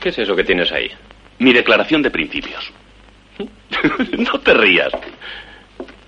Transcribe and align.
¿Qué 0.00 0.08
es 0.08 0.18
eso 0.18 0.34
que 0.34 0.44
tienes 0.44 0.72
ahí? 0.72 0.90
Mi 1.38 1.52
declaración 1.52 2.02
de 2.02 2.10
principios. 2.10 2.72
no 4.18 4.40
te 4.40 4.54
rías. 4.54 4.92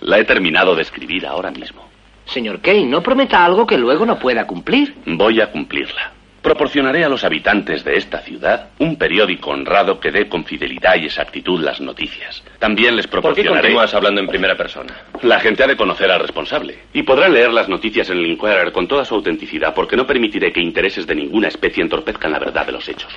La 0.00 0.18
he 0.18 0.25
terminado 0.25 0.75
de 0.75 0.83
escribir 0.83 1.26
ahora 1.26 1.50
mismo. 1.50 1.88
Señor 2.25 2.60
Kane, 2.60 2.86
no 2.86 3.02
prometa 3.02 3.44
algo 3.44 3.67
que 3.67 3.76
luego 3.76 4.07
no 4.07 4.18
pueda 4.18 4.47
cumplir. 4.47 4.94
Voy 5.07 5.41
a 5.41 5.50
cumplirla. 5.50 6.13
Proporcionaré 6.42 7.05
a 7.05 7.08
los 7.08 7.23
habitantes 7.23 7.84
de 7.84 7.94
esta 7.94 8.18
ciudad 8.18 8.70
un 8.80 8.96
periódico 8.96 9.50
honrado 9.50 10.00
que 10.00 10.11
dé 10.11 10.29
con 10.29 10.45
fidelidad 10.45 10.96
y 10.96 11.04
exactitud 11.04 11.62
las 11.62 11.80
noticias. 11.80 12.43
También 12.59 12.96
les 12.96 13.06
¿Por 13.06 13.20
qué 13.20 13.22
proporcionaré... 13.22 13.61
continúas 13.61 13.95
hablando 13.95 14.20
en 14.20 14.27
primera 14.27 14.56
persona? 14.56 14.93
La 15.22 15.38
gente 15.38 15.62
ha 15.62 15.68
de 15.68 15.77
conocer 15.77 16.11
al 16.11 16.20
responsable. 16.20 16.79
Y 16.93 17.04
podrá 17.04 17.29
leer 17.29 17.52
las 17.52 17.68
noticias 17.68 18.11
en 18.11 18.18
el 18.18 18.27
Inquirer 18.27 18.72
con 18.72 18.88
toda 18.88 19.04
su 19.04 19.14
autenticidad, 19.14 19.72
porque 19.72 19.96
no 19.96 20.04
permitiré 20.04 20.52
que 20.52 20.61
intereses 20.61 21.06
de 21.06 21.14
ninguna 21.14 21.46
especie 21.46 21.82
entorpezcan 21.82 22.32
la 22.32 22.40
verdad 22.40 22.66
de 22.66 22.72
los 22.72 22.88
hechos. 22.88 23.12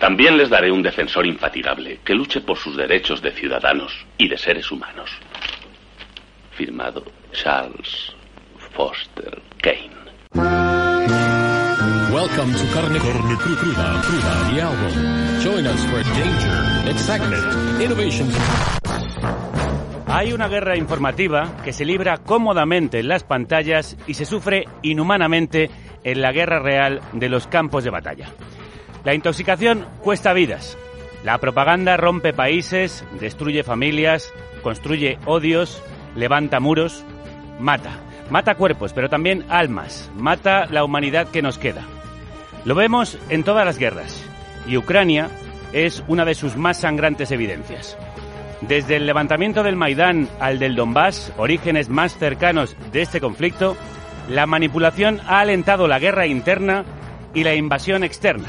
También 0.00 0.36
les 0.36 0.48
daré 0.48 0.70
un 0.70 0.82
defensor 0.82 1.26
infatigable 1.26 1.98
que 2.04 2.14
luche 2.14 2.40
por 2.40 2.56
sus 2.56 2.76
derechos 2.76 3.20
de 3.20 3.32
ciudadanos 3.32 3.92
y 4.16 4.28
de 4.28 4.38
seres 4.38 4.70
humanos. 4.70 5.10
Firmado 6.52 7.04
Charles 7.32 8.12
Foster 8.74 9.40
Kane. 9.60 9.98
Welcome 12.12 12.52
to 12.52 12.64
Carne, 12.74 12.98
Carne 12.98 13.36
Cru- 13.36 13.56
Cruda, 13.58 14.02
Cruda, 14.02 14.50
the 14.54 14.60
album. 14.62 15.40
Join 15.42 15.66
us 15.66 15.84
for 15.86 16.02
danger, 16.02 16.90
excitement, 16.90 17.80
innovation. 17.82 18.28
Hay 20.06 20.32
una 20.32 20.48
guerra 20.48 20.76
informativa 20.76 21.56
que 21.64 21.72
se 21.72 21.84
libra 21.84 22.16
cómodamente 22.18 22.98
en 23.00 23.08
las 23.08 23.24
pantallas 23.24 23.96
y 24.06 24.14
se 24.14 24.24
sufre 24.24 24.64
inhumanamente 24.82 25.70
en 26.02 26.22
la 26.22 26.32
guerra 26.32 26.60
real 26.60 27.00
de 27.12 27.28
los 27.28 27.46
campos 27.46 27.84
de 27.84 27.90
batalla. 27.90 28.28
La 29.04 29.14
intoxicación 29.14 29.86
cuesta 30.02 30.32
vidas. 30.32 30.76
La 31.24 31.38
propaganda 31.38 31.96
rompe 31.96 32.32
países, 32.32 33.04
destruye 33.20 33.62
familias, 33.62 34.32
construye 34.62 35.18
odios, 35.24 35.82
levanta 36.14 36.60
muros, 36.60 37.04
mata. 37.58 38.00
Mata 38.30 38.54
cuerpos, 38.56 38.92
pero 38.92 39.08
también 39.08 39.44
almas. 39.48 40.10
Mata 40.14 40.66
la 40.66 40.84
humanidad 40.84 41.28
que 41.28 41.42
nos 41.42 41.58
queda. 41.58 41.82
Lo 42.64 42.74
vemos 42.74 43.18
en 43.30 43.42
todas 43.42 43.64
las 43.64 43.78
guerras. 43.78 44.22
Y 44.66 44.76
Ucrania 44.76 45.30
es 45.72 46.04
una 46.08 46.24
de 46.24 46.34
sus 46.34 46.56
más 46.56 46.80
sangrantes 46.80 47.30
evidencias. 47.30 47.96
Desde 48.60 48.96
el 48.96 49.06
levantamiento 49.06 49.62
del 49.62 49.76
Maidán 49.76 50.28
al 50.40 50.58
del 50.58 50.74
Donbass, 50.74 51.32
orígenes 51.36 51.88
más 51.88 52.18
cercanos 52.18 52.76
de 52.92 53.02
este 53.02 53.20
conflicto, 53.20 53.76
la 54.28 54.46
manipulación 54.46 55.20
ha 55.26 55.40
alentado 55.40 55.88
la 55.88 55.98
guerra 55.98 56.26
interna 56.26 56.84
y 57.34 57.44
la 57.44 57.54
invasión 57.54 58.04
externa. 58.04 58.48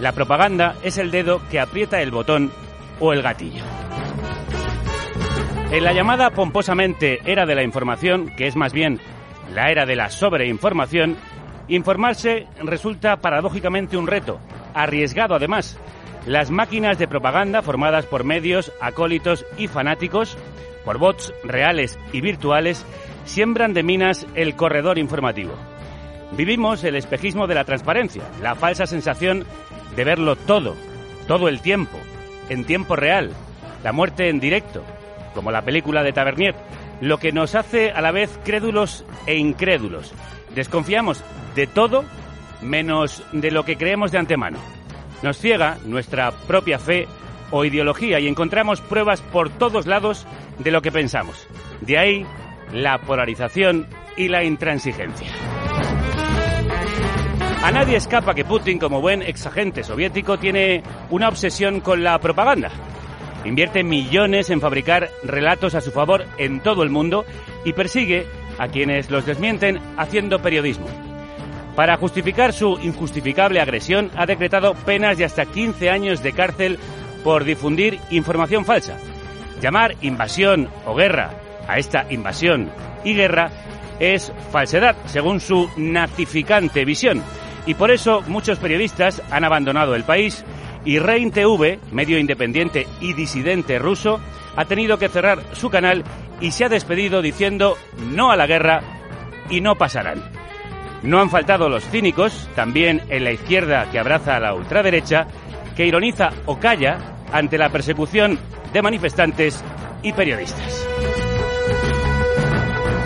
La 0.00 0.12
propaganda 0.12 0.74
es 0.82 0.98
el 0.98 1.10
dedo 1.10 1.40
que 1.50 1.60
aprieta 1.60 2.00
el 2.00 2.10
botón 2.10 2.50
o 3.00 3.12
el 3.12 3.22
gatillo. 3.22 3.64
En 5.70 5.84
la 5.84 5.92
llamada 5.92 6.30
pomposamente 6.30 7.20
era 7.24 7.46
de 7.46 7.54
la 7.54 7.62
información, 7.62 8.34
que 8.36 8.46
es 8.46 8.56
más 8.56 8.72
bien 8.72 9.00
la 9.54 9.70
era 9.70 9.86
de 9.86 9.96
la 9.96 10.10
sobreinformación, 10.10 11.16
informarse 11.68 12.46
resulta 12.62 13.16
paradójicamente 13.16 13.96
un 13.96 14.06
reto, 14.06 14.38
arriesgado 14.74 15.34
además. 15.34 15.78
Las 16.26 16.50
máquinas 16.50 16.98
de 16.98 17.08
propaganda 17.08 17.62
formadas 17.62 18.06
por 18.06 18.24
medios, 18.24 18.72
acólitos 18.80 19.44
y 19.56 19.66
fanáticos, 19.66 20.36
por 20.84 20.98
bots 20.98 21.32
reales 21.44 21.98
y 22.12 22.20
virtuales, 22.20 22.84
siembran 23.24 23.72
de 23.72 23.82
minas 23.82 24.26
el 24.34 24.56
corredor 24.56 24.98
informativo. 24.98 25.54
Vivimos 26.36 26.82
el 26.84 26.96
espejismo 26.96 27.46
de 27.46 27.54
la 27.54 27.64
transparencia, 27.64 28.22
la 28.40 28.54
falsa 28.54 28.86
sensación 28.86 29.44
de 29.96 30.04
verlo 30.04 30.36
todo, 30.36 30.76
todo 31.26 31.48
el 31.48 31.60
tiempo, 31.60 31.98
en 32.48 32.64
tiempo 32.64 32.96
real, 32.96 33.32
la 33.82 33.92
muerte 33.92 34.28
en 34.28 34.40
directo, 34.40 34.82
como 35.34 35.50
la 35.50 35.62
película 35.62 36.02
de 36.02 36.12
Tavernier, 36.12 36.54
lo 37.00 37.18
que 37.18 37.32
nos 37.32 37.54
hace 37.54 37.90
a 37.90 38.00
la 38.00 38.12
vez 38.12 38.38
crédulos 38.44 39.04
e 39.26 39.36
incrédulos. 39.36 40.12
Desconfiamos 40.54 41.22
de 41.54 41.66
todo 41.66 42.04
menos 42.60 43.22
de 43.32 43.50
lo 43.50 43.64
que 43.64 43.76
creemos 43.76 44.12
de 44.12 44.18
antemano. 44.18 44.58
Nos 45.22 45.38
ciega 45.38 45.78
nuestra 45.84 46.30
propia 46.30 46.78
fe 46.78 47.06
o 47.50 47.64
ideología 47.64 48.18
y 48.20 48.28
encontramos 48.28 48.80
pruebas 48.80 49.20
por 49.20 49.50
todos 49.50 49.86
lados 49.86 50.26
de 50.58 50.70
lo 50.70 50.82
que 50.82 50.92
pensamos. 50.92 51.46
De 51.80 51.98
ahí 51.98 52.26
la 52.72 52.98
polarización 52.98 53.86
y 54.16 54.28
la 54.28 54.44
intransigencia. 54.44 55.28
A 57.62 57.70
nadie 57.70 57.96
escapa 57.96 58.34
que 58.34 58.44
Putin, 58.44 58.80
como 58.80 59.00
buen 59.00 59.22
exagente 59.22 59.84
soviético, 59.84 60.36
tiene 60.36 60.82
una 61.10 61.28
obsesión 61.28 61.80
con 61.80 62.02
la 62.02 62.18
propaganda. 62.18 62.70
Invierte 63.44 63.84
millones 63.84 64.50
en 64.50 64.60
fabricar 64.60 65.10
relatos 65.22 65.76
a 65.76 65.80
su 65.80 65.92
favor 65.92 66.24
en 66.38 66.58
todo 66.60 66.82
el 66.82 66.90
mundo 66.90 67.24
y 67.64 67.72
persigue 67.72 68.26
a 68.58 68.66
quienes 68.66 69.10
los 69.10 69.26
desmienten 69.26 69.78
haciendo 69.96 70.42
periodismo. 70.42 70.86
Para 71.76 71.96
justificar 71.96 72.52
su 72.52 72.80
injustificable 72.82 73.60
agresión, 73.60 74.10
ha 74.16 74.26
decretado 74.26 74.74
penas 74.74 75.16
de 75.16 75.24
hasta 75.24 75.46
15 75.46 75.88
años 75.88 76.20
de 76.20 76.32
cárcel 76.32 76.80
por 77.22 77.44
difundir 77.44 78.00
información 78.10 78.64
falsa. 78.64 78.98
Llamar 79.60 79.94
invasión 80.02 80.68
o 80.84 80.96
guerra 80.96 81.30
a 81.68 81.78
esta 81.78 82.06
invasión 82.10 82.72
y 83.04 83.14
guerra 83.14 83.50
es 84.00 84.32
falsedad, 84.50 84.96
según 85.06 85.38
su 85.38 85.70
nazificante 85.76 86.84
visión. 86.84 87.22
Y 87.66 87.74
por 87.74 87.90
eso 87.90 88.22
muchos 88.26 88.58
periodistas 88.58 89.22
han 89.30 89.44
abandonado 89.44 89.94
el 89.94 90.04
país 90.04 90.44
y 90.84 90.98
Rein 90.98 91.30
TV, 91.30 91.78
medio 91.92 92.18
independiente 92.18 92.86
y 93.00 93.12
disidente 93.12 93.78
ruso, 93.78 94.20
ha 94.56 94.64
tenido 94.64 94.98
que 94.98 95.08
cerrar 95.08 95.42
su 95.52 95.70
canal 95.70 96.04
y 96.40 96.50
se 96.50 96.64
ha 96.64 96.68
despedido 96.68 97.22
diciendo 97.22 97.76
no 98.10 98.32
a 98.32 98.36
la 98.36 98.46
guerra 98.46 98.82
y 99.48 99.60
no 99.60 99.76
pasarán. 99.76 100.22
No 101.02 101.20
han 101.20 101.30
faltado 101.30 101.68
los 101.68 101.84
cínicos, 101.88 102.48
también 102.54 103.02
en 103.08 103.24
la 103.24 103.32
izquierda 103.32 103.90
que 103.90 103.98
abraza 103.98 104.36
a 104.36 104.40
la 104.40 104.54
ultraderecha, 104.54 105.26
que 105.76 105.86
ironiza 105.86 106.30
o 106.46 106.58
calla 106.58 106.98
ante 107.32 107.58
la 107.58 107.70
persecución 107.70 108.38
de 108.72 108.82
manifestantes 108.82 109.64
y 110.02 110.12
periodistas. 110.12 110.86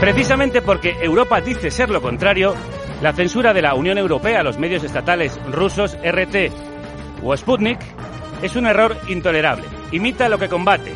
Precisamente 0.00 0.61
porque 0.61 0.97
Europa 1.00 1.41
dice 1.41 1.71
ser 1.71 1.88
lo 1.88 2.03
contrario, 2.03 2.55
la 3.02 3.12
censura 3.12 3.52
de 3.52 3.62
la 3.62 3.74
Unión 3.74 3.98
Europea 3.98 4.40
a 4.40 4.42
los 4.42 4.58
medios 4.58 4.82
estatales 4.82 5.38
rusos 5.50 5.96
RT 6.02 6.52
o 7.22 7.36
Sputnik 7.36 7.78
es 8.42 8.56
un 8.56 8.66
error 8.66 8.96
intolerable. 9.08 9.64
Imita 9.92 10.28
lo 10.28 10.38
que 10.38 10.48
combate, 10.48 10.92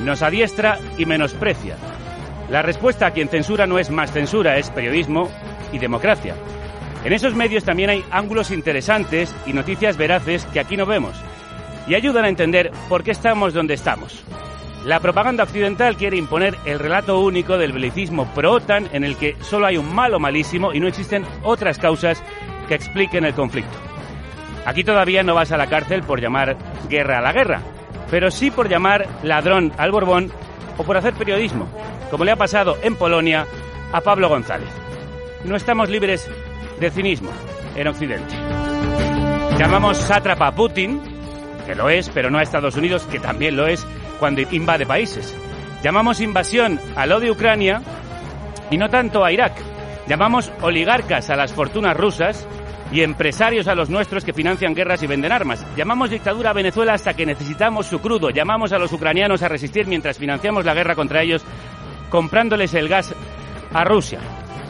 nos 0.00 0.22
adiestra 0.22 0.78
y 0.98 1.04
menosprecia. 1.04 1.76
La 2.50 2.62
respuesta 2.62 3.06
a 3.06 3.10
quien 3.10 3.28
censura 3.28 3.66
no 3.66 3.78
es 3.78 3.90
más 3.90 4.12
censura, 4.12 4.56
es 4.56 4.70
periodismo 4.70 5.28
y 5.72 5.78
democracia. 5.78 6.34
En 7.04 7.12
esos 7.12 7.34
medios 7.34 7.64
también 7.64 7.90
hay 7.90 8.04
ángulos 8.10 8.50
interesantes 8.50 9.34
y 9.46 9.52
noticias 9.52 9.96
veraces 9.96 10.44
que 10.46 10.60
aquí 10.60 10.76
no 10.76 10.86
vemos 10.86 11.16
y 11.86 11.94
ayudan 11.94 12.24
a 12.24 12.28
entender 12.28 12.72
por 12.88 13.04
qué 13.04 13.12
estamos 13.12 13.54
donde 13.54 13.74
estamos. 13.74 14.24
La 14.86 15.00
propaganda 15.00 15.42
occidental 15.42 15.96
quiere 15.96 16.16
imponer 16.16 16.56
el 16.64 16.78
relato 16.78 17.18
único 17.18 17.58
del 17.58 17.72
belicismo 17.72 18.32
pro-OTAN 18.32 18.90
en 18.92 19.02
el 19.02 19.16
que 19.16 19.34
solo 19.40 19.66
hay 19.66 19.76
un 19.76 19.92
malo 19.92 20.20
malísimo 20.20 20.72
y 20.72 20.78
no 20.78 20.86
existen 20.86 21.26
otras 21.42 21.76
causas 21.78 22.22
que 22.68 22.76
expliquen 22.76 23.24
el 23.24 23.34
conflicto. 23.34 23.76
Aquí 24.64 24.84
todavía 24.84 25.24
no 25.24 25.34
vas 25.34 25.50
a 25.50 25.56
la 25.56 25.66
cárcel 25.66 26.04
por 26.04 26.20
llamar 26.20 26.56
guerra 26.88 27.18
a 27.18 27.20
la 27.20 27.32
guerra, 27.32 27.62
pero 28.12 28.30
sí 28.30 28.52
por 28.52 28.68
llamar 28.68 29.08
ladrón 29.24 29.72
al 29.76 29.90
Borbón 29.90 30.30
o 30.78 30.84
por 30.84 30.96
hacer 30.96 31.14
periodismo, 31.14 31.66
como 32.08 32.24
le 32.24 32.30
ha 32.30 32.36
pasado 32.36 32.76
en 32.80 32.94
Polonia 32.94 33.44
a 33.90 34.00
Pablo 34.02 34.28
González. 34.28 34.70
No 35.42 35.56
estamos 35.56 35.90
libres 35.90 36.30
de 36.78 36.92
cinismo 36.92 37.32
en 37.74 37.88
Occidente. 37.88 38.36
Llamamos 39.58 39.96
sátrapa 39.96 40.46
a 40.46 40.54
Putin, 40.54 41.00
que 41.66 41.74
lo 41.74 41.90
es, 41.90 42.08
pero 42.08 42.30
no 42.30 42.38
a 42.38 42.44
Estados 42.44 42.76
Unidos, 42.76 43.02
que 43.10 43.18
también 43.18 43.56
lo 43.56 43.66
es 43.66 43.84
cuando 44.18 44.40
invade 44.40 44.86
países. 44.86 45.34
Llamamos 45.82 46.20
invasión 46.20 46.80
a 46.96 47.06
lo 47.06 47.20
de 47.20 47.30
Ucrania 47.30 47.82
y 48.70 48.76
no 48.78 48.88
tanto 48.88 49.24
a 49.24 49.32
Irak. 49.32 49.54
Llamamos 50.08 50.52
oligarcas 50.62 51.30
a 51.30 51.36
las 51.36 51.52
fortunas 51.52 51.96
rusas 51.96 52.46
y 52.92 53.02
empresarios 53.02 53.68
a 53.68 53.74
los 53.74 53.90
nuestros 53.90 54.24
que 54.24 54.32
financian 54.32 54.74
guerras 54.74 55.02
y 55.02 55.06
venden 55.06 55.32
armas. 55.32 55.66
Llamamos 55.76 56.10
dictadura 56.10 56.50
a 56.50 56.54
Venezuela 56.54 56.94
hasta 56.94 57.14
que 57.14 57.26
necesitamos 57.26 57.86
su 57.86 58.00
crudo. 58.00 58.30
Llamamos 58.30 58.72
a 58.72 58.78
los 58.78 58.92
ucranianos 58.92 59.42
a 59.42 59.48
resistir 59.48 59.86
mientras 59.86 60.18
financiamos 60.18 60.64
la 60.64 60.74
guerra 60.74 60.94
contra 60.94 61.22
ellos 61.22 61.44
comprándoles 62.10 62.74
el 62.74 62.88
gas 62.88 63.14
a 63.72 63.84
Rusia. 63.84 64.20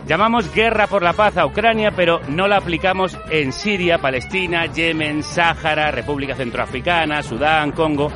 Llamamos 0.06 0.52
guerra 0.54 0.86
por 0.86 1.02
la 1.02 1.12
paz 1.12 1.36
a 1.36 1.46
Ucrania, 1.46 1.90
pero 1.90 2.20
no 2.28 2.46
la 2.46 2.58
aplicamos 2.58 3.18
en 3.28 3.52
Siria, 3.52 3.98
Palestina, 3.98 4.66
Yemen, 4.66 5.22
Sáhara, 5.22 5.90
República 5.90 6.36
Centroafricana, 6.36 7.22
Sudán, 7.22 7.72
Congo. 7.72 8.12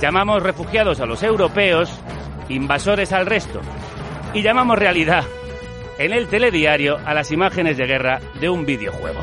Llamamos 0.00 0.42
refugiados 0.42 1.00
a 1.00 1.06
los 1.06 1.22
europeos, 1.22 1.90
invasores 2.48 3.12
al 3.12 3.26
resto. 3.26 3.60
Y 4.32 4.42
llamamos 4.42 4.78
realidad 4.78 5.24
en 5.98 6.12
el 6.12 6.28
telediario 6.28 6.96
a 7.04 7.12
las 7.12 7.30
imágenes 7.32 7.76
de 7.76 7.86
guerra 7.86 8.20
de 8.40 8.48
un 8.48 8.64
videojuego. 8.64 9.20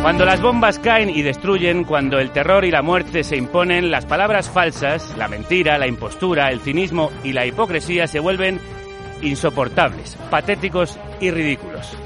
Cuando 0.00 0.24
las 0.24 0.40
bombas 0.40 0.78
caen 0.78 1.10
y 1.10 1.22
destruyen, 1.22 1.82
cuando 1.82 2.20
el 2.20 2.30
terror 2.30 2.64
y 2.64 2.70
la 2.70 2.82
muerte 2.82 3.24
se 3.24 3.36
imponen, 3.36 3.90
las 3.90 4.06
palabras 4.06 4.48
falsas, 4.48 5.12
la 5.18 5.26
mentira, 5.26 5.78
la 5.78 5.88
impostura, 5.88 6.52
el 6.52 6.60
cinismo 6.60 7.10
y 7.24 7.32
la 7.32 7.44
hipocresía 7.44 8.06
se 8.06 8.20
vuelven 8.20 8.60
insoportables, 9.22 10.16
patéticos 10.30 10.96
y 11.18 11.32
ridículos. 11.32 11.96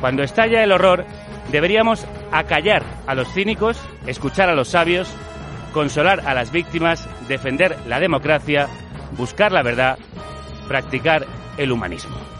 Cuando 0.00 0.24
estalla 0.24 0.64
el 0.64 0.72
horror, 0.72 1.04
deberíamos 1.52 2.04
acallar 2.32 2.82
a 3.06 3.14
los 3.14 3.32
cínicos, 3.32 3.80
escuchar 4.06 4.48
a 4.48 4.56
los 4.56 4.68
sabios, 4.68 5.14
consolar 5.74 6.20
a 6.26 6.32
las 6.34 6.52
víctimas, 6.52 7.06
defender 7.28 7.76
la 7.86 7.98
democracia, 8.00 8.68
buscar 9.18 9.50
la 9.52 9.62
verdad, 9.62 9.98
practicar 10.68 11.26
el 11.58 11.72
humanismo. 11.72 12.33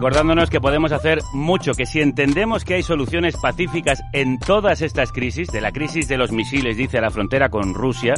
Recordándonos 0.00 0.48
que 0.48 0.62
podemos 0.62 0.92
hacer 0.92 1.18
mucho, 1.34 1.74
que 1.74 1.84
si 1.84 2.00
entendemos 2.00 2.64
que 2.64 2.72
hay 2.72 2.82
soluciones 2.82 3.36
pacíficas 3.36 4.00
en 4.14 4.38
todas 4.38 4.80
estas 4.80 5.12
crisis, 5.12 5.48
de 5.48 5.60
la 5.60 5.72
crisis 5.72 6.08
de 6.08 6.16
los 6.16 6.32
misiles, 6.32 6.78
dice, 6.78 6.96
a 6.96 7.02
la 7.02 7.10
frontera 7.10 7.50
con 7.50 7.74
Rusia, 7.74 8.14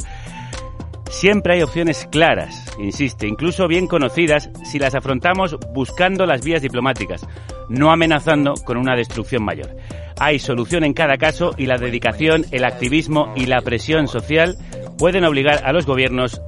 siempre 1.09 1.55
hay 1.55 1.61
opciones 1.61 2.07
claras, 2.09 2.73
insiste, 2.79 3.27
incluso 3.27 3.67
bien 3.67 3.87
conocidas, 3.87 4.49
si 4.63 4.79
las 4.79 4.95
afrontamos 4.95 5.57
buscando 5.73 6.25
las 6.25 6.41
vías 6.41 6.61
diplomáticas, 6.61 7.27
no 7.67 7.91
amenazando 7.91 8.53
con 8.63 8.77
una 8.77 8.95
destrucción 8.95 9.43
mayor. 9.43 9.75
Hay 10.17 10.39
solución 10.39 10.85
en 10.85 10.93
cada 10.93 11.17
caso 11.17 11.51
y 11.57 11.65
la 11.65 11.77
dedicación, 11.77 12.45
el 12.51 12.63
activismo 12.63 13.33
y 13.35 13.47
la 13.47 13.59
presión 13.59 14.07
social 14.07 14.55
pueden 14.97 15.25
obligar 15.25 15.65
a 15.65 15.73
los 15.73 15.85
gobiernos 15.85 16.39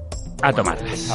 a 0.42 0.54
tomarlas. 0.54 1.10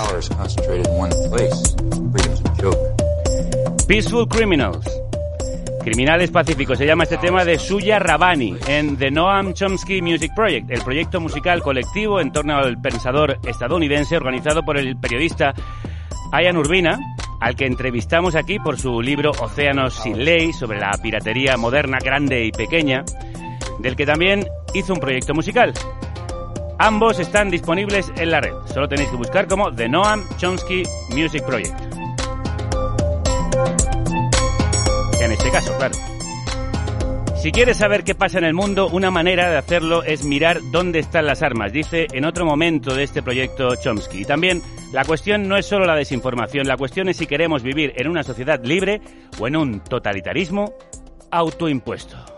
Peaceful 3.91 4.29
Criminals. 4.29 4.87
Criminales 5.83 6.31
Pacíficos 6.31 6.79
se 6.79 6.87
llama 6.87 7.03
este 7.03 7.19
tema 7.19 7.45
de 7.45 7.59
Suya 7.59 7.99
Rabani 7.99 8.55
en 8.69 8.97
The 8.97 9.11
Noam 9.11 9.53
Chomsky 9.53 10.01
Music 10.01 10.31
Project, 10.33 10.71
el 10.71 10.81
proyecto 10.83 11.21
musical 11.21 11.61
colectivo 11.61 12.21
en 12.21 12.31
torno 12.31 12.57
al 12.57 12.81
pensador 12.81 13.41
estadounidense 13.45 14.17
organizado 14.17 14.63
por 14.63 14.79
el 14.79 14.97
periodista 14.97 15.55
Ayan 16.31 16.57
Urbina, 16.57 17.01
al 17.41 17.57
que 17.57 17.67
entrevistamos 17.67 18.37
aquí 18.37 18.61
por 18.61 18.79
su 18.79 19.03
libro 19.03 19.33
Océanos 19.33 19.95
sin 19.95 20.25
ley 20.25 20.53
sobre 20.53 20.79
la 20.79 20.93
piratería 21.03 21.57
moderna, 21.57 21.99
grande 21.99 22.45
y 22.45 22.53
pequeña, 22.53 23.05
del 23.81 23.97
que 23.97 24.07
también 24.07 24.47
hizo 24.73 24.95
un 24.95 25.01
proyecto 25.01 25.35
musical. 25.35 25.75
Ambos 26.79 27.19
están 27.19 27.51
disponibles 27.51 28.13
en 28.17 28.31
la 28.31 28.41
red, 28.41 28.55
solo 28.73 28.87
tenéis 28.87 29.09
que 29.09 29.17
buscar 29.17 29.49
como 29.49 29.75
The 29.75 29.89
Noam 29.89 30.23
Chomsky 30.37 30.85
Music 31.13 31.45
Project. 31.45 31.90
En 35.21 35.33
este 35.33 35.51
caso, 35.51 35.77
claro. 35.77 35.95
Si 37.41 37.53
quieres 37.53 37.79
saber 37.79 38.05
qué 38.05 38.15
pasa 38.15 38.39
en 38.39 38.45
el 38.45 38.53
mundo, 38.53 38.89
una 38.93 39.11
manera 39.11 39.51
de 39.51 39.57
hacerlo 39.57 40.03
es 40.03 40.25
mirar 40.25 40.61
dónde 40.71 40.99
están 40.99 41.25
las 41.25 41.43
armas, 41.43 41.73
dice 41.73 42.07
en 42.13 42.27
otro 42.27 42.45
momento 42.45 42.95
de 42.95 43.05
este 43.05 43.23
proyecto 43.23 43.75
Chomsky. 43.77 44.23
Y 44.23 44.25
también 44.27 44.61
la 44.93 45.07
cuestión 45.07 45.49
no 45.49 45.57
es 45.57 45.65
solo 45.65 45.87
la 45.87 45.97
desinformación, 45.97 46.67
la 46.67 46.77
cuestión 46.77 47.09
es 47.09 47.17
si 47.17 47.27
queremos 47.27 47.63
vivir 47.63 47.95
en 47.97 48.09
una 48.09 48.25
sociedad 48.25 48.63
libre 48.63 49.01
o 49.39 49.47
en 49.47 49.57
un 49.57 49.81
totalitarismo 49.81 50.75
autoimpuesto. 51.31 52.30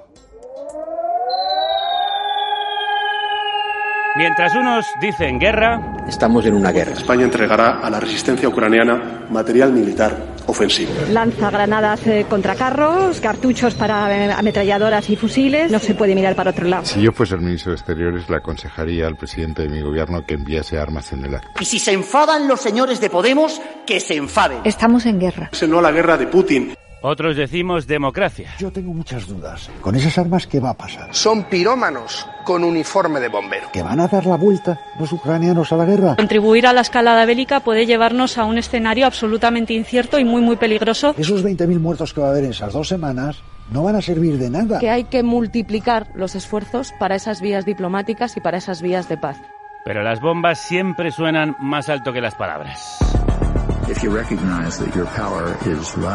Mientras 4.15 4.55
unos 4.55 4.87
dicen 5.01 5.39
guerra, 5.39 5.81
Estamos 6.07 6.45
en 6.45 6.55
una 6.55 6.73
guerra. 6.73 6.93
España 6.93 7.25
entregará 7.25 7.79
a 7.79 7.89
la 7.89 8.01
resistencia 8.01 8.49
ucraniana 8.49 9.25
material 9.31 9.73
militar 9.73 10.15
ofensivo. 10.47 10.93
Lanza 11.11 11.49
granadas 11.51 12.07
eh, 12.07 12.27
contra 12.29 12.57
carros, 12.57 13.21
cartuchos 13.21 13.75
para 13.75 14.27
eh, 14.27 14.33
ametralladoras 14.33 15.09
y 15.09 15.17
fusiles. 15.17 15.71
No 15.71 15.79
se 15.79 15.95
puede 15.95 16.15
mirar 16.15 16.35
para 16.35 16.51
otro 16.51 16.67
lado. 16.67 16.85
Si 16.85 17.01
yo 17.01 17.13
fuese 17.13 17.37
el 17.37 17.41
ministro 17.41 17.71
de 17.71 17.77
Exteriores, 17.77 18.29
le 18.29 18.37
aconsejaría 18.37 19.07
al 19.07 19.17
presidente 19.17 19.63
de 19.63 19.69
mi 19.69 19.81
gobierno 19.81 20.27
que 20.27 20.35
enviase 20.35 20.79
armas 20.79 21.13
en 21.13 21.25
el 21.25 21.37
acto. 21.37 21.49
Y 21.61 21.65
si 21.65 21.79
se 21.79 21.93
enfadan 21.93 22.49
los 22.49 22.61
señores 22.61 23.01
de 23.01 23.09
Podemos, 23.09 23.63
que 23.87 24.01
se 24.01 24.17
enfaden. 24.17 24.59
Estamos 24.65 25.07
en 25.07 25.21
guerra. 25.21 25.51
Es 25.53 25.67
no 25.69 25.79
a 25.79 25.83
la 25.83 25.93
guerra 25.93 26.19
de 26.19 26.27
Putin. 26.27 26.75
Otros 27.03 27.37
decimos 27.37 27.87
democracia. 27.87 28.51
Yo 28.59 28.73
tengo 28.73 28.93
muchas 28.93 29.27
dudas. 29.27 29.71
Con 29.81 29.95
esas 29.95 30.17
armas, 30.19 30.47
¿qué 30.47 30.61
va 30.61 30.71
a 30.71 30.75
pasar? 30.75 31.15
Son 31.15 31.45
pirómanos 31.45 32.27
con 32.45 32.65
uniforme 32.65 33.21
de 33.21 33.29
bombero. 33.29 33.69
¿Que 33.73 33.83
van 33.83 34.01
a 34.01 34.09
dar 34.09 34.27
la 34.27 34.37
vuelta 34.37 34.81
los 34.99 35.13
ucranianos 35.13 35.73
a 35.73 35.77
la 35.77 35.85
guerra? 35.85 36.17
Contribuir 36.17 36.67
a 36.67 36.73
la 36.73 36.81
escalada 36.81 37.25
bélica 37.27 37.61
puede 37.61 37.87
llevarnos 37.87 38.39
a 38.39 38.45
un 38.45 38.59
escenario 38.59 39.07
absolutamente 39.07 39.75
incierto 39.75 40.19
y 40.19 40.25
muy, 40.25 40.43
muy 40.43 40.57
peligroso. 40.57 41.15
Esos 41.19 41.45
20.000 41.45 41.79
muertos 41.79 42.13
que 42.13 42.21
va 42.21 42.29
a 42.29 42.31
haber 42.31 42.45
en 42.45 42.51
esas 42.51 42.73
dos 42.73 42.89
semanas 42.89 43.43
no 43.71 43.83
van 43.83 43.97
a 43.97 44.03
servir 44.03 44.39
de 44.39 44.51
nada. 44.51 44.79
Que 44.79 44.91
hay 44.91 45.05
que 45.05 45.23
multiplicar 45.23 46.09
los 46.15 46.35
esfuerzos 46.35 46.93
para 46.99 47.17
esas 47.17 47.41
vías 47.41 47.65
diplomáticas 47.65 48.37
y 48.37 48.41
para 48.41 48.59
esas 48.59 48.83
vías 48.83 49.09
de 49.09 49.17
paz. 49.17 49.39
Pero 49.85 50.03
las 50.03 50.21
bombas 50.21 50.61
siempre 50.61 51.11
suenan 51.11 51.57
más 51.59 51.89
alto 51.89 52.13
que 52.13 52.21
las 52.21 52.35
palabras. 52.35 52.99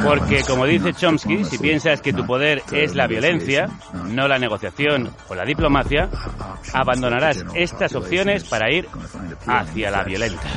Porque, 0.04 0.42
como 0.44 0.66
dice 0.66 0.94
Chomsky, 0.94 1.44
si 1.44 1.58
piensas 1.58 2.02
que 2.02 2.14
tu 2.14 2.26
poder 2.26 2.64
es 2.72 2.96
la 2.96 3.08
violencia, 3.08 3.68
no 4.10 4.28
la 4.28 4.40
negociación 4.40 5.10
o 5.30 5.36
la 5.36 5.46
diplomacia, 5.46 6.10
abandonarás 6.74 7.46
estas 7.54 7.96
opciones 7.96 8.44
para 8.44 8.72
ir 8.72 8.88
hacia 9.48 9.92
la 9.92 10.04
violencia. 10.04 10.50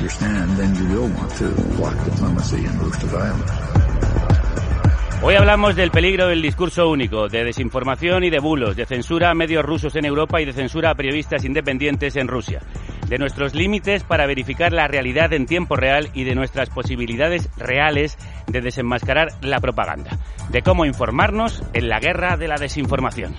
Hoy 5.23 5.35
hablamos 5.35 5.75
del 5.75 5.91
peligro 5.91 6.27
del 6.27 6.41
discurso 6.41 6.89
único, 6.89 7.27
de 7.27 7.43
desinformación 7.43 8.23
y 8.23 8.31
de 8.31 8.39
bulos, 8.39 8.75
de 8.75 8.87
censura 8.87 9.29
a 9.29 9.35
medios 9.35 9.63
rusos 9.63 9.95
en 9.95 10.05
Europa 10.05 10.41
y 10.41 10.45
de 10.45 10.53
censura 10.53 10.89
a 10.89 10.95
periodistas 10.95 11.45
independientes 11.45 12.15
en 12.15 12.27
Rusia, 12.27 12.59
de 13.07 13.19
nuestros 13.19 13.53
límites 13.53 14.03
para 14.03 14.25
verificar 14.25 14.73
la 14.73 14.87
realidad 14.87 15.31
en 15.33 15.45
tiempo 15.45 15.75
real 15.75 16.09
y 16.15 16.23
de 16.23 16.33
nuestras 16.33 16.71
posibilidades 16.71 17.51
reales 17.55 18.17
de 18.47 18.61
desenmascarar 18.61 19.27
la 19.41 19.59
propaganda, 19.59 20.17
de 20.49 20.63
cómo 20.63 20.85
informarnos 20.85 21.61
en 21.73 21.87
la 21.87 21.99
guerra 21.99 22.35
de 22.35 22.47
la 22.47 22.55
desinformación. 22.55 23.35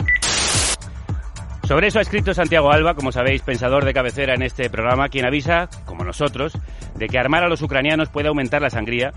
Sobre 1.67 1.89
eso 1.89 1.99
ha 1.99 2.03
escrito 2.03 2.33
Santiago 2.33 2.71
Alba, 2.71 2.95
como 2.95 3.11
sabéis, 3.11 3.43
pensador 3.43 3.85
de 3.85 3.95
cabecera 3.95 4.35
en 4.35 4.43
este 4.43 4.71
programa, 4.71 5.09
quien 5.09 5.27
avisa, 5.27 5.69
como 5.85 6.05
nosotros, 6.05 6.53
de 6.95 7.09
que 7.09 7.19
armar 7.19 7.43
a 7.43 7.49
los 7.49 7.62
ucranianos 7.62 8.09
puede 8.09 8.29
aumentar 8.29 8.62
la 8.62 8.71
sangría 8.71 9.12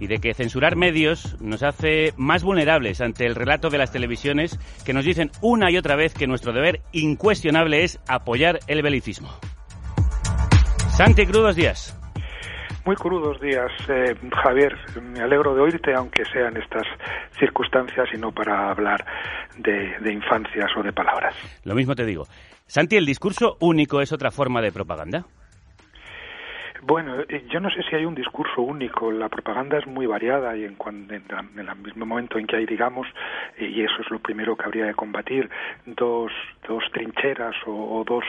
y 0.00 0.06
de 0.06 0.18
que 0.18 0.34
censurar 0.34 0.76
medios 0.76 1.40
nos 1.40 1.62
hace 1.62 2.12
más 2.16 2.42
vulnerables 2.42 3.00
ante 3.00 3.26
el 3.26 3.34
relato 3.34 3.70
de 3.70 3.78
las 3.78 3.92
televisiones 3.92 4.58
que 4.84 4.92
nos 4.92 5.04
dicen 5.04 5.30
una 5.42 5.70
y 5.70 5.76
otra 5.76 5.96
vez 5.96 6.14
que 6.14 6.26
nuestro 6.26 6.52
deber 6.52 6.80
incuestionable 6.92 7.84
es 7.84 8.00
apoyar 8.08 8.58
el 8.66 8.82
belicismo. 8.82 9.28
Santi, 10.96 11.26
crudos 11.26 11.56
días. 11.56 11.92
Muy 12.86 12.94
crudos 12.94 13.40
días, 13.40 13.72
eh, 13.88 14.14
Javier. 14.44 14.72
Me 15.02 15.20
alegro 15.20 15.54
de 15.54 15.60
oírte, 15.60 15.92
aunque 15.92 16.24
sean 16.32 16.56
estas 16.56 16.84
circunstancias 17.36 18.06
y 18.14 18.16
no 18.16 18.30
para 18.30 18.70
hablar 18.70 19.04
de, 19.58 19.98
de 20.00 20.12
infancias 20.12 20.70
o 20.78 20.82
de 20.82 20.92
palabras. 20.92 21.34
Lo 21.64 21.74
mismo 21.74 21.96
te 21.96 22.04
digo. 22.04 22.26
Santi, 22.66 22.96
¿el 22.96 23.04
discurso 23.04 23.56
único 23.60 24.00
es 24.00 24.12
otra 24.12 24.30
forma 24.30 24.62
de 24.62 24.70
propaganda? 24.70 25.24
Bueno, 26.82 27.20
eh, 27.28 27.44
yo 27.48 27.60
no 27.60 27.70
sé 27.70 27.82
si 27.82 27.96
hay 27.96 28.04
un 28.04 28.14
discurso 28.14 28.62
único. 28.62 29.10
La 29.10 29.28
propaganda 29.28 29.78
es 29.78 29.86
muy 29.86 30.06
variada 30.06 30.56
y 30.56 30.64
en, 30.64 30.74
cuando, 30.74 31.14
en, 31.14 31.24
el 31.56 31.76
mismo 31.76 32.06
momento 32.06 32.38
en 32.38 32.46
que 32.46 32.56
hay, 32.56 32.66
digamos, 32.66 33.06
y 33.58 33.82
eso 33.82 33.94
es 34.00 34.10
lo 34.10 34.18
primero 34.18 34.56
que 34.56 34.64
habría 34.64 34.86
de 34.86 34.94
combatir, 34.94 35.48
dos, 35.86 36.32
dos 36.66 36.84
trincheras 36.92 37.54
o, 37.66 37.98
o 37.98 38.04
dos 38.04 38.24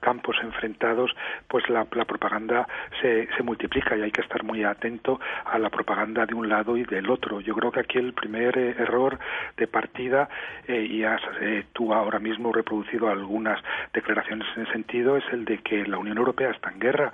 campos 0.00 0.36
enfrentados, 0.42 1.10
pues 1.48 1.68
la, 1.68 1.84
propaganda 1.84 2.66
se, 3.00 3.28
se, 3.36 3.42
multiplica 3.42 3.96
y 3.96 4.02
hay 4.02 4.10
que 4.10 4.20
estar 4.20 4.42
muy 4.42 4.64
atento 4.64 5.20
a 5.44 5.58
la 5.58 5.70
propaganda 5.70 6.26
de 6.26 6.34
un 6.34 6.48
lado 6.48 6.76
y 6.76 6.84
del 6.84 7.10
otro. 7.10 7.40
Yo 7.40 7.54
creo 7.54 7.70
que 7.70 7.80
aquí 7.80 7.98
el 7.98 8.12
primer 8.12 8.56
eh, 8.58 8.74
error 8.78 9.18
de 9.56 9.66
partida, 9.66 10.28
eh, 10.66 10.86
y 10.88 11.04
has 11.04 11.20
eh, 11.40 11.64
tú 11.72 11.92
ahora 11.92 12.18
mismo 12.18 12.52
reproducido 12.52 13.08
algunas 13.08 13.62
declaraciones 13.92 14.46
en 14.56 14.62
ese 14.62 14.72
sentido, 14.72 15.16
es 15.16 15.24
el 15.32 15.44
de 15.44 15.58
que 15.58 15.86
la 15.86 15.98
Unión 15.98 16.18
Europea 16.18 16.50
está 16.50 16.70
en 16.70 16.80
guerra, 16.80 17.12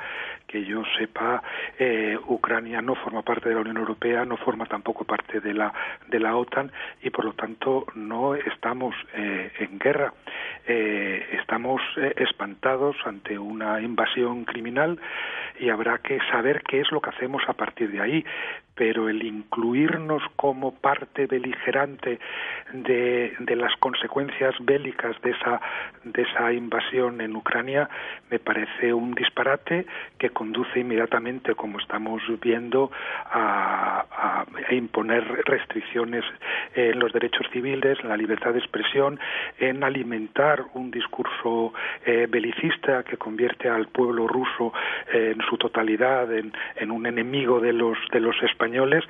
que 0.49 0.65
yo 0.65 0.83
sepa, 0.99 1.43
eh, 1.79 2.19
Ucrania 2.27 2.81
no 2.81 2.95
forma 2.95 3.23
parte 3.23 3.51
de 3.51 3.55
la 3.55 3.61
Unión 3.61 3.77
Europea, 3.77 4.25
no 4.25 4.37
forma 4.39 4.67
tampoco 4.67 5.05
parte 5.05 5.41
de 5.41 5.55
la 5.55 5.73
de 6.09 6.19
la 6.19 6.35
OTAN 6.35 6.73
y 7.03 7.11
por 7.11 7.27
lo 7.27 7.35
tanto 7.35 7.87
no 7.95 8.35
estamos 8.35 8.95
eh, 9.15 9.53
en 9.61 9.79
guerra. 9.79 10.13
Eh, 10.67 11.39
estamos 11.41 11.81
espantados 12.17 12.97
ante 13.05 13.39
una 13.39 13.81
invasión 13.81 14.45
criminal 14.45 14.99
y 15.61 15.71
habrá 15.71 15.99
que 15.99 16.19
saber 16.31 16.63
qué 16.63 16.81
es 16.81 16.91
lo 16.91 17.01
que 17.01 17.11
hacemos 17.11 17.43
a 17.47 17.53
partir 17.53 17.91
de 17.91 18.01
ahí 18.01 18.25
pero 18.79 19.09
el 19.09 19.25
incluirnos 19.25 20.23
como 20.37 20.73
parte 20.73 21.27
beligerante 21.27 22.21
de, 22.73 23.35
de, 23.41 23.57
las 23.57 23.75
consecuencias 23.81 24.55
bélicas 24.61 25.21
de 25.21 25.33
esa, 25.33 25.61
de 26.05 26.23
esa 26.23 26.53
invasión 26.53 27.21
en 27.21 27.35
Ucrania 27.35 27.91
me 28.31 28.39
parece 28.39 28.95
un 28.95 29.15
disparate 29.15 29.85
que 30.17 30.31
conduce 30.39 30.79
inmediatamente, 30.79 31.57
como 31.57 31.81
estamos 31.81 32.23
viendo, 32.41 32.93
a, 33.25 34.05
imponer 34.71 35.25
restricciones 35.47 36.25
en 36.75 36.99
los 37.01 37.13
derechos 37.13 37.47
civiles, 37.53 37.99
en 38.03 38.09
la 38.09 38.17
libertad 38.17 38.53
de 38.53 38.61
expresión, 38.61 39.19
en 39.59 39.83
alimentar 39.83 40.65
un 40.75 40.91
discurso 40.91 41.73
eh, 42.05 42.27
belicista 42.29 43.03
que 43.03 43.17
convierte 43.17 43.69
al 43.69 43.89
pueblo 43.89 44.29
ruso 44.29 44.73
eh, 45.13 45.35
en 45.35 45.43
su 45.49 45.57
totalidad 45.57 46.29
en, 46.33 46.53
un 46.91 47.07
enemigo 47.07 47.59
de 47.61 47.73
los, 47.73 47.99
de 48.13 48.21
los 48.21 48.37
españoles 48.43 49.05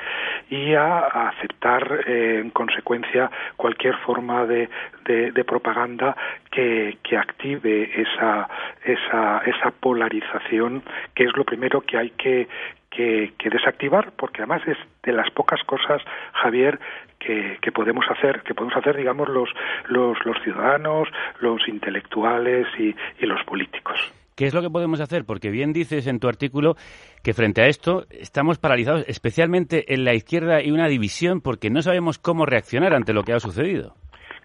y 0.49 0.75
a, 0.75 0.99
a 0.99 1.29
aceptar 1.29 2.05
eh, 2.07 2.41
en 2.43 2.51
consecuencia 2.51 3.31
cualquier 3.57 3.97
forma 3.99 4.47
de, 4.47 4.69
de, 5.09 5.45
propaganda 5.45 6.17
que, 6.51 6.99
que, 7.03 7.17
active 7.17 7.91
esa, 8.01 8.49
esa, 8.85 9.39
esa 9.47 9.71
polarización 9.81 10.83
que 11.15 11.25
es 11.25 11.37
lo 11.37 11.45
primero 11.45 11.81
que 11.81 11.97
hay 11.97 12.11
que, 12.11 12.47
que, 12.91 13.33
que, 13.39 13.51
desactivar, 13.51 14.13
porque 14.13 14.43
además 14.43 14.63
es 14.67 14.77
de 15.03 15.13
las 15.13 15.31
pocas 15.31 15.63
cosas, 15.65 16.03
Javier, 16.35 16.79
que, 17.19 17.59
que, 17.61 17.73
podemos 17.73 18.05
hacer, 18.11 18.43
que 18.43 18.55
podemos 18.55 18.77
hacer, 18.77 18.97
digamos, 18.97 19.29
los, 19.29 19.49
los, 19.89 20.19
los 20.25 20.37
ciudadanos, 20.43 21.09
los 21.41 21.67
intelectuales 21.69 22.67
y, 22.79 22.95
y 23.19 23.27
los 23.27 23.43
políticos. 23.45 24.13
¿Qué 24.39 24.47
es 24.47 24.55
lo 24.55 24.63
que 24.63 24.71
podemos 24.71 25.01
hacer? 25.01 25.25
Porque 25.25 25.51
bien 25.51 25.73
dices 25.73 26.07
en 26.07 26.21
tu 26.21 26.29
artículo 26.29 26.77
que 27.25 27.35
frente 27.35 27.61
a 27.63 27.67
esto 27.67 28.07
estamos 28.11 28.59
paralizados, 28.59 29.05
especialmente 29.09 29.93
en 29.93 30.05
la 30.05 30.15
izquierda, 30.15 30.63
y 30.63 30.71
una 30.71 30.87
división 30.87 31.41
porque 31.41 31.71
no 31.71 31.83
sabemos 31.83 32.19
cómo 32.19 32.47
reaccionar 32.47 32.95
ante 32.95 33.13
lo 33.13 33.25
que 33.25 33.33
ha 33.33 33.41
sucedido. 33.41 33.97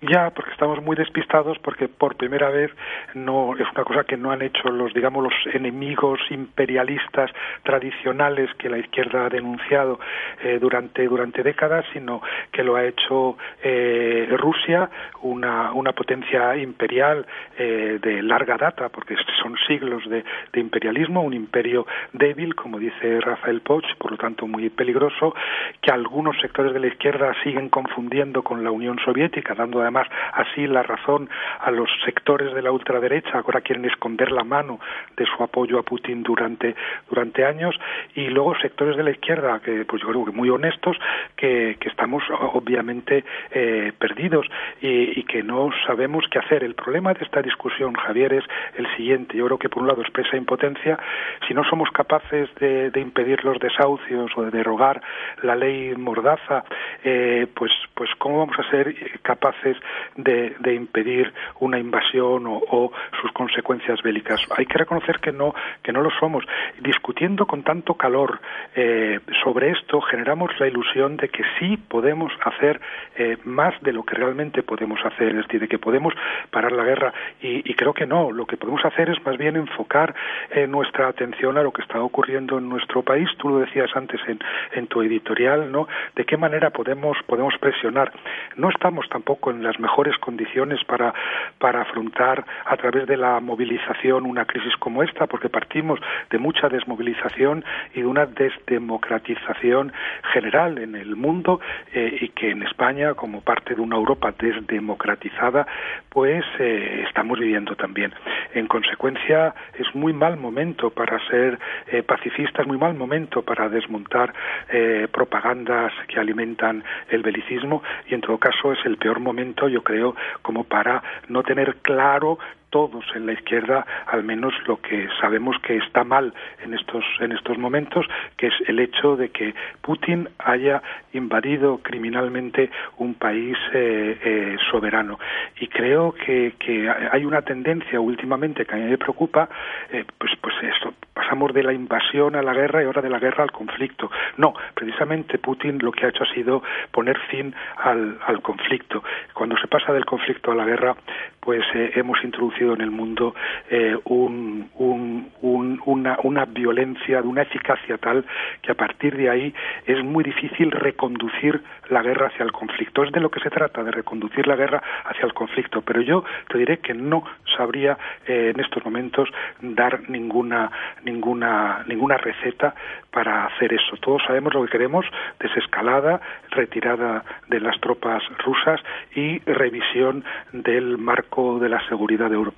Ya, 0.09 0.31
porque 0.31 0.51
estamos 0.51 0.83
muy 0.83 0.97
despistados, 0.97 1.57
porque 1.59 1.87
por 1.87 2.17
primera 2.17 2.49
vez 2.49 2.69
no 3.13 3.55
es 3.55 3.65
una 3.73 3.85
cosa 3.85 4.03
que 4.03 4.17
no 4.17 4.31
han 4.31 4.41
hecho 4.41 4.67
los, 4.67 4.93
digamos, 4.93 5.23
los 5.23 5.55
enemigos 5.55 6.19
imperialistas 6.29 7.31
tradicionales 7.63 8.53
que 8.55 8.67
la 8.69 8.79
izquierda 8.79 9.25
ha 9.25 9.29
denunciado 9.29 10.01
eh, 10.43 10.57
durante 10.59 11.07
durante 11.07 11.41
décadas, 11.41 11.85
sino 11.93 12.21
que 12.51 12.63
lo 12.63 12.75
ha 12.75 12.83
hecho 12.83 13.37
eh, 13.63 14.27
Rusia, 14.37 14.89
una 15.21 15.71
una 15.71 15.93
potencia 15.93 16.57
imperial 16.57 17.25
eh, 17.57 17.97
de 18.01 18.21
larga 18.21 18.57
data, 18.57 18.89
porque 18.89 19.15
son 19.41 19.55
siglos 19.67 20.03
de, 20.09 20.25
de, 20.51 20.59
imperialismo, 20.59 21.21
un 21.21 21.33
imperio 21.33 21.87
débil, 22.11 22.55
como 22.55 22.77
dice 22.77 23.21
Rafael 23.21 23.61
Poch, 23.61 23.85
por 23.99 24.11
lo 24.11 24.17
tanto 24.17 24.47
muy 24.47 24.69
peligroso, 24.69 25.33
que 25.81 25.93
algunos 25.93 26.37
sectores 26.41 26.73
de 26.73 26.81
la 26.81 26.87
izquierda 26.87 27.33
siguen 27.41 27.69
confundiendo 27.69 28.43
con 28.43 28.65
la 28.65 28.71
Unión 28.71 28.99
Soviética, 28.99 29.55
dando 29.55 29.81
además 29.81 29.92
además 29.93 30.07
así 30.33 30.67
la 30.67 30.83
razón 30.83 31.29
a 31.59 31.71
los 31.71 31.89
sectores 32.05 32.53
de 32.53 32.61
la 32.61 32.71
ultraderecha, 32.71 33.39
ahora 33.39 33.61
quieren 33.61 33.85
esconder 33.85 34.31
la 34.31 34.43
mano 34.43 34.79
de 35.15 35.25
su 35.25 35.43
apoyo 35.43 35.79
a 35.79 35.83
Putin 35.83 36.23
durante, 36.23 36.75
durante 37.09 37.45
años, 37.45 37.75
y 38.15 38.27
luego 38.27 38.55
sectores 38.55 38.97
de 38.97 39.03
la 39.03 39.11
izquierda, 39.11 39.59
que 39.59 39.85
pues 39.85 40.01
yo 40.01 40.09
creo 40.09 40.25
que 40.25 40.31
muy 40.31 40.49
honestos, 40.49 40.97
que, 41.35 41.77
que 41.79 41.89
estamos 41.89 42.23
obviamente 42.53 43.23
eh, 43.51 43.91
perdidos 43.97 44.47
y, 44.81 45.23
que 45.23 45.41
no 45.41 45.69
sabemos 45.87 46.25
qué 46.29 46.39
hacer. 46.39 46.63
El 46.63 46.75
problema 46.75 47.13
de 47.13 47.23
esta 47.23 47.41
discusión, 47.41 47.93
Javier, 47.93 48.33
es 48.33 48.43
el 48.75 48.85
siguiente. 48.95 49.37
Yo 49.37 49.45
creo 49.45 49.57
que 49.57 49.69
por 49.69 49.81
un 49.81 49.87
lado 49.87 50.01
expresa 50.01 50.35
impotencia, 50.35 50.99
si 51.47 51.53
no 51.53 51.63
somos 51.63 51.89
capaces 51.91 52.53
de, 52.55 52.91
impedir 52.95 53.43
los 53.43 53.59
desahucios 53.59 54.31
o 54.35 54.43
de 54.43 54.51
derogar 54.51 55.01
la 55.41 55.55
ley 55.55 55.95
Mordaza, 55.95 56.63
eh, 57.03 57.47
pues, 57.55 57.71
pues 57.93 58.09
cómo 58.17 58.39
vamos 58.39 58.57
a 58.59 58.69
ser 58.69 58.93
capaces 59.21 59.77
de, 60.15 60.73
impedir 60.73 61.33
una 61.59 61.79
invasión 61.79 62.47
o, 62.47 62.61
o, 62.69 62.91
sus 63.21 63.31
consecuencias 63.31 64.01
bélicas. 64.01 64.41
Hay 64.57 64.65
que 64.65 64.77
reconocer 64.77 65.19
que 65.19 65.31
no, 65.31 65.53
que 65.81 65.91
no 65.91 66.01
lo 66.01 66.09
somos. 66.19 66.43
Discutiendo 66.79 67.45
con 67.45 67.63
tanto 67.63 67.95
calor 67.95 68.39
eh, 68.75 69.19
sobre 69.43 69.71
esto, 69.71 70.01
generamos 70.01 70.51
la 70.59 70.67
ilusión 70.67 71.17
de 71.17 71.29
que 71.29 71.43
sí 71.59 71.77
podemos 71.77 72.31
hacer 72.43 72.81
eh, 73.15 73.37
más 73.43 73.73
de 73.81 73.93
lo 73.93 74.03
que 74.03 74.15
realmente 74.15 74.63
podemos 74.63 74.99
hacer, 75.05 75.29
es 75.29 75.45
decir, 75.45 75.61
de 75.61 75.67
que 75.67 75.79
podemos 75.79 76.13
parar 76.49 76.71
la 76.71 76.83
guerra. 76.83 77.13
Y, 77.41 77.69
y 77.69 77.73
creo 77.75 77.93
que 77.93 78.05
no. 78.05 78.31
Lo 78.31 78.45
que 78.45 78.57
podemos 78.57 78.83
hacer 78.85 79.09
es 79.09 79.23
más 79.25 79.37
bien 79.37 79.55
enfocar 79.55 80.15
eh, 80.51 80.67
nuestra 80.67 81.07
atención 81.07 81.57
a 81.57 81.63
lo 81.63 81.71
que 81.71 81.81
está 81.81 82.01
ocurriendo 82.01 82.57
en 82.57 82.69
nuestro 82.69 83.01
país. 83.01 83.29
Tú 83.37 83.49
lo 83.49 83.59
decías 83.59 83.89
antes 83.95 84.19
en, 84.27 84.39
en 84.73 84.87
tu 84.87 85.01
editorial, 85.01 85.71
¿no? 85.71 85.87
De 86.15 86.25
qué 86.25 86.37
manera 86.37 86.69
podemos, 86.69 87.17
podemos 87.25 87.53
presionar. 87.59 88.11
No 88.55 88.69
estamos 88.69 89.07
tampoco 89.09 89.51
en 89.51 89.62
las 89.63 89.79
mejores 89.79 90.17
condiciones 90.17 90.83
para, 90.83 91.13
para 91.57 91.81
afrontar 91.81 92.45
a 92.65 92.77
través 92.77 93.07
de 93.07 93.17
la 93.17 93.39
movilización 93.39 94.25
una 94.25 94.45
crisis 94.45 94.75
como 94.77 95.03
esta, 95.03 95.27
porque 95.27 95.49
partimos 95.49 95.99
de 96.29 96.37
mucha 96.37 96.69
desmovilización 96.69 97.63
y 97.93 98.01
de 98.01 98.07
una 98.07 98.25
desdemocratización 98.25 99.91
general 100.33 100.77
en 100.77 100.95
el 100.95 101.15
mundo 101.15 101.59
eh, 101.93 102.17
y 102.21 102.29
que 102.29 102.51
en 102.51 102.63
España, 102.63 103.13
como 103.13 103.41
parte 103.41 103.75
de 103.75 103.81
una 103.81 103.95
Europa 103.95 104.33
desdemocratizada, 104.37 105.65
pues 106.09 106.43
eh, 106.59 107.05
estamos 107.07 107.39
viviendo 107.39 107.75
también. 107.75 108.13
En 108.53 108.67
consecuencia, 108.67 109.53
es 109.77 109.93
muy 109.95 110.13
mal 110.13 110.37
momento 110.37 110.89
para 110.89 111.19
ser 111.27 111.57
eh, 111.87 112.03
pacifistas, 112.03 112.67
muy 112.67 112.77
mal 112.77 112.93
momento 112.93 113.41
para 113.41 113.69
desmontar 113.69 114.33
eh, 114.69 115.07
propagandas 115.11 115.91
que 116.07 116.19
alimentan 116.19 116.83
el 117.09 117.21
belicismo 117.21 117.81
y 118.07 118.13
en 118.13 118.21
todo 118.21 118.37
caso 118.37 118.73
es 118.73 118.79
el 118.85 118.97
peor 118.97 119.19
momento, 119.19 119.52
yo 119.69 119.83
creo, 119.83 120.15
como 120.41 120.63
para 120.63 121.03
no 121.27 121.43
tener 121.43 121.77
claro 121.77 122.37
todos 122.73 123.05
en 123.13 123.27
la 123.27 123.33
izquierda 123.33 123.85
al 124.07 124.23
menos 124.23 124.51
lo 124.65 124.81
que 124.81 125.07
sabemos 125.21 125.55
que 125.61 125.77
está 125.77 126.03
mal 126.03 126.33
en 126.63 126.73
estos 126.73 127.05
en 127.19 127.31
estos 127.31 127.55
momentos 127.59 128.03
que 128.35 128.47
es 128.47 128.53
el 128.67 128.79
hecho 128.79 129.15
de 129.15 129.29
que 129.29 129.53
Putin 129.81 130.27
haya 130.39 130.81
invadido 131.13 131.81
criminalmente 131.83 132.71
un 132.97 133.13
país 133.13 133.55
eh, 133.75 134.17
eh, 134.25 134.57
soberano 134.71 135.19
y 135.59 135.67
creo 135.67 136.13
que, 136.13 136.55
que 136.57 136.89
hay 136.89 137.25
una 137.25 137.43
tendencia 137.43 138.01
últimamente 138.01 138.65
que 138.65 138.73
a 138.73 138.77
mí 138.79 138.85
me 138.85 138.97
preocupa 138.97 139.47
eh, 139.91 140.03
pues 140.17 140.31
pues 140.41 140.55
esto 140.63 140.95
pasa 141.13 141.33
hablamos 141.33 141.53
de 141.53 141.63
la 141.63 141.73
invasión 141.73 142.35
a 142.35 142.43
la 142.43 142.53
guerra 142.53 142.83
y 142.83 142.85
ahora 142.85 143.01
de 143.01 143.09
la 143.09 143.17
guerra 143.17 143.43
al 143.43 143.51
conflicto. 143.51 144.11
No, 144.37 144.53
precisamente 144.75 145.39
Putin 145.39 145.79
lo 145.81 145.91
que 145.91 146.05
ha 146.05 146.09
hecho 146.09 146.23
ha 146.23 146.33
sido 146.33 146.61
poner 146.91 147.17
fin 147.31 147.55
al, 147.77 148.19
conflicto. 148.41 149.03
Cuando 149.33 149.57
se 149.57 149.67
pasa 149.67 149.93
del 149.93 150.05
conflicto 150.05 150.51
a 150.51 150.55
la 150.55 150.65
guerra, 150.65 150.95
pues 151.39 151.63
hemos 151.73 152.23
introducido 152.23 152.62
en 152.71 152.79
el 152.79 152.91
mundo 152.91 153.35
eh, 153.69 153.97
un, 154.05 154.69
un, 154.75 155.29
un, 155.41 155.81
una, 155.85 156.17
una 156.23 156.45
violencia 156.45 157.21
de 157.21 157.27
una 157.27 157.41
eficacia 157.41 157.97
tal 157.97 158.23
que 158.61 158.71
a 158.71 158.75
partir 158.75 159.17
de 159.17 159.29
ahí 159.29 159.53
es 159.85 160.01
muy 160.03 160.23
difícil 160.23 160.71
reconducir 160.71 161.61
la 161.89 162.01
guerra 162.01 162.27
hacia 162.27 162.45
el 162.45 162.51
conflicto. 162.51 163.03
Es 163.03 163.11
de 163.11 163.19
lo 163.19 163.29
que 163.29 163.41
se 163.41 163.49
trata, 163.49 163.83
de 163.83 163.91
reconducir 163.91 164.47
la 164.47 164.55
guerra 164.55 164.81
hacia 165.05 165.25
el 165.25 165.33
conflicto. 165.33 165.81
Pero 165.81 166.01
yo 166.01 166.23
te 166.47 166.57
diré 166.57 166.77
que 166.77 166.93
no 166.93 167.23
sabría 167.57 167.97
eh, 168.25 168.51
en 168.53 168.59
estos 168.61 168.83
momentos 168.85 169.29
dar 169.61 170.09
ninguna, 170.09 170.71
ninguna, 171.03 171.83
ninguna 171.87 172.17
receta 172.17 172.73
para 173.11 173.45
hacer 173.45 173.73
eso. 173.73 173.97
Todos 173.97 174.23
sabemos 174.25 174.53
lo 174.53 174.63
que 174.63 174.71
queremos, 174.71 175.05
desescalada, 175.39 176.21
retirada 176.51 177.23
de 177.47 177.59
las 177.59 177.79
tropas 177.79 178.23
rusas 178.43 178.81
y 179.15 179.39
revisión 179.39 180.23
del 180.51 180.97
marco 180.97 181.59
de 181.59 181.69
la 181.69 181.85
seguridad 181.87 182.31
europea. 182.31 182.52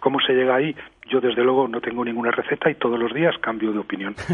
¿Cómo 0.00 0.18
se 0.20 0.32
llega 0.32 0.56
ahí? 0.56 0.74
Yo 1.10 1.20
desde 1.20 1.42
luego 1.42 1.68
no 1.68 1.80
tengo 1.80 2.04
ninguna 2.04 2.30
receta 2.30 2.70
y 2.70 2.74
todos 2.76 2.98
los 2.98 3.12
días 3.12 3.34
cambio 3.40 3.72
de 3.72 3.78
opinión. 3.78 4.14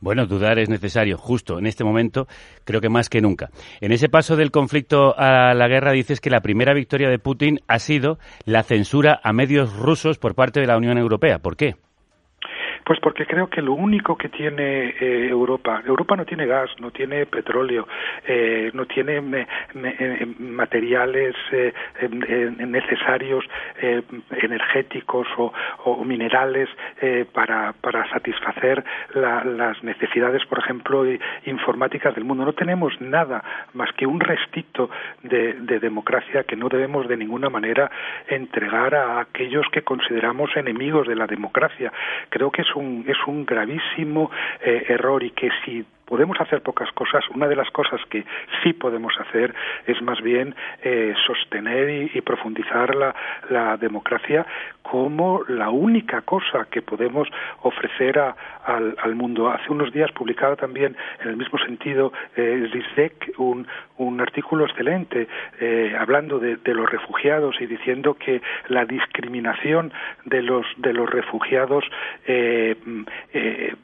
Bueno, 0.00 0.26
dudar 0.26 0.58
es 0.58 0.68
necesario, 0.68 1.16
justo 1.16 1.58
en 1.58 1.64
este 1.64 1.82
momento, 1.82 2.26
creo 2.64 2.82
que 2.82 2.90
más 2.90 3.08
que 3.08 3.22
nunca. 3.22 3.48
En 3.80 3.90
ese 3.90 4.10
paso 4.10 4.36
del 4.36 4.50
conflicto 4.50 5.18
a 5.18 5.54
la 5.54 5.66
guerra 5.66 5.92
dices 5.92 6.20
que 6.20 6.28
la 6.28 6.42
primera 6.42 6.74
victoria 6.74 7.08
de 7.08 7.18
Putin 7.18 7.60
ha 7.68 7.78
sido 7.78 8.18
la 8.44 8.64
censura 8.64 9.18
a 9.22 9.32
medios 9.32 9.74
rusos 9.74 10.18
por 10.18 10.34
parte 10.34 10.60
de 10.60 10.66
la 10.66 10.76
Unión 10.76 10.98
Europea. 10.98 11.38
¿Por 11.38 11.56
qué? 11.56 11.76
Pues 12.84 13.00
porque 13.00 13.24
creo 13.24 13.48
que 13.48 13.62
lo 13.62 13.72
único 13.72 14.16
que 14.16 14.28
tiene 14.28 14.90
eh, 15.00 15.28
Europa, 15.30 15.82
Europa 15.86 16.16
no 16.16 16.26
tiene 16.26 16.46
gas, 16.46 16.70
no 16.80 16.90
tiene 16.90 17.24
petróleo, 17.24 17.88
eh, 18.26 18.70
no 18.74 18.84
tiene 18.84 19.46
eh, 19.74 20.26
materiales 20.38 21.34
eh, 21.50 21.72
necesarios 22.58 23.44
energéticos 24.30 25.26
o, 25.36 26.04
minerales 26.04 26.68
para, 27.32 27.72
para 27.72 28.08
satisfacer 28.10 28.84
la, 29.14 29.44
las 29.44 29.82
necesidades, 29.82 30.44
por 30.46 30.58
ejemplo, 30.58 31.04
informáticas 31.46 32.14
del 32.14 32.24
mundo. 32.24 32.44
No 32.44 32.52
tenemos 32.52 33.00
nada 33.00 33.42
más 33.72 33.92
que 33.92 34.06
un 34.06 34.20
restito 34.20 34.90
de, 35.22 35.54
de 35.54 35.80
democracia 35.80 36.44
que 36.44 36.56
no 36.56 36.68
debemos 36.68 37.08
de 37.08 37.16
ninguna 37.16 37.48
manera 37.48 37.90
entregar 38.28 38.94
a 38.94 39.20
aquellos 39.20 39.66
que 39.72 39.82
consideramos 39.82 40.54
enemigos 40.56 41.06
de 41.06 41.16
la 41.16 41.26
democracia. 41.26 41.92
Creo 42.28 42.50
que 42.50 42.64
un, 42.74 43.04
es 43.08 43.16
un 43.26 43.44
gravísimo 43.44 44.30
eh, 44.60 44.84
error 44.88 45.22
y 45.22 45.30
que 45.30 45.50
si 45.64 45.84
podemos 46.04 46.40
hacer 46.40 46.62
pocas 46.62 46.90
cosas. 46.92 47.24
Una 47.34 47.48
de 47.48 47.56
las 47.56 47.70
cosas 47.70 48.00
que 48.10 48.24
sí 48.62 48.72
podemos 48.72 49.14
hacer 49.18 49.54
es 49.86 50.00
más 50.02 50.20
bien 50.20 50.54
eh, 50.82 51.14
sostener 51.26 51.88
y, 51.88 52.18
y 52.18 52.20
profundizar 52.20 52.94
la, 52.94 53.14
la, 53.50 53.76
democracia 53.76 54.46
como 54.82 55.42
la 55.48 55.70
única 55.70 56.20
cosa 56.22 56.66
que 56.70 56.82
podemos 56.82 57.28
ofrecer 57.62 58.18
a, 58.18 58.36
al, 58.64 58.96
al, 59.02 59.14
mundo. 59.14 59.50
Hace 59.50 59.70
unos 59.70 59.92
días 59.92 60.10
publicaba 60.12 60.56
también 60.56 60.96
en 61.20 61.28
el 61.28 61.36
mismo 61.36 61.58
sentido 61.58 62.12
eh, 62.36 62.68
Zizek 62.72 63.34
un, 63.38 63.66
un 63.98 64.20
artículo 64.20 64.64
excelente 64.64 65.28
eh, 65.60 65.94
hablando 65.98 66.38
de, 66.38 66.58
los 66.74 66.90
refugiados 66.90 67.56
y 67.60 67.66
diciendo 67.66 68.14
que 68.14 68.42
la 68.68 68.84
discriminación 68.84 69.92
de 70.24 70.42
los 70.42 70.66
de 70.78 70.92
los 70.92 71.08
refugiados 71.08 71.84
eh, 72.26 72.76
eh 73.32 73.74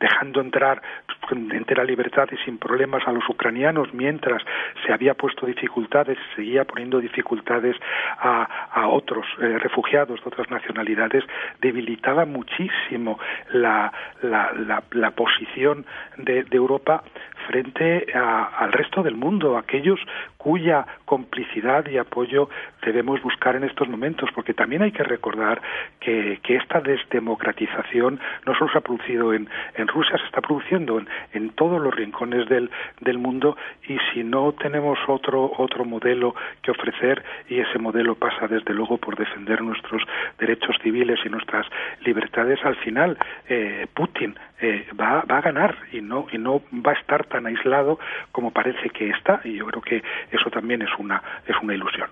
dejando 0.00 0.40
entrar 0.40 0.82
de 1.30 1.56
entera 1.56 1.84
libertad 1.84 2.28
y 2.30 2.36
sin 2.44 2.58
problemas 2.58 3.02
a 3.06 3.12
los 3.12 3.28
ucranianos 3.28 3.92
mientras 3.92 4.42
se 4.84 4.92
había 4.92 5.14
puesto 5.14 5.46
dificultades, 5.46 6.18
seguía 6.34 6.64
poniendo 6.64 7.00
dificultades 7.00 7.76
a, 8.18 8.44
a 8.72 8.88
otros 8.88 9.26
eh, 9.40 9.58
refugiados 9.58 10.20
de 10.22 10.28
otras 10.28 10.50
nacionalidades, 10.50 11.24
debilitaba 11.60 12.24
muchísimo 12.24 13.18
la, 13.52 13.92
la, 14.22 14.52
la, 14.52 14.82
la 14.92 15.10
posición 15.12 15.86
de, 16.16 16.44
de 16.44 16.56
Europa 16.56 17.02
frente 17.48 18.06
a, 18.14 18.44
al 18.58 18.72
resto 18.72 19.02
del 19.02 19.16
mundo, 19.16 19.56
aquellos 19.56 20.00
cuya 20.46 20.86
complicidad 21.06 21.84
y 21.88 21.98
apoyo 21.98 22.48
debemos 22.80 23.20
buscar 23.20 23.56
en 23.56 23.64
estos 23.64 23.88
momentos, 23.88 24.30
porque 24.32 24.54
también 24.54 24.80
hay 24.80 24.92
que 24.92 25.02
recordar 25.02 25.60
que, 25.98 26.38
esta 26.46 26.80
desdemocratización 26.80 28.20
no 28.46 28.54
solo 28.54 28.70
se 28.70 28.78
ha 28.78 28.80
producido 28.80 29.34
en, 29.34 29.48
en 29.74 29.88
Rusia, 29.88 30.16
se 30.18 30.24
está 30.24 30.40
produciendo 30.40 31.00
en, 31.00 31.08
en 31.32 31.50
todos 31.50 31.82
los 31.82 31.92
rincones 31.92 32.48
del, 32.48 32.70
del 33.00 33.18
mundo 33.18 33.56
y 33.88 33.98
si 34.12 34.22
no 34.22 34.52
tenemos 34.52 34.98
otro, 35.08 35.50
otro 35.58 35.84
modelo 35.84 36.34
que 36.62 36.70
ofrecer 36.70 37.24
y 37.48 37.58
ese 37.58 37.78
modelo 37.80 38.14
pasa 38.14 38.46
desde 38.46 38.72
luego 38.72 38.98
por 38.98 39.16
defender 39.16 39.60
nuestros 39.62 40.00
derechos 40.38 40.76
civiles 40.80 41.18
y 41.26 41.28
nuestras 41.28 41.66
libertades, 42.04 42.64
al 42.64 42.76
final 42.76 43.18
eh, 43.48 43.86
Putin 43.92 44.38
eh, 44.60 44.86
va, 44.98 45.22
va 45.30 45.38
a 45.38 45.40
ganar 45.42 45.76
y 45.92 46.00
no, 46.00 46.26
y 46.32 46.38
no 46.38 46.62
va 46.86 46.92
a 46.92 46.94
estar 46.94 47.26
tan 47.26 47.46
aislado 47.46 47.98
como 48.32 48.50
parece 48.50 48.90
que 48.90 49.10
está 49.10 49.40
y 49.44 49.56
yo 49.56 49.66
creo 49.66 49.82
que 49.82 50.02
eso 50.30 50.50
también 50.50 50.82
es 50.82 50.90
una, 50.98 51.22
es 51.46 51.56
una 51.62 51.74
ilusión. 51.74 52.08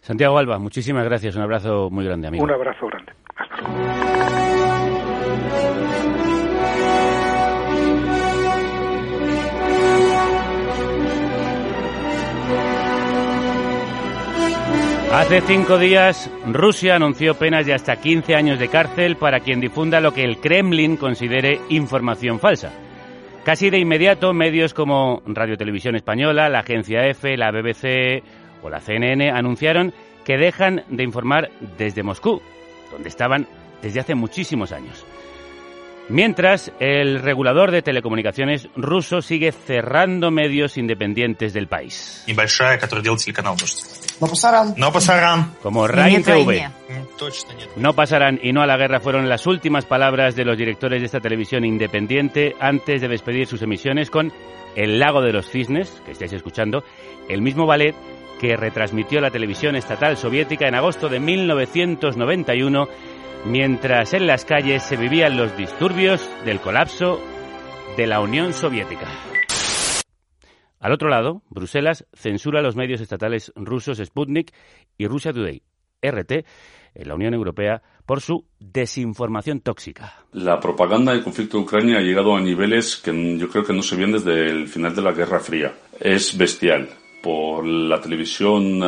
Santiago 0.00 0.36
Alba, 0.36 0.58
muchísimas 0.58 1.04
gracias. 1.04 1.34
Un 1.34 1.42
abrazo 1.42 1.88
muy 1.90 2.04
grande, 2.04 2.28
amigo. 2.28 2.44
Un 2.44 2.50
abrazo 2.50 2.86
grande. 2.88 3.12
Hasta 3.36 3.56
luego. 3.56 4.23
Hace 15.14 15.42
cinco 15.42 15.78
días, 15.78 16.28
Rusia 16.44 16.96
anunció 16.96 17.36
penas 17.36 17.64
de 17.66 17.72
hasta 17.72 18.00
15 18.00 18.34
años 18.34 18.58
de 18.58 18.66
cárcel 18.68 19.14
para 19.14 19.38
quien 19.38 19.60
difunda 19.60 20.00
lo 20.00 20.12
que 20.12 20.24
el 20.24 20.38
Kremlin 20.38 20.96
considere 20.96 21.60
información 21.68 22.40
falsa. 22.40 22.72
Casi 23.44 23.70
de 23.70 23.78
inmediato, 23.78 24.32
medios 24.32 24.74
como 24.74 25.22
Radio 25.24 25.56
Televisión 25.56 25.94
Española, 25.94 26.48
la 26.48 26.58
Agencia 26.58 27.06
EFE, 27.06 27.36
la 27.36 27.52
BBC 27.52 28.24
o 28.60 28.68
la 28.68 28.80
CNN 28.80 29.30
anunciaron 29.30 29.94
que 30.24 30.36
dejan 30.36 30.82
de 30.88 31.04
informar 31.04 31.48
desde 31.78 32.02
Moscú, 32.02 32.42
donde 32.90 33.08
estaban 33.08 33.46
desde 33.82 34.00
hace 34.00 34.16
muchísimos 34.16 34.72
años. 34.72 35.06
Mientras, 36.08 36.70
el 36.80 37.22
regulador 37.22 37.70
de 37.70 37.80
telecomunicaciones 37.80 38.68
ruso 38.76 39.22
sigue 39.22 39.52
cerrando 39.52 40.30
medios 40.30 40.76
independientes 40.76 41.54
del 41.54 41.66
país. 41.66 42.22
No 44.20 44.26
pasarán. 44.26 44.74
No 44.76 44.92
pasarán. 44.92 45.54
Como 45.62 45.88
Rain 45.88 46.22
TV. 46.22 46.68
No 47.76 47.94
pasarán 47.94 48.38
y 48.42 48.52
no 48.52 48.62
a 48.62 48.66
la 48.66 48.76
guerra 48.76 49.00
fueron 49.00 49.28
las 49.28 49.46
últimas 49.46 49.86
palabras 49.86 50.36
de 50.36 50.44
los 50.44 50.58
directores 50.58 51.00
de 51.00 51.06
esta 51.06 51.20
televisión 51.20 51.64
independiente 51.64 52.54
antes 52.60 53.00
de 53.00 53.08
despedir 53.08 53.46
sus 53.46 53.62
emisiones 53.62 54.10
con 54.10 54.32
El 54.76 54.98
lago 54.98 55.22
de 55.22 55.32
los 55.32 55.48
cisnes, 55.48 56.02
que 56.04 56.12
estáis 56.12 56.32
escuchando, 56.32 56.84
el 57.28 57.40
mismo 57.40 57.64
ballet 57.66 57.94
que 58.40 58.56
retransmitió 58.56 59.20
la 59.20 59.30
televisión 59.30 59.76
estatal 59.76 60.16
soviética 60.16 60.66
en 60.66 60.74
agosto 60.74 61.08
de 61.08 61.20
1991 61.20 62.88
mientras 63.44 64.14
en 64.14 64.26
las 64.26 64.44
calles 64.44 64.82
se 64.82 64.96
vivían 64.96 65.36
los 65.36 65.56
disturbios 65.56 66.28
del 66.44 66.60
colapso 66.60 67.20
de 67.96 68.06
la 68.06 68.20
Unión 68.20 68.52
Soviética. 68.52 69.08
Al 70.80 70.92
otro 70.92 71.08
lado, 71.08 71.42
Bruselas 71.48 72.06
censura 72.12 72.62
los 72.62 72.76
medios 72.76 73.00
estatales 73.00 73.52
rusos 73.56 73.98
Sputnik 73.98 74.52
y 74.98 75.06
Russia 75.06 75.32
Today, 75.32 75.62
RT, 76.02 76.44
en 76.94 77.08
la 77.08 77.14
Unión 77.14 77.34
Europea 77.34 77.82
por 78.04 78.20
su 78.20 78.46
desinformación 78.60 79.60
tóxica. 79.60 80.24
La 80.32 80.60
propaganda 80.60 81.12
del 81.12 81.24
conflicto 81.24 81.56
de 81.56 81.64
Ucrania 81.64 81.98
ha 81.98 82.02
llegado 82.02 82.36
a 82.36 82.40
niveles 82.40 82.96
que 82.96 83.38
yo 83.38 83.48
creo 83.48 83.64
que 83.64 83.72
no 83.72 83.82
se 83.82 83.96
ven 83.96 84.12
desde 84.12 84.46
el 84.46 84.68
final 84.68 84.94
de 84.94 85.02
la 85.02 85.12
Guerra 85.12 85.40
Fría. 85.40 85.74
Es 85.98 86.36
bestial 86.36 86.88
por 87.24 87.64
la 87.64 88.02
televisión, 88.02 88.80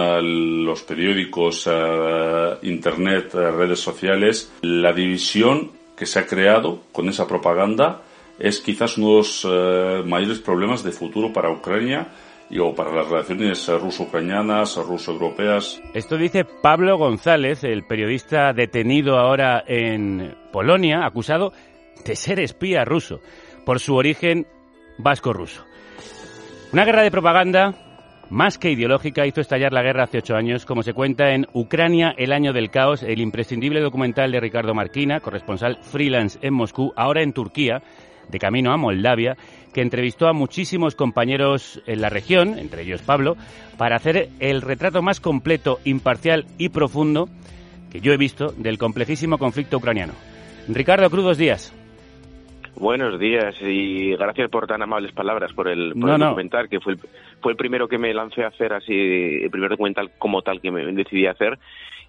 los 0.62 0.82
periódicos, 0.82 1.66
internet, 2.60 3.32
redes 3.32 3.80
sociales, 3.80 4.52
la 4.60 4.92
división 4.92 5.70
que 5.96 6.04
se 6.04 6.18
ha 6.18 6.26
creado 6.26 6.82
con 6.92 7.08
esa 7.08 7.26
propaganda 7.26 8.02
es 8.38 8.60
quizás 8.60 8.98
uno 8.98 9.08
de 9.08 9.16
los 9.16 9.48
eh, 9.50 10.02
mayores 10.04 10.40
problemas 10.40 10.84
de 10.84 10.92
futuro 10.92 11.32
para 11.32 11.50
Ucrania 11.50 12.08
y 12.50 12.58
o 12.58 12.74
para 12.74 12.94
las 12.94 13.08
relaciones 13.08 13.66
ruso-ucranianas, 13.68 14.76
ruso-europeas. 14.76 15.80
Esto 15.94 16.18
dice 16.18 16.44
Pablo 16.44 16.98
González, 16.98 17.64
el 17.64 17.86
periodista 17.86 18.52
detenido 18.52 19.16
ahora 19.16 19.64
en 19.66 20.36
Polonia, 20.52 21.06
acusado 21.06 21.54
de 22.04 22.14
ser 22.14 22.38
espía 22.40 22.84
ruso 22.84 23.20
por 23.64 23.80
su 23.80 23.94
origen 23.94 24.46
vasco-ruso. 24.98 25.64
Una 26.74 26.84
guerra 26.84 27.02
de 27.02 27.10
propaganda 27.10 27.85
más 28.30 28.58
que 28.58 28.70
ideológica, 28.70 29.26
hizo 29.26 29.40
estallar 29.40 29.72
la 29.72 29.82
guerra 29.82 30.04
hace 30.04 30.18
ocho 30.18 30.34
años, 30.34 30.66
como 30.66 30.82
se 30.82 30.92
cuenta 30.92 31.32
en 31.32 31.46
Ucrania, 31.52 32.14
el 32.16 32.32
año 32.32 32.52
del 32.52 32.70
caos, 32.70 33.02
el 33.02 33.20
imprescindible 33.20 33.80
documental 33.80 34.32
de 34.32 34.40
Ricardo 34.40 34.74
Marquina, 34.74 35.20
corresponsal 35.20 35.78
freelance 35.82 36.38
en 36.42 36.54
Moscú, 36.54 36.92
ahora 36.96 37.22
en 37.22 37.32
Turquía, 37.32 37.82
de 38.28 38.38
camino 38.38 38.72
a 38.72 38.76
Moldavia, 38.76 39.36
que 39.72 39.82
entrevistó 39.82 40.26
a 40.26 40.32
muchísimos 40.32 40.94
compañeros 40.94 41.80
en 41.86 42.00
la 42.00 42.08
región, 42.08 42.58
entre 42.58 42.82
ellos 42.82 43.02
Pablo, 43.02 43.36
para 43.76 43.96
hacer 43.96 44.30
el 44.40 44.62
retrato 44.62 45.02
más 45.02 45.20
completo, 45.20 45.78
imparcial 45.84 46.46
y 46.58 46.70
profundo 46.70 47.28
que 47.90 48.00
yo 48.00 48.12
he 48.12 48.16
visto 48.16 48.52
del 48.56 48.78
complejísimo 48.78 49.38
conflicto 49.38 49.76
ucraniano. 49.76 50.14
Ricardo 50.68 51.08
Cruz, 51.10 51.24
dos 51.24 51.38
días. 51.38 51.72
Buenos 52.78 53.18
días 53.18 53.54
y 53.62 54.14
gracias 54.16 54.50
por 54.50 54.66
tan 54.66 54.82
amables 54.82 55.12
palabras 55.12 55.52
por 55.54 55.66
el, 55.68 55.92
por 55.94 56.04
No, 56.04 56.12
el 56.14 56.20
no. 56.20 56.26
documental, 56.26 56.68
que 56.68 56.80
fue 56.80 56.92
el, 56.94 56.98
fue 57.40 57.52
el 57.52 57.56
primero 57.56 57.88
que 57.88 57.96
me 57.98 58.12
lancé 58.12 58.44
a 58.44 58.48
hacer 58.48 58.72
así, 58.74 58.92
el 58.92 59.50
primer 59.50 59.70
documental 59.70 60.10
como 60.18 60.42
tal 60.42 60.60
que 60.60 60.70
me 60.70 60.84
decidí 60.92 61.26
a 61.26 61.30
hacer 61.32 61.58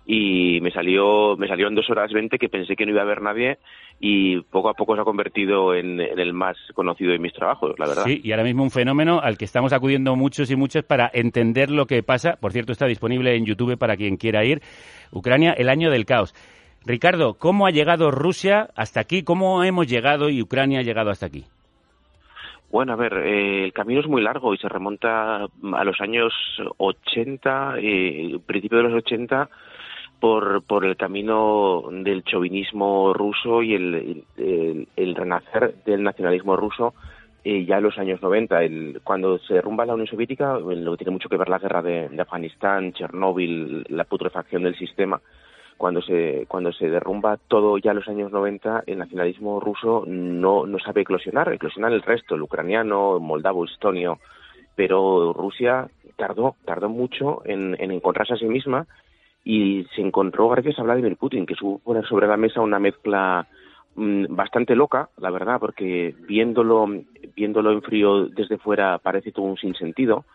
y 0.06 0.60
me 0.62 0.72
salió, 0.72 1.36
me 1.38 1.48
salió 1.48 1.68
en 1.68 1.76
dos 1.76 1.90
horas 1.90 2.12
20 2.14 2.38
que 2.38 2.48
pensé 2.50 2.76
que 2.76 2.86
no 2.86 2.92
iba 2.92 3.02
a 3.02 3.04
haber 3.04 3.22
nadie 3.22 3.58
y 4.00 4.40
poco 4.42 4.70
a 4.70 4.74
poco 4.74 4.96
se 4.96 5.02
ha 5.02 5.06
convertido 5.06 5.74
en, 5.74 6.00
en 6.00 6.20
el 6.20 6.34
más 6.34 6.56
conocido 6.76 7.12
de 7.12 7.20
mis 7.20 7.34
trabajos, 7.34 7.78
la 7.80 7.88
verdad. 7.88 8.04
Sí, 8.06 8.22
y 8.24 8.32
ahora 8.32 8.44
mismo 8.44 8.64
un 8.64 8.72
fenómeno 8.72 9.20
al 9.22 9.38
que 9.38 9.46
estamos 9.46 9.74
acudiendo 9.74 10.16
muchos 10.16 10.50
y 10.52 10.56
muchas 10.56 10.84
para 10.84 11.10
entender 11.14 11.72
lo 11.72 11.88
que 11.88 12.04
pasa. 12.04 12.38
Por 12.40 12.52
cierto, 12.54 12.72
está 12.72 12.86
disponible 12.88 13.36
en 13.36 13.46
YouTube 13.46 13.78
para 13.78 13.98
quien 13.98 14.18
quiera 14.18 14.46
ir. 14.46 14.62
Ucrania, 15.12 15.54
el 15.54 15.68
año 15.70 15.90
del 15.92 16.06
caos. 16.06 16.34
Ricardo, 16.88 17.34
¿cómo 17.34 17.68
ha 17.68 17.72
llegado 17.72 18.12
Rusia 18.12 18.70
hasta 18.74 19.02
aquí? 19.02 19.22
¿Cómo 19.22 19.62
hemos 19.66 19.88
llegado 19.88 20.30
y 20.30 20.42
Ucrania 20.42 20.80
ha 20.80 20.84
llegado 20.84 21.10
hasta 21.10 21.26
aquí? 21.26 21.44
Bueno, 22.72 22.94
a 22.94 22.96
ver, 22.96 23.14
eh, 23.14 23.66
el 23.66 23.74
camino 23.74 24.00
es 24.00 24.08
muy 24.08 24.22
largo 24.22 24.54
y 24.54 24.58
se 24.58 24.70
remonta 24.70 25.44
a 25.44 25.84
los 25.84 26.00
años 26.00 26.34
80, 26.78 27.76
eh, 27.80 28.40
principio 28.46 28.78
de 28.78 28.86
los 28.86 28.94
80, 28.94 29.50
por, 30.22 30.64
por 30.64 30.86
el 30.86 30.96
camino 30.96 31.84
del 31.92 32.24
chauvinismo 32.24 33.14
ruso 33.14 33.62
y 33.62 33.74
el, 33.74 34.24
el, 34.38 35.16
renacer 35.16 35.76
del 35.86 36.04
nacionalismo 36.04 36.56
ruso 36.56 36.94
eh, 37.44 37.66
ya 37.66 37.78
en 37.78 37.84
los 37.84 37.98
años 37.98 38.22
90. 38.22 38.64
El, 38.64 39.02
cuando 39.04 39.40
se 39.40 39.56
derrumba 39.56 39.86
la 39.86 39.94
Unión 39.94 40.08
Soviética, 40.08 40.58
lo 40.58 40.92
que 40.92 40.98
tiene 40.98 41.12
mucho 41.12 41.28
que 41.28 41.38
ver 41.38 41.50
la 41.50 41.60
guerra 41.60 41.82
de 41.82 42.22
Afganistán, 42.22 42.94
Chernóbil, 42.94 43.86
la 43.90 44.06
putrefacción 44.06 44.64
del 44.64 44.78
sistema, 44.78 45.22
cuando 45.78 46.02
se 46.02 46.46
cuando 46.48 46.72
se 46.74 46.90
derrumba 46.90 47.38
todo 47.48 47.78
ya 47.78 47.92
en 47.92 47.98
los 47.98 48.08
años 48.08 48.32
90, 48.32 48.84
el 48.88 48.98
nacionalismo 48.98 49.60
ruso 49.60 50.04
no, 50.08 50.66
no 50.66 50.80
sabe 50.80 51.02
eclosionar, 51.02 51.52
eclosionar 51.54 51.94
el 51.94 52.02
resto, 52.02 52.36
el 52.36 52.42
ucraniano, 52.42 53.18
el 53.18 53.24
moldavo, 53.24 53.64
el 53.64 53.72
estonio, 53.72 54.20
pero 54.76 55.34
Rusia 55.34 55.88
tardó, 56.16 56.56
tardó 56.66 56.90
mucho 56.90 57.42
en, 57.46 57.76
en 57.80 57.92
encontrarse 57.92 58.34
a 58.34 58.38
sí 58.38 58.46
misma 58.46 58.88
y 59.44 59.86
se 59.96 60.02
encontró 60.02 60.50
gracias 60.50 60.78
a 60.78 60.84
Vladimir 60.84 61.16
Putin, 61.16 61.46
que 61.46 61.56
supo 61.56 61.80
poner 61.80 62.06
sobre 62.06 62.28
la 62.28 62.36
mesa 62.36 62.60
una 62.60 62.80
mezcla 62.80 63.48
mm, 63.96 64.26
bastante 64.36 64.76
loca, 64.76 65.10
la 65.18 65.30
verdad, 65.30 65.58
porque 65.60 66.14
viéndolo, 66.28 66.86
viéndolo 67.34 67.72
en 67.72 67.82
frío 67.82 68.26
desde 68.26 68.58
fuera 68.58 68.98
parece 68.98 69.32
todo 69.32 69.46
un 69.46 69.58
sinsentido. 69.58 70.26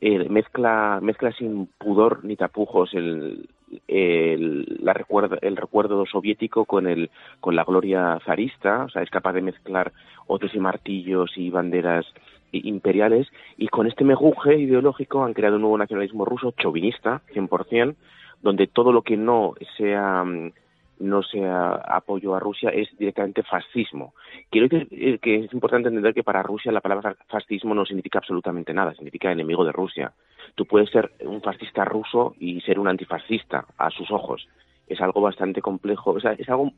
Eh, 0.00 0.28
mezcla, 0.28 0.98
mezcla 1.00 1.30
sin 1.30 1.68
pudor 1.78 2.24
ni 2.24 2.34
tapujos 2.34 2.92
el, 2.94 3.48
el, 3.88 4.78
la 4.80 4.92
recuerdo, 4.92 5.38
el 5.42 5.56
recuerdo 5.56 6.06
soviético 6.06 6.64
con, 6.64 6.86
el, 6.86 7.10
con 7.40 7.56
la 7.56 7.64
gloria 7.64 8.18
zarista, 8.24 8.84
o 8.84 8.88
sea, 8.88 9.02
es 9.02 9.10
capaz 9.10 9.32
de 9.32 9.42
mezclar 9.42 9.92
otros 10.26 10.54
y 10.54 10.58
martillos 10.58 11.32
y 11.36 11.50
banderas 11.50 12.06
imperiales, 12.52 13.28
y 13.56 13.68
con 13.68 13.86
este 13.86 14.04
mejunje 14.04 14.56
ideológico 14.56 15.24
han 15.24 15.34
creado 15.34 15.56
un 15.56 15.62
nuevo 15.62 15.78
nacionalismo 15.78 16.24
ruso 16.24 16.54
chauvinista, 16.56 17.22
100%, 17.34 17.94
donde 18.42 18.66
todo 18.66 18.92
lo 18.92 19.02
que 19.02 19.16
no 19.16 19.54
sea 19.76 20.24
mm, 20.24 20.52
no 20.98 21.22
sea 21.22 21.72
apoyo 21.74 22.34
a 22.34 22.40
Rusia 22.40 22.70
es 22.70 22.88
directamente 22.96 23.42
fascismo. 23.42 24.14
Quiero 24.50 24.68
decir 24.68 24.88
eh, 24.90 25.18
que 25.18 25.36
es 25.44 25.52
importante 25.52 25.88
entender 25.88 26.14
que 26.14 26.22
para 26.22 26.42
Rusia 26.42 26.72
la 26.72 26.80
palabra 26.80 27.16
fascismo 27.28 27.74
no 27.74 27.84
significa 27.84 28.18
absolutamente 28.18 28.72
nada, 28.72 28.94
significa 28.94 29.30
enemigo 29.30 29.64
de 29.64 29.72
Rusia. 29.72 30.12
Tú 30.54 30.64
puedes 30.66 30.90
ser 30.90 31.12
un 31.20 31.42
fascista 31.42 31.84
ruso 31.84 32.34
y 32.38 32.60
ser 32.62 32.78
un 32.78 32.88
antifascista 32.88 33.66
a 33.76 33.90
sus 33.90 34.10
ojos. 34.10 34.48
Es 34.88 35.00
algo 35.00 35.20
bastante 35.20 35.60
complejo, 35.60 36.12
o 36.12 36.20
sea, 36.20 36.32
es 36.32 36.48
algo 36.48 36.72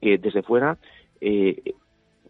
que 0.00 0.18
desde 0.18 0.42
fuera 0.42 0.76
eh, 1.20 1.74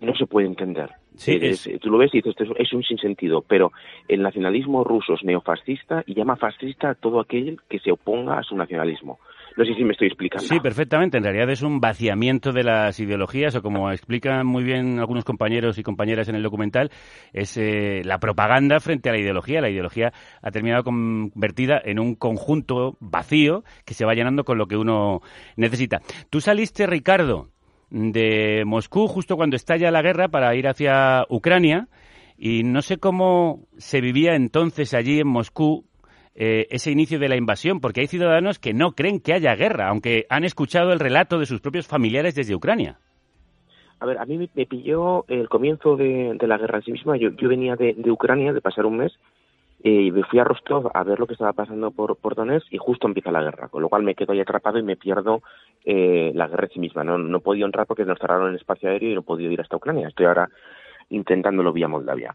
no 0.01 0.15
se 0.15 0.27
puede 0.27 0.47
entender. 0.47 0.91
Sí, 1.15 1.39
Es- 1.41 1.69
tú 1.81 1.91
lo 1.91 1.99
ves 1.99 2.15
y 2.15 2.23
dices, 2.23 2.35
es 2.57 2.73
un 2.73 2.83
sinsentido, 2.83 3.43
pero 3.43 3.73
el 4.09 4.23
nacionalismo 4.23 4.83
ruso 4.83 5.15
es 5.15 5.23
neofascista 5.25 6.03
y 6.07 6.15
llama 6.15 6.37
fascista 6.37 6.91
a 6.91 6.95
todo 6.95 7.21
aquel 7.21 7.61
que 7.69 7.79
se 7.81 7.93
oponga 7.93 8.39
a 8.39 8.43
su 8.43 8.57
nacionalismo. 8.57 9.19
No 9.57 9.65
sé 9.65 9.75
si 9.75 9.85
me 9.85 9.93
estoy 9.93 10.09
explicando. 10.09 10.47
Sí, 10.47 10.61
perfectamente. 10.61 11.19
En 11.19 11.25
realidad 11.25 11.51
es 11.51 11.63
un 11.63 11.81
vaciamiento 11.81 12.53
de 12.53 12.65
las 12.65 12.99
ideologías, 13.01 13.55
o 13.55 13.63
como 13.63 13.91
explican 13.91 14.47
muy 14.47 14.65
bien 14.65 14.99
algunos 14.99 15.25
compañeros 15.25 15.79
y 15.79 15.83
compañeras 15.83 16.29
en 16.29 16.37
el 16.37 16.43
documental, 16.43 16.91
es 17.33 17.57
eh, 17.57 18.03
la 18.05 18.19
propaganda 18.19 18.81
frente 18.81 19.09
a 19.09 19.13
la 19.13 19.19
ideología. 19.19 19.61
La 19.61 19.71
ideología 19.71 20.13
ha 20.41 20.51
terminado 20.51 20.85
convertida 20.85 21.81
en 21.85 21.99
un 21.99 22.15
conjunto 22.15 22.97
vacío 23.01 23.65
que 23.85 23.95
se 23.95 24.05
va 24.05 24.15
llenando 24.15 24.45
con 24.45 24.59
lo 24.59 24.67
que 24.67 24.77
uno 24.77 25.21
necesita. 25.57 26.01
Tú 26.31 26.41
saliste, 26.41 26.87
Ricardo, 26.87 27.49
de 27.91 28.65
Moscú 28.65 29.07
justo 29.07 29.37
cuando 29.37 29.57
estalla 29.57 29.91
la 29.91 30.03
guerra 30.03 30.29
para 30.29 30.55
ir 30.55 30.67
hacia 30.67 31.25
Ucrania. 31.29 31.89
Y 32.37 32.65
no 32.65 32.83
sé 32.83 32.97
cómo 32.97 33.69
se 33.77 34.01
vivía 34.01 34.35
entonces 34.35 34.95
allí 34.95 35.21
en 35.21 35.29
Moscú 35.29 35.85
eh, 36.35 36.67
ese 36.71 36.91
inicio 36.91 37.19
de 37.19 37.29
la 37.29 37.37
invasión, 37.37 37.81
porque 37.81 38.01
hay 38.01 38.07
ciudadanos 38.07 38.59
que 38.59 38.73
no 38.73 38.93
creen 38.93 39.21
que 39.21 39.35
haya 39.35 39.55
guerra, 39.55 39.89
aunque 39.89 40.27
han 40.31 40.45
escuchado 40.45 40.93
el 40.93 41.01
relato 41.01 41.39
de 41.39 41.47
sus 41.47 41.61
propios 41.61 41.87
familiares 41.87 42.35
desde 42.35 42.55
Ucrania. 42.55 42.99
A 44.01 44.07
ver, 44.07 44.19
a 44.19 44.25
mí 44.25 44.37
me, 44.37 44.67
pilló 44.67 45.25
el 45.29 45.49
comienzo 45.49 45.97
de, 45.97 46.37
la 46.41 46.59
guerra 46.59 46.79
en 46.79 46.85
sí 46.85 46.93
misma. 46.93 47.17
Yo, 47.17 47.31
venía 47.49 47.77
de, 47.77 47.95
Ucrania, 48.11 48.53
de 48.53 48.61
pasar 48.61 48.85
un 48.87 48.97
mes, 48.97 49.13
eh, 49.85 49.91
y 49.91 50.11
me 50.11 50.25
fui 50.25 50.39
a 50.39 50.45
Rostov 50.45 50.91
a 50.93 51.05
ver 51.05 51.21
lo 51.21 51.27
que 51.27 51.35
estaba 51.35 51.53
pasando 51.53 51.91
por, 51.91 52.17
por 52.17 52.35
Donetsk 52.35 52.73
y 52.73 52.79
justo 52.79 53.07
empieza 53.07 53.31
la 53.31 53.43
guerra, 53.43 53.69
con 53.69 53.83
lo 53.83 53.89
cual 53.89 54.03
me 54.03 54.15
quedo 54.15 54.33
ahí 54.33 54.41
atrapado 54.41 54.79
y 54.79 54.83
me 54.83 54.97
pierdo 54.97 55.43
eh, 55.85 56.33
la 56.35 56.49
guerra 56.49 56.65
en 56.65 56.71
sí 56.71 56.81
misma. 56.81 57.05
No, 57.05 57.19
no 57.19 57.41
podido 57.41 57.67
entrar 57.67 57.87
porque 57.87 58.05
nos 58.05 58.19
cerraron 58.19 58.51
el 58.51 58.57
espacio 58.57 58.89
aéreo 58.89 59.11
y 59.11 59.15
no 59.15 59.23
podido 59.23 59.53
ir 59.53 59.61
hasta 59.61 59.77
Ucrania. 59.77 60.09
Estoy 60.09 60.27
ahora 60.27 60.49
intentándolo 61.11 61.73
vía 61.73 61.89
Moldavia. 61.89 62.35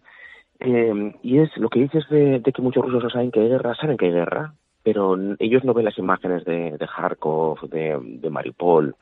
Eh, 0.59 1.13
y 1.21 1.39
es 1.39 1.55
lo 1.57 1.69
que 1.69 1.81
dices 1.81 2.07
de, 2.09 2.41
que 2.41 2.61
muchos 2.61 2.83
rusos 2.83 3.03
no 3.03 3.09
saben 3.09 3.31
que 3.31 3.39
hay 3.39 3.49
guerra, 3.49 3.75
saben 3.75 3.97
que 3.97 4.05
hay 4.05 4.11
guerra, 4.11 4.53
pero 4.83 5.17
ellos 5.39 5.63
no 5.63 5.73
ven 5.73 5.85
las 5.85 5.97
imágenes 5.97 6.45
de, 6.45 6.77
Kharkov, 6.79 7.69
de, 7.69 7.99
de 8.01 8.29
Mariupol, 8.29 8.95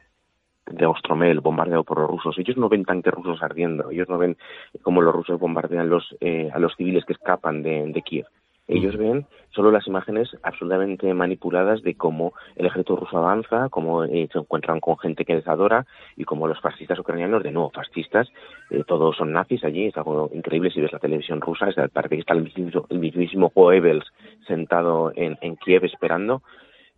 de 0.66 0.86
Ostromel 0.86 1.40
bombardeado 1.42 1.84
por 1.84 2.00
los 2.00 2.10
rusos. 2.10 2.38
Ellos 2.40 2.58
no 2.58 2.70
ven 2.70 2.86
tanques 2.86 3.14
rusos 3.14 3.42
ardiendo, 3.42 3.92
ellos 3.92 4.10
no 4.10 4.18
ven 4.18 4.38
cómo 4.82 5.02
los 5.02 5.14
rusos 5.14 5.40
bombardean 5.40 5.90
los, 5.90 6.16
eh, 6.20 6.50
a 6.54 6.60
los 6.60 6.76
civiles 6.76 7.06
que 7.06 7.14
escapan 7.14 7.62
de 7.62 8.02
Kiev. 8.04 8.26
Ellos 8.68 8.98
ven 8.98 9.28
solo 9.52 9.72
las 9.72 9.86
imágenes 9.86 10.30
absolutamente 10.42 11.14
manipuladas 11.14 11.84
de 11.84 11.96
cómo 11.96 12.34
el 12.56 12.66
ejército 12.66 12.96
ruso 12.96 13.18
avanza, 13.18 13.70
cómo 13.70 14.04
eh, 14.06 14.28
se 14.32 14.40
encuentran 14.40 14.80
con 14.80 14.98
gente 14.98 15.24
que 15.24 15.36
les 15.36 15.48
adora 15.48 15.86
y 16.18 16.24
cómo 16.24 16.48
los 16.48 16.60
fascistas 16.60 16.98
ucranianos, 16.98 17.44
de 17.44 17.52
nuevo 17.52 17.70
fascistas, 17.70 18.28
eh, 18.72 18.84
todos 18.88 19.18
son 19.18 19.34
nazis 19.34 19.64
allí, 19.64 19.86
es 19.86 19.98
algo 19.98 20.32
increíble 20.34 20.72
si 20.72 20.82
ves 20.82 20.92
la 20.92 21.00
televisión 21.00 21.42
rusa, 21.42 21.70
es, 21.70 21.76
parece 21.92 22.16
que 22.16 22.22
está 22.22 22.34
el 22.34 22.44
mismísimo, 22.44 22.86
el 22.90 23.00
mismísimo 23.00 23.52
Goebbels 23.54 24.06
sentado 24.48 25.12
en, 25.16 25.38
en 25.42 25.58
Kiev 25.58 25.86
esperando, 25.86 26.42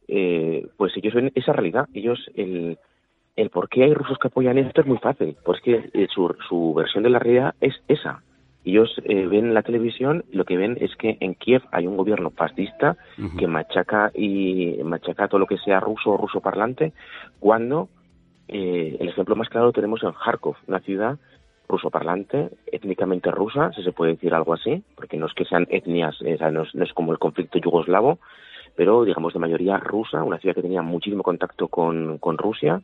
eh, 0.08 0.66
pues 0.78 0.96
ellos 0.96 1.14
ven 1.14 1.34
esa 1.36 1.52
realidad, 1.52 1.88
ellos 1.94 2.20
el, 2.36 2.78
el 3.36 3.50
por 3.50 3.68
qué 3.68 3.84
hay 3.84 3.94
rusos 3.94 4.18
que 4.20 4.30
apoyan 4.30 4.58
esto 4.58 4.82
es 4.82 4.88
muy 4.88 5.00
fácil, 5.00 5.36
porque 5.44 5.90
eh, 5.94 6.08
su, 6.14 6.34
su 6.48 6.74
versión 6.74 7.04
de 7.04 7.10
la 7.10 7.20
realidad 7.20 7.56
es 7.60 7.76
esa. 7.90 8.24
Ellos 8.68 8.94
eh, 9.06 9.26
ven 9.28 9.54
la 9.54 9.64
televisión 9.64 10.26
y 10.30 10.36
lo 10.36 10.44
que 10.44 10.58
ven 10.58 10.78
es 10.82 10.94
que 10.98 11.18
en 11.22 11.36
Kiev 11.36 11.64
hay 11.72 11.88
un 11.88 11.96
gobierno 11.96 12.32
fascista 12.32 12.98
que 13.40 13.48
machaca 13.48 14.12
y 14.14 14.78
machaca 14.84 15.30
todo 15.30 15.40
lo 15.40 15.48
que 15.48 15.58
sea 15.58 15.80
ruso 15.80 16.12
o 16.12 16.18
ruso 16.18 16.42
parlante, 16.42 16.92
cuando 17.40 17.88
eh, 18.50 18.98
el 19.00 19.08
ejemplo 19.08 19.38
más 19.38 19.48
claro 19.48 19.68
lo 19.68 19.72
tenemos 19.72 20.04
en 20.04 20.12
Kharkov, 20.12 20.56
una 20.68 20.82
ciudad 20.82 21.18
ruso 21.70 21.90
parlante, 21.90 22.50
étnicamente 22.70 23.32
rusa, 23.32 23.72
si 23.72 23.84
se 23.84 23.94
puede 23.94 24.16
decir 24.16 24.34
algo 24.34 24.54
así, 24.54 24.84
porque 24.96 25.16
no 25.16 25.28
es 25.28 25.34
que 25.34 25.46
sean 25.46 25.66
etnias, 25.70 26.18
eh, 26.22 26.36
o 26.36 26.38
sea, 26.38 26.52
no, 26.52 26.64
es, 26.64 26.76
no 26.76 26.84
es 26.84 26.92
como 26.92 27.14
el 27.14 27.20
conflicto 27.20 27.60
yugoslavo, 27.60 28.20
pero 28.76 29.06
digamos 29.06 29.32
de 29.32 29.40
mayoría 29.40 29.78
rusa, 29.78 30.24
una 30.24 30.40
ciudad 30.40 30.56
que 30.56 30.62
tenía 30.62 30.82
muchísimo 30.82 31.24
contacto 31.24 31.70
con, 31.70 32.18
con 32.18 32.38
Rusia 32.38 32.82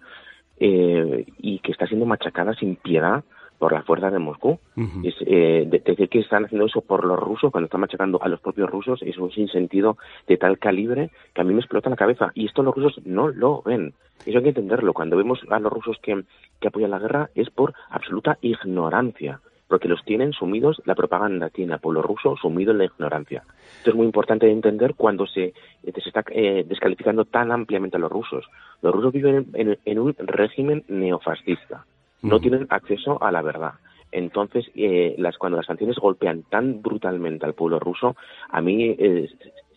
eh, 0.62 1.26
y 1.40 1.60
que 1.60 1.74
está 1.74 1.88
siendo 1.88 2.06
machacada 2.06 2.54
sin 2.54 2.78
piedad 2.78 3.26
por 3.64 3.72
las 3.72 3.86
fuerzas 3.86 4.12
de 4.12 4.20
Moscú. 4.20 4.60
Es, 5.06 5.16
eh, 5.22 5.64
de- 5.66 5.80
decir 5.80 6.10
que 6.10 6.20
están 6.20 6.44
haciendo 6.44 6.66
eso 6.66 6.82
por 6.82 7.06
los 7.06 7.18
rusos, 7.18 7.50
cuando 7.50 7.68
están 7.68 7.80
machacando 7.80 8.22
a 8.22 8.28
los 8.28 8.42
propios 8.42 8.70
rusos, 8.70 9.02
es 9.04 9.18
un 9.18 9.32
sinsentido 9.32 9.96
de 10.28 10.36
tal 10.36 10.60
calibre 10.60 11.12
que 11.34 11.40
a 11.40 11.46
mí 11.46 11.54
me 11.54 11.62
explota 11.62 11.90
la 11.90 11.96
cabeza. 11.96 12.30
Y 12.36 12.46
esto 12.48 12.62
los 12.62 12.76
rusos 12.76 13.00
no 13.06 13.30
lo 13.30 13.62
ven. 13.62 13.94
Eso 14.26 14.38
hay 14.40 14.44
que 14.44 14.50
entenderlo. 14.50 14.92
Cuando 14.92 15.16
vemos 15.16 15.40
a 15.50 15.60
los 15.60 15.72
rusos 15.72 15.98
que, 16.04 16.24
que 16.60 16.68
apoyan 16.68 16.92
la 16.92 17.00
guerra 17.00 17.30
es 17.36 17.50
por 17.52 17.74
absoluta 17.90 18.38
ignorancia. 18.42 19.40
porque 19.70 19.88
los 19.88 20.04
tienen 20.06 20.34
sumidos, 20.34 20.82
la 20.86 20.94
propaganda 20.94 21.50
tiene 21.50 21.74
al 21.74 21.80
pueblo 21.80 22.02
ruso 22.04 22.36
sumido 22.40 22.74
en 22.74 22.78
la 22.80 22.84
ignorancia. 22.86 23.42
Esto 23.78 23.90
es 23.92 23.96
muy 23.96 24.06
importante 24.06 24.46
de 24.46 24.52
entender 24.52 24.94
cuando 24.94 25.26
se, 25.26 25.54
se 25.84 26.00
está 26.10 26.24
eh, 26.30 26.64
descalificando 26.68 27.26
tan 27.26 27.52
ampliamente 27.52 27.98
a 27.98 28.00
los 28.00 28.12
rusos. 28.12 28.46
Los 28.84 28.94
rusos 28.94 29.12
viven 29.14 29.48
en, 29.54 29.80
en 29.84 30.00
un 30.00 30.14
régimen 30.20 30.84
neofascista, 30.90 31.86
no 32.24 32.40
tienen 32.40 32.68
acceso 32.70 33.22
a 33.24 33.32
la 33.32 33.42
verdad. 33.42 33.74
Entonces, 34.12 34.66
eh, 34.76 35.16
las, 35.18 35.38
cuando 35.38 35.58
las 35.58 35.66
sanciones 35.66 35.98
golpean 35.98 36.44
tan 36.44 36.82
brutalmente 36.82 37.46
al 37.46 37.56
pueblo 37.56 37.80
ruso, 37.80 38.16
a 38.50 38.62
mí 38.62 38.96
eh, 38.98 39.28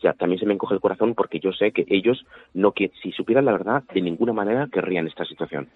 ya, 0.03 0.13
también 0.13 0.39
se 0.39 0.47
me 0.47 0.53
encoge 0.53 0.75
el 0.75 0.81
corazón 0.81 1.15
porque 1.15 1.41
yo 1.41 1.53
sé 1.53 1.73
que 1.73 1.87
ellos, 1.89 2.25
no 2.53 2.73
que 2.73 2.93
si 3.03 3.13
supieran 3.13 3.47
la 3.47 3.53
verdad, 3.53 3.83
de 3.95 4.03
ninguna 4.03 4.35
manera 4.35 4.69
querrían 4.71 5.07
esta 5.07 5.25
situación. 5.25 5.69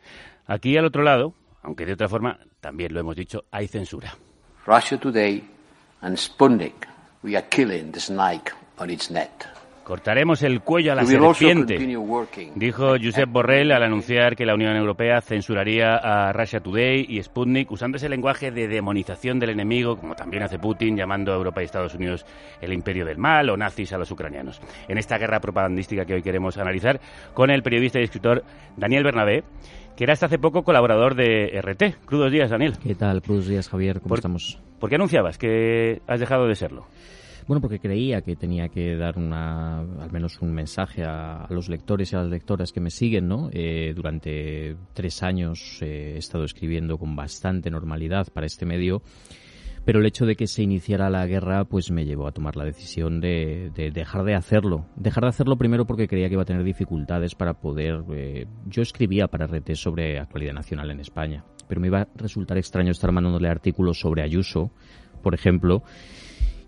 Aquí 0.47 0.77
al 0.77 0.85
otro 0.85 1.03
lado, 1.03 1.33
aunque 1.63 1.87
de 1.87 1.95
otra 1.95 2.09
forma, 2.09 2.39
también 2.61 2.93
lo 2.93 3.01
hemos 3.01 3.17
dicho, 3.17 3.45
hay 3.51 3.67
censura. 3.67 4.15
Russia 4.67 4.99
Today 4.99 5.43
and 6.03 6.17
Sputnik, 6.19 6.87
we 7.23 7.37
are 7.37 7.47
killing 7.49 7.93
the 7.93 8.01
snake 8.01 8.53
on 8.79 8.91
its 8.91 9.11
net. 9.11 9.60
Cortaremos 9.91 10.41
el 10.45 10.61
cuello 10.61 10.93
a 10.93 10.95
la 10.95 11.05
serpiente, 11.05 11.77
dijo 12.55 12.95
Josep 13.03 13.29
Borrell 13.29 13.73
al 13.73 13.83
anunciar 13.83 14.37
que 14.37 14.47
la 14.47 14.55
Unión 14.55 14.77
Europea 14.77 15.21
censuraría 15.21 15.97
a 15.97 16.33
Russia 16.33 16.61
Today 16.61 17.07
y 17.09 17.21
Sputnik 17.21 17.69
usando 17.73 17.97
ese 17.97 18.09
lenguaje 18.09 18.53
de 18.53 18.69
demonización 18.69 19.41
del 19.41 19.51
enemigo, 19.51 19.97
como 19.97 20.15
también 20.15 20.45
hace 20.45 20.61
Putin, 20.61 20.97
llamando 20.97 21.33
a 21.33 21.35
Europa 21.35 21.61
y 21.61 21.65
Estados 21.65 21.97
Unidos 21.97 22.25
el 22.61 22.73
imperio 22.73 23.05
del 23.05 23.19
mal 23.19 23.51
o 23.51 23.57
nazis 23.57 23.93
a 23.93 23.99
los 23.99 24.09
ucranianos. 24.13 24.61
En 24.87 24.97
esta 24.97 25.19
guerra 25.19 25.41
propagandística 25.41 26.05
que 26.05 26.15
hoy 26.15 26.23
queremos 26.23 26.57
analizar 26.57 27.01
con 27.35 27.51
el 27.51 27.65
periodista 27.65 27.99
y 27.99 28.05
escritor 28.05 28.45
Daniel 28.77 29.03
Bernabé, 29.03 29.43
que 29.97 30.05
era 30.05 30.13
hasta 30.13 30.27
hace 30.27 30.39
poco 30.39 30.63
colaborador 30.63 31.17
de 31.17 31.61
RT. 31.61 32.07
Crudos 32.07 32.31
días, 32.31 32.49
Daniel. 32.49 32.75
¿Qué 32.81 32.95
tal? 32.95 33.23
Crudos 33.23 33.49
días, 33.49 33.69
Javier. 33.69 34.01
¿Cómo 34.01 34.15
estamos? 34.15 34.61
¿Por 34.79 34.89
qué 34.89 34.95
anunciabas 34.95 35.37
que 35.37 36.01
has 36.07 36.21
dejado 36.21 36.47
de 36.47 36.55
serlo? 36.55 36.87
Bueno, 37.47 37.61
porque 37.61 37.79
creía 37.79 38.23
que 38.23 38.37
tenía 38.37 38.69
que 38.69 38.97
dar 38.97 39.19
una, 39.19 39.81
al 39.81 40.13
menos 40.13 40.41
un 40.41 40.53
mensaje 40.53 41.05
a, 41.05 41.47
los 41.51 41.69
lectores 41.69 42.13
y 42.13 42.17
a 42.17 42.21
las 42.21 42.29
lectoras 42.29 42.73
que 42.73 42.81
me 42.81 42.91
siguen, 42.91 43.29
¿no? 43.29 43.49
Eh, 43.53 43.93
durante 43.95 44.77
tres 44.93 45.23
años 45.23 45.79
eh, 45.83 46.13
he 46.15 46.19
estado 46.19 46.45
escribiendo 46.45 46.99
con 46.99 47.17
bastante 47.17 47.71
normalidad 47.71 48.29
para 48.33 48.47
este 48.47 48.67
medio, 48.67 49.03
pero 49.85 50.01
el 50.01 50.07
hecho 50.07 50.27
de 50.27 50.37
que 50.37 50.47
se 50.47 50.63
iniciara 50.63 51.09
la 51.11 51.27
guerra, 51.27 51.65
pues 51.65 51.91
me 51.91 52.05
llevó 52.05 52.27
a 52.27 52.33
tomar 52.33 52.57
la 52.57 52.65
decisión 52.65 53.21
de, 53.21 53.73
dejar 53.75 54.25
de 54.25 54.35
hacerlo. 54.35 54.87
Dejar 54.97 55.25
de 55.25 55.31
hacerlo 55.31 55.57
primero 55.57 55.87
porque 55.87 56.07
creía 56.07 56.29
que 56.29 56.35
iba 56.35 56.43
a 56.43 56.47
tener 56.47 56.63
dificultades 56.63 57.35
para 57.35 57.55
poder. 57.55 58.05
Eh, 58.13 58.47
yo 58.67 58.83
escribía 58.83 59.29
para 59.29 59.47
RT 59.47 59.75
sobre 59.75 60.19
actualidad 60.19 60.53
nacional 60.53 60.91
en 60.91 61.01
España, 61.01 61.45
pero 61.67 61.81
me 61.81 61.87
iba 61.87 62.03
a 62.03 62.09
resultar 62.15 62.59
extraño 62.59 62.91
estar 62.91 63.11
mandándole 63.11 63.49
artículos 63.49 63.99
sobre 63.99 64.23
Ayuso, 64.23 64.71
por 65.23 65.35
ejemplo 65.35 65.83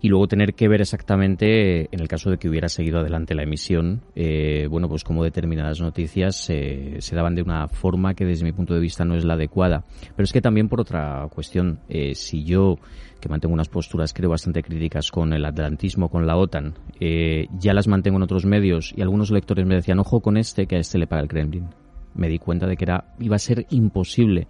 y 0.03 0.09
luego 0.09 0.27
tener 0.27 0.53
que 0.53 0.67
ver 0.67 0.81
exactamente, 0.81 1.87
en 1.89 2.01
el 2.01 2.09
caso 2.09 2.29
de 2.29 2.37
que 2.37 2.49
hubiera 2.49 2.67
seguido 2.67 2.99
adelante 2.99 3.35
la 3.35 3.43
emisión, 3.43 4.01
eh, 4.15 4.67
bueno, 4.69 4.89
pues 4.89 5.05
como 5.05 5.23
determinadas 5.23 5.79
noticias 5.79 6.49
eh, 6.49 6.97
se 6.99 7.15
daban 7.15 7.35
de 7.35 7.41
una 7.41 7.69
forma 7.69 8.13
que 8.13 8.25
desde 8.25 8.43
mi 8.43 8.51
punto 8.51 8.73
de 8.73 8.81
vista 8.81 9.05
no 9.05 9.15
es 9.15 9.23
la 9.23 9.35
adecuada. 9.35 9.85
Pero 10.13 10.25
es 10.25 10.33
que 10.33 10.41
también 10.41 10.67
por 10.67 10.81
otra 10.81 11.25
cuestión, 11.33 11.79
eh, 11.87 12.15
si 12.15 12.43
yo, 12.43 12.79
que 13.21 13.29
mantengo 13.29 13.53
unas 13.53 13.69
posturas 13.69 14.11
creo 14.11 14.29
bastante 14.29 14.61
críticas 14.61 15.09
con 15.09 15.31
el 15.31 15.45
atlantismo, 15.45 16.09
con 16.09 16.27
la 16.27 16.35
OTAN, 16.35 16.73
ya 16.99 17.73
las 17.73 17.87
mantengo 17.87 18.17
en 18.17 18.23
otros 18.23 18.45
medios 18.45 18.93
y 18.97 19.01
algunos 19.01 19.31
lectores 19.31 19.65
me 19.65 19.75
decían, 19.75 19.99
ojo 19.99 20.19
con 20.19 20.35
este, 20.35 20.67
que 20.67 20.75
a 20.75 20.79
este 20.79 20.97
le 20.97 21.07
paga 21.07 21.21
el 21.21 21.29
Kremlin. 21.29 21.69
Me 22.13 22.27
di 22.27 22.39
cuenta 22.39 22.67
de 22.67 22.75
que 22.75 22.83
era, 22.83 23.05
iba 23.19 23.37
a 23.37 23.39
ser 23.39 23.67
imposible 23.69 24.49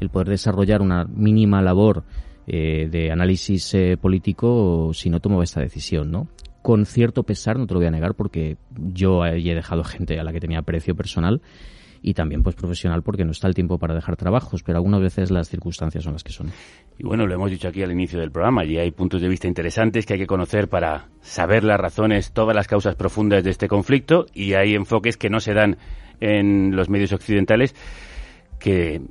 el 0.00 0.08
poder 0.08 0.30
desarrollar 0.30 0.80
una 0.80 1.04
mínima 1.04 1.60
labor 1.60 2.04
eh, 2.46 2.88
de 2.90 3.10
análisis 3.10 3.74
eh, 3.74 3.96
político 4.00 4.92
si 4.94 5.10
no 5.10 5.20
tomaba 5.20 5.44
esta 5.44 5.60
decisión, 5.60 6.10
¿no? 6.10 6.28
Con 6.62 6.86
cierto 6.86 7.22
pesar, 7.22 7.58
no 7.58 7.66
te 7.66 7.74
lo 7.74 7.80
voy 7.80 7.86
a 7.86 7.92
negar, 7.92 8.14
porque 8.14 8.56
yo 8.76 9.24
he 9.24 9.42
dejado 9.42 9.84
gente 9.84 10.18
a 10.18 10.24
la 10.24 10.32
que 10.32 10.40
tenía 10.40 10.62
precio 10.62 10.96
personal 10.96 11.40
y 12.02 12.14
también 12.14 12.44
pues 12.44 12.54
profesional 12.54 13.02
porque 13.02 13.24
no 13.24 13.32
está 13.32 13.48
el 13.48 13.54
tiempo 13.54 13.78
para 13.78 13.94
dejar 13.94 14.16
trabajos, 14.16 14.62
pero 14.62 14.78
algunas 14.78 15.00
veces 15.00 15.30
las 15.32 15.48
circunstancias 15.48 16.04
son 16.04 16.12
las 16.12 16.22
que 16.22 16.32
son. 16.32 16.52
Y 16.98 17.04
bueno, 17.04 17.26
lo 17.26 17.34
hemos 17.34 17.50
dicho 17.50 17.66
aquí 17.66 17.82
al 17.82 17.90
inicio 17.90 18.20
del 18.20 18.30
programa 18.30 18.64
y 18.64 18.78
hay 18.78 18.92
puntos 18.92 19.20
de 19.20 19.28
vista 19.28 19.48
interesantes 19.48 20.06
que 20.06 20.14
hay 20.14 20.20
que 20.20 20.26
conocer 20.26 20.68
para 20.68 21.08
saber 21.20 21.64
las 21.64 21.80
razones, 21.80 22.32
todas 22.32 22.54
las 22.54 22.68
causas 22.68 22.94
profundas 22.94 23.42
de 23.42 23.50
este 23.50 23.66
conflicto 23.66 24.26
y 24.32 24.54
hay 24.54 24.74
enfoques 24.74 25.16
que 25.16 25.30
no 25.30 25.40
se 25.40 25.52
dan 25.52 25.78
en 26.20 26.76
los 26.76 26.88
medios 26.88 27.12
occidentales 27.12 27.74
que 28.58 29.02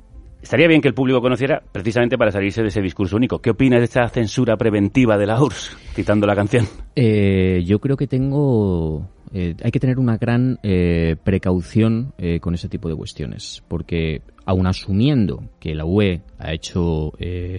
Estaría 0.46 0.68
bien 0.68 0.80
que 0.80 0.86
el 0.86 0.94
público 0.94 1.20
conociera 1.20 1.60
precisamente 1.72 2.16
para 2.16 2.30
salirse 2.30 2.62
de 2.62 2.68
ese 2.68 2.80
discurso 2.80 3.16
único. 3.16 3.40
¿Qué 3.40 3.50
opinas 3.50 3.80
de 3.80 3.86
esta 3.86 4.08
censura 4.08 4.56
preventiva 4.56 5.18
de 5.18 5.26
la 5.26 5.42
URSS, 5.42 5.76
citando 5.92 6.24
la 6.24 6.36
canción? 6.36 6.68
Eh, 6.94 7.64
yo 7.66 7.80
creo 7.80 7.96
que 7.96 8.06
tengo... 8.06 9.10
Eh, 9.34 9.56
hay 9.60 9.72
que 9.72 9.80
tener 9.80 9.98
una 9.98 10.18
gran 10.18 10.60
eh, 10.62 11.16
precaución 11.24 12.14
con 12.40 12.54
ese 12.54 12.68
tipo 12.68 12.88
de 12.88 12.94
cuestiones, 12.94 13.64
porque 13.66 14.22
aun 14.44 14.68
asumiendo 14.68 15.42
que 15.58 15.74
la 15.74 15.84
UE 15.84 16.20
ha 16.38 16.52
hecho 16.52 17.14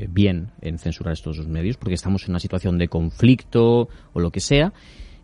bien 0.08 0.52
en 0.62 0.80
censurar 0.80 1.12
estos 1.12 1.36
dos 1.36 1.48
medios, 1.50 1.76
porque 1.76 1.96
estamos 1.96 2.24
en 2.24 2.30
una 2.30 2.40
situación 2.40 2.78
de 2.78 2.88
conflicto 2.88 3.90
o 4.14 4.20
lo 4.22 4.32
que 4.32 4.40
sea, 4.40 4.72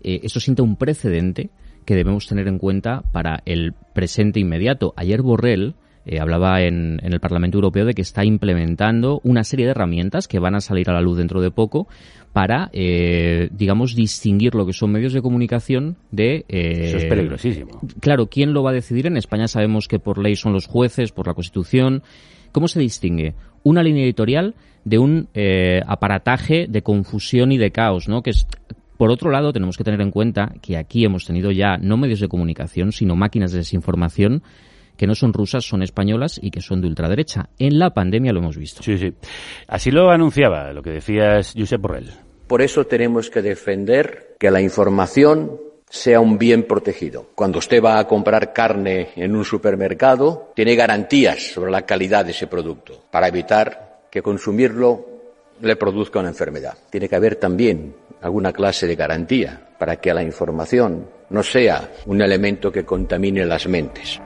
eso 0.03 0.41
siente 0.41 0.61
un 0.61 0.75
precedente 0.75 1.49
que 1.85 1.95
debemos 1.95 2.27
tener 2.27 2.49
en 2.49 2.57
cuenta 2.57 3.03
para 3.13 3.41
el 3.45 3.73
presente 3.93 4.41
inmediato. 4.41 4.93
Ayer 4.97 5.21
Borrell 5.21 5.75
eh, 6.05 6.19
hablaba 6.19 6.61
en, 6.61 6.99
el 7.01 7.19
Parlamento 7.19 7.57
Europeo 7.57 7.85
de 7.85 7.93
que 7.93 8.01
está 8.01 8.25
implementando 8.25 9.21
una 9.23 9.43
serie 9.43 9.65
de 9.65 9.71
herramientas 9.71 10.27
que 10.27 10.39
van 10.39 10.55
a 10.55 10.61
salir 10.61 10.89
a 10.89 10.93
la 10.93 11.01
luz 11.01 11.17
dentro 11.17 11.41
de 11.41 11.51
poco 11.51 11.87
para, 12.33 12.69
eh, 12.73 13.49
digamos, 13.51 13.95
distinguir 13.95 14.55
lo 14.55 14.65
que 14.65 14.73
son 14.73 14.91
medios 14.91 15.13
de 15.13 15.21
comunicación 15.21 15.97
de... 16.11 16.45
Eh, 16.49 16.85
Eso 16.87 16.97
es 16.97 17.05
peligrosísimo. 17.05 17.79
Claro, 17.99 18.27
¿quién 18.27 18.53
lo 18.53 18.63
va 18.63 18.71
a 18.71 18.73
decidir? 18.73 19.07
En 19.07 19.17
España 19.17 19.47
sabemos 19.47 19.87
que 19.87 19.99
por 19.99 20.17
ley 20.17 20.35
son 20.35 20.51
los 20.51 20.67
jueces, 20.67 21.11
por 21.11 21.27
la 21.27 21.35
Constitución. 21.35 22.03
¿Cómo 22.51 22.67
se 22.67 22.79
distingue 22.79 23.35
una 23.63 23.83
línea 23.83 24.03
editorial 24.03 24.55
de 24.83 24.97
un 24.97 25.29
aparataje 25.87 26.65
de 26.67 26.81
confusión 26.81 27.53
y 27.53 27.57
de 27.57 27.71
caos, 27.71 28.09
¿no? 28.09 28.21
Que 28.21 28.31
es 28.31 28.45
por 28.97 29.09
otro 29.09 29.31
lado, 29.31 29.51
tenemos 29.53 29.77
que 29.77 29.83
tener 29.83 30.01
en 30.01 30.11
cuenta 30.11 30.53
que 30.61 30.77
aquí 30.77 31.03
hemos 31.03 31.25
tenido 31.25 31.51
ya 31.51 31.77
no 31.77 31.97
medios 31.97 32.19
de 32.19 32.27
comunicación, 32.27 32.91
sino 32.91 33.15
máquinas 33.15 33.51
de 33.51 33.59
desinformación 33.59 34.43
que 34.97 35.07
no 35.07 35.15
son 35.15 35.33
rusas, 35.33 35.65
son 35.65 35.83
españolas 35.83 36.39
y 36.41 36.51
que 36.51 36.61
son 36.61 36.81
de 36.81 36.87
ultraderecha. 36.87 37.49
En 37.59 37.79
la 37.79 37.93
pandemia 37.93 38.33
lo 38.33 38.39
hemos 38.39 38.57
visto. 38.57 38.83
Sí, 38.83 38.97
sí. 38.97 39.13
Así 39.67 39.91
lo 39.91 40.11
anunciaba, 40.11 40.71
lo 40.73 40.81
que 40.81 40.91
decías 40.91 41.53
Josep 41.57 41.81
Borrell. 41.81 42.11
Por 42.47 42.61
eso 42.61 42.85
tenemos 42.85 43.29
que 43.29 43.41
defender 43.41 44.35
que 44.39 44.51
la 44.51 44.61
información 44.61 45.59
sea 45.89 46.19
un 46.19 46.39
bien 46.39 46.63
protegido. 46.63 47.27
Cuando 47.35 47.59
usted 47.59 47.81
va 47.81 47.99
a 47.99 48.07
comprar 48.07 48.51
carne 48.51 49.09
en 49.15 49.35
un 49.35 49.45
supermercado, 49.45 50.51
tiene 50.55 50.75
garantías 50.75 51.53
sobre 51.53 51.71
la 51.71 51.83
calidad 51.83 52.25
de 52.25 52.31
ese 52.31 52.47
producto 52.47 53.03
para 53.11 53.27
evitar 53.27 54.01
que 54.09 54.23
consumirlo 54.23 55.05
le 55.61 55.75
produzca 55.75 56.19
una 56.19 56.29
enfermedad. 56.29 56.77
Tiene 56.89 57.07
que 57.07 57.15
haber 57.15 57.35
también 57.35 57.95
alguna 58.21 58.51
clase 58.51 58.87
de 58.87 58.95
garantía 58.95 59.69
para 59.77 59.97
que 59.97 60.13
la 60.13 60.23
información 60.23 61.07
no 61.29 61.43
sea 61.43 61.91
un 62.05 62.21
elemento 62.21 62.71
que 62.71 62.85
contamine 62.85 63.45
las 63.45 63.67
mentes. 63.67 64.19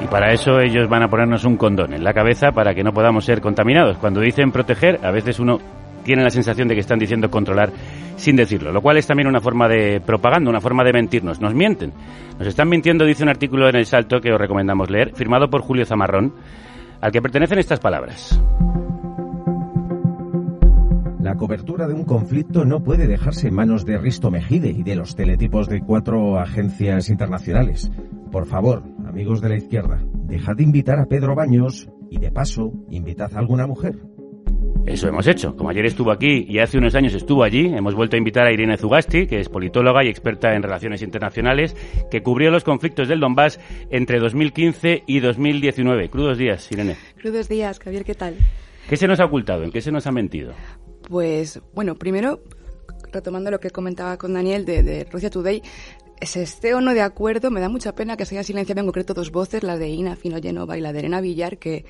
Y 0.00 0.06
para 0.06 0.32
eso 0.32 0.60
ellos 0.60 0.88
van 0.88 1.02
a 1.02 1.08
ponernos 1.08 1.44
un 1.44 1.56
condón 1.56 1.92
en 1.92 2.02
la 2.02 2.14
cabeza 2.14 2.52
para 2.52 2.74
que 2.74 2.82
no 2.82 2.92
podamos 2.92 3.24
ser 3.24 3.40
contaminados. 3.40 3.98
Cuando 3.98 4.20
dicen 4.20 4.50
proteger, 4.50 4.98
a 5.02 5.10
veces 5.10 5.38
uno 5.38 5.58
tiene 6.02 6.22
la 6.22 6.30
sensación 6.30 6.68
de 6.68 6.74
que 6.74 6.80
están 6.80 6.98
diciendo 6.98 7.30
controlar 7.30 7.70
sin 8.16 8.36
decirlo, 8.36 8.72
lo 8.72 8.82
cual 8.82 8.96
es 8.96 9.06
también 9.06 9.28
una 9.28 9.40
forma 9.40 9.68
de 9.68 10.00
propaganda, 10.00 10.50
una 10.50 10.60
forma 10.60 10.84
de 10.84 10.92
mentirnos. 10.92 11.40
Nos 11.40 11.54
mienten. 11.54 11.92
Nos 12.38 12.48
están 12.48 12.68
mintiendo, 12.68 13.04
dice 13.04 13.22
un 13.22 13.28
artículo 13.28 13.68
en 13.68 13.76
El 13.76 13.86
Salto 13.86 14.20
que 14.20 14.32
os 14.32 14.38
recomendamos 14.38 14.90
leer, 14.90 15.12
firmado 15.14 15.48
por 15.48 15.62
Julio 15.62 15.84
Zamarrón, 15.84 16.34
al 17.00 17.12
que 17.12 17.22
pertenecen 17.22 17.58
estas 17.58 17.80
palabras. 17.80 18.40
La 21.20 21.34
cobertura 21.36 21.86
de 21.86 21.94
un 21.94 22.04
conflicto 22.04 22.64
no 22.64 22.82
puede 22.82 23.06
dejarse 23.06 23.48
en 23.48 23.54
manos 23.54 23.84
de 23.84 23.98
Risto 23.98 24.30
Mejide 24.30 24.70
y 24.70 24.82
de 24.82 24.96
los 24.96 25.14
teletipos 25.16 25.68
de 25.68 25.80
cuatro 25.80 26.38
agencias 26.38 27.10
internacionales. 27.10 27.90
Por 28.30 28.46
favor, 28.46 28.84
amigos 29.08 29.40
de 29.40 29.48
la 29.48 29.56
izquierda, 29.56 30.00
dejad 30.26 30.54
de 30.54 30.62
invitar 30.62 31.00
a 31.00 31.06
Pedro 31.06 31.34
Baños 31.34 31.88
y 32.10 32.18
de 32.18 32.30
paso, 32.30 32.72
invitad 32.88 33.34
a 33.34 33.40
alguna 33.40 33.66
mujer. 33.66 33.98
Eso 34.86 35.08
hemos 35.08 35.26
hecho. 35.26 35.56
Como 35.56 35.70
ayer 35.70 35.84
estuvo 35.84 36.12
aquí 36.12 36.46
y 36.48 36.60
hace 36.60 36.78
unos 36.78 36.94
años 36.94 37.12
estuvo 37.14 37.42
allí, 37.42 37.66
hemos 37.66 37.94
vuelto 37.94 38.14
a 38.14 38.18
invitar 38.18 38.46
a 38.46 38.52
Irene 38.52 38.76
Zugasti, 38.76 39.26
que 39.26 39.40
es 39.40 39.48
politóloga 39.48 40.04
y 40.04 40.08
experta 40.08 40.54
en 40.54 40.62
relaciones 40.62 41.02
internacionales, 41.02 41.76
que 42.08 42.22
cubrió 42.22 42.52
los 42.52 42.62
conflictos 42.62 43.08
del 43.08 43.18
Donbass 43.18 43.58
entre 43.90 44.20
2015 44.20 45.02
y 45.06 45.20
2019. 45.20 46.08
Crudos 46.08 46.38
días, 46.38 46.70
Irene. 46.70 46.96
Crudos 47.20 47.48
días, 47.48 47.80
Javier, 47.80 48.04
¿qué 48.04 48.14
tal? 48.14 48.36
¿Qué 48.88 48.96
se 48.96 49.08
nos 49.08 49.18
ha 49.18 49.24
ocultado? 49.24 49.64
¿En 49.64 49.72
qué 49.72 49.80
se 49.80 49.90
nos 49.90 50.06
ha 50.06 50.12
mentido? 50.12 50.52
Pues, 51.08 51.60
bueno, 51.74 51.96
primero, 51.96 52.40
retomando 53.12 53.50
lo 53.50 53.60
que 53.60 53.70
comentaba 53.70 54.16
con 54.16 54.34
Daniel 54.34 54.64
de, 54.64 54.82
de 54.82 55.04
Rusia 55.04 55.30
Today, 55.30 55.62
se 56.22 56.42
esté 56.42 56.74
o 56.74 56.80
no 56.80 56.94
de 56.94 57.00
acuerdo, 57.00 57.50
me 57.50 57.60
da 57.60 57.68
mucha 57.68 57.94
pena 57.94 58.16
que 58.16 58.24
se 58.24 58.34
hayan 58.34 58.44
silenciado 58.44 58.80
en 58.80 58.86
concreto 58.86 59.14
dos 59.14 59.30
voces, 59.30 59.62
la 59.62 59.78
de 59.78 59.88
Ina 59.88 60.16
Fino 60.16 60.40
Genova 60.40 60.76
y 60.76 60.80
la 60.80 60.92
de 60.92 61.00
Elena 61.00 61.20
Villar, 61.20 61.58
que, 61.58 61.84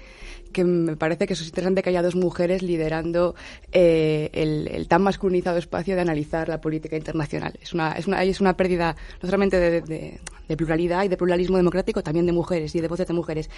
que 0.53 0.65
me 0.65 0.97
parece 0.97 1.27
que 1.27 1.35
es 1.35 1.43
interesante 1.43 1.83
que 1.83 1.91
haya 1.91 2.03
dos 2.03 2.15
mujeres 2.15 2.63
liderando 2.63 3.35
eh, 3.73 4.31
el, 4.33 4.69
el, 4.69 4.89
tan 4.89 5.03
masculinizado 5.03 5.59
espacio 5.59 5.95
de 5.95 6.03
analizar 6.03 6.49
la 6.49 6.61
política 6.61 6.97
internacional. 6.97 7.55
Es 7.61 7.73
una, 7.73 7.93
es 7.93 8.07
una, 8.07 8.23
es 8.23 8.41
una 8.41 8.57
pérdida 8.57 8.97
no 9.23 9.29
solamente 9.29 9.59
de, 9.59 9.81
de, 9.81 10.21
de, 10.49 10.57
pluralidad 10.57 11.05
y 11.05 11.09
de 11.09 11.17
pluralismo 11.17 11.57
democrático, 11.57 12.03
también 12.03 12.27
de 12.27 12.33
mujeres 12.33 12.75
y 12.75 12.81
de 12.81 12.89
voces 12.89 13.09
de 13.09 13.15
mujeres. 13.15 13.51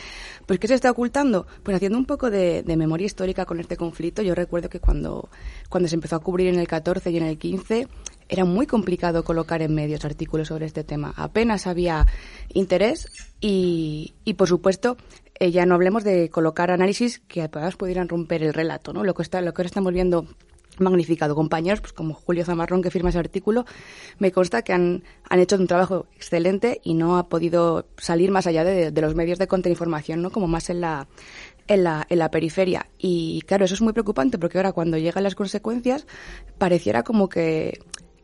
Pues 0.46 0.58
¿qué 0.58 0.68
se 0.68 0.74
está 0.74 0.90
ocultando? 0.90 1.46
Pues 1.62 1.76
haciendo 1.76 1.98
un 1.98 2.06
poco 2.06 2.30
de, 2.30 2.62
de 2.62 2.76
memoria 2.76 3.06
histórica 3.06 3.44
con 3.44 3.60
este 3.60 3.76
conflicto. 3.76 4.22
Yo 4.22 4.34
recuerdo 4.34 4.68
que 4.68 4.80
cuando, 4.80 5.28
cuando 5.68 5.88
se 5.88 5.96
empezó 5.96 6.16
a 6.16 6.20
cubrir 6.20 6.48
en 6.48 6.58
el 6.58 6.68
14 6.68 7.10
y 7.10 7.16
en 7.18 7.24
el 7.24 7.38
15, 7.38 7.88
era 8.32 8.46
muy 8.46 8.66
complicado 8.66 9.24
colocar 9.24 9.60
en 9.60 9.74
medios 9.74 10.06
artículos 10.06 10.48
sobre 10.48 10.64
este 10.64 10.84
tema. 10.84 11.12
Apenas 11.16 11.66
había 11.66 12.06
interés 12.54 13.06
y, 13.42 14.14
y 14.24 14.34
por 14.34 14.48
supuesto, 14.48 14.96
eh, 15.38 15.50
ya 15.50 15.66
no 15.66 15.74
hablemos 15.74 16.02
de 16.02 16.30
colocar 16.30 16.70
análisis 16.70 17.20
que 17.28 17.42
además 17.42 17.76
pudieran 17.76 18.08
romper 18.08 18.42
el 18.42 18.54
relato, 18.54 18.94
¿no? 18.94 19.04
Lo 19.04 19.12
que, 19.12 19.22
está, 19.22 19.42
lo 19.42 19.52
que 19.52 19.60
ahora 19.60 19.66
estamos 19.66 19.92
viendo 19.92 20.26
magnificado. 20.78 21.34
Compañeros, 21.34 21.82
pues 21.82 21.92
como 21.92 22.14
Julio 22.14 22.46
Zamarrón, 22.46 22.80
que 22.80 22.90
firma 22.90 23.10
ese 23.10 23.18
artículo, 23.18 23.66
me 24.18 24.32
consta 24.32 24.62
que 24.62 24.72
han, 24.72 25.04
han 25.28 25.38
hecho 25.38 25.56
un 25.56 25.66
trabajo 25.66 26.06
excelente 26.16 26.80
y 26.82 26.94
no 26.94 27.18
ha 27.18 27.28
podido 27.28 27.84
salir 27.98 28.30
más 28.30 28.46
allá 28.46 28.64
de, 28.64 28.90
de 28.90 29.00
los 29.02 29.14
medios 29.14 29.38
de 29.38 29.46
contrainformación, 29.46 30.22
¿no? 30.22 30.30
Como 30.30 30.46
más 30.48 30.70
en 30.70 30.80
la, 30.80 31.06
en 31.68 31.84
la, 31.84 32.06
en 32.08 32.18
la 32.18 32.30
periferia. 32.30 32.86
Y 32.96 33.42
claro, 33.42 33.66
eso 33.66 33.74
es 33.74 33.82
muy 33.82 33.92
preocupante 33.92 34.38
porque 34.38 34.56
ahora 34.56 34.72
cuando 34.72 34.96
llegan 34.96 35.22
las 35.22 35.34
consecuencias 35.34 36.06
pareciera 36.56 37.02
como 37.02 37.28
que 37.28 37.78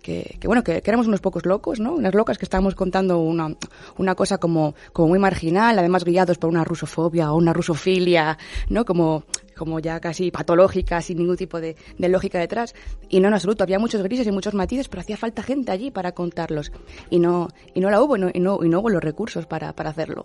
que, 0.09 0.47
bueno, 0.47 0.65
que, 0.65 0.81
que, 0.81 0.91
éramos 0.91 1.07
unos 1.07 1.21
pocos 1.21 1.45
locos, 1.45 1.81
¿no? 1.81 1.95
Unas 1.95 2.15
locas 2.15 2.39
que 2.39 2.47
estábamos 2.47 2.75
contando 2.75 3.19
una, 3.19 3.55
una 3.99 4.15
cosa 4.15 4.39
como, 4.39 4.75
como 4.93 5.09
muy 5.09 5.19
marginal, 5.19 5.79
además 5.79 6.05
guiados 6.05 6.39
por 6.39 6.49
una 6.49 6.65
rusofobia 6.65 7.31
o 7.31 7.37
una 7.37 7.53
rusofilia, 7.53 8.39
¿no? 8.71 8.87
Como, 8.87 9.25
como 9.57 9.81
ya 9.81 10.01
casi 10.01 10.31
patológica, 10.31 11.03
sin 11.03 11.19
ningún 11.19 11.37
tipo 11.37 11.61
de, 11.61 11.77
de, 11.99 12.09
lógica 12.09 12.39
detrás. 12.39 12.75
Y 13.11 13.21
no 13.21 13.29
en 13.29 13.35
absoluto, 13.35 13.65
había 13.65 13.79
muchos 13.79 14.03
grises 14.03 14.27
y 14.27 14.33
muchos 14.33 14.55
matices, 14.55 14.89
pero 14.89 15.03
hacía 15.03 15.19
falta 15.19 15.43
gente 15.43 15.73
allí 15.73 15.91
para 15.91 16.13
contarlos. 16.13 16.73
Y 17.11 17.19
no, 17.19 17.49
y 17.75 17.81
no 17.81 17.91
la 17.91 18.01
hubo, 18.01 18.17
y 18.17 18.21
no, 18.21 18.31
y 18.33 18.41
no, 18.41 18.61
y 18.63 18.69
no 18.69 18.81
hubo 18.81 18.89
los 18.89 19.05
recursos 19.05 19.45
para, 19.45 19.75
para 19.75 19.91
hacerlo. 19.91 20.25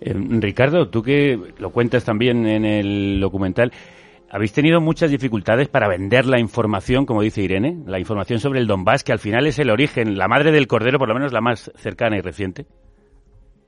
Eh, 0.00 0.14
Ricardo, 0.14 0.88
tú 0.88 1.02
que 1.02 1.36
lo 1.58 1.70
cuentas 1.70 2.04
también 2.04 2.46
en 2.46 2.64
el 2.64 3.18
documental, 3.20 3.72
habéis 4.30 4.52
tenido 4.52 4.80
muchas 4.80 5.10
dificultades 5.10 5.68
para 5.68 5.88
vender 5.88 6.26
la 6.26 6.40
información, 6.40 7.06
como 7.06 7.22
dice 7.22 7.42
Irene, 7.42 7.82
la 7.86 7.98
información 7.98 8.38
sobre 8.38 8.60
el 8.60 8.66
Donbass, 8.66 9.04
que 9.04 9.12
al 9.12 9.18
final 9.18 9.46
es 9.46 9.58
el 9.58 9.70
origen, 9.70 10.18
la 10.18 10.28
madre 10.28 10.52
del 10.52 10.66
cordero, 10.66 10.98
por 10.98 11.08
lo 11.08 11.14
menos 11.14 11.32
la 11.32 11.40
más 11.40 11.70
cercana 11.76 12.16
y 12.16 12.20
reciente. 12.20 12.66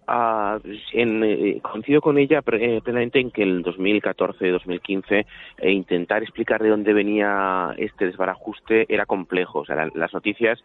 Uh, 0.08 0.58
en, 0.94 1.22
eh, 1.22 1.60
coincido 1.60 2.00
con 2.00 2.16
ella 2.16 2.40
eh, 2.52 2.80
plenamente 2.82 3.20
en 3.20 3.30
que 3.30 3.42
el 3.42 3.62
2014-2015 3.62 5.26
eh, 5.58 5.70
intentar 5.70 6.22
explicar 6.22 6.62
de 6.62 6.70
dónde 6.70 6.94
venía 6.94 7.74
este 7.76 8.06
desbarajuste 8.06 8.86
era 8.88 9.04
complejo. 9.04 9.60
O 9.60 9.64
sea, 9.66 9.76
la, 9.76 9.90
las 9.94 10.14
noticias 10.14 10.58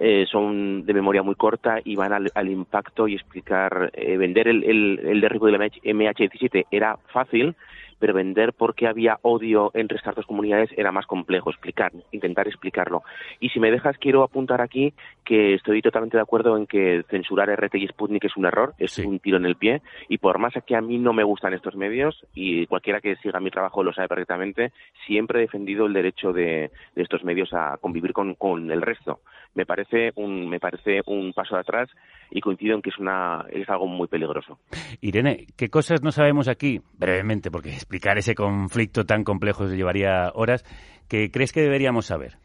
eh, 0.00 0.26
son 0.30 0.86
de 0.86 0.94
memoria 0.94 1.24
muy 1.24 1.34
corta 1.34 1.80
y 1.84 1.96
van 1.96 2.12
al, 2.12 2.30
al 2.32 2.48
impacto 2.48 3.08
y 3.08 3.14
explicar, 3.14 3.90
eh, 3.94 4.16
vender 4.16 4.46
el, 4.46 4.62
el, 4.62 5.00
el 5.02 5.20
derribo 5.20 5.46
del 5.46 5.56
MH17 5.56 6.66
era 6.70 6.96
fácil, 7.12 7.56
pero 7.98 8.14
vender 8.14 8.52
por 8.52 8.74
qué 8.74 8.86
había 8.86 9.18
odio 9.22 9.70
entre 9.74 9.96
estas 9.96 10.14
dos 10.14 10.26
comunidades 10.26 10.70
era 10.76 10.92
más 10.92 11.06
complejo, 11.06 11.50
explicar, 11.50 11.92
intentar 12.12 12.48
explicarlo. 12.48 13.02
Y 13.40 13.50
si 13.50 13.60
me 13.60 13.70
dejas, 13.70 13.98
quiero 13.98 14.22
apuntar 14.22 14.60
aquí 14.60 14.94
que 15.24 15.54
estoy 15.54 15.82
totalmente 15.82 16.16
de 16.16 16.22
acuerdo 16.22 16.56
en 16.56 16.66
que 16.66 17.04
censurar 17.10 17.50
RT 17.50 17.74
y 17.76 17.88
Sputnik 17.88 18.24
es 18.24 18.36
un 18.36 18.46
error, 18.46 18.74
es 18.78 18.92
sí. 18.92 19.04
un 19.04 19.18
tiro 19.18 19.36
en 19.36 19.46
el 19.46 19.56
pie, 19.56 19.82
y 20.08 20.18
por 20.18 20.38
más 20.38 20.54
que 20.66 20.76
a 20.76 20.80
mí 20.80 20.98
no 20.98 21.12
me 21.12 21.24
gustan 21.24 21.54
estos 21.54 21.76
medios, 21.76 22.26
y 22.34 22.66
cualquiera 22.66 23.00
que 23.00 23.16
siga 23.16 23.40
mi 23.40 23.50
trabajo 23.50 23.82
lo 23.82 23.92
sabe 23.92 24.08
perfectamente, 24.08 24.72
siempre 25.06 25.38
he 25.38 25.42
defendido 25.42 25.86
el 25.86 25.92
derecho 25.92 26.32
de, 26.32 26.70
de 26.94 27.02
estos 27.02 27.24
medios 27.24 27.52
a 27.52 27.76
convivir 27.78 28.12
con, 28.12 28.34
con 28.34 28.70
el 28.70 28.82
resto. 28.82 29.20
Me 29.58 29.66
parece 29.66 30.12
un, 30.14 30.48
me 30.48 30.60
parece 30.60 31.00
un 31.06 31.32
paso 31.32 31.56
atrás 31.56 31.90
y 32.30 32.40
coincido 32.40 32.76
en 32.76 32.80
que 32.80 32.90
es 32.90 32.98
una 32.98 33.44
es 33.50 33.68
algo 33.68 33.88
muy 33.88 34.06
peligroso. 34.06 34.60
Irene, 35.00 35.48
¿qué 35.56 35.68
cosas 35.68 36.00
no 36.00 36.12
sabemos 36.12 36.46
aquí? 36.46 36.80
Brevemente, 36.96 37.50
porque 37.50 37.70
explicar 37.70 38.18
ese 38.18 38.36
conflicto 38.36 39.04
tan 39.04 39.24
complejo 39.24 39.66
llevaría 39.66 40.30
horas. 40.32 40.64
¿Qué 41.08 41.32
crees 41.32 41.52
que 41.52 41.60
deberíamos 41.60 42.06
saber? 42.06 42.38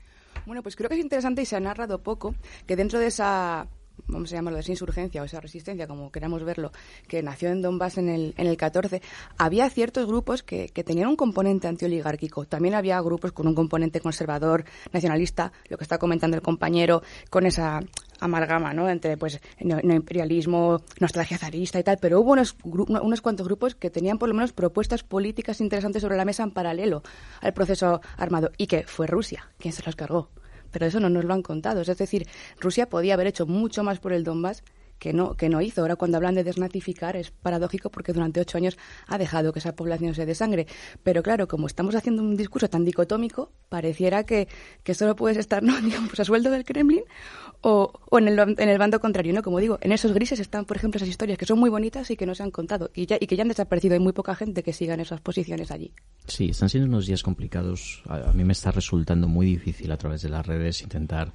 Bueno, 0.47 0.63
pues 0.63 0.75
creo 0.75 0.89
que 0.89 0.95
es 0.95 1.03
interesante 1.03 1.43
y 1.43 1.45
se 1.45 1.55
ha 1.55 1.59
narrado 1.59 2.01
poco 2.01 2.33
que 2.65 2.75
dentro 2.75 2.97
de 2.97 3.05
esa 3.05 3.67
vamos 4.07 4.31
a 4.31 4.35
llamarlo 4.35 4.57
de 4.57 4.61
esa 4.61 4.71
insurgencia 4.71 5.21
o 5.21 5.25
esa 5.25 5.39
resistencia, 5.39 5.87
como 5.87 6.11
queramos 6.11 6.43
verlo, 6.43 6.71
que 7.07 7.21
nació 7.23 7.49
en 7.49 7.61
Donbass 7.61 7.97
en 7.97 8.09
el, 8.09 8.33
en 8.37 8.47
el 8.47 8.57
14, 8.57 9.01
había 9.37 9.69
ciertos 9.69 10.05
grupos 10.07 10.43
que, 10.43 10.69
que 10.69 10.83
tenían 10.83 11.09
un 11.09 11.15
componente 11.15 11.67
antioligárquico. 11.67 12.45
También 12.45 12.75
había 12.75 12.99
grupos 13.01 13.31
con 13.31 13.47
un 13.47 13.55
componente 13.55 13.99
conservador, 13.99 14.65
nacionalista, 14.91 15.51
lo 15.69 15.77
que 15.77 15.83
está 15.83 15.97
comentando 15.97 16.35
el 16.35 16.43
compañero, 16.43 17.01
con 17.29 17.45
esa 17.45 17.81
amalgama, 18.19 18.73
¿no? 18.73 18.89
Entre, 18.89 19.17
pues, 19.17 19.39
no, 19.59 19.79
imperialismo, 19.93 20.81
nostalgia 20.99 21.37
zarista 21.37 21.79
y 21.79 21.83
tal, 21.83 21.97
pero 21.99 22.21
hubo 22.21 22.31
unos, 22.31 22.55
unos 22.63 23.21
cuantos 23.21 23.47
grupos 23.47 23.75
que 23.75 23.89
tenían 23.89 24.17
por 24.17 24.29
lo 24.29 24.35
menos 24.35 24.53
propuestas 24.53 25.03
políticas 25.03 25.61
interesantes 25.61 26.01
sobre 26.01 26.17
la 26.17 26.25
mesa 26.25 26.43
en 26.43 26.51
paralelo 26.51 27.03
al 27.41 27.53
proceso 27.53 28.01
armado, 28.17 28.51
y 28.57 28.67
que 28.67 28.83
fue 28.83 29.07
Rusia 29.07 29.49
quien 29.57 29.73
se 29.73 29.83
los 29.83 29.95
cargó 29.95 30.29
pero 30.73 30.85
eso 30.85 30.99
no 30.99 31.09
nos 31.09 31.23
lo 31.23 31.33
han 31.33 31.41
contado. 31.41 31.79
Es 31.79 31.97
decir, 31.97 32.27
Rusia 32.59 32.89
podía 32.89 33.13
haber 33.13 33.27
hecho 33.27 33.45
mucho 33.45 33.83
más 33.83 33.99
por 33.99 34.11
el 34.11 34.25
Donbass 34.25 34.63
que 35.03 35.11
no, 35.11 35.35
que 35.35 35.49
no 35.49 35.61
hizo. 35.61 35.81
Ahora 35.81 35.97
cuando 35.97 36.15
hablan 36.17 36.35
de 36.35 36.45
desnazificar 36.45 37.17
es 37.17 37.29
paradójico 37.29 37.89
porque 37.89 38.13
durante 38.13 38.39
ocho 38.39 38.57
años 38.57 38.77
ha 39.07 39.17
dejado 39.17 39.51
que 39.51 39.59
esa 39.59 39.75
población 39.75 40.15
se 40.15 40.25
desangre. 40.25 40.65
Pero 41.03 41.21
claro, 41.23 41.47
como 41.47 41.67
estamos 41.67 41.95
haciendo 41.95 42.21
un 42.21 42.37
discurso 42.37 42.69
tan 42.69 42.85
dicotómico, 42.85 43.51
pareciera 43.67 44.23
que, 44.23 44.47
que 44.83 44.93
solo 44.93 45.15
puedes 45.15 45.37
estar 45.37 45.61
¿no? 45.63 45.79
Digamos, 45.81 46.17
a 46.19 46.23
sueldo 46.23 46.51
del 46.51 46.63
Kremlin 46.63 47.03
o, 47.63 47.91
o 48.09 48.19
en, 48.19 48.27
el, 48.27 48.37
en 48.39 48.69
el 48.69 48.77
bando 48.77 48.99
contrario. 48.99 49.33
¿no? 49.33 49.41
Como 49.41 49.59
digo, 49.59 49.79
en 49.81 49.91
esos 49.91 50.13
grises 50.13 50.39
están, 50.39 50.65
por 50.65 50.77
ejemplo, 50.77 50.97
esas 50.97 51.09
historias 51.09 51.39
que 51.39 51.45
son 51.45 51.59
muy 51.59 51.69
bonitas 51.69 52.11
y 52.11 52.15
que 52.15 52.25
no 52.25 52.35
se 52.35 52.43
han 52.43 52.51
contado 52.51 52.91
y, 52.93 53.07
ya, 53.07 53.17
y 53.19 53.25
que 53.25 53.35
ya 53.35 53.41
han 53.41 53.47
desaparecido. 53.47 53.95
Hay 53.95 53.99
muy 53.99 54.13
poca 54.13 54.35
gente 54.35 54.61
que 54.61 54.73
siga 54.73 54.93
en 54.93 54.99
esas 54.99 55.21
posiciones 55.21 55.71
allí. 55.71 55.91
Sí, 56.27 56.49
están 56.49 56.69
siendo 56.69 56.87
unos 56.87 57.07
días 57.07 57.23
complicados. 57.23 58.03
A, 58.07 58.29
a 58.29 58.33
mí 58.33 58.43
me 58.43 58.53
está 58.53 58.71
resultando 58.71 59.27
muy 59.27 59.47
difícil 59.47 59.91
a 59.91 59.97
través 59.97 60.21
de 60.21 60.29
las 60.29 60.45
redes 60.45 60.81
intentar 60.83 61.33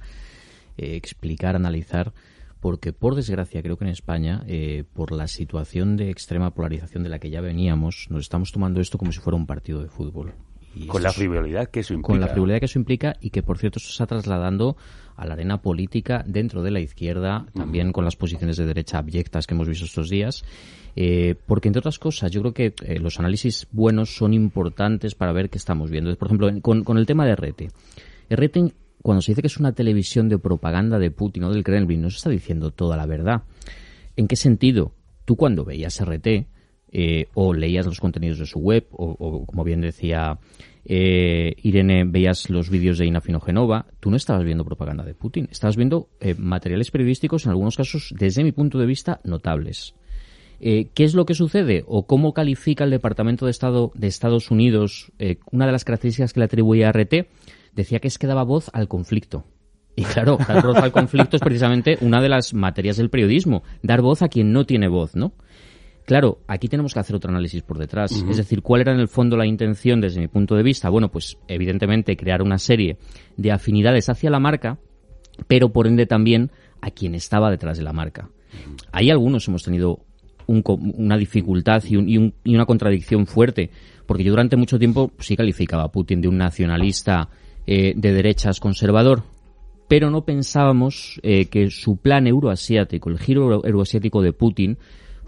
eh, 0.77 0.95
explicar, 0.95 1.55
analizar 1.55 2.13
porque 2.59 2.91
por 2.93 3.15
desgracia 3.15 3.61
creo 3.61 3.77
que 3.77 3.85
en 3.85 3.91
España, 3.91 4.43
eh, 4.47 4.83
por 4.93 5.11
la 5.11 5.27
situación 5.27 5.97
de 5.97 6.09
extrema 6.09 6.53
polarización 6.53 7.03
de 7.03 7.09
la 7.09 7.19
que 7.19 7.29
ya 7.29 7.41
veníamos, 7.41 8.07
nos 8.09 8.21
estamos 8.21 8.51
tomando 8.51 8.81
esto 8.81 8.97
como 8.97 9.11
si 9.11 9.19
fuera 9.19 9.37
un 9.37 9.45
partido 9.45 9.81
de 9.81 9.87
fútbol. 9.87 10.33
Y 10.75 10.85
con 10.85 11.01
la 11.01 11.11
frivolidad 11.11 11.69
que 11.69 11.79
eso 11.79 11.93
implica. 11.93 12.07
Con 12.07 12.19
la 12.19 12.27
frivolidad 12.27 12.59
que 12.59 12.65
eso 12.65 12.77
implica 12.77 13.15
y 13.19 13.31
que, 13.31 13.41
por 13.41 13.57
cierto, 13.57 13.79
se 13.79 13.89
está 13.89 14.05
trasladando 14.05 14.77
a 15.19 15.25
la 15.25 15.33
arena 15.33 15.61
política 15.61 16.23
dentro 16.25 16.63
de 16.63 16.71
la 16.71 16.79
izquierda, 16.79 17.45
también 17.53 17.91
con 17.91 18.05
las 18.05 18.15
posiciones 18.15 18.57
de 18.57 18.65
derecha 18.65 18.99
abyectas 18.99 19.45
que 19.45 19.53
hemos 19.53 19.67
visto 19.67 19.85
estos 19.85 20.09
días. 20.09 20.45
Eh, 20.95 21.35
porque, 21.45 21.67
entre 21.67 21.79
otras 21.79 21.99
cosas, 21.99 22.31
yo 22.31 22.41
creo 22.41 22.53
que 22.53 22.73
eh, 22.83 22.99
los 22.99 23.19
análisis 23.19 23.67
buenos 23.71 24.15
son 24.15 24.33
importantes 24.33 25.15
para 25.15 25.33
ver 25.33 25.49
qué 25.49 25.57
estamos 25.57 25.91
viendo. 25.91 26.15
Por 26.15 26.27
ejemplo, 26.27 26.49
con, 26.61 26.83
con 26.83 26.97
el 26.97 27.05
tema 27.05 27.25
de 27.25 27.35
RT. 27.35 27.61
RT 28.29 28.57
cuando 29.01 29.21
se 29.21 29.31
dice 29.31 29.41
que 29.41 29.47
es 29.47 29.57
una 29.57 29.73
televisión 29.73 30.29
de 30.29 30.37
propaganda 30.37 30.99
de 30.99 31.11
Putin 31.11 31.45
o 31.45 31.51
del 31.51 31.63
Kremlin, 31.63 32.01
no 32.01 32.09
se 32.09 32.17
está 32.17 32.29
diciendo 32.29 32.71
toda 32.71 32.97
la 32.97 33.05
verdad. 33.05 33.43
¿En 34.15 34.27
qué 34.27 34.35
sentido? 34.35 34.91
Tú 35.25 35.35
cuando 35.35 35.63
veías 35.63 36.03
RT 36.03 36.47
eh, 36.91 37.27
o 37.33 37.53
leías 37.53 37.85
los 37.85 37.99
contenidos 37.99 38.39
de 38.39 38.45
su 38.45 38.59
web 38.59 38.87
o, 38.91 39.45
como 39.45 39.63
bien 39.63 39.81
decía 39.81 40.39
eh, 40.85 41.55
Irene, 41.61 42.03
veías 42.05 42.49
los 42.49 42.69
vídeos 42.69 42.97
de 42.97 43.05
Ina 43.05 43.21
Finogenova, 43.21 43.85
tú 43.99 44.09
no 44.09 44.17
estabas 44.17 44.43
viendo 44.43 44.65
propaganda 44.65 45.03
de 45.03 45.13
Putin, 45.13 45.47
estabas 45.51 45.75
viendo 45.75 46.09
eh, 46.19 46.35
materiales 46.37 46.89
periodísticos, 46.91 47.45
en 47.45 47.51
algunos 47.51 47.77
casos, 47.77 48.13
desde 48.17 48.43
mi 48.43 48.51
punto 48.51 48.79
de 48.79 48.85
vista, 48.85 49.19
notables. 49.23 49.93
Eh, 50.59 50.89
¿Qué 50.93 51.03
es 51.03 51.13
lo 51.13 51.25
que 51.25 51.35
sucede 51.35 51.83
o 51.87 52.05
cómo 52.05 52.33
califica 52.33 52.83
el 52.83 52.89
Departamento 52.89 53.45
de 53.45 53.51
Estado 53.51 53.91
de 53.95 54.07
Estados 54.07 54.51
Unidos 54.51 55.11
una 55.51 55.65
de 55.65 55.71
las 55.71 55.85
características 55.85 56.33
que 56.33 56.41
le 56.41 56.45
atribuye 56.45 56.85
a 56.85 56.91
RT? 56.91 57.27
decía 57.73 57.99
que 57.99 58.07
es 58.07 58.17
que 58.17 58.27
daba 58.27 58.43
voz 58.43 58.69
al 58.73 58.87
conflicto. 58.87 59.45
Y 59.95 60.03
claro, 60.03 60.37
dar 60.47 60.65
voz 60.65 60.77
al 60.77 60.91
conflicto 60.91 61.35
es 61.35 61.41
precisamente 61.41 61.97
una 62.01 62.21
de 62.21 62.29
las 62.29 62.53
materias 62.53 62.97
del 62.97 63.09
periodismo, 63.09 63.63
dar 63.83 64.01
voz 64.01 64.21
a 64.21 64.29
quien 64.29 64.53
no 64.53 64.65
tiene 64.65 64.87
voz, 64.87 65.15
¿no? 65.15 65.33
Claro, 66.09 66.39
aquí 66.47 66.67
tenemos 66.67 66.91
que 66.91 66.99
hacer 67.01 67.15
otro 67.15 67.29
análisis 67.29 67.61
por 67.61 67.77
detrás. 67.77 68.11
Uh 68.11 68.25
-huh. 68.25 68.31
Es 68.31 68.37
decir, 68.37 68.63
¿cuál 68.63 68.81
era 68.81 68.91
en 68.91 68.99
el 68.99 69.07
fondo 69.07 69.37
la 69.37 69.45
intención 69.45 70.01
desde 70.01 70.19
mi 70.19 70.27
punto 70.27 70.55
de 70.55 70.63
vista? 70.63 70.89
Bueno, 70.89 71.11
pues 71.11 71.37
evidentemente 71.47 72.17
crear 72.17 72.41
una 72.41 72.57
serie 72.57 72.97
de 73.37 73.51
afinidades 73.51 74.09
hacia 74.09 74.31
la 74.31 74.39
marca, 74.39 74.79
pero 75.47 75.69
por 75.69 75.85
ende 75.85 76.07
también 76.07 76.49
a 76.81 76.89
quien 76.89 77.13
estaba 77.13 77.51
detrás 77.51 77.77
de 77.77 77.83
la 77.83 77.93
marca. 77.93 78.27
Ahí 78.91 79.11
algunos 79.11 79.47
hemos 79.49 79.61
tenido 79.61 79.99
un, 80.47 80.63
una 80.97 81.15
dificultad 81.15 81.83
y, 81.87 81.95
un, 81.95 82.09
y, 82.09 82.17
un, 82.17 82.33
y, 82.43 82.55
una 82.55 82.65
contradicción 82.65 83.27
fuerte, 83.27 83.69
porque 84.07 84.23
yo 84.23 84.31
durante 84.31 84.55
mucho 84.55 84.79
tiempo 84.79 85.11
sí 85.19 85.35
calificaba 85.35 85.83
a 85.83 85.91
Putin 85.91 86.21
de 86.21 86.27
un 86.27 86.39
nacionalista 86.39 87.29
eh, 87.67 87.93
de 87.95 88.13
derechas 88.13 88.59
conservador. 88.59 89.21
pero 89.87 90.09
no 90.09 90.25
pensábamos 90.25 91.19
eh, 91.21 91.45
que 91.49 91.69
su 91.69 91.97
plan 91.97 92.25
euroasiático, 92.25 93.11
el 93.11 93.19
giro 93.19 93.63
euroasiático 93.63 94.23
de 94.23 94.33
Putin, 94.33 94.77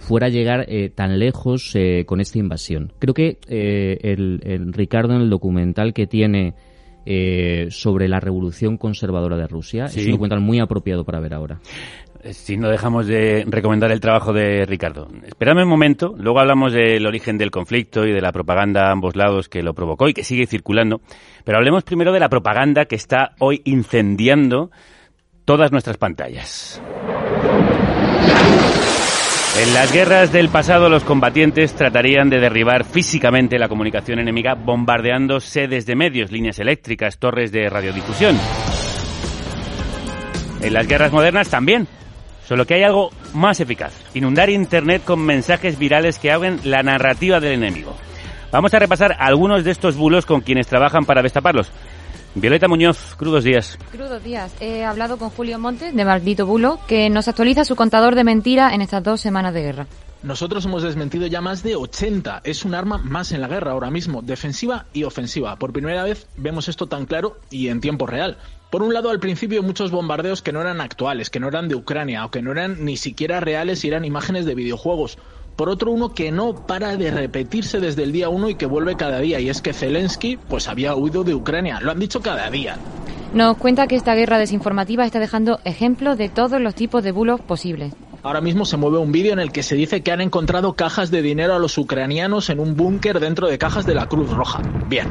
fuera 0.01 0.27
a 0.27 0.29
llegar 0.29 0.65
eh, 0.67 0.89
tan 0.89 1.17
lejos 1.19 1.71
eh, 1.75 2.03
con 2.05 2.19
esta 2.19 2.39
invasión. 2.39 2.91
Creo 2.99 3.13
que 3.13 3.37
eh, 3.47 3.97
el, 4.01 4.41
el 4.43 4.73
Ricardo 4.73 5.13
en 5.15 5.21
el 5.21 5.29
documental 5.29 5.93
que 5.93 6.07
tiene 6.07 6.53
sobre 7.71 8.07
la 8.07 8.19
revolución 8.19 8.77
conservadora 8.77 9.35
de 9.35 9.47
Rusia 9.47 9.87
Sí. 9.87 10.01
es 10.01 10.05
un 10.05 10.11
documental 10.11 10.39
muy 10.39 10.59
apropiado 10.59 11.03
para 11.03 11.19
ver 11.19 11.33
ahora. 11.33 11.59
Si 12.29 12.57
no 12.57 12.69
dejamos 12.69 13.07
de 13.07 13.43
recomendar 13.47 13.91
el 13.91 13.99
trabajo 13.99 14.31
de 14.33 14.67
Ricardo. 14.67 15.07
Esperadme 15.25 15.63
un 15.63 15.69
momento, 15.69 16.13
luego 16.15 16.39
hablamos 16.39 16.73
del 16.73 17.03
origen 17.07 17.39
del 17.39 17.49
conflicto 17.49 18.05
y 18.05 18.11
de 18.11 18.21
la 18.21 18.31
propaganda 18.31 18.87
a 18.87 18.91
ambos 18.91 19.15
lados 19.15 19.49
que 19.49 19.63
lo 19.63 19.73
provocó 19.73 20.09
y 20.09 20.13
que 20.13 20.23
sigue 20.23 20.45
circulando. 20.45 21.01
Pero 21.43 21.57
hablemos 21.57 21.83
primero 21.83 22.13
de 22.13 22.19
la 22.19 22.29
propaganda 22.29 22.85
que 22.85 22.95
está 22.97 23.31
hoy 23.39 23.61
incendiando 23.65 24.69
todas 25.43 25.71
nuestras 25.71 25.97
pantallas. 25.97 26.79
En 29.59 29.73
las 29.73 29.91
guerras 29.91 30.31
del 30.31 30.47
pasado 30.47 30.87
los 30.87 31.03
combatientes 31.03 31.73
tratarían 31.73 32.29
de 32.29 32.39
derribar 32.39 32.85
físicamente 32.85 33.59
la 33.59 33.67
comunicación 33.67 34.19
enemiga 34.19 34.55
bombardeando 34.55 35.41
sedes 35.41 35.85
de 35.85 35.95
medios, 35.95 36.31
líneas 36.31 36.57
eléctricas, 36.59 37.17
torres 37.17 37.51
de 37.51 37.69
radiodifusión. 37.69 38.39
En 40.61 40.73
las 40.73 40.87
guerras 40.87 41.11
modernas 41.11 41.49
también. 41.49 41.85
Solo 42.45 42.65
que 42.65 42.75
hay 42.75 42.83
algo 42.83 43.09
más 43.33 43.59
eficaz. 43.59 43.93
Inundar 44.13 44.49
Internet 44.49 45.03
con 45.03 45.19
mensajes 45.19 45.77
virales 45.77 46.17
que 46.17 46.31
hagan 46.31 46.61
la 46.63 46.81
narrativa 46.81 47.41
del 47.41 47.53
enemigo. 47.53 47.95
Vamos 48.51 48.73
a 48.73 48.79
repasar 48.79 49.15
algunos 49.19 49.63
de 49.63 49.71
estos 49.71 49.95
bulos 49.95 50.25
con 50.25 50.41
quienes 50.41 50.67
trabajan 50.67 51.05
para 51.05 51.21
destaparlos. 51.21 51.71
Violeta 52.33 52.69
Muñoz, 52.69 53.15
crudos 53.17 53.43
días. 53.43 53.77
Crudos 53.91 54.23
días. 54.23 54.53
He 54.61 54.85
hablado 54.85 55.17
con 55.17 55.29
Julio 55.29 55.59
Montes, 55.59 55.93
de 55.93 56.05
Maldito 56.05 56.45
Bulo, 56.45 56.79
que 56.87 57.09
nos 57.09 57.27
actualiza 57.27 57.65
su 57.65 57.75
contador 57.75 58.15
de 58.15 58.23
mentira 58.23 58.73
en 58.73 58.81
estas 58.81 59.03
dos 59.03 59.19
semanas 59.19 59.53
de 59.53 59.61
guerra. 59.61 59.87
Nosotros 60.23 60.63
hemos 60.65 60.83
desmentido 60.83 61.27
ya 61.27 61.41
más 61.41 61.61
de 61.61 61.75
80. 61.75 62.41
Es 62.45 62.63
un 62.63 62.75
arma 62.75 62.99
más 62.99 63.31
en 63.33 63.41
la 63.41 63.47
guerra 63.47 63.71
ahora 63.71 63.89
mismo, 63.89 64.21
defensiva 64.21 64.85
y 64.93 65.03
ofensiva. 65.03 65.57
Por 65.57 65.73
primera 65.73 66.03
vez 66.03 66.27
vemos 66.37 66.69
esto 66.69 66.87
tan 66.87 67.05
claro 67.05 67.37
y 67.49 67.67
en 67.67 67.81
tiempo 67.81 68.05
real. 68.05 68.37
Por 68.69 68.83
un 68.83 68.93
lado, 68.93 69.09
al 69.09 69.19
principio 69.19 69.63
muchos 69.63 69.91
bombardeos 69.91 70.41
que 70.41 70.53
no 70.53 70.61
eran 70.61 70.79
actuales, 70.79 71.29
que 71.29 71.41
no 71.41 71.49
eran 71.49 71.67
de 71.67 71.75
Ucrania 71.75 72.23
o 72.23 72.31
que 72.31 72.41
no 72.41 72.51
eran 72.51 72.85
ni 72.85 72.95
siquiera 72.95 73.41
reales 73.41 73.83
y 73.83 73.89
eran 73.89 74.05
imágenes 74.05 74.45
de 74.45 74.55
videojuegos. 74.55 75.17
Por 75.55 75.69
otro, 75.69 75.91
uno 75.91 76.13
que 76.13 76.31
no 76.31 76.65
para 76.65 76.97
de 76.97 77.11
repetirse 77.11 77.79
desde 77.79 78.03
el 78.03 78.11
día 78.11 78.29
uno 78.29 78.49
y 78.49 78.55
que 78.55 78.65
vuelve 78.65 78.95
cada 78.95 79.19
día, 79.19 79.39
y 79.39 79.49
es 79.49 79.61
que 79.61 79.73
Zelensky 79.73 80.37
pues 80.37 80.67
había 80.67 80.95
huido 80.95 81.23
de 81.23 81.35
Ucrania. 81.35 81.79
Lo 81.81 81.91
han 81.91 81.99
dicho 81.99 82.21
cada 82.21 82.49
día. 82.49 82.77
Nos 83.33 83.57
cuenta 83.57 83.87
que 83.87 83.95
esta 83.95 84.13
guerra 84.13 84.39
desinformativa 84.39 85.05
está 85.05 85.19
dejando 85.19 85.59
ejemplos 85.63 86.17
de 86.17 86.29
todos 86.29 86.59
los 86.59 86.75
tipos 86.75 87.03
de 87.03 87.11
bulos 87.11 87.39
posibles. 87.39 87.93
Ahora 88.23 88.41
mismo 88.41 88.65
se 88.65 88.77
mueve 88.77 88.99
un 88.99 89.11
vídeo 89.11 89.33
en 89.33 89.39
el 89.39 89.51
que 89.51 89.63
se 89.63 89.75
dice 89.75 90.03
que 90.03 90.11
han 90.11 90.21
encontrado 90.21 90.73
cajas 90.73 91.09
de 91.09 91.23
dinero 91.23 91.55
a 91.55 91.59
los 91.59 91.77
ucranianos 91.79 92.51
en 92.51 92.59
un 92.59 92.75
búnker 92.75 93.19
dentro 93.19 93.47
de 93.47 93.57
cajas 93.57 93.87
de 93.87 93.95
la 93.95 94.05
Cruz 94.05 94.29
Roja. 94.29 94.61
Bien, 94.85 95.07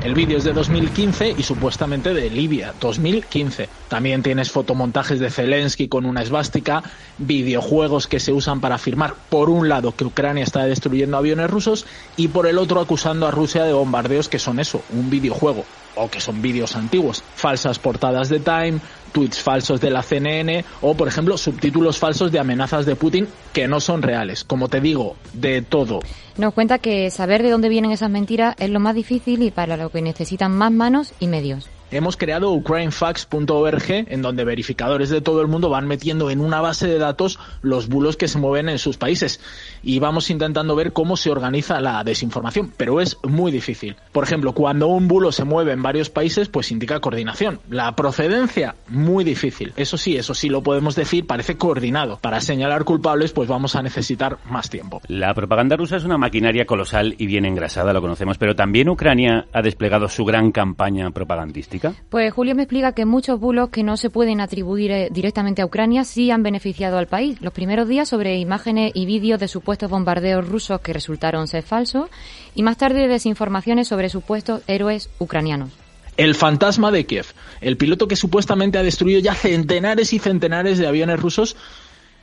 el 0.00 0.14
vídeo 0.14 0.38
es 0.38 0.44
de 0.44 0.54
2015 0.54 1.34
y 1.36 1.42
supuestamente 1.42 2.14
de 2.14 2.30
Libia, 2.30 2.72
2015. 2.80 3.68
También 3.88 4.22
tienes 4.22 4.50
fotomontajes 4.50 5.20
de 5.20 5.30
Zelensky 5.30 5.88
con 5.88 6.06
una 6.06 6.22
esvástica, 6.22 6.82
videojuegos 7.18 8.06
que 8.06 8.20
se 8.20 8.32
usan 8.32 8.62
para 8.62 8.76
afirmar, 8.76 9.12
por 9.28 9.50
un 9.50 9.68
lado, 9.68 9.94
que 9.94 10.06
Ucrania 10.06 10.44
está 10.44 10.64
destruyendo 10.64 11.18
aviones 11.18 11.50
rusos 11.50 11.84
y 12.16 12.28
por 12.28 12.46
el 12.46 12.56
otro 12.56 12.80
acusando 12.80 13.26
a 13.26 13.32
Rusia 13.32 13.64
de 13.64 13.74
bombardeos 13.74 14.30
que 14.30 14.38
son 14.38 14.60
eso, 14.60 14.82
un 14.88 15.10
videojuego 15.10 15.64
o 15.96 16.08
que 16.08 16.20
son 16.20 16.40
vídeos 16.40 16.76
antiguos, 16.76 17.22
falsas 17.34 17.78
portadas 17.78 18.28
de 18.28 18.40
Time, 18.40 18.78
tweets 19.12 19.40
falsos 19.40 19.80
de 19.80 19.90
la 19.90 20.02
CNN 20.02 20.64
o, 20.82 20.94
por 20.94 21.08
ejemplo, 21.08 21.36
subtítulos 21.38 21.98
falsos 21.98 22.30
de 22.30 22.38
amenazas 22.38 22.86
de 22.86 22.96
Putin 22.96 23.26
que 23.52 23.66
no 23.66 23.80
son 23.80 24.02
reales. 24.02 24.44
Como 24.44 24.68
te 24.68 24.80
digo, 24.80 25.16
de 25.32 25.62
todo. 25.62 26.00
Nos 26.36 26.54
cuenta 26.54 26.78
que 26.78 27.10
saber 27.10 27.42
de 27.42 27.50
dónde 27.50 27.68
vienen 27.68 27.92
esas 27.92 28.10
mentiras 28.10 28.54
es 28.58 28.70
lo 28.70 28.80
más 28.80 28.94
difícil 28.94 29.42
y 29.42 29.50
para 29.50 29.76
lo 29.76 29.90
que 29.90 30.02
necesitan 30.02 30.52
más 30.52 30.70
manos 30.70 31.14
y 31.18 31.28
medios. 31.28 31.68
Hemos 31.92 32.16
creado 32.16 32.50
ukrainefacts.org 32.50 33.84
en 33.88 34.20
donde 34.20 34.44
verificadores 34.44 35.08
de 35.08 35.20
todo 35.20 35.40
el 35.40 35.46
mundo 35.46 35.70
van 35.70 35.86
metiendo 35.86 36.30
en 36.30 36.40
una 36.40 36.60
base 36.60 36.88
de 36.88 36.98
datos 36.98 37.38
los 37.62 37.88
bulos 37.88 38.16
que 38.16 38.26
se 38.26 38.38
mueven 38.38 38.68
en 38.68 38.80
sus 38.80 38.96
países 38.96 39.40
y 39.84 40.00
vamos 40.00 40.28
intentando 40.30 40.74
ver 40.74 40.92
cómo 40.92 41.16
se 41.16 41.30
organiza 41.30 41.80
la 41.80 42.02
desinformación, 42.02 42.72
pero 42.76 43.00
es 43.00 43.16
muy 43.22 43.52
difícil. 43.52 43.94
Por 44.10 44.24
ejemplo, 44.24 44.52
cuando 44.52 44.88
un 44.88 45.06
bulo 45.06 45.30
se 45.30 45.44
mueve 45.44 45.72
en 45.72 45.82
varios 45.82 46.10
países, 46.10 46.48
pues 46.48 46.72
indica 46.72 46.98
coordinación. 46.98 47.60
La 47.70 47.94
procedencia, 47.94 48.74
muy 48.88 49.22
difícil. 49.22 49.72
Eso 49.76 49.96
sí, 49.96 50.16
eso 50.16 50.34
sí 50.34 50.48
lo 50.48 50.64
podemos 50.64 50.96
decir, 50.96 51.24
parece 51.24 51.56
coordinado. 51.56 52.18
Para 52.20 52.40
señalar 52.40 52.82
culpables, 52.82 53.32
pues 53.32 53.48
vamos 53.48 53.76
a 53.76 53.82
necesitar 53.82 54.38
más 54.50 54.70
tiempo. 54.70 55.02
La 55.06 55.34
propaganda 55.34 55.76
rusa 55.76 55.98
es 55.98 56.04
una 56.04 56.18
maquinaria 56.18 56.66
colosal 56.66 57.14
y 57.16 57.26
bien 57.26 57.44
engrasada, 57.44 57.92
lo 57.92 58.00
conocemos, 58.00 58.38
pero 58.38 58.56
también 58.56 58.88
Ucrania 58.88 59.46
ha 59.52 59.62
desplegado 59.62 60.08
su 60.08 60.24
gran 60.24 60.50
campaña 60.50 61.08
propagandística. 61.12 61.75
Pues 62.10 62.32
Julio 62.32 62.54
me 62.54 62.62
explica 62.62 62.92
que 62.92 63.04
muchos 63.04 63.40
bulos 63.40 63.70
que 63.70 63.82
no 63.82 63.96
se 63.96 64.10
pueden 64.10 64.40
atribuir 64.40 64.90
eh, 64.90 65.08
directamente 65.10 65.62
a 65.62 65.66
Ucrania 65.66 66.04
sí 66.04 66.30
han 66.30 66.42
beneficiado 66.42 66.98
al 66.98 67.06
país. 67.06 67.40
Los 67.40 67.52
primeros 67.52 67.88
días 67.88 68.08
sobre 68.08 68.38
imágenes 68.38 68.92
y 68.94 69.06
vídeos 69.06 69.40
de 69.40 69.48
supuestos 69.48 69.90
bombardeos 69.90 70.46
rusos 70.46 70.80
que 70.80 70.92
resultaron 70.92 71.48
ser 71.48 71.62
falsos 71.62 72.08
y 72.54 72.62
más 72.62 72.76
tarde 72.76 73.08
desinformaciones 73.08 73.88
sobre 73.88 74.08
supuestos 74.08 74.62
héroes 74.66 75.10
ucranianos. 75.18 75.70
El 76.16 76.34
fantasma 76.34 76.90
de 76.90 77.04
Kiev, 77.04 77.26
el 77.60 77.76
piloto 77.76 78.08
que 78.08 78.16
supuestamente 78.16 78.78
ha 78.78 78.82
destruido 78.82 79.20
ya 79.20 79.34
centenares 79.34 80.14
y 80.14 80.18
centenares 80.18 80.78
de 80.78 80.86
aviones 80.86 81.20
rusos 81.20 81.56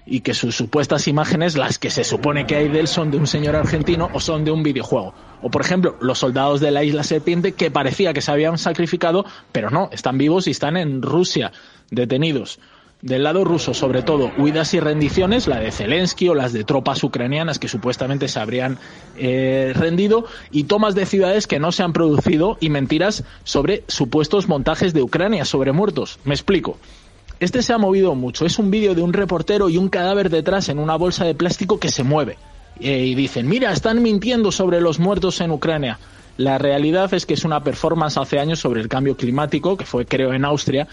y 0.05 0.21
que 0.21 0.33
sus 0.33 0.55
supuestas 0.55 1.07
imágenes, 1.07 1.55
las 1.55 1.79
que 1.79 1.89
se 1.89 2.03
supone 2.03 2.45
que 2.45 2.55
hay 2.55 2.69
de 2.69 2.79
él, 2.79 2.87
son 2.87 3.11
de 3.11 3.17
un 3.17 3.27
señor 3.27 3.55
argentino 3.55 4.09
o 4.13 4.19
son 4.19 4.43
de 4.43 4.51
un 4.51 4.63
videojuego. 4.63 5.13
O 5.41 5.49
por 5.49 5.61
ejemplo, 5.61 5.95
los 6.01 6.19
soldados 6.19 6.59
de 6.59 6.71
la 6.71 6.83
isla 6.83 7.03
Serpiente 7.03 7.53
que 7.53 7.71
parecía 7.71 8.13
que 8.13 8.21
se 8.21 8.31
habían 8.31 8.57
sacrificado, 8.57 9.25
pero 9.51 9.69
no, 9.69 9.89
están 9.91 10.17
vivos 10.17 10.47
y 10.47 10.51
están 10.51 10.77
en 10.77 11.01
Rusia, 11.01 11.51
detenidos. 11.89 12.59
Del 13.03 13.23
lado 13.23 13.43
ruso, 13.43 13.73
sobre 13.73 14.01
todo, 14.01 14.31
huidas 14.37 14.73
y 14.73 14.79
rendiciones, 14.79 15.47
la 15.47 15.59
de 15.59 15.73
Zelensky 15.73 16.29
o 16.29 16.35
las 16.35 16.53
de 16.53 16.63
tropas 16.63 17.03
ucranianas 17.03 17.59
que 17.59 17.67
supuestamente 17.67 18.29
se 18.29 18.39
habrían 18.39 18.79
eh, 19.17 19.73
rendido, 19.75 20.25
y 20.51 20.63
tomas 20.63 20.95
de 20.95 21.05
ciudades 21.05 21.45
que 21.45 21.59
no 21.59 21.73
se 21.73 21.83
han 21.83 21.91
producido 21.91 22.57
y 22.61 22.69
mentiras 22.69 23.25
sobre 23.43 23.83
supuestos 23.89 24.47
montajes 24.47 24.93
de 24.93 25.03
Ucrania 25.03 25.43
sobre 25.43 25.73
muertos. 25.73 26.17
Me 26.23 26.33
explico. 26.33 26.77
Este 27.43 27.61
se 27.61 27.73
ha 27.73 27.77
movido 27.77 28.15
mucho. 28.15 28.45
Es 28.45 28.57
un 28.57 28.71
vídeo 28.71 28.95
de 28.95 29.01
un 29.01 29.11
reportero 29.11 29.67
y 29.67 29.75
un 29.75 29.89
cadáver 29.89 30.29
detrás 30.29 30.69
en 30.69 30.79
una 30.79 30.95
bolsa 30.95 31.25
de 31.25 31.35
plástico 31.35 31.77
que 31.77 31.89
se 31.89 32.01
mueve. 32.01 32.37
Eh, 32.79 32.99
y 32.99 33.15
dicen, 33.15 33.49
mira, 33.49 33.73
están 33.73 34.01
mintiendo 34.01 34.49
sobre 34.49 34.79
los 34.79 34.97
muertos 34.97 35.41
en 35.41 35.51
Ucrania. 35.51 35.99
La 36.37 36.57
realidad 36.57 37.13
es 37.13 37.25
que 37.25 37.33
es 37.33 37.43
una 37.43 37.61
performance 37.61 38.15
hace 38.15 38.39
años 38.39 38.59
sobre 38.59 38.79
el 38.79 38.87
cambio 38.87 39.17
climático, 39.17 39.75
que 39.75 39.83
fue 39.83 40.05
creo 40.05 40.31
en 40.31 40.45
Austria. 40.45 40.87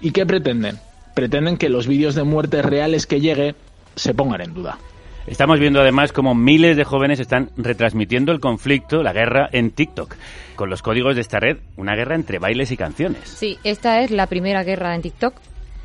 ¿Y 0.00 0.12
qué 0.12 0.24
pretenden? 0.24 0.78
Pretenden 1.12 1.56
que 1.56 1.68
los 1.68 1.88
vídeos 1.88 2.14
de 2.14 2.22
muertes 2.22 2.64
reales 2.64 3.08
que 3.08 3.20
llegue 3.20 3.56
se 3.96 4.14
pongan 4.14 4.42
en 4.42 4.54
duda. 4.54 4.78
Estamos 5.26 5.58
viendo 5.58 5.80
además 5.80 6.12
cómo 6.12 6.36
miles 6.36 6.76
de 6.76 6.84
jóvenes 6.84 7.18
están 7.18 7.50
retransmitiendo 7.56 8.30
el 8.30 8.38
conflicto, 8.38 9.02
la 9.02 9.12
guerra, 9.12 9.48
en 9.50 9.72
TikTok. 9.72 10.14
Con 10.54 10.70
los 10.70 10.82
códigos 10.82 11.16
de 11.16 11.22
esta 11.22 11.40
red, 11.40 11.56
una 11.76 11.96
guerra 11.96 12.14
entre 12.14 12.38
bailes 12.38 12.70
y 12.70 12.76
canciones. 12.76 13.28
Sí, 13.28 13.58
esta 13.64 14.02
es 14.02 14.12
la 14.12 14.28
primera 14.28 14.62
guerra 14.62 14.94
en 14.94 15.02
TikTok. 15.02 15.34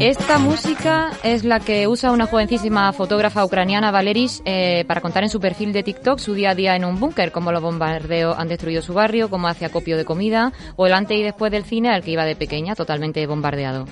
Esta 0.00 0.38
música 0.38 1.10
es 1.24 1.42
la 1.42 1.58
que 1.58 1.88
usa 1.88 2.12
una 2.12 2.26
jovencísima 2.26 2.92
fotógrafa 2.92 3.42
ucraniana, 3.42 3.90
Valeris, 3.90 4.42
eh, 4.44 4.84
para 4.86 5.00
contar 5.00 5.22
en 5.22 5.30
su 5.30 5.40
perfil 5.40 5.72
de 5.72 5.82
TikTok 5.82 6.18
su 6.18 6.34
día 6.34 6.50
a 6.50 6.54
día 6.54 6.76
en 6.76 6.84
un 6.84 7.00
búnker, 7.00 7.32
cómo 7.32 7.50
los 7.50 7.62
bombardeos 7.62 8.38
han 8.38 8.46
destruido 8.46 8.82
su 8.82 8.92
barrio, 8.92 9.30
cómo 9.30 9.48
hace 9.48 9.64
acopio 9.64 9.96
de 9.96 10.04
comida, 10.04 10.52
o 10.76 10.86
el 10.86 10.92
antes 10.92 11.16
y 11.16 11.22
después 11.22 11.50
del 11.50 11.64
cine 11.64 11.88
al 11.88 12.02
que 12.02 12.10
iba 12.10 12.26
de 12.26 12.36
pequeña, 12.36 12.74
totalmente 12.74 13.26
bombardeado. 13.26 13.86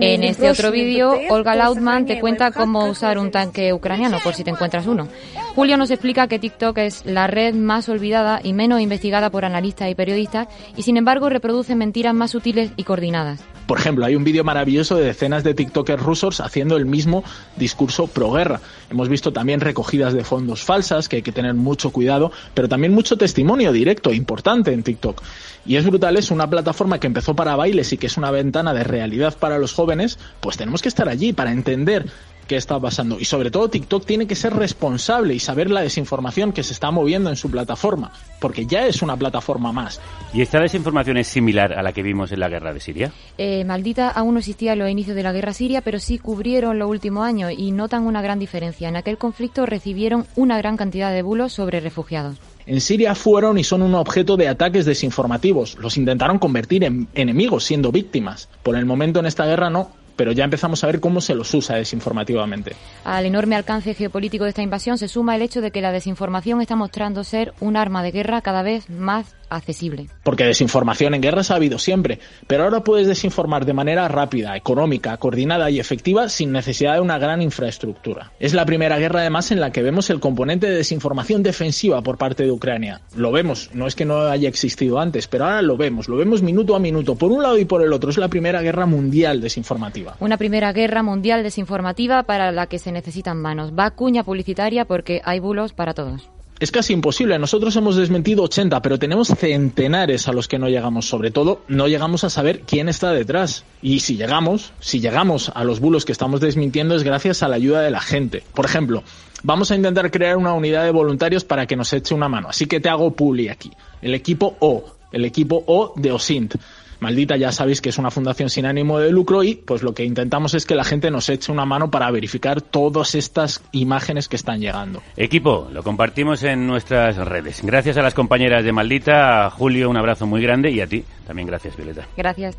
En 0.00 0.24
este 0.24 0.50
otro 0.50 0.70
vídeo, 0.70 1.14
Olga 1.28 1.54
Lautman 1.54 2.06
te 2.06 2.18
cuenta 2.18 2.52
cómo 2.52 2.86
usar 2.86 3.18
un 3.18 3.30
tanque 3.30 3.74
ucraniano, 3.74 4.18
por 4.24 4.34
si 4.34 4.44
te 4.44 4.50
encuentras 4.50 4.86
uno. 4.86 5.08
Julio 5.54 5.76
nos 5.76 5.90
explica 5.90 6.26
que 6.26 6.38
TikTok 6.38 6.78
es 6.78 7.04
la 7.04 7.26
red 7.26 7.54
más 7.54 7.90
olvidada 7.90 8.40
y 8.42 8.54
menos 8.54 8.80
investigada 8.80 9.28
por 9.28 9.44
analistas 9.44 9.90
y 9.90 9.94
periodistas, 9.94 10.48
y 10.74 10.84
sin 10.84 10.96
embargo 10.96 11.28
reproduce 11.28 11.74
mentiras 11.74 12.14
más 12.14 12.30
sutiles 12.30 12.70
y 12.76 12.84
coordinadas. 12.84 13.40
Por 13.66 13.78
ejemplo, 13.78 14.04
hay 14.04 14.14
un 14.14 14.24
vídeo 14.24 14.44
maravilloso 14.44 14.96
de 14.96 15.04
decenas 15.04 15.42
de 15.42 15.54
TikTokers 15.54 16.02
rusos 16.02 16.40
haciendo 16.40 16.76
el 16.76 16.86
mismo 16.86 17.24
discurso 17.56 18.06
pro-guerra. 18.06 18.60
Hemos 18.90 19.08
visto 19.08 19.32
también 19.32 19.60
recogidas 19.60 20.14
de 20.14 20.22
fondos 20.22 20.62
falsas, 20.62 21.08
que 21.08 21.16
hay 21.16 21.22
que 21.22 21.32
tener 21.32 21.54
mucho 21.54 21.90
cuidado, 21.90 22.30
pero 22.54 22.68
también 22.68 22.92
mucho 22.92 23.16
testimonio 23.16 23.72
directo, 23.72 24.12
importante 24.12 24.72
en 24.72 24.84
TikTok. 24.84 25.20
Y 25.66 25.76
es 25.76 25.84
brutal, 25.84 26.16
es 26.16 26.30
una 26.30 26.48
plataforma 26.48 27.00
que 27.00 27.08
empezó 27.08 27.34
para 27.34 27.56
bailes 27.56 27.92
y 27.92 27.98
que 27.98 28.06
es 28.06 28.16
una 28.16 28.30
ventana 28.30 28.72
de 28.72 28.84
realidad 28.84 29.36
para 29.36 29.58
los 29.58 29.72
jóvenes, 29.72 30.18
pues 30.40 30.56
tenemos 30.56 30.80
que 30.80 30.88
estar 30.88 31.08
allí 31.08 31.32
para 31.32 31.50
entender 31.50 32.06
qué 32.46 32.56
está 32.56 32.78
pasando. 32.78 33.18
Y 33.18 33.24
sobre 33.24 33.50
todo 33.50 33.68
TikTok 33.68 34.04
tiene 34.04 34.26
que 34.26 34.34
ser 34.34 34.54
responsable 34.54 35.34
y 35.34 35.38
saber 35.38 35.70
la 35.70 35.80
desinformación 35.80 36.52
que 36.52 36.62
se 36.62 36.72
está 36.72 36.90
moviendo 36.90 37.30
en 37.30 37.36
su 37.36 37.50
plataforma, 37.50 38.12
porque 38.40 38.66
ya 38.66 38.86
es 38.86 39.02
una 39.02 39.16
plataforma 39.16 39.72
más. 39.72 40.00
¿Y 40.32 40.42
esta 40.42 40.60
desinformación 40.60 41.16
es 41.18 41.26
similar 41.26 41.72
a 41.72 41.82
la 41.82 41.92
que 41.92 42.02
vimos 42.02 42.32
en 42.32 42.40
la 42.40 42.48
guerra 42.48 42.72
de 42.72 42.80
Siria? 42.80 43.12
Eh, 43.38 43.64
maldita 43.64 44.08
aún 44.10 44.34
no 44.34 44.40
existía 44.40 44.72
en 44.72 44.78
los 44.78 44.90
inicios 44.90 45.16
de 45.16 45.22
la 45.22 45.32
guerra 45.32 45.52
siria, 45.52 45.80
pero 45.80 45.98
sí 45.98 46.18
cubrieron 46.18 46.78
los 46.78 46.88
últimos 46.88 47.24
años 47.24 47.52
y 47.56 47.72
notan 47.72 48.06
una 48.06 48.22
gran 48.22 48.38
diferencia. 48.38 48.88
En 48.88 48.96
aquel 48.96 49.18
conflicto 49.18 49.66
recibieron 49.66 50.26
una 50.36 50.58
gran 50.58 50.76
cantidad 50.76 51.12
de 51.12 51.22
bulos 51.22 51.52
sobre 51.52 51.80
refugiados. 51.80 52.36
En 52.66 52.80
Siria 52.80 53.14
fueron 53.14 53.58
y 53.58 53.64
son 53.64 53.82
un 53.82 53.94
objeto 53.94 54.36
de 54.36 54.48
ataques 54.48 54.84
desinformativos. 54.84 55.76
Los 55.78 55.96
intentaron 55.96 56.40
convertir 56.40 56.82
en 56.82 57.06
enemigos 57.14 57.64
siendo 57.64 57.92
víctimas. 57.92 58.48
Por 58.64 58.76
el 58.76 58.84
momento 58.86 59.20
en 59.20 59.26
esta 59.26 59.46
guerra 59.46 59.70
no, 59.70 59.90
pero 60.16 60.32
ya 60.32 60.44
empezamos 60.44 60.82
a 60.82 60.88
ver 60.88 61.00
cómo 61.00 61.20
se 61.20 61.34
los 61.34 61.52
usa 61.54 61.76
desinformativamente. 61.76 62.74
Al 63.04 63.26
enorme 63.26 63.54
alcance 63.54 63.94
geopolítico 63.94 64.44
de 64.44 64.50
esta 64.50 64.62
invasión 64.62 64.98
se 64.98 65.08
suma 65.08 65.36
el 65.36 65.42
hecho 65.42 65.60
de 65.60 65.70
que 65.70 65.80
la 65.80 65.92
desinformación 65.92 66.60
está 66.60 66.74
mostrando 66.74 67.22
ser 67.22 67.52
un 67.60 67.76
arma 67.76 68.02
de 68.02 68.10
guerra 68.10 68.40
cada 68.40 68.62
vez 68.62 68.90
más 68.90 69.35
accesible. 69.50 70.08
Porque 70.22 70.44
desinformación 70.44 71.14
en 71.14 71.20
guerras 71.20 71.50
ha 71.50 71.56
habido 71.56 71.78
siempre, 71.78 72.18
pero 72.46 72.64
ahora 72.64 72.82
puedes 72.84 73.06
desinformar 73.06 73.64
de 73.64 73.72
manera 73.72 74.08
rápida, 74.08 74.56
económica, 74.56 75.16
coordinada 75.16 75.70
y 75.70 75.80
efectiva 75.80 76.28
sin 76.28 76.52
necesidad 76.52 76.94
de 76.94 77.00
una 77.00 77.18
gran 77.18 77.42
infraestructura. 77.42 78.32
Es 78.40 78.54
la 78.54 78.66
primera 78.66 78.98
guerra 78.98 79.20
además 79.20 79.50
en 79.50 79.60
la 79.60 79.72
que 79.72 79.82
vemos 79.82 80.10
el 80.10 80.20
componente 80.20 80.68
de 80.68 80.76
desinformación 80.76 81.42
defensiva 81.42 82.02
por 82.02 82.18
parte 82.18 82.44
de 82.44 82.50
Ucrania. 82.50 83.00
Lo 83.14 83.32
vemos, 83.32 83.70
no 83.72 83.86
es 83.86 83.94
que 83.94 84.04
no 84.04 84.20
haya 84.20 84.48
existido 84.48 84.98
antes, 84.98 85.26
pero 85.28 85.44
ahora 85.44 85.62
lo 85.62 85.76
vemos, 85.76 86.08
lo 86.08 86.16
vemos 86.16 86.42
minuto 86.42 86.74
a 86.74 86.78
minuto, 86.78 87.16
por 87.16 87.32
un 87.32 87.42
lado 87.42 87.58
y 87.58 87.64
por 87.64 87.82
el 87.82 87.92
otro. 87.92 88.10
Es 88.10 88.18
la 88.18 88.28
primera 88.28 88.62
guerra 88.62 88.86
mundial 88.86 89.40
desinformativa. 89.40 90.16
Una 90.20 90.36
primera 90.36 90.72
guerra 90.72 91.02
mundial 91.02 91.42
desinformativa 91.42 92.22
para 92.24 92.52
la 92.52 92.66
que 92.66 92.78
se 92.78 92.92
necesitan 92.92 93.38
manos. 93.38 93.72
Va 93.78 93.90
cuña 93.90 94.24
publicitaria 94.24 94.84
porque 94.84 95.20
hay 95.24 95.40
bulos 95.40 95.72
para 95.72 95.94
todos 95.94 96.35
es 96.58 96.70
casi 96.70 96.92
imposible. 96.92 97.38
Nosotros 97.38 97.76
hemos 97.76 97.96
desmentido 97.96 98.42
80, 98.44 98.80
pero 98.80 98.98
tenemos 98.98 99.28
centenares 99.28 100.26
a 100.26 100.32
los 100.32 100.48
que 100.48 100.58
no 100.58 100.68
llegamos. 100.68 101.06
Sobre 101.06 101.30
todo, 101.30 101.62
no 101.68 101.86
llegamos 101.86 102.24
a 102.24 102.30
saber 102.30 102.60
quién 102.60 102.88
está 102.88 103.12
detrás. 103.12 103.64
Y 103.82 104.00
si 104.00 104.16
llegamos, 104.16 104.72
si 104.80 105.00
llegamos 105.00 105.52
a 105.54 105.64
los 105.64 105.80
bulos 105.80 106.04
que 106.04 106.12
estamos 106.12 106.40
desmintiendo 106.40 106.94
es 106.94 107.02
gracias 107.02 107.42
a 107.42 107.48
la 107.48 107.56
ayuda 107.56 107.82
de 107.82 107.90
la 107.90 108.00
gente. 108.00 108.42
Por 108.54 108.64
ejemplo, 108.64 109.02
vamos 109.42 109.70
a 109.70 109.76
intentar 109.76 110.10
crear 110.10 110.36
una 110.36 110.54
unidad 110.54 110.84
de 110.84 110.90
voluntarios 110.90 111.44
para 111.44 111.66
que 111.66 111.76
nos 111.76 111.92
eche 111.92 112.14
una 112.14 112.28
mano. 112.28 112.48
Así 112.48 112.66
que 112.66 112.80
te 112.80 112.88
hago 112.88 113.12
puli 113.12 113.48
aquí. 113.48 113.70
El 114.00 114.14
equipo 114.14 114.56
O, 114.60 114.84
el 115.12 115.24
equipo 115.26 115.62
O 115.66 115.92
de 115.96 116.12
OSINT. 116.12 116.54
Maldita 117.00 117.36
ya 117.36 117.52
sabéis 117.52 117.80
que 117.80 117.90
es 117.90 117.98
una 117.98 118.10
fundación 118.10 118.50
sin 118.50 118.66
ánimo 118.66 118.98
de 118.98 119.10
lucro 119.10 119.42
y 119.42 119.54
pues 119.54 119.82
lo 119.82 119.94
que 119.94 120.04
intentamos 120.04 120.54
es 120.54 120.66
que 120.66 120.74
la 120.74 120.84
gente 120.84 121.10
nos 121.10 121.28
eche 121.28 121.52
una 121.52 121.64
mano 121.64 121.90
para 121.90 122.10
verificar 122.10 122.62
todas 122.62 123.14
estas 123.14 123.62
imágenes 123.72 124.28
que 124.28 124.36
están 124.36 124.60
llegando. 124.60 125.02
Equipo, 125.16 125.68
lo 125.72 125.82
compartimos 125.82 126.42
en 126.42 126.66
nuestras 126.66 127.16
redes. 127.16 127.60
Gracias 127.62 127.96
a 127.96 128.02
las 128.02 128.14
compañeras 128.14 128.64
de 128.64 128.72
Maldita, 128.72 129.46
a 129.46 129.50
Julio 129.50 129.90
un 129.90 129.96
abrazo 129.96 130.26
muy 130.26 130.42
grande 130.42 130.70
y 130.70 130.80
a 130.80 130.86
ti 130.86 131.04
también 131.26 131.48
gracias 131.48 131.76
Violeta. 131.76 132.06
Gracias. 132.16 132.56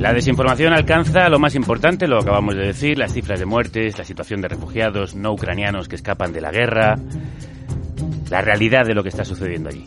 La 0.00 0.12
desinformación 0.12 0.74
alcanza 0.74 1.28
lo 1.30 1.38
más 1.38 1.54
importante, 1.54 2.06
lo 2.06 2.18
acabamos 2.18 2.54
de 2.56 2.66
decir, 2.66 2.98
las 2.98 3.14
cifras 3.14 3.38
de 3.38 3.46
muertes, 3.46 3.96
la 3.96 4.04
situación 4.04 4.42
de 4.42 4.48
refugiados 4.48 5.14
no 5.14 5.32
ucranianos 5.32 5.88
que 5.88 5.96
escapan 5.96 6.32
de 6.32 6.42
la 6.42 6.50
guerra, 6.50 6.98
la 8.28 8.42
realidad 8.42 8.84
de 8.84 8.94
lo 8.94 9.02
que 9.02 9.08
está 9.08 9.24
sucediendo 9.24 9.70
allí. 9.70 9.86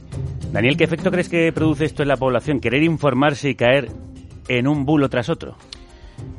Daniel, 0.57 0.75
¿qué 0.75 0.85
efecto 0.85 1.11
crees 1.11 1.29
que 1.29 1.53
produce 1.53 1.85
esto 1.85 2.01
en 2.01 2.07
la 2.07 2.17
población? 2.17 2.59
Querer 2.59 2.81
informarse 2.81 3.51
y 3.51 3.53
caer 3.53 3.91
en 4.47 4.67
un 4.67 4.87
bulo 4.87 5.07
tras 5.07 5.29
otro. 5.29 5.55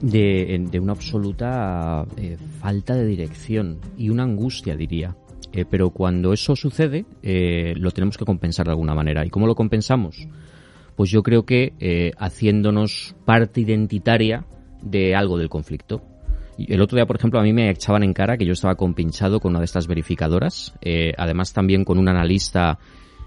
De, 0.00 0.68
una 0.82 0.90
absoluta 0.90 2.04
eh, 2.16 2.36
falta 2.58 2.96
de 2.96 3.06
dirección 3.06 3.78
y 3.96 4.08
una 4.08 4.24
angustia, 4.24 4.74
diría. 4.74 5.14
Eh, 5.52 5.64
pero 5.70 5.90
cuando 5.90 6.32
eso 6.32 6.56
sucede, 6.56 7.06
eh, 7.22 7.74
lo 7.76 7.92
tenemos 7.92 8.18
que 8.18 8.24
compensar 8.24 8.66
de 8.66 8.72
alguna 8.72 8.92
manera. 8.92 9.24
¿Y 9.24 9.30
cómo 9.30 9.46
lo 9.46 9.54
compensamos? 9.54 10.26
Pues 10.96 11.12
yo 11.12 11.22
creo 11.22 11.44
que 11.44 12.12
haciéndonos 12.18 13.14
parte 13.24 13.60
identitaria 13.60 14.46
de 14.82 15.14
algo 15.14 15.38
del 15.38 15.48
conflicto. 15.48 16.02
El 16.58 16.82
otro 16.82 16.96
día, 16.96 17.06
por 17.06 17.14
ejemplo, 17.14 17.38
a 17.38 17.44
mí 17.44 17.52
me 17.52 17.70
echaban 17.70 18.02
en 18.02 18.14
cara 18.14 18.36
que 18.36 18.46
yo 18.46 18.54
estaba 18.54 18.74
compinchado 18.74 19.38
con 19.38 19.50
una 19.50 19.60
de 19.60 19.66
estas 19.66 19.86
verificadoras, 19.86 20.74
además 21.16 21.52
también 21.52 21.84
con 21.84 21.98
un 21.98 22.08
analista 22.08 22.80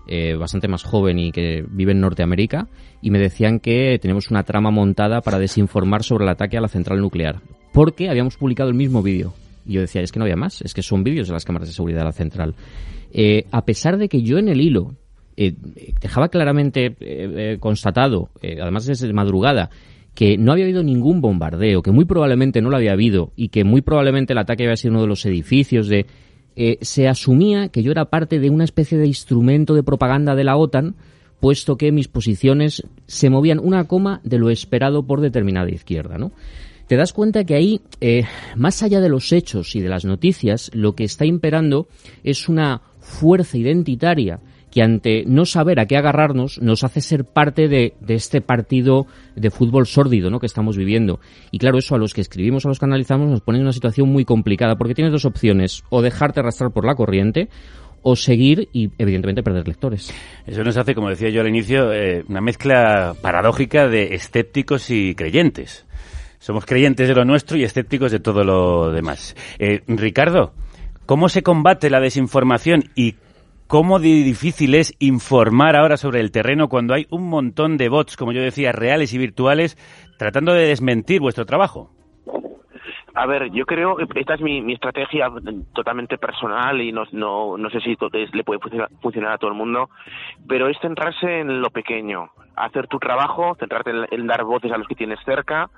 eh, 0.08 0.36
bastante 0.36 0.68
más 0.68 0.84
joven 0.84 1.20
y 1.20 1.32
que 1.32 1.64
vive 1.70 1.92
en 1.92 2.02
Norteamérica, 2.02 2.68
y 3.02 3.12
me 3.12 3.20
decían 3.20 3.60
que 3.60 4.00
tenemos 4.02 4.32
una 4.32 4.44
trama 4.44 4.72
montada 4.72 5.22
para 5.22 5.40
desinformar 5.40 6.04
sobre 6.04 6.26
el 6.26 6.30
ataque 6.30 6.58
a 6.58 6.62
la 6.62 6.68
central 6.68 7.00
nuclear, 7.00 7.42
porque 7.74 8.10
habíamos 8.10 8.38
publicado 8.38 8.70
el 8.70 8.76
mismo 8.76 9.02
vídeo. 9.02 9.34
Y 9.66 9.74
yo 9.74 9.82
decía, 9.82 10.02
es 10.02 10.12
que 10.12 10.20
no 10.20 10.26
había 10.26 10.36
más, 10.36 10.62
es 10.62 10.74
que 10.74 10.82
son 10.82 11.04
vídeos 11.04 11.28
de 11.28 11.34
las 11.34 11.46
cámaras 11.46 11.68
de 11.68 11.74
seguridad 11.74 12.00
de 12.00 12.06
la 12.06 12.12
central. 12.12 12.56
Eh, 13.14 13.46
a 13.52 13.64
pesar 13.66 13.98
de 13.98 14.10
que 14.10 14.22
yo 14.22 14.38
en 14.38 14.50
el 14.50 14.62
hilo 14.62 14.96
eh, 15.38 15.54
dejaba 16.02 16.30
claramente 16.30 17.58
constatado, 17.60 18.30
además 18.42 18.86
desde 18.86 19.12
madrugada, 19.14 19.70
que 20.14 20.38
no 20.38 20.52
había 20.52 20.66
habido 20.66 20.84
ningún 20.84 21.22
bombardeo, 21.22 21.82
que 21.82 21.92
muy 21.92 22.06
probablemente 22.06 22.62
no 22.62 22.70
lo 22.70 22.78
había 22.78 22.94
habido 22.94 23.32
y 23.36 23.50
que 23.50 23.64
muy 23.64 23.82
probablemente 23.82 24.34
el 24.34 24.40
ataque 24.40 24.64
había 24.64 24.76
sido 24.76 24.92
uno 24.92 25.02
de 25.02 25.08
los 25.08 25.26
edificios 25.26 25.88
de 25.88 26.06
eh, 26.56 26.78
se 26.82 27.08
asumía 27.08 27.70
que 27.70 27.84
yo 27.84 27.92
era 27.92 28.06
parte 28.06 28.40
de 28.40 28.50
una 28.50 28.64
especie 28.64 28.98
de 28.98 29.08
instrumento 29.08 29.74
de 29.74 29.84
propaganda 29.84 30.36
de 30.36 30.44
la 30.44 30.58
OTAN, 30.58 30.96
puesto 31.40 31.78
que 31.78 31.92
mis 31.92 32.08
posiciones 32.08 32.84
se 33.08 33.30
movían 33.30 33.60
una 33.60 33.86
coma 33.86 34.22
de 34.24 34.38
lo 34.38 34.50
esperado 34.50 35.04
por 35.04 35.22
determinada 35.22 35.70
izquierda, 35.70 36.18
¿no? 36.18 36.32
Te 36.88 36.98
das 36.98 37.14
cuenta 37.14 37.46
que 37.46 37.56
ahí, 37.56 37.82
eh, 38.02 38.26
más 38.58 38.84
allá 38.84 39.00
de 39.00 39.08
los 39.08 39.32
hechos 39.32 39.76
y 39.76 39.80
de 39.80 39.88
las 39.88 40.04
noticias, 40.04 40.70
lo 40.74 40.94
que 40.94 41.06
está 41.06 41.26
imperando 41.26 41.88
es 42.24 42.50
una 42.50 42.82
fuerza 43.00 43.58
identitaria 43.58 44.42
que 44.72 44.82
ante 44.82 45.24
no 45.28 45.46
saber 45.46 45.80
a 45.80 45.86
qué 45.86 45.98
agarrarnos 45.98 46.60
nos 46.62 46.84
hace 46.84 47.02
ser 47.02 47.26
parte 47.26 47.68
de, 47.68 47.94
este 48.08 48.42
partido 48.42 49.06
de 49.36 49.52
fútbol 49.52 49.86
sórdido 49.86 50.30
¿no? 50.30 50.40
que 50.40 50.46
estamos 50.46 50.78
viviendo. 50.78 51.20
Y 51.52 51.60
claro, 51.60 51.78
eso 51.78 51.96
a 51.96 51.98
los 51.98 52.14
que 52.14 52.22
escribimos, 52.22 52.66
a 52.66 52.70
los 52.70 52.80
que 52.80 52.86
analizamos, 52.86 53.30
nos 53.30 53.42
pone 53.42 53.58
en 53.58 53.66
una 53.66 53.74
situación 53.74 54.10
muy 54.10 54.26
complicada 54.26 54.78
porque 54.78 54.96
tienes 54.96 55.12
dos 55.12 55.26
opciones, 55.26 55.84
o 55.90 56.02
dejarte 56.02 56.40
arrastrar 56.40 56.72
por 56.72 56.86
la 56.86 56.96
corriente 56.96 57.50
o 58.04 58.16
seguir 58.16 58.70
y 58.74 58.92
evidentemente 58.98 59.44
perder 59.44 59.68
lectores. 59.68 60.14
Eso 60.48 60.64
nos 60.64 60.76
hace, 60.78 60.96
como 60.96 61.10
decía 61.10 61.30
yo 61.30 61.42
al 61.42 61.48
inicio, 61.48 61.94
eh, 61.94 62.24
una 62.28 62.42
mezcla 62.42 63.14
paradójica 63.22 63.88
de 63.88 64.16
escépticos 64.16 64.90
y 64.90 65.14
creyentes. 65.14 65.86
Somos 66.40 66.66
creyentes 66.66 67.08
de 67.08 67.14
lo 67.14 67.26
nuestro 67.26 67.58
y 67.58 67.64
escépticos 67.64 68.12
de 68.12 68.20
todo 68.20 68.44
lo 68.44 68.92
demás. 68.92 69.36
Eh, 69.60 69.82
Ricardo, 69.88 70.54
¿cómo 71.06 71.30
se 71.30 71.44
combate 71.44 71.92
la 71.92 72.00
desinformación 72.00 72.86
y 72.96 73.16
cómo 73.72 74.00
difícil 74.00 74.76
es 74.76 74.94
informar 75.00 75.78
ahora 75.78 75.96
sobre 75.96 76.20
el 76.20 76.34
terreno 76.34 76.68
cuando 76.68 76.94
hay 76.94 77.08
un 77.10 77.30
montón 77.30 77.78
de 77.78 77.88
bots, 77.88 78.18
como 78.18 78.34
yo 78.34 78.42
decía, 78.42 78.74
reales 78.74 79.14
y 79.14 79.18
virtuales, 79.18 79.78
tratando 80.18 80.52
de 80.52 80.68
desmentir 80.68 81.22
vuestro 81.22 81.46
trabajo. 81.46 81.90
A 83.14 83.26
ver, 83.26 83.50
yo 83.52 83.66
creo, 83.66 83.96
esta 84.16 84.34
es 84.34 84.42
mi, 84.42 84.74
estrategia 84.74 85.32
totalmente 85.74 86.18
personal 86.18 86.82
y 86.82 86.92
no, 86.92 87.04
no, 87.14 87.58
no 87.58 87.70
sé 87.70 87.80
si 87.80 87.96
le 88.34 88.44
puede 88.44 88.60
funcionar, 89.02 89.32
a 89.32 89.38
todo 89.38 89.52
el 89.52 89.58
mundo, 89.58 89.90
pero 90.50 90.68
es 90.68 90.78
centrarse 90.82 91.40
en 91.40 91.62
lo 91.62 91.70
pequeño, 91.70 92.30
hacer 92.58 92.88
tu 92.88 93.00
trabajo, 93.00 93.56
centrarte 93.58 93.92
en, 94.12 94.28
dar 94.28 94.44
voces 94.44 94.74
a 94.74 94.78
los 94.78 94.88
que 94.88 94.96
tienes 94.96 95.20
cerca, 95.24 95.70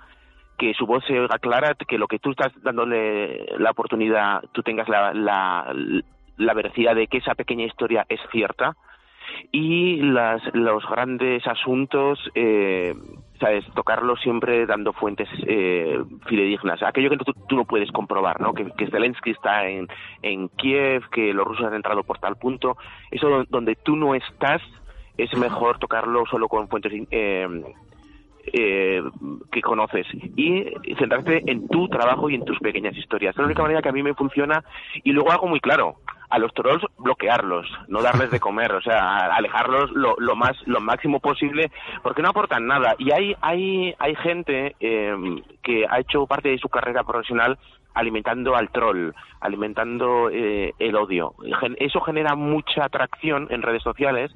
que 0.58 0.74
su 0.74 0.88
voz 0.88 1.06
se 1.06 1.20
oiga 1.20 1.38
clara, 1.38 1.76
que 1.88 2.00
lo 2.00 2.08
que 2.08 2.18
tú 2.18 2.32
estás 2.32 2.52
dándole 2.64 3.46
la 3.60 3.70
oportunidad, 3.70 4.42
tú 4.52 4.64
tengas 4.64 4.90
la 4.90 5.14
veracidad 6.38 6.96
de 6.96 7.08
que 7.08 7.18
esa 7.18 7.36
pequeña 7.36 7.66
historia 7.66 8.06
es 8.10 8.20
cierta 8.32 8.76
y 9.52 9.98
las, 9.98 10.42
los 10.54 10.84
grandes 10.88 11.46
asuntos, 11.48 12.20
eh, 12.36 12.94
¿sabes? 13.40 13.66
Tocarlos 13.74 14.20
siempre 14.22 14.66
dando 14.66 14.94
fuentes 14.94 15.30
eh, 15.48 15.98
fidedignas. 16.28 16.82
Aquello 16.84 17.10
que 17.10 17.18
tú, 17.18 17.56
no 17.56 17.66
puedes 17.66 17.92
comprobar, 17.92 18.42
¿no? 18.42 18.54
Que, 18.54 18.66
que, 18.78 18.88
Zelensky 18.88 19.32
está 19.32 19.68
en, 19.68 19.88
en 20.22 20.50
Kiev, 20.50 21.10
que 21.10 21.34
los 21.34 21.46
rusos 21.46 21.66
han 21.66 21.74
entrado 21.74 22.04
por 22.04 22.20
tal 22.20 22.36
punto. 22.36 22.78
Eso 23.12 23.46
donde 23.50 23.76
tú 23.76 23.96
no 23.96 24.16
estás, 24.16 24.62
es 25.18 25.36
mejor 25.38 25.80
tocarlo 25.80 26.26
solo 26.26 26.48
con 26.48 26.68
fuentes 26.68 26.92
eh, 27.12 27.48
eh, 28.52 29.02
que 29.52 29.62
conoces 29.62 30.06
y 30.36 30.66
centrarte 30.98 31.44
en 31.50 31.68
tu 31.68 31.88
trabajo 31.88 32.30
y 32.30 32.36
en 32.36 32.46
tus 32.46 32.60
pequeñas 32.60 32.96
historias. 32.98 33.32
Es 33.32 33.40
la 33.40 33.46
única 33.46 33.62
manera 33.62 33.82
que 33.82 33.90
a 33.90 33.94
mí 33.94 34.04
me 34.04 34.16
funciona 34.16 34.64
y 35.04 35.12
luego 35.12 35.32
hago 35.32 35.48
muy 35.48 35.60
claro 35.60 35.96
a 36.34 36.40
los 36.40 36.52
trolls 36.56 36.84
bloquearlos, 36.98 37.68
no 37.88 38.02
darles 38.02 38.32
de 38.32 38.40
comer, 38.40 38.72
o 38.74 38.82
sea, 38.82 39.28
alejarlos 39.28 39.92
lo, 39.92 40.16
lo 40.18 40.36
más 40.36 40.58
lo 40.66 40.82
máximo 40.82 41.20
posible 41.20 41.70
porque 42.02 42.24
no 42.24 42.30
aportan 42.30 42.66
nada 42.66 42.96
y 42.98 43.12
hay 43.12 43.36
hay 43.40 43.94
hay 44.00 44.16
gente 44.16 44.76
eh, 44.80 45.14
que 45.62 45.86
ha 45.88 46.00
hecho 46.00 46.26
parte 46.26 46.50
de 46.50 46.58
su 46.58 46.70
carrera 46.70 47.04
profesional 47.04 47.60
alimentando 47.94 48.56
al 48.56 48.72
troll, 48.72 49.12
alimentando 49.42 50.32
eh, 50.32 50.74
el 50.80 50.96
odio. 50.96 51.36
Eso 51.78 52.02
genera 52.02 52.34
mucha 52.34 52.86
atracción 52.86 53.48
en 53.52 53.62
redes 53.62 53.84
sociales 53.84 54.32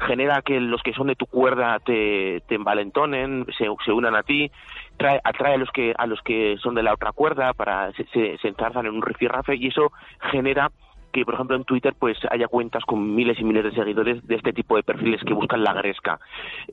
genera 0.00 0.42
que 0.42 0.60
los 0.60 0.80
que 0.82 0.92
son 0.92 1.08
de 1.08 1.16
tu 1.16 1.26
cuerda 1.26 1.80
te, 1.80 2.40
te 2.46 2.54
envalentonen, 2.54 3.46
se, 3.58 3.66
se 3.84 3.90
unan 3.90 4.14
a 4.14 4.22
ti, 4.22 4.48
atrae, 4.94 5.20
atrae 5.24 5.54
a 5.54 5.58
los 5.58 5.70
que 5.70 5.92
a 5.98 6.06
los 6.06 6.22
que 6.22 6.56
son 6.62 6.76
de 6.76 6.84
la 6.84 6.94
otra 6.94 7.10
cuerda 7.10 7.52
para 7.52 7.90
se, 7.94 8.04
se, 8.12 8.38
se 8.38 8.48
enzarzan 8.48 8.86
en 8.86 8.94
un 8.94 9.02
rifirrafe 9.02 9.56
y 9.56 9.68
eso 9.68 9.90
genera 10.30 10.70
que, 11.12 11.24
por 11.24 11.34
ejemplo, 11.34 11.56
en 11.56 11.64
Twitter 11.64 11.94
pues 11.98 12.16
haya 12.30 12.48
cuentas 12.48 12.84
con 12.84 13.14
miles 13.14 13.38
y 13.40 13.44
miles 13.44 13.64
de 13.64 13.72
seguidores 13.72 14.26
de 14.26 14.34
este 14.34 14.52
tipo 14.52 14.76
de 14.76 14.82
perfiles 14.82 15.20
que 15.24 15.34
buscan 15.34 15.62
la 15.62 15.72
gresca. 15.72 16.20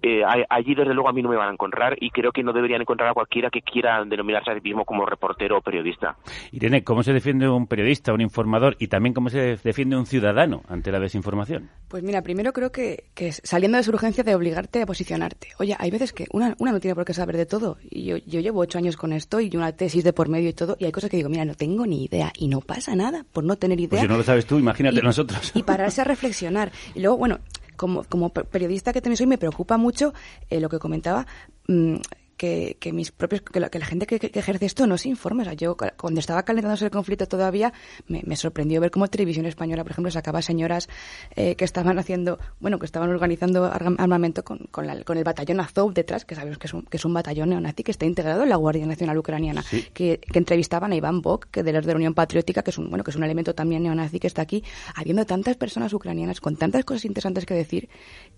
Eh, 0.02 0.24
allí, 0.50 0.76
desde 0.76 0.94
luego, 0.94 1.10
a 1.10 1.14
mí 1.14 1.22
no 1.22 1.30
me 1.30 1.36
van 1.36 1.50
a 1.50 1.54
encontrar 1.54 1.98
y 2.00 2.10
creo 2.10 2.32
que 2.32 2.44
no 2.44 2.54
deberían 2.54 2.82
encontrar 2.82 3.10
a 3.10 3.14
cualquiera 3.14 3.50
que 3.50 3.62
quiera 3.62 4.04
denominarse 4.06 4.52
a 4.52 4.56
sí 4.56 4.62
mismo 4.62 4.86
como 4.86 5.06
reportero 5.06 5.58
o 5.58 5.62
periodista. 5.62 6.18
Irene, 6.52 6.84
¿cómo 6.84 7.04
se 7.04 7.14
defiende 7.14 7.48
un 7.50 7.68
periodista, 7.68 8.14
un 8.14 8.22
informador 8.22 8.76
y 8.80 8.88
también 8.88 9.14
cómo 9.14 9.30
se 9.30 9.58
defiende 9.64 9.98
un 9.98 10.06
ciudadano 10.06 10.62
ante 10.68 10.92
la 10.92 11.00
desinformación? 11.00 11.70
Pues 11.88 12.04
mira, 12.04 12.22
primero 12.22 12.54
creo 12.54 12.72
que, 12.72 13.06
que 13.14 13.32
saliendo 13.32 13.78
de 13.78 13.84
su 13.84 13.92
urgencia 13.92 14.24
de 14.24 14.36
obligarte 14.36 14.82
a 14.82 14.86
posicionarte. 14.86 15.50
Oye, 15.60 15.76
hay 15.80 15.92
veces 15.92 16.14
que 16.14 16.26
una, 16.32 16.56
una 16.60 16.72
no 16.72 16.80
tiene 16.80 16.96
por 16.96 17.06
qué 17.06 17.14
saber 17.14 17.38
de 17.38 17.46
todo. 17.46 17.78
Y 17.90 18.06
yo, 18.06 18.18
yo 18.18 18.40
llevo 18.40 18.60
ocho 18.60 18.78
años 18.78 18.98
con 18.98 19.14
esto 19.14 19.40
y 19.40 19.56
una 19.56 19.72
tesis 19.72 20.04
de 20.04 20.14
por 20.14 20.30
medio 20.30 20.50
y 20.50 20.54
todo, 20.54 20.76
y 20.80 20.86
hay 20.86 20.92
cosas 20.92 21.10
que 21.10 21.18
digo, 21.18 21.30
mira, 21.30 21.46
no 21.46 21.56
tengo 21.56 21.86
ni 21.86 22.06
idea 22.06 22.32
y 22.38 22.48
no 22.48 22.62
pasa 22.62 22.96
nada 22.96 23.26
por 23.32 23.44
no 23.44 23.56
tener 23.56 23.80
idea. 23.80 24.00
Pues 24.08 24.25
sabes 24.26 24.46
tú, 24.46 24.60
imagínate 24.60 25.02
nosotros. 25.02 25.52
Y 25.54 25.64
pararse 25.64 26.02
a 26.02 26.04
reflexionar. 26.04 26.72
Y 26.94 27.00
luego, 27.00 27.18
bueno, 27.18 27.40
como, 27.76 28.04
como 28.04 28.30
periodista 28.30 28.94
que 28.94 29.02
también 29.02 29.18
soy, 29.18 29.28
me 29.28 29.38
preocupa 29.38 29.78
mucho 29.78 30.14
eh, 30.50 30.60
lo 30.60 30.70
que 30.70 30.80
comentaba. 30.80 31.26
Mm, 31.68 31.96
que, 32.38 32.78
que, 32.80 32.92
mis 32.94 33.12
propios 33.12 33.42
que 33.42 33.60
la, 33.60 33.70
que 33.70 33.80
la 33.80 33.86
gente 33.86 34.06
que, 34.06 34.20
que, 34.20 34.40
ejerce 34.40 34.66
esto 34.66 34.88
no 34.88 34.98
se 34.98 35.10
informa. 35.10 35.44
O 35.44 35.46
sea, 35.46 35.54
yo 35.54 35.78
cuando 35.98 36.20
estaba 36.20 36.44
calentándose 36.44 36.86
el 36.86 36.92
conflicto 36.92 37.28
todavía 37.28 37.74
me, 38.08 38.22
me 38.26 38.36
sorprendió 38.36 38.82
ver 38.82 38.92
cómo 38.92 39.08
Televisión 39.08 39.46
Española, 39.46 39.84
por 39.84 39.92
ejemplo, 39.92 40.12
sacaba 40.12 40.42
señoras 40.42 40.90
eh, 41.36 41.56
que 41.56 41.66
estaban 41.66 41.98
haciendo, 42.00 42.40
bueno, 42.60 42.80
que 42.80 42.86
estaban 42.86 43.10
organizando 43.10 43.66
armamento 43.66 44.44
con, 44.44 44.60
con, 44.72 44.88
la, 44.88 45.04
con 45.04 45.18
el 45.18 45.24
batallón 45.24 45.60
Azov 45.60 45.94
detrás, 45.94 46.26
que 46.26 46.36
sabemos 46.36 46.58
que 46.58 46.68
es, 46.68 46.74
un, 46.74 46.84
que 46.84 46.98
es 46.98 47.06
un 47.06 47.14
batallón 47.14 47.50
neonazi 47.50 47.84
que 47.84 47.92
está 47.92 48.06
integrado 48.06 48.44
en 48.44 48.50
la 48.50 48.56
Guardia 48.56 48.86
Nacional 48.86 49.18
Ucraniana, 49.18 49.64
que, 49.94 50.20
que, 50.20 50.40
entrevistaban 50.40 50.92
a 50.92 50.96
Iván 50.96 51.22
Bok, 51.22 51.48
que 51.52 51.64
de 51.64 51.74
los 51.74 51.86
de 51.86 51.94
la 51.94 51.98
Unión 51.98 52.14
Patriótica, 52.14 52.64
que 52.64 52.72
es 52.72 52.78
un 52.78 52.90
bueno, 52.90 53.04
que 53.04 53.12
es 53.12 53.18
un 53.18 53.24
elemento 53.24 53.56
también 53.56 53.84
neonazi 53.84 54.20
que 54.20 54.28
está 54.28 54.42
aquí, 54.42 54.64
habiendo 54.96 55.26
tantas 55.26 55.56
personas 55.58 55.94
ucranianas 55.94 56.42
con 56.42 56.56
tantas 56.56 56.86
cosas 56.86 57.06
interesantes 57.06 57.46
que 57.46 57.54
decir 57.54 57.90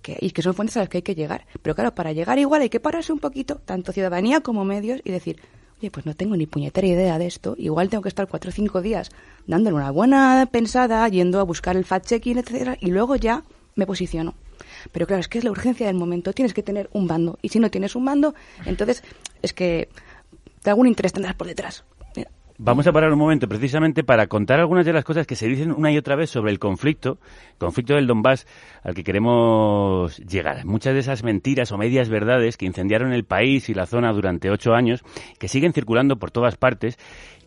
que, 0.02 0.18
y 0.20 0.32
que 0.32 0.42
son 0.42 0.54
fuentes 0.54 0.78
a 0.78 0.82
las 0.82 0.90
que 0.90 0.98
hay 0.98 1.02
que 1.02 1.16
llegar. 1.16 1.46
Pero 1.62 1.76
claro, 1.76 1.94
para 1.94 2.12
llegar 2.12 2.40
igual 2.40 2.62
hay 2.62 2.70
que 2.70 2.80
pararse 2.80 3.12
un 3.12 3.20
poquito, 3.20 3.56
tanto 3.56 3.87
ciudadanía 3.94 4.42
como 4.42 4.66
medios 4.66 5.02
y 5.04 5.12
decir, 5.12 5.40
oye, 5.80 5.92
pues 5.92 6.06
no 6.06 6.16
tengo 6.16 6.36
ni 6.36 6.46
puñetera 6.46 6.88
idea 6.88 7.18
de 7.20 7.28
esto, 7.28 7.56
igual 7.58 7.90
tengo 7.90 8.02
que 8.02 8.10
estar 8.10 8.28
cuatro 8.28 8.50
o 8.50 8.54
cinco 8.54 8.82
días 8.82 9.10
dándole 9.46 9.76
una 9.76 9.92
buena 9.92 10.48
pensada, 10.52 11.08
yendo 11.08 11.40
a 11.40 11.44
buscar 11.44 11.78
el 11.78 11.86
fact-checking, 11.86 12.40
etcétera, 12.40 12.78
y 12.80 12.88
luego 12.88 13.16
ya 13.16 13.44
me 13.76 13.86
posiciono. 13.86 14.34
Pero 14.92 15.06
claro, 15.08 15.22
es 15.22 15.28
que 15.28 15.38
es 15.38 15.44
la 15.44 15.52
urgencia 15.52 15.88
del 15.88 15.96
momento, 15.96 16.34
tienes 16.34 16.54
que 16.54 16.64
tener 16.64 16.90
un 16.94 17.08
bando, 17.08 17.38
y 17.42 17.50
si 17.50 17.60
no 17.60 17.70
tienes 17.70 17.96
un 17.96 18.06
bando, 18.06 18.34
entonces 18.66 19.04
es 19.42 19.54
que 19.54 19.90
de 20.64 20.70
algún 20.70 20.88
interés 20.88 21.14
tendrás 21.14 21.36
por 21.36 21.48
detrás. 21.48 21.84
Vamos 22.60 22.88
a 22.88 22.92
parar 22.92 23.14
un 23.14 23.20
momento 23.20 23.48
precisamente 23.48 24.04
para 24.04 24.26
contar 24.26 24.60
algunas 24.60 24.84
de 24.84 24.92
las 24.92 25.04
cosas 25.04 25.28
que 25.28 25.36
se 25.36 25.48
dicen 25.48 25.72
una 25.72 25.92
y 25.92 25.98
otra 26.00 26.16
vez 26.16 26.32
sobre 26.32 26.52
el 26.52 26.58
conflicto, 26.58 27.20
conflicto 27.60 27.94
del 27.94 28.08
Donbass 28.08 28.48
al 28.82 28.96
que 28.96 29.04
queremos 29.04 30.18
llegar. 30.18 30.66
Muchas 30.66 30.96
de 30.96 31.02
esas 31.02 31.24
mentiras 31.24 31.72
o 31.72 31.78
medias 31.78 32.10
verdades 32.10 32.58
que 32.58 32.66
incendiaron 32.66 33.14
el 33.14 33.26
país 33.26 33.70
y 33.70 33.76
la 33.76 33.86
zona 33.86 34.12
durante 34.12 34.50
ocho 34.50 34.74
años, 34.74 35.04
que 35.38 35.48
siguen 35.48 35.72
circulando 35.72 36.18
por 36.18 36.32
todas 36.32 36.58
partes, 36.58 36.98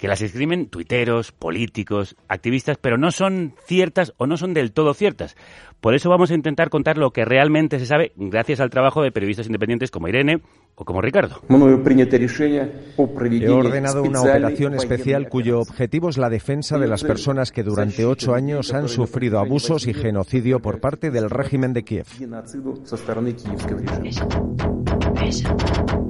que 0.01 0.09
las 0.09 0.23
escriben 0.23 0.67
tuiteros, 0.67 1.31
políticos, 1.31 2.17
activistas, 2.27 2.79
pero 2.81 2.97
no 2.97 3.11
son 3.11 3.53
ciertas 3.67 4.15
o 4.17 4.27
no 4.27 4.39
son 4.39 4.55
del 4.55 4.73
todo 4.73 4.95
ciertas. 4.95 5.37
Por 5.81 5.95
eso 5.95 6.09
vamos 6.09 6.31
a 6.31 6.35
intentar 6.35 6.71
contar 6.71 6.97
lo 6.97 7.11
que 7.11 7.27
realmente 7.27 7.79
se 7.79 7.85
sabe 7.85 8.13
gracias 8.17 8.61
al 8.61 8.71
trabajo 8.71 9.03
de 9.03 9.13
periodistas 9.13 9.47
independientes 9.47 9.91
como 9.91 10.09
Irene 10.09 10.41
o 10.75 10.87
como 10.87 11.03
Ricardo. 11.03 11.43
He 11.49 11.55
ordenado 13.49 14.03
una 14.03 14.23
operación 14.23 14.75
especial 14.75 15.29
cuyo 15.29 15.61
objetivo 15.61 16.09
es 16.09 16.17
la 16.17 16.31
defensa 16.31 16.79
de 16.79 16.89
las 16.89 17.05
personas 17.05 17.53
que 17.53 17.63
durante 17.63 18.07
ocho 18.07 18.35
años 18.35 18.73
han 18.73 18.89
sufrido 18.89 19.39
abusos 19.39 19.87
y 19.87 19.93
genocidio 19.93 20.61
por 20.61 20.81
parte 20.81 21.11
del 21.11 21.29
régimen 21.29 21.75
de 21.75 21.85
Kiev. 21.85 22.07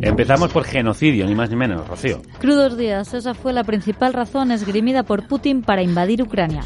Empezamos 0.03 0.53
por 0.53 0.64
genocidio, 0.64 1.26
ni 1.26 1.34
más 1.34 1.51
ni 1.51 1.57
menos, 1.57 1.88
Rocío. 1.88 2.22
Crudos 2.41 2.78
días, 2.78 3.12
esa 3.12 3.34
fue 3.34 3.53
la 3.53 3.64
principal 3.64 3.80
razón 4.12 4.51
esgrimida 4.51 5.03
por 5.03 5.26
Putin 5.26 5.62
para 5.62 5.83
invadir 5.83 6.22
Ucrania. 6.22 6.64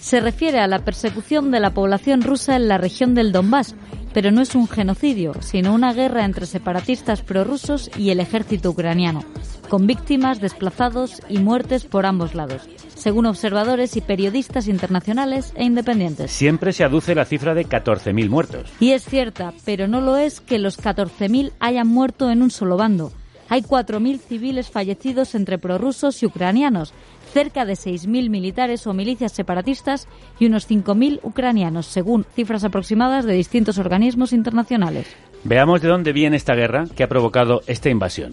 Se 0.00 0.20
refiere 0.20 0.60
a 0.60 0.66
la 0.66 0.80
persecución 0.80 1.50
de 1.50 1.60
la 1.60 1.70
población 1.70 2.22
rusa 2.22 2.56
en 2.56 2.68
la 2.68 2.78
región 2.78 3.14
del 3.14 3.32
Donbass, 3.32 3.74
pero 4.12 4.30
no 4.30 4.40
es 4.40 4.54
un 4.54 4.68
genocidio, 4.68 5.34
sino 5.40 5.74
una 5.74 5.92
guerra 5.92 6.24
entre 6.24 6.46
separatistas 6.46 7.22
prorrusos 7.22 7.90
y 7.98 8.10
el 8.10 8.20
ejército 8.20 8.70
ucraniano, 8.70 9.24
con 9.68 9.86
víctimas, 9.86 10.40
desplazados 10.40 11.20
y 11.28 11.38
muertes 11.38 11.84
por 11.84 12.06
ambos 12.06 12.34
lados, 12.34 12.68
según 12.94 13.26
observadores 13.26 13.96
y 13.96 14.00
periodistas 14.00 14.68
internacionales 14.68 15.52
e 15.54 15.64
independientes. 15.64 16.30
Siempre 16.30 16.72
se 16.72 16.84
aduce 16.84 17.14
la 17.14 17.24
cifra 17.24 17.54
de 17.54 17.66
14.000 17.66 18.28
muertos. 18.28 18.72
Y 18.80 18.92
es 18.92 19.04
cierta, 19.04 19.52
pero 19.64 19.86
no 19.86 20.00
lo 20.00 20.16
es 20.16 20.40
que 20.40 20.58
los 20.58 20.78
14.000 20.78 21.52
hayan 21.60 21.88
muerto 21.88 22.30
en 22.30 22.42
un 22.42 22.50
solo 22.50 22.76
bando. 22.76 23.12
Hay 23.48 23.62
4.000 23.62 24.18
civiles 24.18 24.70
fallecidos 24.70 25.34
entre 25.34 25.58
prorrusos 25.58 26.22
y 26.22 26.26
ucranianos, 26.26 26.92
cerca 27.32 27.64
de 27.64 27.74
6.000 27.74 28.28
militares 28.28 28.86
o 28.86 28.94
milicias 28.94 29.32
separatistas 29.32 30.08
y 30.38 30.46
unos 30.46 30.68
5.000 30.68 31.20
ucranianos, 31.22 31.86
según 31.86 32.24
cifras 32.34 32.64
aproximadas 32.64 33.24
de 33.24 33.34
distintos 33.34 33.78
organismos 33.78 34.32
internacionales. 34.32 35.06
Veamos 35.44 35.80
de 35.80 35.88
dónde 35.88 36.12
viene 36.12 36.36
esta 36.36 36.54
guerra 36.54 36.84
que 36.94 37.04
ha 37.04 37.08
provocado 37.08 37.62
esta 37.66 37.88
invasión. 37.88 38.32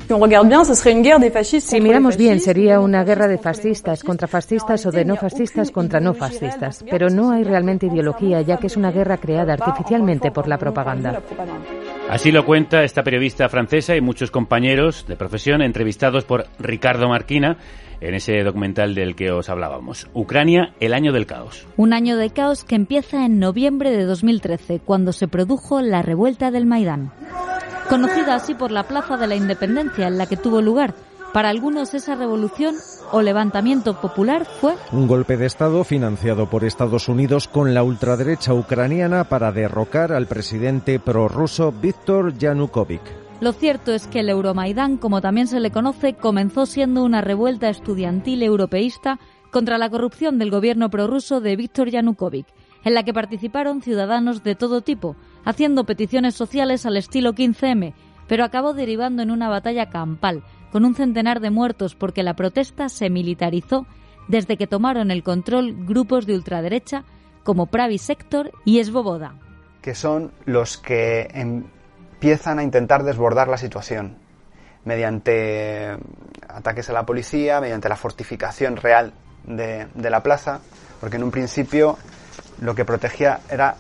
Si 1.60 1.82
miramos 1.82 2.18
bien, 2.18 2.39
sería 2.39 2.80
una 2.80 3.04
guerra 3.04 3.28
de 3.28 3.38
fascistas 3.38 4.04
contra 4.04 4.28
fascistas 4.28 4.86
o 4.86 4.91
de 4.91 5.06
no 5.06 5.16
fascistas 5.16 5.72
contra 5.72 5.99
no 5.99 6.14
fascistas. 6.14 6.84
Pero 6.89 7.10
no 7.10 7.32
hay 7.32 7.43
realmente 7.43 7.88
ideología, 7.88 8.41
ya 8.41 8.58
que 8.58 8.68
es 8.68 8.78
una 8.78 8.91
guerra 8.91 9.18
creada 9.18 9.54
artificialmente 9.54 10.32
por 10.32 10.47
la 10.47 10.58
propaganda. 10.58 11.22
Así 12.10 12.32
lo 12.32 12.45
cuenta 12.45 12.84
esta 12.84 13.04
periodista 13.04 13.47
francesa 13.49 13.95
y 13.95 14.01
muchos 14.01 14.32
compañeros 14.32 15.06
de 15.08 15.16
profesión 15.16 15.62
entrevistados 15.62 16.26
por 16.26 16.47
Ricardo 16.60 17.08
Marquina 17.08 17.58
en 18.04 18.16
ese 18.16 18.43
documental 18.43 18.95
del 18.95 19.16
que 19.16 19.32
os 19.32 19.49
hablábamos. 19.49 20.08
Ucrania, 20.14 20.74
el 20.80 20.93
año 20.93 21.14
del 21.14 21.26
caos. 21.26 21.66
Un 21.78 21.93
año 21.93 22.18
de 22.18 22.30
caos 22.30 22.64
que 22.64 22.76
empieza 22.76 23.26
en 23.26 23.39
noviembre 23.39 23.91
de 23.91 24.04
2013, 24.06 24.80
cuando 24.80 25.14
se 25.14 25.28
produjo 25.28 25.82
la 25.82 26.01
revuelta 26.01 26.51
del 26.51 26.66
Maidán. 26.66 27.12
Conocida 27.89 28.36
así 28.36 28.56
por 28.56 28.72
la 28.72 28.84
Plaza 28.84 29.18
de 29.18 29.28
la 29.28 29.36
Independencia 29.36 30.08
en 30.08 30.18
la 30.18 30.26
que 30.26 30.38
tuvo 30.38 30.62
lugar. 30.62 30.93
Para 31.34 31.49
algunos 31.49 31.95
esa 31.95 32.14
revolución 32.16 32.76
o 33.12 33.22
levantamiento 33.22 33.99
popular 33.99 34.45
fue 34.45 34.76
un 34.91 35.08
golpe 35.08 35.36
de 35.36 35.47
Estado 35.47 35.84
financiado 35.84 36.47
por 36.47 36.64
Estados 36.64 37.10
Unidos 37.10 37.47
con 37.47 37.74
la 37.74 37.82
ultraderecha 37.82 38.54
ucraniana 38.54 39.24
para 39.24 39.51
derrocar 39.51 40.14
al 40.14 40.28
presidente 40.28 40.99
prorruso 40.99 41.72
Víctor 41.72 42.38
Yanukovych. 42.38 43.22
Lo 43.42 43.52
cierto 43.52 43.94
es 43.94 44.08
que 44.08 44.20
el 44.20 44.30
Euromaidán, 44.30 44.98
como 44.98 45.20
también 45.20 45.48
se 45.48 45.60
le 45.60 45.72
conoce, 45.72 46.14
comenzó 46.14 46.66
siendo 46.66 47.04
una 47.04 47.22
revuelta 47.22 47.70
estudiantil 47.70 48.42
europeísta 48.42 49.20
contra 49.52 49.78
la 49.78 49.90
corrupción 49.90 50.40
del 50.40 50.50
gobierno 50.50 50.90
prorruso 50.90 51.42
de 51.42 51.56
Víctor 51.56 51.90
Yanukovych, 51.90 52.48
en 52.84 52.94
la 52.94 53.04
que 53.04 53.14
participaron 53.14 53.82
ciudadanos 53.82 54.44
de 54.44 54.56
todo 54.56 54.82
tipo, 54.82 55.16
haciendo 55.46 55.86
peticiones 55.86 56.36
sociales 56.36 56.86
al 56.86 56.98
estilo 56.98 57.34
15M, 57.34 57.94
pero 58.28 58.46
acabó 58.46 58.74
derivando 58.74 59.22
en 59.22 59.32
una 59.32 59.50
batalla 59.50 59.90
campal, 59.90 60.44
con 60.72 60.86
un 60.86 60.96
centenar 60.96 61.40
de 61.40 61.52
muertos 61.52 61.96
porque 61.96 62.24
la 62.24 62.36
protesta 62.36 62.90
se 62.90 63.10
militarizó 63.10 63.86
desde 64.28 64.58
que 64.58 64.68
tomaron 64.68 65.12
el 65.12 65.22
control 65.22 65.86
grupos 65.86 66.26
de 66.26 66.36
ultraderecha 66.36 67.04
como 67.44 67.68
Pravi 67.68 67.98
Sector 67.98 68.52
y 68.66 68.80
Esboboda. 68.80 69.36
Que 69.82 69.96
son 69.96 70.32
los 70.46 70.78
que 70.78 71.28
empiezan 72.24 72.57
a 72.57 72.63
intentar 72.63 73.03
desbordar 73.03 73.49
la 73.49 73.57
situación 73.57 74.15
mediante 74.86 75.97
ataques 76.47 76.89
a 76.89 76.93
la 76.93 77.05
policía, 77.05 77.59
mediante 77.59 77.89
la 77.89 77.97
fortificación 77.97 78.78
real 78.78 79.11
de, 79.45 79.88
de 79.93 80.09
la 80.09 80.24
plaza, 80.24 80.61
porque 81.01 81.17
en 81.17 81.24
un 81.24 81.32
principio 81.32 81.97
lo 82.61 82.76
que 82.76 82.86
protegía 82.86 83.41
era 83.49 83.76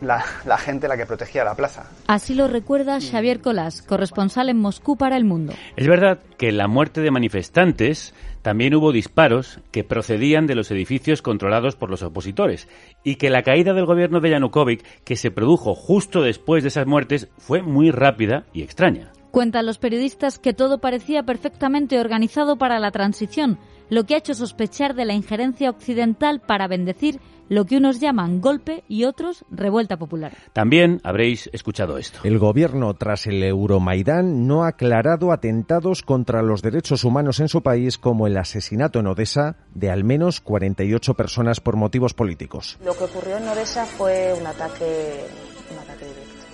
la, 0.00 0.24
la, 0.44 0.58
gente 0.58 0.88
la 0.88 0.96
que 0.96 1.06
protegía 1.06 1.44
la 1.44 1.54
plaza. 1.54 1.84
Así 2.08 2.34
lo 2.34 2.48
recuerda 2.48 2.98
Xavier 3.00 3.40
Colás, 3.40 3.80
corresponsal 3.80 4.48
en 4.48 4.58
Moscú 4.58 4.96
para 4.96 5.16
El 5.16 5.24
Mundo. 5.24 5.52
Es 5.76 5.86
verdad 5.86 6.18
que 6.36 6.50
la 6.50 6.66
muerte 6.66 7.00
de 7.00 7.12
manifestantes 7.12 8.12
también 8.44 8.74
hubo 8.74 8.92
disparos 8.92 9.58
que 9.70 9.84
procedían 9.84 10.46
de 10.46 10.54
los 10.54 10.70
edificios 10.70 11.22
controlados 11.22 11.76
por 11.76 11.88
los 11.88 12.02
opositores 12.02 12.68
y 13.02 13.14
que 13.14 13.30
la 13.30 13.42
caída 13.42 13.72
del 13.72 13.86
gobierno 13.86 14.20
de 14.20 14.28
Yanukovych, 14.28 14.84
que 15.02 15.16
se 15.16 15.30
produjo 15.30 15.74
justo 15.74 16.20
después 16.20 16.62
de 16.62 16.68
esas 16.68 16.86
muertes, 16.86 17.28
fue 17.38 17.62
muy 17.62 17.90
rápida 17.90 18.44
y 18.52 18.60
extraña. 18.60 19.10
Cuentan 19.30 19.64
los 19.64 19.78
periodistas 19.78 20.38
que 20.38 20.52
todo 20.52 20.76
parecía 20.76 21.22
perfectamente 21.22 21.98
organizado 21.98 22.56
para 22.56 22.78
la 22.80 22.90
transición, 22.90 23.58
lo 23.88 24.04
que 24.04 24.14
ha 24.14 24.18
hecho 24.18 24.34
sospechar 24.34 24.94
de 24.94 25.06
la 25.06 25.14
injerencia 25.14 25.70
occidental 25.70 26.40
para 26.40 26.68
bendecir 26.68 27.20
lo 27.48 27.64
que 27.64 27.76
unos 27.76 28.00
llaman 28.00 28.40
golpe 28.40 28.84
y 28.88 29.04
otros 29.04 29.44
revuelta 29.50 29.96
popular. 29.96 30.36
También 30.52 31.00
habréis 31.04 31.48
escuchado 31.52 31.98
esto. 31.98 32.20
El 32.24 32.38
gobierno, 32.38 32.94
tras 32.94 33.26
el 33.26 33.42
Euromaidán, 33.42 34.46
no 34.46 34.64
ha 34.64 34.68
aclarado 34.68 35.32
atentados 35.32 36.02
contra 36.02 36.42
los 36.42 36.62
derechos 36.62 37.04
humanos 37.04 37.40
en 37.40 37.48
su 37.48 37.62
país, 37.62 37.98
como 37.98 38.26
el 38.26 38.36
asesinato 38.36 39.00
en 39.00 39.06
Odessa 39.06 39.56
de 39.74 39.90
al 39.90 40.04
menos 40.04 40.40
48 40.40 41.14
personas 41.14 41.60
por 41.60 41.76
motivos 41.76 42.14
políticos. 42.14 42.78
Lo 42.84 42.96
que 42.96 43.04
ocurrió 43.04 43.36
en 43.36 43.48
Odessa 43.48 43.86
fue 43.86 44.34
un 44.38 44.46
ataque, 44.46 45.24
un 45.70 45.78
ataque 45.78 46.04
directo, 46.04 46.44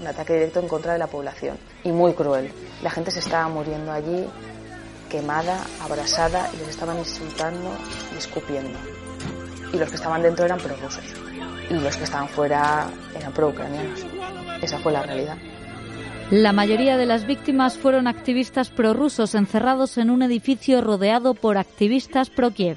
un 0.00 0.06
ataque 0.06 0.32
directo 0.34 0.60
en 0.60 0.68
contra 0.68 0.92
de 0.92 0.98
la 0.98 1.06
población 1.06 1.56
y 1.84 1.92
muy 1.92 2.12
cruel. 2.14 2.50
La 2.82 2.90
gente 2.90 3.10
se 3.10 3.20
estaba 3.20 3.48
muriendo 3.48 3.92
allí 3.92 4.26
quemada, 5.08 5.60
abrasada 5.82 6.48
y 6.54 6.58
les 6.58 6.68
estaban 6.68 6.98
insultando 6.98 7.70
y 8.14 8.18
escupiendo 8.18 8.78
y 9.72 9.78
los 9.78 9.88
que 9.88 9.96
estaban 9.96 10.22
dentro 10.22 10.44
eran 10.44 10.58
prorrusos 10.58 11.04
y 11.70 11.74
los 11.74 11.96
que 11.96 12.04
estaban 12.04 12.28
fuera 12.28 12.88
eran 13.16 13.32
pro-ucranianos. 13.32 14.04
Esa 14.60 14.78
fue 14.78 14.92
la 14.92 15.02
realidad. 15.02 15.36
La 16.30 16.52
mayoría 16.52 16.96
de 16.96 17.06
las 17.06 17.26
víctimas 17.26 17.78
fueron 17.78 18.06
activistas 18.06 18.70
prorrusos 18.70 19.34
encerrados 19.34 19.98
en 19.98 20.10
un 20.10 20.22
edificio 20.22 20.80
rodeado 20.80 21.34
por 21.34 21.58
activistas 21.58 22.30
pro-Kiev. 22.30 22.76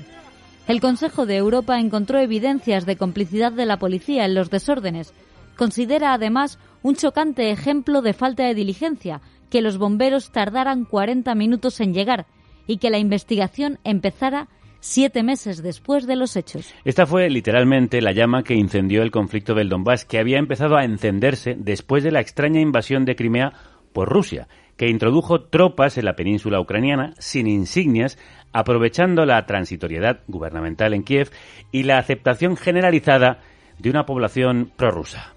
El 0.67 0.79
Consejo 0.79 1.25
de 1.25 1.37
Europa 1.37 1.79
encontró 1.79 2.19
evidencias 2.19 2.85
de 2.85 2.95
complicidad 2.95 3.51
de 3.51 3.65
la 3.65 3.77
policía 3.77 4.25
en 4.25 4.33
los 4.33 4.49
desórdenes. 4.49 5.13
Considera 5.57 6.13
además 6.13 6.57
un 6.81 6.95
chocante 6.95 7.51
ejemplo 7.51 8.01
de 8.01 8.13
falta 8.13 8.43
de 8.43 8.55
diligencia 8.55 9.21
que 9.49 9.61
los 9.61 9.77
bomberos 9.77 10.31
tardaran 10.31 10.85
40 10.85 11.35
minutos 11.35 11.79
en 11.79 11.93
llegar 11.93 12.25
y 12.65 12.77
que 12.77 12.89
la 12.89 12.97
investigación 12.97 13.77
empezara 13.83 14.47
siete 14.83 15.23
meses 15.23 15.63
después 15.63 16.05
de 16.05 16.17
los 16.17 16.35
hechos. 16.35 16.75
Esta 16.83 17.05
fue 17.05 17.29
literalmente 17.29 18.01
la 18.01 18.11
llama 18.11 18.43
que 18.43 18.53
incendió 18.53 19.01
el 19.01 19.11
conflicto 19.11 19.53
del 19.55 19.69
Donbass, 19.69 20.03
que 20.03 20.19
había 20.19 20.37
empezado 20.37 20.75
a 20.75 20.83
encenderse 20.83 21.55
después 21.57 22.03
de 22.03 22.11
la 22.11 22.19
extraña 22.19 22.59
invasión 22.59 23.05
de 23.05 23.15
Crimea 23.15 23.53
por 23.93 24.09
Rusia, 24.09 24.49
que 24.75 24.89
introdujo 24.89 25.43
tropas 25.45 25.97
en 25.97 26.03
la 26.03 26.17
península 26.17 26.59
ucraniana 26.59 27.13
sin 27.17 27.47
insignias, 27.47 28.17
aprovechando 28.51 29.25
la 29.25 29.45
transitoriedad 29.45 30.19
gubernamental 30.27 30.93
en 30.93 31.03
Kiev 31.03 31.31
y 31.71 31.83
la 31.83 31.97
aceptación 31.97 32.57
generalizada 32.57 33.39
de 33.79 33.89
una 33.89 34.05
población 34.05 34.73
prorrusa. 34.75 35.33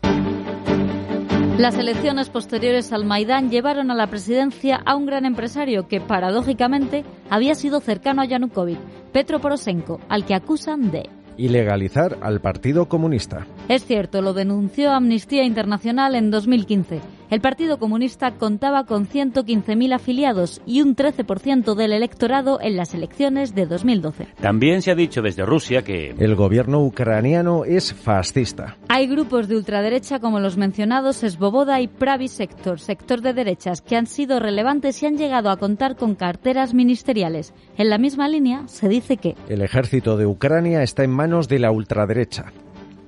Las 1.58 1.78
elecciones 1.78 2.28
posteriores 2.28 2.92
al 2.92 3.06
Maidán 3.06 3.48
llevaron 3.48 3.90
a 3.90 3.94
la 3.94 4.08
presidencia 4.08 4.76
a 4.84 4.94
un 4.94 5.06
gran 5.06 5.24
empresario 5.24 5.88
que, 5.88 6.02
paradójicamente, 6.02 7.02
había 7.30 7.54
sido 7.54 7.80
cercano 7.80 8.20
a 8.20 8.26
Yanukovych, 8.26 8.78
Petro 9.10 9.40
Poroshenko, 9.40 9.98
al 10.10 10.26
que 10.26 10.34
acusan 10.34 10.90
de 10.90 11.08
ilegalizar 11.38 12.18
al 12.20 12.42
Partido 12.42 12.90
Comunista. 12.90 13.46
Es 13.70 13.86
cierto, 13.86 14.20
lo 14.20 14.34
denunció 14.34 14.90
Amnistía 14.90 15.44
Internacional 15.44 16.14
en 16.14 16.30
2015. 16.30 17.00
El 17.28 17.40
Partido 17.40 17.78
Comunista 17.78 18.30
contaba 18.32 18.84
con 18.84 19.08
115.000 19.08 19.94
afiliados 19.94 20.62
y 20.64 20.82
un 20.82 20.94
13% 20.94 21.74
del 21.74 21.92
electorado 21.92 22.60
en 22.60 22.76
las 22.76 22.94
elecciones 22.94 23.52
de 23.52 23.66
2012. 23.66 24.28
También 24.40 24.80
se 24.80 24.92
ha 24.92 24.94
dicho 24.94 25.22
desde 25.22 25.44
Rusia 25.44 25.82
que 25.82 26.14
el 26.18 26.36
gobierno 26.36 26.80
ucraniano 26.84 27.64
es 27.64 27.92
fascista. 27.92 28.76
Hay 28.88 29.08
grupos 29.08 29.48
de 29.48 29.56
ultraderecha 29.56 30.20
como 30.20 30.38
los 30.38 30.56
mencionados 30.56 31.16
Svoboda 31.16 31.80
y 31.80 31.88
Pravi 31.88 32.28
Sector, 32.28 32.78
sector 32.78 33.20
de 33.22 33.32
derechas, 33.32 33.82
que 33.82 33.96
han 33.96 34.06
sido 34.06 34.38
relevantes 34.38 35.02
y 35.02 35.06
han 35.06 35.16
llegado 35.16 35.50
a 35.50 35.56
contar 35.56 35.96
con 35.96 36.14
carteras 36.14 36.74
ministeriales. 36.74 37.52
En 37.76 37.90
la 37.90 37.98
misma 37.98 38.28
línea 38.28 38.68
se 38.68 38.88
dice 38.88 39.16
que 39.16 39.34
el 39.48 39.62
ejército 39.62 40.16
de 40.16 40.26
Ucrania 40.26 40.84
está 40.84 41.02
en 41.02 41.10
manos 41.10 41.48
de 41.48 41.58
la 41.58 41.72
ultraderecha. 41.72 42.52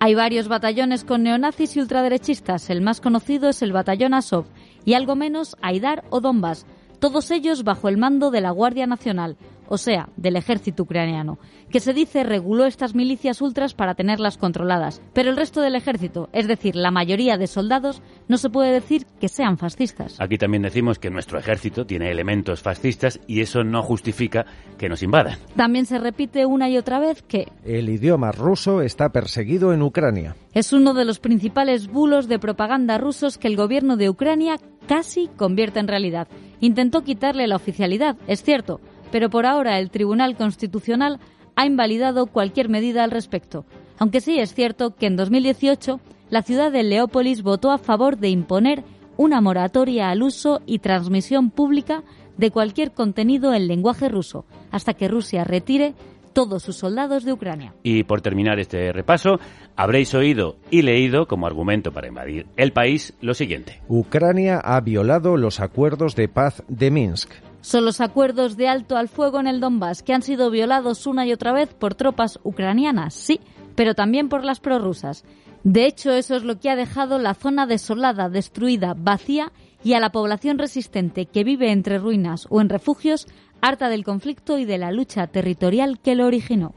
Hay 0.00 0.14
varios 0.14 0.46
batallones 0.46 1.02
con 1.02 1.24
neonazis 1.24 1.76
y 1.76 1.80
ultraderechistas. 1.80 2.70
El 2.70 2.82
más 2.82 3.00
conocido 3.00 3.48
es 3.48 3.62
el 3.62 3.72
batallón 3.72 4.14
Azov 4.14 4.46
y 4.84 4.94
algo 4.94 5.16
menos 5.16 5.56
Aidar 5.60 6.04
o 6.10 6.20
Donbass, 6.20 6.66
todos 7.00 7.30
ellos 7.30 7.64
bajo 7.64 7.88
el 7.88 7.96
mando 7.96 8.30
de 8.30 8.40
la 8.40 8.50
Guardia 8.50 8.86
Nacional, 8.86 9.36
o 9.68 9.78
sea, 9.78 10.08
del 10.16 10.36
ejército 10.36 10.82
ucraniano, 10.82 11.38
que 11.70 11.80
se 11.80 11.92
dice 11.92 12.24
reguló 12.24 12.66
estas 12.66 12.94
milicias 12.94 13.40
ultras 13.40 13.74
para 13.74 13.94
tenerlas 13.94 14.38
controladas. 14.38 15.02
Pero 15.12 15.30
el 15.30 15.36
resto 15.36 15.60
del 15.60 15.74
ejército, 15.74 16.28
es 16.32 16.48
decir, 16.48 16.76
la 16.76 16.90
mayoría 16.90 17.36
de 17.36 17.46
soldados, 17.46 18.02
no 18.28 18.38
se 18.38 18.50
puede 18.50 18.72
decir 18.72 19.06
que 19.20 19.28
sean 19.28 19.58
fascistas. 19.58 20.20
Aquí 20.20 20.38
también 20.38 20.62
decimos 20.62 20.98
que 20.98 21.10
nuestro 21.10 21.38
ejército 21.38 21.86
tiene 21.86 22.10
elementos 22.10 22.62
fascistas 22.62 23.20
y 23.26 23.40
eso 23.40 23.64
no 23.64 23.82
justifica 23.82 24.46
que 24.78 24.88
nos 24.88 25.02
invadan. 25.02 25.38
También 25.56 25.86
se 25.86 25.98
repite 25.98 26.46
una 26.46 26.68
y 26.68 26.78
otra 26.78 26.98
vez 26.98 27.22
que 27.22 27.48
el 27.64 27.88
idioma 27.88 28.32
ruso 28.32 28.82
está 28.82 29.10
perseguido 29.10 29.72
en 29.72 29.82
Ucrania. 29.82 30.36
Es 30.54 30.72
uno 30.72 30.94
de 30.94 31.04
los 31.04 31.18
principales 31.18 31.88
bulos 31.88 32.28
de 32.28 32.38
propaganda 32.38 32.98
rusos 32.98 33.38
que 33.38 33.48
el 33.48 33.56
gobierno 33.56 33.96
de 33.96 34.08
Ucrania 34.08 34.56
casi 34.86 35.28
convierte 35.36 35.78
en 35.78 35.88
realidad. 35.88 36.28
Intentó 36.60 37.02
quitarle 37.02 37.46
la 37.46 37.56
oficialidad, 37.56 38.16
es 38.26 38.42
cierto, 38.42 38.80
pero 39.10 39.30
por 39.30 39.46
ahora 39.46 39.78
el 39.78 39.90
Tribunal 39.90 40.36
Constitucional 40.36 41.18
ha 41.56 41.66
invalidado 41.66 42.26
cualquier 42.26 42.68
medida 42.68 43.04
al 43.04 43.10
respecto, 43.10 43.64
aunque 43.98 44.20
sí 44.20 44.38
es 44.38 44.54
cierto 44.54 44.94
que 44.94 45.06
en 45.06 45.16
2018 45.16 46.00
la 46.30 46.42
ciudad 46.42 46.70
de 46.70 46.82
Leópolis 46.82 47.42
votó 47.42 47.70
a 47.70 47.78
favor 47.78 48.18
de 48.18 48.28
imponer 48.28 48.84
una 49.16 49.40
moratoria 49.40 50.10
al 50.10 50.22
uso 50.22 50.60
y 50.66 50.78
transmisión 50.78 51.50
pública 51.50 52.04
de 52.36 52.50
cualquier 52.50 52.92
contenido 52.92 53.52
en 53.52 53.66
lenguaje 53.66 54.08
ruso, 54.08 54.44
hasta 54.70 54.94
que 54.94 55.08
Rusia 55.08 55.44
retire 55.44 55.94
todos 56.32 56.62
sus 56.62 56.76
soldados 56.76 57.24
de 57.24 57.32
Ucrania. 57.32 57.74
Y 57.82 58.04
por 58.04 58.20
terminar 58.20 58.60
este 58.60 58.92
repaso, 58.92 59.40
habréis 59.74 60.14
oído 60.14 60.56
y 60.70 60.82
leído 60.82 61.26
como 61.26 61.48
argumento 61.48 61.90
para 61.90 62.06
invadir 62.06 62.46
el 62.56 62.72
país 62.72 63.14
lo 63.20 63.34
siguiente. 63.34 63.82
Ucrania 63.88 64.60
ha 64.62 64.80
violado 64.80 65.36
los 65.36 65.58
acuerdos 65.58 66.14
de 66.14 66.28
paz 66.28 66.62
de 66.68 66.92
Minsk. 66.92 67.47
Son 67.60 67.84
los 67.84 68.00
acuerdos 68.00 68.56
de 68.56 68.68
alto 68.68 68.96
al 68.96 69.08
fuego 69.08 69.40
en 69.40 69.46
el 69.46 69.60
Donbass 69.60 70.02
que 70.02 70.14
han 70.14 70.22
sido 70.22 70.50
violados 70.50 71.06
una 71.06 71.26
y 71.26 71.32
otra 71.32 71.52
vez 71.52 71.74
por 71.74 71.94
tropas 71.94 72.38
ucranianas, 72.42 73.14
sí, 73.14 73.40
pero 73.74 73.94
también 73.94 74.28
por 74.28 74.44
las 74.44 74.60
prorrusas. 74.60 75.24
De 75.64 75.86
hecho, 75.86 76.12
eso 76.12 76.36
es 76.36 76.44
lo 76.44 76.58
que 76.60 76.70
ha 76.70 76.76
dejado 76.76 77.18
la 77.18 77.34
zona 77.34 77.66
desolada, 77.66 78.28
destruida, 78.28 78.94
vacía 78.96 79.52
y 79.82 79.94
a 79.94 80.00
la 80.00 80.10
población 80.10 80.58
resistente 80.58 81.26
que 81.26 81.44
vive 81.44 81.72
entre 81.72 81.98
ruinas 81.98 82.46
o 82.48 82.60
en 82.60 82.68
refugios, 82.68 83.26
harta 83.60 83.88
del 83.88 84.04
conflicto 84.04 84.58
y 84.58 84.64
de 84.64 84.78
la 84.78 84.92
lucha 84.92 85.26
territorial 85.26 85.98
que 86.00 86.14
lo 86.14 86.26
originó. 86.26 86.74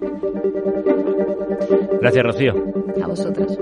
Gracias, 2.02 2.24
Rocío. 2.24 2.56
A 3.02 3.08
vosotros. 3.08 3.58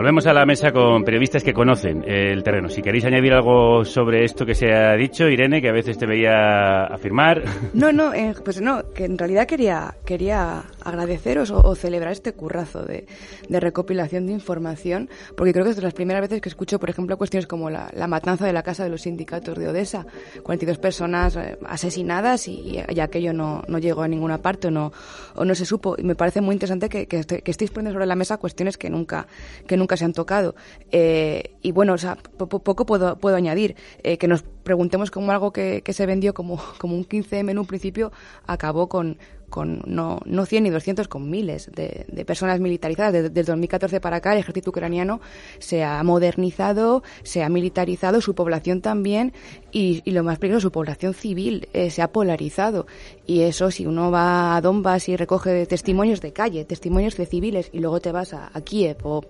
Volvemos 0.00 0.26
a 0.26 0.32
la 0.32 0.46
mesa 0.46 0.72
con 0.72 1.04
periodistas 1.04 1.44
que 1.44 1.52
conocen 1.52 2.02
el 2.08 2.42
terreno. 2.42 2.70
Si 2.70 2.80
queréis 2.80 3.04
añadir 3.04 3.34
algo 3.34 3.84
sobre 3.84 4.24
esto 4.24 4.46
que 4.46 4.54
se 4.54 4.72
ha 4.72 4.94
dicho, 4.94 5.28
Irene, 5.28 5.60
que 5.60 5.68
a 5.68 5.72
veces 5.72 5.98
te 5.98 6.06
veía 6.06 6.86
afirmar. 6.86 7.44
No, 7.74 7.92
no, 7.92 8.14
eh, 8.14 8.34
pues 8.42 8.62
no, 8.62 8.82
que 8.94 9.04
en 9.04 9.18
realidad 9.18 9.46
quería, 9.46 9.94
quería 10.06 10.64
agradeceros 10.82 11.50
o, 11.50 11.74
celebrar 11.74 12.12
este 12.12 12.32
currazo 12.32 12.82
de, 12.82 13.06
recopilación 13.50 14.26
de 14.26 14.32
información, 14.32 15.10
porque 15.36 15.52
creo 15.52 15.66
que 15.66 15.72
es 15.72 15.76
de 15.76 15.82
las 15.82 15.92
primeras 15.92 16.22
veces 16.22 16.40
que 16.40 16.48
escucho, 16.48 16.80
por 16.80 16.88
ejemplo, 16.88 17.18
cuestiones 17.18 17.46
como 17.46 17.68
la, 17.68 17.90
matanza 18.08 18.46
de 18.46 18.54
la 18.54 18.62
casa 18.62 18.84
de 18.84 18.88
los 18.90 19.02
sindicatos 19.02 19.58
de 19.58 19.68
Odessa, 19.68 20.06
42 20.42 20.78
personas 20.78 21.36
eh, 21.36 21.58
asesinadas 21.66 22.48
y, 22.48 22.82
ya 22.94 23.04
aquello 23.04 23.34
no, 23.34 23.62
no 23.68 23.78
llegó 23.78 24.00
a 24.00 24.08
ninguna 24.08 24.38
parte 24.38 24.68
o 24.68 24.70
no, 24.70 24.92
o 25.34 25.44
no 25.44 25.54
se 25.54 25.66
supo. 25.66 25.94
Y 25.98 26.04
me 26.04 26.14
parece 26.14 26.40
muy 26.40 26.54
interesante 26.54 26.88
que, 26.88 27.06
que, 27.06 27.42
estéis 27.44 27.70
poniendo 27.70 27.92
sobre 27.92 28.06
la 28.06 28.16
mesa 28.16 28.38
cuestiones 28.38 28.78
que 28.78 28.88
nunca, 28.88 29.26
que 29.66 29.76
nunca 29.76 29.89
se 29.96 30.04
han 30.04 30.12
tocado. 30.12 30.54
Eh, 30.90 31.54
y 31.62 31.72
bueno, 31.72 31.94
o 31.94 31.98
sea, 31.98 32.16
poco 32.16 32.86
puedo, 32.86 33.16
puedo 33.16 33.36
añadir. 33.36 33.76
Eh, 34.02 34.18
que 34.18 34.28
nos 34.28 34.42
preguntemos 34.42 35.10
cómo 35.10 35.32
algo 35.32 35.52
que, 35.52 35.82
se 35.90 36.06
vendió 36.06 36.34
como, 36.34 36.60
como 36.78 36.96
un 36.96 37.06
15M 37.06 37.50
en 37.50 37.58
un 37.58 37.66
principio 37.66 38.12
acabó 38.46 38.88
con, 38.88 39.18
con 39.50 39.82
no, 39.86 40.20
no 40.24 40.46
100 40.46 40.62
ni 40.62 40.70
200, 40.70 41.08
con 41.08 41.28
miles 41.28 41.70
de, 41.74 42.24
personas 42.24 42.60
militarizadas. 42.60 43.12
Desde, 43.12 43.42
2014 43.42 44.00
para 44.00 44.16
acá 44.16 44.32
el 44.32 44.38
ejército 44.38 44.70
ucraniano 44.70 45.20
se 45.58 45.82
ha 45.82 46.02
modernizado, 46.02 47.02
se 47.22 47.42
ha 47.42 47.48
militarizado, 47.48 48.20
su 48.20 48.34
población 48.34 48.80
también 48.80 49.32
y, 49.72 50.08
lo 50.10 50.22
más 50.22 50.38
peligroso, 50.38 50.68
su 50.68 50.72
población 50.72 51.14
civil 51.14 51.68
eh, 51.72 51.90
se 51.90 52.00
ha 52.00 52.12
polarizado. 52.12 52.86
Y 53.26 53.42
eso, 53.42 53.70
si 53.70 53.86
uno 53.86 54.10
va 54.10 54.56
a 54.56 54.60
Donbass 54.60 55.08
y 55.08 55.16
recoge 55.16 55.66
testimonios 55.66 56.20
de 56.20 56.32
calle, 56.32 56.64
testimonios 56.64 57.16
de 57.16 57.26
civiles 57.26 57.70
y 57.72 57.80
luego 57.80 58.00
te 58.00 58.12
vas 58.12 58.32
a, 58.32 58.50
a 58.52 58.60
Kiev 58.60 58.98
o 59.02 59.22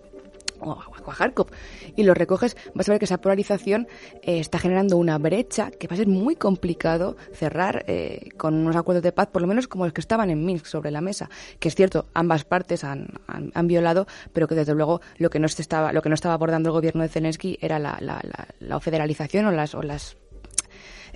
o 0.61 0.73
a 0.73 1.15
Kharkov 1.15 1.49
y 1.97 2.03
lo 2.03 2.15
recoges, 2.15 2.57
vas 2.75 2.89
a 2.89 2.93
ver 2.93 2.99
que 2.99 3.05
esa 3.05 3.21
polarización 3.21 3.89
eh, 4.23 4.41
está 4.41 4.59
generando 4.59 4.97
una 4.97 5.19
brecha 5.19 5.71
que 5.71 5.87
va 5.89 5.95
a 5.95 5.97
ser 5.97 6.09
muy 6.09 6.37
complicado 6.37 7.17
cerrar 7.33 7.85
eh, 7.87 8.29
con 8.37 8.55
unos 8.55 8.77
acuerdos 8.77 9.03
de 9.03 9.13
paz, 9.13 9.29
por 9.29 9.43
lo 9.43 9.49
menos 9.49 9.69
como 9.69 9.85
los 9.85 9.93
que 9.93 10.01
estaban 10.01 10.31
en 10.31 10.45
Minsk 10.45 10.67
sobre 10.67 10.91
la 10.91 11.01
mesa. 11.01 11.31
Que 11.59 11.69
es 11.69 11.75
cierto, 11.75 12.07
ambas 12.15 12.45
partes 12.45 12.85
han, 12.85 13.09
han, 13.27 13.67
violado, 13.67 14.07
pero 14.33 14.49
que 14.49 14.55
desde 14.55 14.75
luego 14.75 15.01
lo 15.19 15.31
que 15.31 15.39
no 15.39 15.49
se 15.49 15.63
estaba, 15.63 15.93
lo 15.93 16.03
que 16.03 16.09
no 16.09 16.15
estaba 16.15 16.35
abordando 16.35 16.69
el 16.69 16.73
gobierno 16.73 17.03
de 17.03 17.09
Zelensky 17.09 17.59
era 17.61 17.79
la, 17.79 17.99
la, 18.01 18.21
la, 18.23 18.49
la 18.59 18.81
federalización 18.81 19.47
o 19.47 19.51
las, 19.53 19.75
o 19.75 19.83
las 19.83 20.17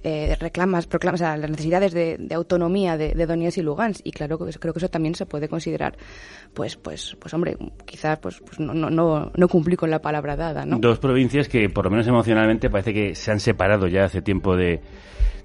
eh, 0.05 0.37
reclamas, 0.39 0.87
proclamas 0.87 1.23
las 1.23 1.51
necesidades 1.51 1.95
de, 1.95 2.29
autonomía 2.35 2.99
de, 2.99 3.15
de, 3.15 3.27
Donetsk 3.27 3.59
y 3.59 3.63
Lugansk. 3.63 4.01
Y 4.05 4.13
claro, 4.13 4.39
creo 4.39 4.73
que 4.75 4.79
eso 4.79 4.91
también 4.91 5.15
se 5.15 5.25
puede 5.25 5.49
considerar, 5.49 5.97
pues, 6.53 6.77
pues, 6.77 7.17
pues 7.19 7.33
hombre, 7.33 7.57
quizás 7.87 8.19
pues, 8.19 8.39
pues 8.41 8.61
no, 8.61 8.75
no, 8.75 8.91
no, 8.91 9.33
no 9.35 9.49
cumplí 9.49 9.77
con 9.77 9.91
la 9.91 10.01
palabra 10.01 10.37
dada. 10.37 10.67
¿no? 10.67 10.79
Dos 10.79 10.99
provincias 10.99 11.49
que, 11.49 11.71
por 11.71 11.87
lo 11.87 11.91
menos 11.91 12.07
emocionalmente, 12.07 12.69
parece 12.69 12.93
que 12.93 13.15
se 13.15 13.31
han 13.31 13.41
separado 13.41 13.87
ya 13.87 14.05
hace 14.05 14.21
tiempo 14.21 14.57
de, 14.57 14.83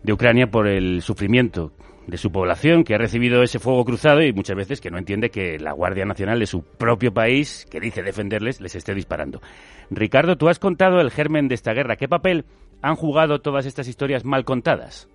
de 0.03 0.13
Ucrania 0.13 0.47
por 0.47 0.67
el 0.67 1.01
sufrimiento 1.01 1.71
de 2.07 2.17
su 2.17 2.31
población 2.31 2.83
que 2.83 2.95
ha 2.95 2.97
recibido 2.97 3.43
ese 3.43 3.59
fuego 3.59 3.85
cruzado 3.85 4.21
y 4.21 4.33
muchas 4.33 4.57
veces 4.57 4.81
que 4.81 4.91
no 4.91 4.97
entiende 4.97 5.29
que 5.29 5.57
la 5.57 5.71
Guardia 5.71 6.05
Nacional 6.05 6.39
de 6.39 6.47
su 6.47 6.63
propio 6.63 7.13
país, 7.13 7.65
que 7.69 7.79
dice 7.79 8.03
defenderles, 8.03 8.59
les 8.59 8.75
esté 8.75 8.93
disparando. 8.93 9.41
Ricardo, 9.89 10.35
tú 10.35 10.49
has 10.49 10.59
contado 10.59 10.99
el 10.99 11.11
germen 11.11 11.47
de 11.47 11.55
esta 11.55 11.73
guerra. 11.73 11.95
¿Qué 11.95 12.07
papel 12.07 12.45
han 12.81 12.95
jugado 12.95 13.39
todas 13.39 13.65
estas 13.65 13.87
historias 13.87 14.25
mal 14.25 14.45
contadas? 14.45 15.09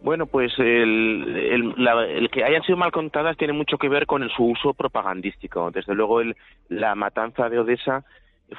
Bueno, 0.00 0.26
pues 0.26 0.52
el, 0.58 2.28
que 2.32 2.44
hayan 2.44 2.62
sido 2.62 2.78
mal 2.78 2.92
contadas 2.92 3.36
tiene 3.36 3.52
mucho 3.52 3.78
que 3.78 3.88
ver 3.88 4.06
con 4.06 4.22
el, 4.22 4.30
su 4.30 4.44
uso 4.44 4.72
propagandístico. 4.72 5.70
Desde 5.72 5.94
luego, 5.94 6.20
la 6.68 6.94
matanza 6.94 7.48
de 7.48 7.58
Odessa 7.58 8.04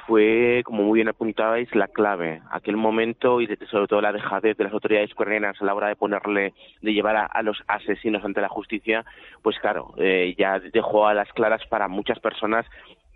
fue, 0.06 0.62
como 0.64 0.84
muy 0.84 0.98
bien 0.98 1.08
apuntabais, 1.08 1.74
la 1.74 1.88
clave. 1.88 2.42
Aquel 2.50 2.76
momento 2.76 3.40
y 3.40 3.48
sobre 3.70 3.88
todo 3.88 4.02
la 4.02 4.12
dejadez 4.12 4.56
de 4.56 4.64
las 4.64 4.72
autoridades 4.72 5.12
ucranianas 5.12 5.60
a 5.60 5.64
la 5.64 5.74
hora 5.74 5.88
de 5.88 5.96
ponerle, 5.96 6.52
de 6.82 6.92
llevar 6.92 7.16
a, 7.16 7.42
los 7.42 7.62
asesinos 7.66 8.24
ante 8.24 8.42
la 8.42 8.48
justicia, 8.48 9.04
pues 9.42 9.58
claro, 9.58 9.94
eh, 9.96 10.34
ya 10.38 10.60
dejó 10.60 11.06
a 11.06 11.14
las 11.14 11.32
claras 11.32 11.62
para 11.68 11.88
muchas 11.88 12.20
personas 12.20 12.66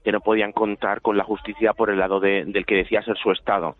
que 0.02 0.12
no 0.12 0.20
podían 0.20 0.52
contar 0.52 1.00
con 1.00 1.16
la 1.16 1.24
justicia 1.24 1.72
por 1.74 1.90
el 1.90 1.98
lado 1.98 2.20
del 2.20 2.66
que 2.66 2.76
decía 2.76 3.02
ser 3.02 3.16
su 3.16 3.30
Estado. 3.32 3.76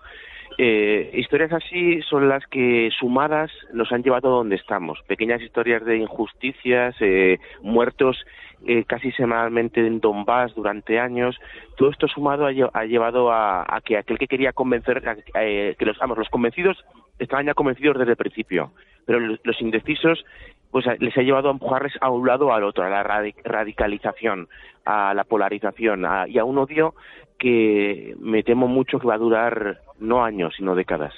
Eh, 0.56 1.10
historias 1.14 1.52
así 1.52 2.00
son 2.02 2.28
las 2.28 2.46
que 2.46 2.90
sumadas 2.98 3.50
nos 3.72 3.90
han 3.92 4.02
llevado 4.02 4.28
a 4.28 4.36
donde 4.38 4.56
estamos. 4.56 5.00
Pequeñas 5.06 5.42
historias 5.42 5.84
de 5.84 5.96
injusticias, 5.96 6.94
eh, 7.00 7.38
muertos 7.62 8.24
eh, 8.66 8.84
casi 8.84 9.10
semanalmente 9.12 9.84
en 9.84 10.00
Donbass 10.00 10.54
durante 10.54 11.00
años. 11.00 11.36
Todo 11.76 11.90
esto 11.90 12.06
sumado 12.06 12.46
ha, 12.46 12.84
llevado 12.84 13.32
a, 13.32 13.80
que 13.84 13.98
aquel 13.98 14.18
que 14.18 14.28
quería 14.28 14.52
convencer, 14.52 15.02
que 15.32 15.84
los, 15.84 15.98
vamos, 15.98 16.18
los 16.18 16.28
convencidos 16.28 16.84
estaban 17.18 17.46
ya 17.46 17.54
convencidos 17.54 17.98
desde 17.98 18.12
el 18.12 18.16
principio, 18.16 18.72
pero 19.06 19.18
los 19.18 19.60
indecisos 19.60 20.24
pues 20.70 20.86
les 20.98 21.16
ha 21.16 21.22
llevado 21.22 21.48
a 21.48 21.52
empujarles 21.52 21.92
a 22.00 22.10
un 22.10 22.26
lado 22.26 22.46
o 22.46 22.52
al 22.52 22.64
otro, 22.64 22.84
a 22.84 22.88
la 22.88 23.04
radicalización, 23.04 24.48
a 24.84 25.14
la 25.14 25.22
polarización 25.22 26.04
y 26.26 26.38
a 26.38 26.44
un 26.44 26.58
odio 26.58 26.94
que 27.38 28.16
me 28.18 28.42
temo 28.42 28.66
mucho 28.66 28.98
que 28.98 29.06
va 29.06 29.14
a 29.14 29.18
durar 29.18 29.83
no 29.98 30.24
años, 30.24 30.54
sino 30.56 30.74
décadas. 30.74 31.12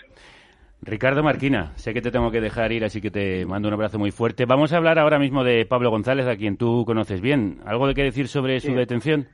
Ricardo 0.83 1.23
Marquina, 1.23 1.73
sé 1.77 1.95
que 1.95 2.03
te 2.03 2.11
tengo 2.11 2.31
que 2.31 2.41
dejar 2.41 2.71
ir, 2.71 2.85
así 2.85 3.01
que 3.01 3.11
te 3.11 3.45
mando 3.47 3.69
un 3.69 3.75
abrazo 3.75 3.99
muy 3.99 4.11
fuerte. 4.11 4.45
Vamos 4.45 4.73
a 4.73 4.77
hablar 4.77 4.99
ahora 4.99 5.19
mismo 5.19 5.43
de 5.43 5.65
Pablo 5.67 5.91
González, 5.91 6.27
a 6.27 6.37
quien 6.37 6.57
tú 6.57 6.85
conoces 6.87 7.21
bien. 7.21 7.61
¿Algo 7.65 7.89
de 7.89 7.95
qué 7.95 8.03
decir 8.03 8.29
sobre 8.29 8.61
su 8.61 8.75
detención? 8.75 9.27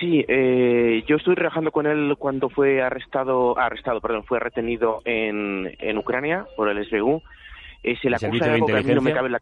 Sí, 0.00 0.24
eh, 0.26 1.04
yo 1.06 1.16
estoy 1.16 1.34
trabajando 1.34 1.70
con 1.70 1.86
él 1.86 2.14
cuando 2.18 2.48
fue 2.48 2.82
arrestado, 2.82 3.58
arrestado, 3.58 4.00
perdón, 4.00 4.24
fue 4.24 4.40
retenido 4.40 5.02
en, 5.04 5.76
en 5.78 5.98
Ucrania 5.98 6.46
por 6.56 6.68
el 6.68 6.84
SBU. 6.86 7.22
Eh, 7.82 7.96
se 8.00 8.08
le 8.08 8.16
acusa 8.16 8.46
de 8.46 8.54
algo 8.54 8.66
que 8.66 8.76
a 8.76 8.82
mí 8.82 8.94
no 8.94 9.02
me 9.02 9.12
cabe 9.12 9.28
la... 9.28 9.40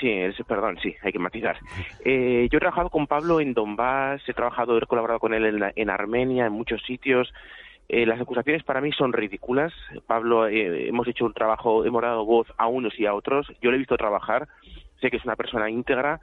Sí, 0.00 0.10
perdón, 0.46 0.78
sí, 0.82 0.94
hay 1.02 1.12
que 1.12 1.18
matizar. 1.18 1.56
Eh, 2.04 2.48
yo 2.50 2.58
he 2.58 2.60
trabajado 2.60 2.90
con 2.90 3.06
Pablo 3.06 3.40
en 3.40 3.54
Donbass, 3.54 4.20
he 4.28 4.34
trabajado, 4.34 4.76
he 4.76 4.86
colaborado 4.86 5.18
con 5.18 5.32
él 5.32 5.62
en, 5.74 5.90
Armenia, 5.90 6.46
en 6.46 6.52
muchos 6.52 6.82
sitios. 6.82 7.32
Eh, 7.88 8.04
las 8.06 8.20
acusaciones 8.20 8.64
para 8.64 8.80
mí 8.80 8.90
son 8.92 9.12
ridículas. 9.12 9.72
Pablo, 10.06 10.48
eh, 10.48 10.88
hemos 10.88 11.06
hecho 11.08 11.24
un 11.24 11.32
trabajo, 11.32 11.84
hemos 11.84 12.02
dado 12.02 12.24
voz 12.24 12.48
a 12.56 12.66
unos 12.66 12.98
y 12.98 13.06
a 13.06 13.14
otros. 13.14 13.46
Yo 13.60 13.70
le 13.70 13.76
he 13.76 13.78
visto 13.78 13.96
trabajar, 13.96 14.48
sé 15.00 15.10
que 15.10 15.16
es 15.18 15.24
una 15.24 15.36
persona 15.36 15.70
íntegra 15.70 16.20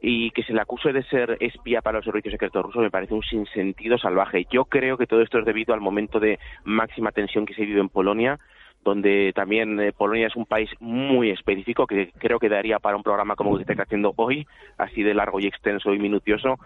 y 0.00 0.30
que 0.32 0.42
se 0.42 0.52
le 0.52 0.60
acuse 0.60 0.92
de 0.92 1.02
ser 1.04 1.38
espía 1.40 1.80
para 1.80 1.98
los 1.98 2.04
servicios 2.04 2.32
secretos 2.32 2.62
rusos 2.62 2.82
me 2.82 2.90
parece 2.90 3.14
un 3.14 3.22
sinsentido 3.22 3.96
salvaje. 3.96 4.46
Yo 4.50 4.66
creo 4.66 4.98
que 4.98 5.06
todo 5.06 5.22
esto 5.22 5.38
es 5.38 5.46
debido 5.46 5.72
al 5.72 5.80
momento 5.80 6.20
de 6.20 6.38
máxima 6.64 7.12
tensión 7.12 7.46
que 7.46 7.54
se 7.54 7.64
vive 7.64 7.80
en 7.80 7.88
Polonia 7.88 8.38
donde 8.86 9.32
también 9.34 9.78
eh, 9.80 9.92
Polonia 9.92 10.28
es 10.28 10.36
un 10.36 10.46
país 10.46 10.70
muy 10.78 11.30
específico 11.30 11.86
que 11.88 12.12
creo 12.18 12.38
que 12.38 12.48
daría 12.48 12.78
para 12.78 12.96
un 12.96 13.02
programa 13.02 13.34
como 13.34 13.58
el 13.58 13.64
que 13.64 13.72
está 13.72 13.82
haciendo 13.82 14.14
hoy, 14.16 14.46
así 14.78 15.02
de 15.02 15.12
largo 15.12 15.40
y 15.40 15.46
extenso 15.46 15.92
y 15.92 15.98
minucioso. 15.98 16.58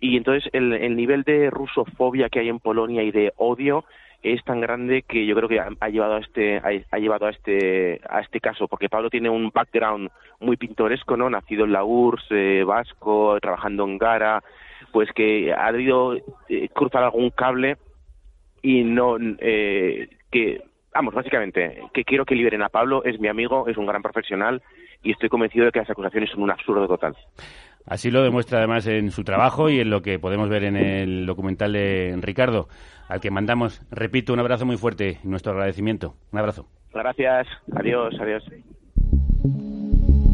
Y 0.00 0.16
entonces 0.16 0.50
el, 0.52 0.96
nivel 0.96 1.22
de 1.22 1.50
rusofobia 1.50 2.28
que 2.28 2.40
hay 2.40 2.48
en 2.48 2.58
Polonia 2.58 3.02
y 3.02 3.10
de 3.10 3.32
odio 3.36 3.84
es 4.22 4.42
tan 4.44 4.60
grande 4.60 5.02
que 5.02 5.24
yo 5.26 5.34
creo 5.34 5.48
que 5.48 5.60
ha, 5.60 5.88
llevado 5.88 6.16
a 6.16 6.20
este 6.20 6.58
ha, 6.58 6.98
llevado 6.98 7.26
a 7.26 7.30
este 7.30 8.00
a 8.08 8.20
este 8.20 8.38
caso 8.38 8.68
porque 8.68 8.90
Pablo 8.90 9.08
tiene 9.08 9.30
un 9.30 9.50
background 9.50 10.10
muy 10.40 10.58
pintoresco 10.58 11.16
no 11.16 11.30
nacido 11.30 11.64
en 11.64 11.72
la 11.72 11.84
URSS 11.84 12.26
eh, 12.30 12.64
vasco 12.64 13.38
trabajando 13.40 13.84
en 13.84 13.96
Gara 13.96 14.42
pues 14.92 15.10
que 15.12 15.54
ha 15.54 15.72
debido 15.72 16.16
eh, 16.50 16.68
cruzar 16.74 17.02
algún 17.02 17.30
cable 17.30 17.78
y 18.60 18.84
no 18.84 19.16
que 20.30 20.62
vamos, 20.94 21.14
básicamente, 21.14 21.82
que 21.92 22.04
quiero 22.04 22.24
que 22.24 22.34
liberen 22.34 22.62
a 22.62 22.68
Pablo, 22.68 23.04
es 23.04 23.20
mi 23.20 23.28
amigo, 23.28 23.68
es 23.68 23.76
un 23.76 23.86
gran 23.86 24.02
profesional 24.02 24.62
y 25.02 25.12
estoy 25.12 25.28
convencido 25.28 25.66
de 25.66 25.72
que 25.72 25.78
las 25.78 25.90
acusaciones 25.90 26.30
son 26.30 26.42
un 26.42 26.50
absurdo 26.50 26.86
total. 26.86 27.16
Así 27.86 28.10
lo 28.10 28.22
demuestra 28.22 28.58
además 28.58 28.86
en 28.86 29.10
su 29.10 29.24
trabajo 29.24 29.68
y 29.70 29.80
en 29.80 29.90
lo 29.90 30.02
que 30.02 30.18
podemos 30.18 30.48
ver 30.48 30.64
en 30.64 30.76
el 30.76 31.26
documental 31.26 31.72
de 31.72 32.16
Ricardo, 32.20 32.68
al 33.08 33.20
que 33.20 33.30
mandamos, 33.30 33.82
repito, 33.90 34.32
un 34.32 34.40
abrazo 34.40 34.66
muy 34.66 34.76
fuerte 34.76 35.18
y 35.24 35.28
nuestro 35.28 35.52
agradecimiento. 35.52 36.14
Un 36.32 36.38
abrazo. 36.38 36.66
Gracias. 36.92 37.46
Adiós, 37.72 38.14
adiós. 38.20 38.44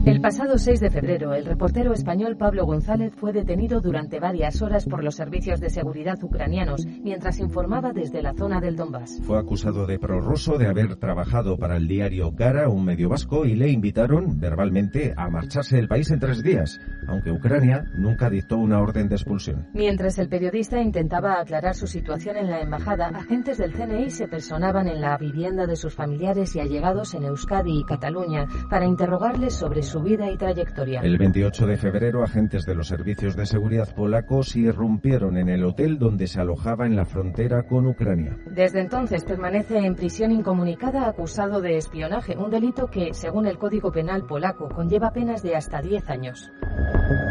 El 0.07 0.21
pasado 0.21 0.57
6 0.57 0.79
de 0.79 0.89
febrero, 0.89 1.35
el 1.35 1.45
reportero 1.45 1.93
español 1.93 2.37
Pablo 2.37 2.65
González 2.65 3.13
fue 3.17 3.33
detenido 3.33 3.81
durante 3.81 4.21
varias 4.21 4.63
horas 4.63 4.85
por 4.85 5.03
los 5.03 5.17
servicios 5.17 5.59
de 5.59 5.69
seguridad 5.69 6.23
ucranianos 6.23 6.87
mientras 7.03 7.41
informaba 7.41 7.93
desde 7.93 8.23
la 8.23 8.33
zona 8.33 8.61
del 8.61 8.77
Donbass. 8.77 9.21
Fue 9.25 9.37
acusado 9.37 9.85
de 9.85 9.99
prorruso 9.99 10.59
de 10.59 10.69
haber 10.69 10.95
trabajado 10.95 11.59
para 11.59 11.77
el 11.77 11.89
diario 11.89 12.31
Gara, 12.31 12.69
un 12.69 12.85
medio 12.85 13.09
vasco, 13.09 13.47
y 13.47 13.57
le 13.57 13.69
invitaron 13.69 14.39
verbalmente 14.39 15.13
a 15.17 15.29
marcharse 15.29 15.75
del 15.75 15.89
país 15.89 16.09
en 16.13 16.21
tres 16.21 16.41
días, 16.41 16.79
aunque 17.09 17.33
Ucrania 17.33 17.83
nunca 17.97 18.31
dictó 18.31 18.59
una 18.59 18.79
orden 18.81 19.09
de 19.09 19.17
expulsión. 19.17 19.67
Mientras 19.75 20.21
el 20.21 20.29
periodista 20.29 20.81
intentaba 20.81 21.41
aclarar 21.41 21.75
su 21.75 21.89
situación 21.89 22.37
en 22.37 22.49
la 22.49 22.61
embajada, 22.61 23.09
agentes 23.09 23.59
del 23.59 23.73
CNI 23.73 24.11
se 24.11 24.29
personaban 24.29 24.87
en 24.87 25.01
la 25.01 25.19
vivienda 25.19 25.67
de 25.67 25.75
sus 25.75 25.97
familiares 25.97 26.55
y 26.55 26.61
allegados 26.61 27.13
en 27.15 27.25
Euskadi 27.25 27.81
y 27.81 27.85
Cataluña 27.85 28.47
para 28.71 28.87
interrogarles 28.87 29.55
sobre 29.55 29.83
su 29.83 29.96
vida 30.03 30.31
y 30.31 30.37
trayectoria. 30.37 31.01
El 31.01 31.19
28 31.19 31.67
de 31.67 31.77
febrero, 31.77 32.23
agentes 32.23 32.65
de 32.65 32.75
los 32.75 32.89
servicios 32.89 33.37
de 33.37 33.47
seguridad 33.47 33.95
polacos 33.95 34.57
irrumpieron 34.57 35.37
en 35.37 35.49
el 35.49 35.65
hotel 35.65 35.99
donde 35.99 36.27
se 36.27 36.41
alojaba 36.41 36.87
en 36.87 36.97
la 36.97 37.05
frontera 37.05 37.65
con 37.65 37.87
Ucrania. 37.87 38.37
Desde 38.47 38.81
entonces 38.81 39.25
permanece 39.25 39.79
en 39.79 39.95
prisión 39.95 40.33
incomunicada 40.33 41.09
acusado 41.09 41.61
de 41.61 41.77
espionaje, 41.77 42.37
un 42.37 42.51
delito 42.51 42.89
que, 42.89 43.15
según 43.15 43.47
el 43.47 43.59
Código 43.59 43.93
Penal 43.93 44.27
polaco, 44.27 44.69
conlleva 44.69 45.13
penas 45.13 45.43
de 45.43 45.57
hasta 45.57 45.81
10 45.81 46.11
años. 46.11 46.51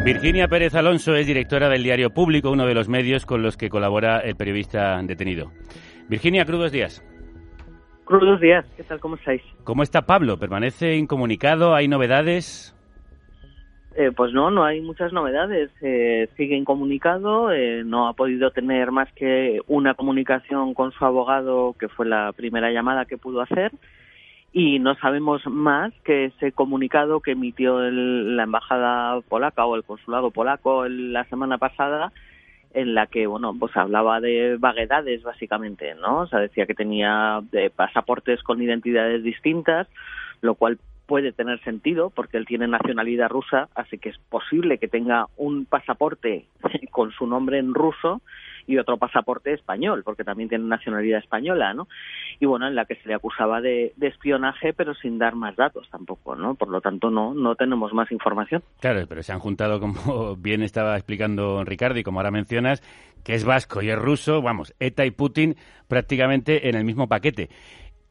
Virginia 0.04 0.48
Pérez 0.48 0.76
Alonso 0.76 1.16
es 1.16 1.28
directora 1.28 1.70
del 1.70 1.84
Diario 1.84 2.12
Público, 2.12 2.52
uno 2.52 2.66
de 2.66 2.74
los 2.74 2.88
medios 2.88 3.26
con 3.26 3.42
los 3.42 3.58
que 3.58 3.70
colabora 3.70 4.20
el 4.20 4.36
periodista 4.36 5.02
detenido. 5.04 5.52
Virginia, 6.08 6.46
crudos 6.46 6.72
días. 6.72 7.04
Crudos 8.06 8.40
días, 8.40 8.66
¿qué 8.78 8.84
tal? 8.84 9.00
¿Cómo 9.00 9.16
estáis? 9.16 9.42
¿Cómo 9.64 9.82
está 9.82 10.04
Pablo? 10.06 10.38
¿Permanece 10.38 10.96
incomunicado? 10.96 11.74
¿Hay 11.74 11.88
novedades? 11.88 12.76
Eh, 13.96 14.12
pues 14.16 14.32
no, 14.32 14.52
no 14.52 14.64
hay 14.64 14.80
muchas 14.82 15.12
novedades. 15.12 15.72
Eh, 15.82 16.30
sigue 16.38 16.56
incomunicado, 16.56 17.52
eh, 17.52 17.84
no 17.84 18.08
ha 18.08 18.14
podido 18.14 18.52
tener 18.52 18.92
más 18.92 19.12
que 19.14 19.60
una 19.68 19.96
comunicación 19.96 20.76
con 20.76 20.92
su 20.92 21.04
abogado, 21.04 21.76
que 21.80 21.88
fue 21.88 22.06
la 22.06 22.32
primera 22.34 22.72
llamada 22.72 23.06
que 23.06 23.18
pudo 23.18 23.42
hacer, 23.42 23.72
y 24.54 24.78
no 24.78 24.96
sabemos 24.96 25.42
más 25.48 25.92
que 26.04 26.26
ese 26.26 26.52
comunicado 26.52 27.22
que 27.22 27.32
emitió 27.32 27.80
la 27.80 28.44
embajada 28.44 29.20
polaca 29.22 29.66
o 29.66 29.76
el 29.76 29.84
consulado 29.84 30.30
polaco 30.30 30.88
la 30.88 31.24
semana 31.26 31.58
pasada, 31.58 32.12
en 32.76 32.94
la 32.94 33.08
que, 33.08 33.26
bueno, 33.26 33.56
pues 33.58 33.76
hablaba 33.78 34.20
de 34.20 34.58
vaguedades 34.60 35.24
básicamente, 35.24 35.96
¿no? 35.96 36.20
O 36.20 36.28
sea, 36.28 36.40
decía 36.40 36.66
que 36.66 36.76
tenía 36.76 37.42
de 37.52 37.70
pasaportes 37.70 38.44
con 38.44 38.62
identidades 38.62 39.24
distintas, 39.24 39.88
lo 40.42 40.56
cual 40.56 40.78
puede 41.06 41.32
tener 41.32 41.62
sentido 41.64 42.10
porque 42.10 42.38
él 42.38 42.46
tiene 42.46 42.68
nacionalidad 42.68 43.30
rusa, 43.30 43.70
así 43.76 43.98
que 43.98 44.10
es 44.10 44.18
posible 44.30 44.78
que 44.78 44.88
tenga 44.88 45.28
un 45.38 45.66
pasaporte 45.66 46.46
con 46.92 47.12
su 47.12 47.28
nombre 47.28 47.60
en 47.60 47.74
ruso 47.74 48.22
y 48.68 48.78
otro 48.78 48.98
pasaporte 48.98 49.54
español, 49.54 50.02
porque 50.04 50.24
también 50.24 50.50
tiene 50.50 50.66
nacionalidad 50.66 51.20
española, 51.20 51.74
¿no? 51.74 51.88
Y 52.40 52.46
bueno, 52.46 52.68
en 52.68 52.76
la 52.76 52.86
que 52.86 52.96
se 52.96 53.08
le 53.08 53.14
acusaba 53.14 53.62
de, 53.62 53.94
espionaje, 54.02 54.74
pero 54.74 54.94
sin 54.96 55.18
dar 55.18 55.36
más 55.36 55.56
datos 55.56 55.88
tampoco, 55.90 56.36
¿no? 56.36 56.56
Por 56.56 56.70
lo 56.70 56.82
tanto, 56.82 57.10
no, 57.10 57.34
no 57.34 57.56
tenemos 57.56 57.94
más 57.94 58.12
información. 58.12 58.64
Claro, 58.80 59.06
pero 59.08 59.24
se 59.24 59.34
han 59.34 59.40
juntado, 59.40 59.80
como 59.80 60.36
bien 60.38 60.62
estaba 60.62 60.96
explicando 60.96 61.64
Ricardo 61.64 62.00
y 62.00 62.04
como 62.04 62.20
ahora 62.20 62.32
mencionas, 62.32 62.82
que 63.24 63.34
es 63.34 63.44
vasco 63.44 63.82
y 63.82 63.90
es 63.90 63.98
ruso, 63.98 64.42
vamos, 64.42 64.74
ETA 64.80 65.06
y 65.06 65.12
Putin 65.12 65.56
prácticamente 65.88 66.70
en 66.70 66.76
el 66.76 66.86
mismo 66.86 67.08
paquete. 67.08 67.50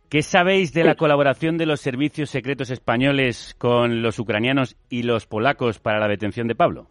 ¿Qué 0.08 0.22
sabéis 0.22 0.72
de 0.72 0.84
la 0.84 0.94
colaboración 0.94 1.58
de 1.58 1.66
los 1.66 1.80
servicios 1.80 2.30
secretos 2.30 2.70
españoles 2.70 3.54
con 3.58 4.02
los 4.02 4.18
ucranianos 4.18 4.76
y 4.88 5.02
los 5.02 5.26
polacos 5.26 5.80
para 5.80 5.98
la 5.98 6.08
detención 6.08 6.46
de 6.46 6.54
Pablo? 6.54 6.86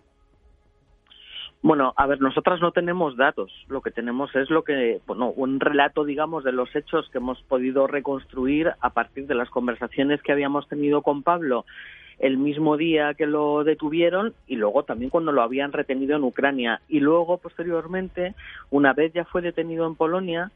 Bueno, 1.61 1.93
a 1.95 2.07
ver, 2.07 2.19
nosotras 2.19 2.59
no 2.59 2.71
tenemos 2.71 3.15
datos. 3.15 3.49
Lo 3.69 3.81
que 3.81 3.91
tenemos 3.91 4.35
es 4.35 4.49
lo 4.49 4.65
que, 4.65 4.99
bueno, 5.07 5.29
un 5.29 5.61
relato, 5.61 6.03
digamos, 6.03 6.43
de 6.43 6.51
los 6.51 6.75
hechos 6.75 7.09
que 7.09 7.19
hemos 7.19 7.41
podido 7.43 7.87
reconstruir 7.87 8.73
a 8.81 8.89
partir 8.89 9.27
de 9.27 9.35
las 9.35 9.49
conversaciones 9.49 10.21
que 10.21 10.33
habíamos 10.33 10.67
tenido 10.67 11.01
con 11.01 11.23
Pablo 11.23 11.65
el 12.19 12.37
mismo 12.37 12.77
día 12.77 13.13
que 13.13 13.25
lo 13.25 13.63
detuvieron 13.63 14.33
y 14.45 14.55
luego 14.57 14.83
también 14.83 15.09
cuando 15.09 15.31
lo 15.31 15.41
habían 15.41 15.71
retenido 15.71 16.17
en 16.17 16.23
Ucrania. 16.23 16.81
Y 16.89 16.99
luego, 16.99 17.37
posteriormente, 17.37 18.35
una 18.69 18.91
vez 18.93 19.13
ya 19.13 19.23
fue 19.23 19.41
detenido 19.41 19.87
en 19.87 19.95
Polonia, 19.95 20.51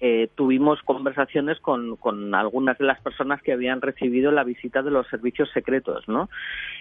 eh, 0.00 0.30
tuvimos 0.34 0.80
conversaciones 0.82 1.60
con, 1.60 1.96
con, 1.96 2.34
algunas 2.34 2.78
de 2.78 2.86
las 2.86 3.00
personas 3.00 3.42
que 3.42 3.52
habían 3.52 3.82
recibido 3.82 4.32
la 4.32 4.44
visita 4.44 4.82
de 4.82 4.90
los 4.90 5.06
servicios 5.08 5.50
secretos, 5.52 6.08
¿no? 6.08 6.30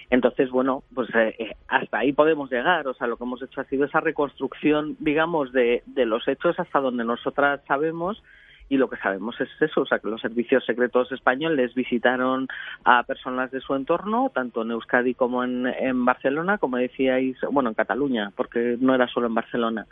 Entonces, 0.10 0.50
bueno, 0.50 0.84
pues 0.96 1.10
eh, 1.14 1.36
eh, 1.38 1.56
hasta 1.68 2.00
ahí 2.00 2.14
podemos 2.14 2.50
llegar. 2.50 2.88
O 2.88 2.94
sea, 2.94 3.08
lo 3.08 3.18
que 3.18 3.26
hemos 3.26 3.42
hecho 3.42 3.62
ha 3.62 3.66
sido 3.66 3.86
esa 3.86 4.00
reconstrucción, 4.00 4.96
digamos, 5.00 5.52
de, 5.52 5.84
de 5.86 6.06
los 6.06 6.28
hechos 6.28 6.58
hasta 6.60 6.80
donde 6.80 7.04
nosotras 7.04 7.60
sabemos 7.68 8.24
y 8.70 8.78
lo 8.78 8.88
que 8.90 8.98
sabemos 8.98 9.36
es 9.42 9.50
eso, 9.60 9.82
o 9.82 9.86
sea, 9.86 9.98
que 9.98 10.08
los 10.08 10.22
servicios 10.22 10.64
secretos 10.64 11.12
españoles 11.12 11.74
visitaron 11.74 12.48
a 12.86 13.02
personas 13.04 13.50
de 13.50 13.62
su 13.62 13.74
entorno, 13.74 14.32
tanto 14.34 14.62
en 14.62 14.72
Euskadi 14.72 15.16
como 15.16 15.44
en, 15.44 15.66
en 15.66 16.06
Barcelona, 16.06 16.60
como 16.60 16.78
decíais, 16.78 17.36
bueno, 17.52 17.70
en 17.70 17.76
Cataluña, 17.76 18.32
porque 18.36 18.78
no 18.80 18.94
era 18.94 19.08
solo 19.08 19.26
en 19.26 19.34
Barcelona. 19.34 19.88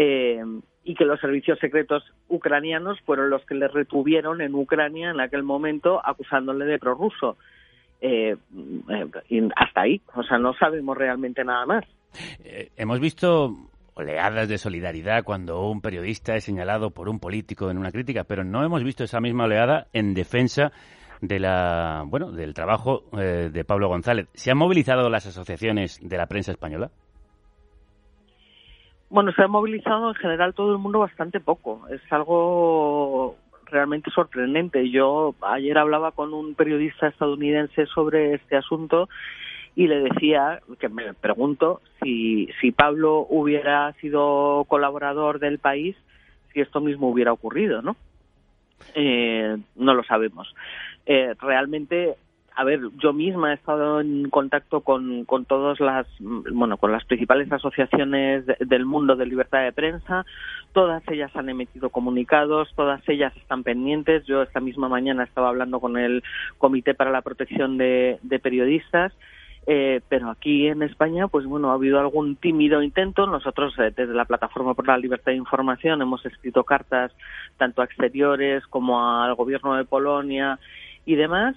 Eh, 0.00 0.40
y 0.84 0.94
que 0.94 1.04
los 1.04 1.20
servicios 1.20 1.58
secretos 1.58 2.04
ucranianos 2.28 3.00
fueron 3.00 3.30
los 3.30 3.44
que 3.44 3.56
le 3.56 3.66
retuvieron 3.66 4.40
en 4.40 4.54
Ucrania 4.54 5.10
en 5.10 5.18
aquel 5.20 5.42
momento 5.42 6.00
acusándole 6.02 6.66
de 6.66 6.78
prorruso. 6.78 7.36
Eh, 8.00 8.36
eh 8.88 9.48
hasta 9.56 9.80
ahí, 9.80 10.00
o 10.14 10.22
sea, 10.22 10.38
no 10.38 10.54
sabemos 10.54 10.96
realmente 10.96 11.42
nada 11.44 11.66
más. 11.66 11.84
Eh, 12.44 12.70
hemos 12.76 13.00
visto 13.00 13.56
oleadas 13.94 14.48
de 14.48 14.56
solidaridad 14.56 15.24
cuando 15.24 15.68
un 15.68 15.80
periodista 15.80 16.36
es 16.36 16.44
señalado 16.44 16.90
por 16.90 17.08
un 17.08 17.18
político 17.18 17.68
en 17.68 17.78
una 17.78 17.90
crítica, 17.90 18.22
pero 18.22 18.44
no 18.44 18.64
hemos 18.64 18.84
visto 18.84 19.02
esa 19.02 19.20
misma 19.20 19.46
oleada 19.46 19.88
en 19.92 20.14
defensa 20.14 20.70
de 21.20 21.40
la 21.40 22.04
bueno 22.06 22.30
del 22.30 22.54
trabajo 22.54 23.02
eh, 23.18 23.50
de 23.52 23.64
Pablo 23.64 23.88
González. 23.88 24.28
¿Se 24.34 24.52
han 24.52 24.58
movilizado 24.58 25.10
las 25.10 25.26
asociaciones 25.26 25.98
de 26.00 26.16
la 26.16 26.28
prensa 26.28 26.52
española? 26.52 26.92
Bueno, 29.10 29.32
se 29.32 29.42
ha 29.42 29.48
movilizado 29.48 30.10
en 30.10 30.14
general 30.16 30.54
todo 30.54 30.72
el 30.72 30.78
mundo 30.78 30.98
bastante 30.98 31.40
poco. 31.40 31.86
Es 31.88 32.00
algo 32.12 33.36
realmente 33.64 34.10
sorprendente. 34.10 34.90
Yo 34.90 35.34
ayer 35.40 35.78
hablaba 35.78 36.12
con 36.12 36.34
un 36.34 36.54
periodista 36.54 37.08
estadounidense 37.08 37.86
sobre 37.86 38.34
este 38.34 38.56
asunto 38.56 39.08
y 39.74 39.86
le 39.86 40.00
decía 40.00 40.60
que 40.78 40.88
me 40.88 41.14
pregunto 41.14 41.80
si, 42.02 42.48
si 42.60 42.72
Pablo 42.72 43.26
hubiera 43.30 43.92
sido 43.94 44.64
colaborador 44.68 45.38
del 45.38 45.58
país, 45.58 45.96
si 46.52 46.60
esto 46.60 46.80
mismo 46.80 47.08
hubiera 47.08 47.32
ocurrido, 47.32 47.80
¿no? 47.80 47.96
Eh, 48.94 49.56
no 49.76 49.94
lo 49.94 50.02
sabemos. 50.04 50.54
Eh, 51.06 51.34
realmente 51.40 52.16
a 52.58 52.64
ver, 52.64 52.80
yo 52.96 53.12
misma 53.12 53.52
he 53.52 53.54
estado 53.54 54.00
en 54.00 54.28
contacto 54.30 54.80
con, 54.80 55.24
con 55.26 55.44
todas 55.44 55.78
las, 55.78 56.08
bueno, 56.18 56.76
con 56.76 56.90
las 56.90 57.04
principales 57.04 57.52
asociaciones 57.52 58.46
del 58.58 58.84
mundo 58.84 59.14
de 59.14 59.26
libertad 59.26 59.62
de 59.62 59.70
prensa. 59.70 60.26
Todas 60.72 61.04
ellas 61.06 61.30
han 61.36 61.48
emitido 61.48 61.90
comunicados, 61.90 62.68
todas 62.74 63.00
ellas 63.08 63.32
están 63.36 63.62
pendientes. 63.62 64.26
Yo 64.26 64.42
esta 64.42 64.58
misma 64.58 64.88
mañana 64.88 65.22
estaba 65.22 65.50
hablando 65.50 65.78
con 65.78 65.96
el 65.96 66.24
Comité 66.58 66.94
para 66.94 67.12
la 67.12 67.22
Protección 67.22 67.78
de, 67.78 68.18
Periodistas. 68.42 69.12
Eh, 69.68 70.00
pero 70.08 70.28
aquí 70.28 70.66
en 70.66 70.82
España, 70.82 71.28
pues 71.28 71.46
bueno, 71.46 71.70
ha 71.70 71.74
habido 71.74 72.00
algún 72.00 72.34
tímido 72.34 72.82
intento. 72.82 73.28
Nosotros, 73.28 73.72
eh, 73.78 73.92
desde 73.96 74.14
la 74.14 74.24
Plataforma 74.24 74.74
por 74.74 74.88
la 74.88 74.98
Libertad 74.98 75.30
de 75.30 75.38
Información, 75.38 76.02
hemos 76.02 76.26
escrito 76.26 76.64
cartas 76.64 77.12
tanto 77.56 77.82
a 77.82 77.84
exteriores 77.84 78.66
como 78.66 79.22
al 79.22 79.36
gobierno 79.36 79.76
de 79.76 79.84
Polonia 79.84 80.58
y 81.06 81.14
demás 81.14 81.54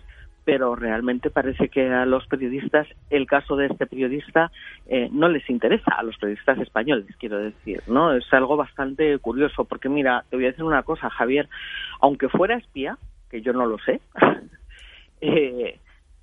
pero 0.52 0.76
realmente 0.76 1.30
parece 1.30 1.70
que 1.70 1.90
a 1.94 2.06
los 2.06 2.28
periodistas 2.28 2.86
el 3.10 3.26
caso 3.26 3.56
de 3.56 3.68
este 3.68 3.86
periodista 3.88 4.52
eh, 4.86 5.08
no 5.10 5.30
les 5.30 5.50
interesa 5.50 5.94
a 5.94 6.04
los 6.04 6.18
periodistas 6.18 6.60
españoles 6.60 7.06
quiero 7.18 7.38
decir 7.38 7.82
no 7.88 8.12
es 8.14 8.26
algo 8.34 8.58
bastante 8.58 9.18
curioso 9.20 9.64
porque 9.64 9.88
mira 9.88 10.26
te 10.30 10.36
voy 10.36 10.44
a 10.44 10.50
decir 10.50 10.66
una 10.66 10.84
cosa 10.84 11.10
Javier 11.10 11.48
aunque 12.02 12.28
fuera 12.28 12.58
espía 12.58 12.98
que 13.30 13.42
yo 13.42 13.54
no 13.54 13.66
lo 13.66 13.78
sé 13.80 14.02
eh, 15.22 15.80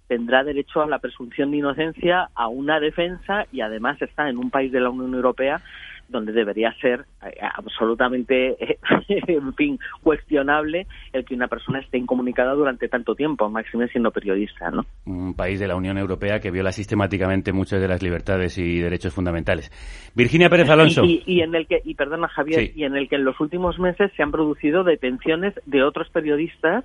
tendrá 0.09 0.45
derecho 0.45 0.83
a 0.83 0.87
la 0.87 0.99
presunción 0.99 1.51
de 1.51 1.57
inocencia 1.57 2.29
a 2.35 2.49
una 2.49 2.81
defensa 2.81 3.47
y 3.51 3.63
además 3.63 4.03
está 4.03 4.29
en 4.29 4.37
un 4.37 4.51
país 4.51 4.71
de 4.73 4.81
la 4.81 4.91
Unión 4.91 5.15
Europea 5.15 5.63
donde 6.09 6.33
debería 6.33 6.73
ser 6.81 7.05
eh, 7.23 7.39
absolutamente, 7.55 8.57
en 9.09 9.55
fin, 9.55 9.79
cuestionable 10.03 10.87
el 11.13 11.25
que 11.25 11.35
una 11.35 11.49
persona 11.49 11.81
esté 11.81 11.99
incomunicada 11.99 12.55
durante 12.55 12.89
tanto 12.89 13.15
tiempo, 13.15 13.49
máxime 13.49 13.89
siendo 13.89 14.11
periodista, 14.11 14.71
¿no? 14.71 14.85
Un 15.07 15.35
país 15.35 15.61
de 15.61 15.69
la 15.69 15.77
Unión 15.77 15.99
Europea 15.99 16.41
que 16.41 16.51
viola 16.51 16.73
sistemáticamente 16.73 17.53
muchas 17.53 17.81
de 17.81 17.89
las 17.89 18.03
libertades 18.03 18.59
y 18.59 18.79
derechos 18.79 19.15
fundamentales. 19.15 19.71
Virginia 20.15 20.49
Pérez 20.49 20.71
Alonso. 20.71 21.03
Y, 21.05 21.41
en 21.41 21.55
el 21.55 21.67
que, 21.67 21.81
y 21.85 21.95
perdona 21.95 22.29
Javier, 22.29 22.73
y 22.75 22.85
en 22.85 22.97
el 22.97 23.09
que 23.09 23.17
en 23.17 23.25
los 23.25 23.39
últimos 23.41 23.79
meses 23.79 24.11
se 24.17 24.23
han 24.23 24.33
producido 24.33 24.85
detenciones 24.85 25.55
de 25.67 25.83
otros 25.83 26.09
periodistas 26.11 26.85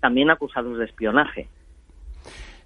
también 0.00 0.30
acusados 0.30 0.78
de 0.78 0.86
espionaje. 0.86 1.48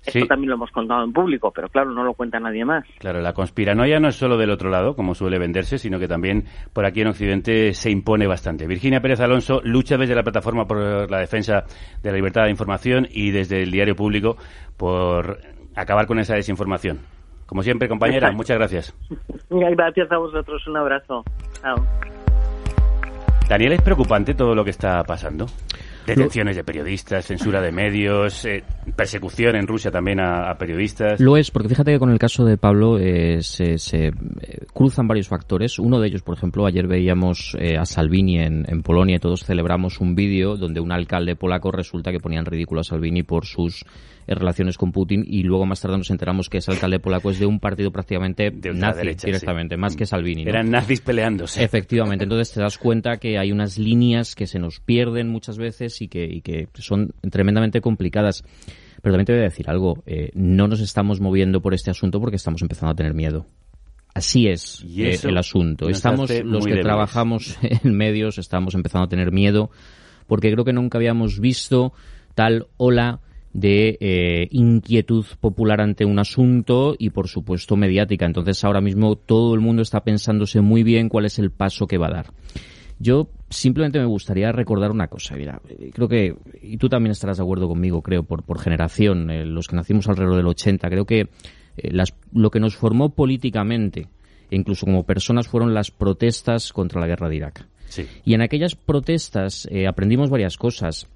Esto 0.07 0.26
también 0.26 0.50
lo 0.50 0.57
hemos 0.57 0.70
contado 0.70 1.05
en 1.05 1.12
público, 1.12 1.50
pero 1.50 1.68
claro, 1.68 1.90
no 1.90 2.05
lo 2.05 2.14
cuenta 2.14 2.38
nadie 2.38 2.64
más. 2.64 2.84
Claro, 2.98 3.20
la 3.20 3.32
conspiranoia 3.32 4.00
no 4.00 4.09
es 4.09 4.16
solo 4.16 4.36
del 4.36 4.50
otro 4.50 4.70
lado, 4.70 4.94
como 4.94 5.14
suele 5.14 5.38
venderse, 5.38 5.78
sino 5.78 5.98
que 5.98 6.09
también 6.09 6.44
por 6.72 6.84
aquí 6.86 7.00
en 7.00 7.09
Occidente 7.09 7.72
se 7.72 7.90
impone 7.90 8.26
bastante. 8.26 8.66
Virginia 8.66 9.00
Pérez 9.00 9.20
Alonso 9.20 9.61
lucha 9.64 9.96
desde 9.96 10.14
la 10.14 10.22
plataforma 10.22 10.66
por 10.66 11.11
la 11.11 11.18
defensa 11.18 11.64
de 12.02 12.11
la 12.11 12.16
libertad 12.16 12.44
de 12.44 12.50
información 12.50 13.07
y 13.11 13.30
desde 13.30 13.62
el 13.62 13.70
diario 13.70 13.96
público 13.96 14.36
por 14.76 15.38
acabar 15.74 16.07
con 16.07 16.18
esa 16.18 16.34
desinformación. 16.34 17.00
Como 17.46 17.62
siempre, 17.62 17.88
compañera, 17.88 18.32
muchas 18.32 18.57
gracias. 18.57 18.94
Gracias 19.50 20.11
a 20.11 20.18
vosotros, 20.18 20.66
un 20.66 20.76
abrazo. 20.76 21.24
Chao. 21.61 21.76
Daniel, 23.48 23.72
¿es 23.72 23.82
preocupante 23.82 24.34
todo 24.34 24.55
lo 24.55 24.64
que 24.64 24.70
está 24.70 25.05
pasando? 25.05 25.46
Detenciones 26.07 26.57
de 26.57 26.64
periodistas, 26.64 27.26
censura 27.26 27.61
de 27.61 27.72
medios, 27.72 28.44
eh, 28.44 28.62
persecución 28.94 29.57
en 29.57 29.66
Rusia 29.66 29.90
también 29.90 30.20
a, 30.20 30.55
periodistas. 30.59 31.20
Lo 31.20 31.36
es, 31.36 31.50
porque 31.50 31.68
fíjate 31.68 31.92
que 31.92 31.98
con 31.98 32.11
el 32.11 32.18
caso 32.18 32.44
de 32.44 32.57
Pablo 32.57 32.98
eh, 32.98 33.42
se, 33.42 33.76
eh, 33.92 34.12
cruzan 34.72 35.09
varios 35.09 35.28
factores. 35.28 35.78
Uno 35.78 36.00
de 36.00 36.09
ellos, 36.09 36.22
por 36.22 36.36
ejemplo, 36.36 36.66
ayer 36.66 36.86
veíamos 36.86 37.57
a 37.78 37.84
Salvini 37.86 38.38
en, 38.38 38.64
en, 38.68 38.82
Polonia 38.82 39.16
y 39.16 39.18
todos 39.18 39.44
celebramos 39.44 40.00
un 40.00 40.14
vídeo 40.14 40.57
donde 40.57 40.80
un 40.80 40.92
alcalde 40.92 41.36
polaco 41.36 41.70
resulta 41.70 42.12
que 42.12 42.20
ponía 42.20 42.40
en 42.40 42.46
ridículo 42.46 42.82
a 42.82 42.84
Salvini 42.84 43.22
por 43.22 43.46
sus 43.46 43.84
relaciones 44.27 44.79
con 44.79 44.93
Putin 44.93 45.25
y 45.27 45.43
luego 45.43 45.66
más 45.66 45.81
tarde 45.81 45.99
nos 45.99 46.11
enteramos 46.11 46.49
que 46.49 46.59
ese 46.59 46.70
alcalde 46.70 46.99
polaco 46.99 47.31
es 47.31 47.39
de 47.39 47.47
un 47.47 47.61
partido 47.61 47.91
prácticamente 47.91 48.51
de 48.51 48.72
nazi 48.72 49.03
directamente, 49.25 49.77
más 49.77 49.97
que 49.97 50.07
Salvini. 50.07 50.43
Eran 50.43 50.70
nazis 50.70 51.01
peleándose. 51.01 51.62
Efectivamente, 51.62 52.25
entonces 52.25 52.53
te 52.53 52.61
das 52.61 52.79
cuenta 52.79 53.18
que 53.18 53.39
hay 53.39 53.53
unas 53.53 53.79
líneas 53.79 54.35
que 54.35 54.47
se 54.47 54.59
nos 54.59 54.81
pierden 54.81 55.29
muchas 55.29 55.59
veces 55.59 56.01
y 56.01 56.09
que, 56.09 56.25
y 56.25 56.41
que 56.41 56.68
son 56.75 57.12
tremendamente 57.31 57.81
complicadas. 57.81 58.45
Pero 59.03 59.12
también 59.12 59.27
te 59.27 59.33
voy 59.33 59.41
a 59.43 59.45
decir 59.45 59.68
algo, 59.68 60.03
eh, 60.07 60.31
no 60.35 60.66
nos 60.66 60.81
estamos 60.81 61.20
moviendo 61.20 61.61
por 61.61 61.75
este 61.75 61.91
asunto 61.91 62.20
porque 62.20 62.37
estamos 62.37 62.62
empezando 62.62 62.93
a 62.93 62.95
tener 62.95 63.12
miedo. 63.12 63.47
Así 64.14 64.47
es 64.47 64.85
eh, 64.97 65.18
el 65.25 65.37
asunto. 65.37 65.89
Estamos 65.89 66.31
los 66.45 66.64
que 66.64 66.77
trabajamos 66.77 67.59
en 67.62 67.95
medios, 67.95 68.39
estamos 68.39 68.75
empezando 68.75 69.07
a 69.07 69.09
tener 69.09 69.33
miedo 69.33 69.70
porque 70.27 70.51
creo 70.53 70.64
que 70.64 70.72
nunca 70.72 70.99
habíamos 70.99 71.41
visto 71.41 71.93
tal 72.35 72.66
ola 72.77 73.20
de 73.55 73.96
eh, 74.00 74.48
inquietud 74.50 75.24
popular 75.40 75.80
ante 75.80 76.05
un 76.05 76.18
asunto 76.18 76.96
y, 76.98 77.11
por 77.11 77.28
supuesto, 77.28 77.76
mediática. 77.76 78.26
Entonces, 78.26 78.62
ahora 78.64 78.80
mismo 78.80 79.14
todo 79.14 79.55
el 79.55 79.61
mundo 79.61 79.80
está 79.80 80.02
pensándose 80.02 80.61
muy 80.61 80.82
bien 80.82 81.09
cuál 81.09 81.24
es 81.24 81.38
el 81.38 81.50
paso 81.50 81.86
que 81.86 81.96
va 81.96 82.09
a 82.09 82.14
dar. 82.14 82.26
Yo 82.98 83.28
simplemente 83.48 84.00
me 84.00 84.07
gustaría 84.07 84.50
recordar 84.50 84.90
una 84.90 85.07
cosa. 85.07 85.36
Mira, 85.36 85.61
creo 85.92 86.09
que, 86.09 86.34
y 86.62 86.76
tú 86.78 86.88
también 86.88 87.12
estarás 87.12 87.36
de 87.36 87.44
acuerdo 87.44 87.68
conmigo, 87.68 88.02
creo, 88.02 88.24
por, 88.24 88.42
por 88.42 88.59
generación, 88.59 89.30
eh, 89.30 89.46
los 89.46 89.68
que 89.68 89.76
nacimos 89.76 90.09
alrededor 90.09 90.36
del 90.36 90.46
80, 90.48 90.88
creo 90.90 91.05
que 91.05 91.20
eh, 91.20 91.28
las, 91.92 92.12
lo 92.32 92.50
que 92.50 92.59
nos 92.59 92.74
formó 92.74 93.11
políticamente, 93.11 94.09
e 94.50 94.57
incluso 94.57 94.84
como 94.84 95.05
personas, 95.05 95.46
fueron 95.46 95.74
las 95.74 95.92
protestas 95.92 96.72
contra 96.72 97.00
la 97.00 97.07
guerra 97.07 97.28
de 97.28 97.36
Irak. 97.36 97.68
Y 98.24 98.34
en 98.34 98.40
aquellas 98.40 98.74
protestas 98.74 99.68
aprendimos 99.88 100.28
varias 100.28 100.57
cosas. 100.57 101.07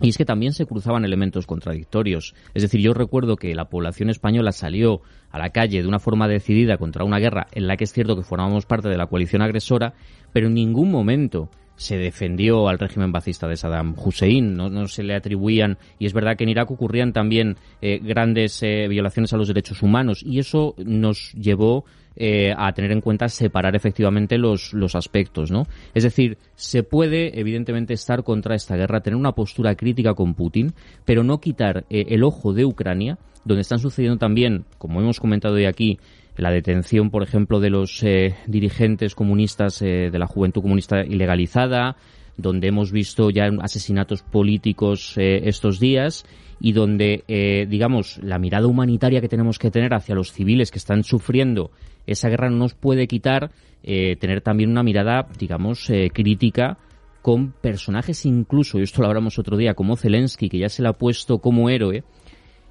Y 0.00 0.08
es 0.08 0.16
que 0.16 0.24
también 0.24 0.52
se 0.52 0.66
cruzaban 0.66 1.04
elementos 1.04 1.46
contradictorios. 1.46 2.34
Es 2.54 2.62
decir, 2.62 2.80
yo 2.80 2.94
recuerdo 2.94 3.36
que 3.36 3.54
la 3.54 3.68
población 3.68 4.10
española 4.10 4.52
salió 4.52 5.02
a 5.30 5.38
la 5.38 5.50
calle 5.50 5.82
de 5.82 5.88
una 5.88 5.98
forma 5.98 6.28
decidida 6.28 6.78
contra 6.78 7.04
una 7.04 7.18
guerra 7.18 7.46
en 7.52 7.66
la 7.66 7.76
que 7.76 7.84
es 7.84 7.92
cierto 7.92 8.16
que 8.16 8.22
formábamos 8.22 8.66
parte 8.66 8.88
de 8.88 8.96
la 8.96 9.06
coalición 9.06 9.42
agresora, 9.42 9.94
pero 10.32 10.46
en 10.46 10.54
ningún 10.54 10.90
momento 10.90 11.50
se 11.76 11.96
defendió 11.96 12.68
al 12.68 12.78
régimen 12.78 13.12
bacista 13.12 13.48
de 13.48 13.56
Saddam 13.56 13.94
Hussein, 13.96 14.54
no, 14.54 14.70
no 14.70 14.86
se 14.88 15.02
le 15.02 15.14
atribuían, 15.14 15.78
y 15.98 16.06
es 16.06 16.12
verdad 16.12 16.36
que 16.36 16.44
en 16.44 16.50
Irak 16.50 16.70
ocurrían 16.70 17.12
también 17.12 17.56
eh, 17.80 17.98
grandes 18.02 18.62
eh, 18.62 18.86
violaciones 18.88 19.32
a 19.32 19.36
los 19.36 19.48
derechos 19.48 19.82
humanos, 19.82 20.22
y 20.22 20.38
eso 20.38 20.74
nos 20.78 21.32
llevó 21.32 21.84
eh, 22.16 22.54
a 22.56 22.72
tener 22.72 22.92
en 22.92 23.00
cuenta 23.00 23.28
separar 23.28 23.76
efectivamente 23.76 24.38
los, 24.38 24.72
los 24.72 24.94
aspectos, 24.94 25.50
¿no? 25.50 25.66
Es 25.94 26.04
decir, 26.04 26.38
se 26.54 26.82
puede 26.82 27.38
evidentemente 27.38 27.94
estar 27.94 28.22
contra 28.24 28.54
esta 28.54 28.76
guerra, 28.76 29.00
tener 29.00 29.16
una 29.16 29.32
postura 29.32 29.74
crítica 29.74 30.14
con 30.14 30.34
Putin, 30.34 30.72
pero 31.04 31.22
no 31.24 31.40
quitar 31.40 31.84
el 31.88 32.22
ojo 32.24 32.52
de 32.52 32.64
Ucrania, 32.64 33.18
donde 33.44 33.62
están 33.62 33.78
sucediendo 33.78 34.18
también, 34.18 34.64
como 34.78 35.00
hemos 35.00 35.20
comentado 35.20 35.54
hoy 35.54 35.64
aquí, 35.64 35.98
la 36.36 36.50
detención, 36.50 37.10
por 37.10 37.22
ejemplo, 37.22 37.60
de 37.60 37.70
los 37.70 38.02
eh, 38.02 38.34
dirigentes 38.46 39.14
comunistas 39.14 39.82
eh, 39.82 40.08
de 40.10 40.18
la 40.18 40.26
Juventud 40.26 40.62
Comunista 40.62 41.04
ilegalizada, 41.04 41.96
donde 42.36 42.68
hemos 42.68 42.92
visto 42.92 43.30
ya 43.30 43.50
asesinatos 43.60 44.22
políticos 44.22 45.14
eh, 45.16 45.42
estos 45.44 45.78
días 45.78 46.24
y 46.60 46.72
donde, 46.72 47.24
digamos, 47.68 48.18
la 48.22 48.38
mirada 48.38 48.68
humanitaria 48.68 49.20
que 49.20 49.28
tenemos 49.28 49.58
que 49.58 49.72
tener 49.72 49.94
hacia 49.94 50.14
los 50.14 50.30
civiles 50.30 50.70
que 50.70 50.78
están 50.78 51.02
sufriendo 51.02 51.72
esa 52.06 52.28
guerra 52.28 52.50
no 52.50 52.56
nos 52.56 52.74
puede 52.74 53.08
quitar 53.08 53.50
tener 53.82 54.42
también 54.42 54.70
una 54.70 54.84
mirada, 54.84 55.26
digamos, 55.40 55.90
crítica 56.12 56.78
con 57.20 57.52
personajes 57.52 58.26
incluso, 58.26 58.78
y 58.78 58.82
esto 58.82 59.00
lo 59.00 59.08
hablamos 59.08 59.40
otro 59.40 59.56
día, 59.56 59.74
como 59.74 59.96
Zelensky, 59.96 60.48
que 60.48 60.58
ya 60.58 60.68
se 60.68 60.82
le 60.82 60.88
ha 60.88 60.92
puesto 60.92 61.38
como 61.38 61.68
héroe, 61.68 62.04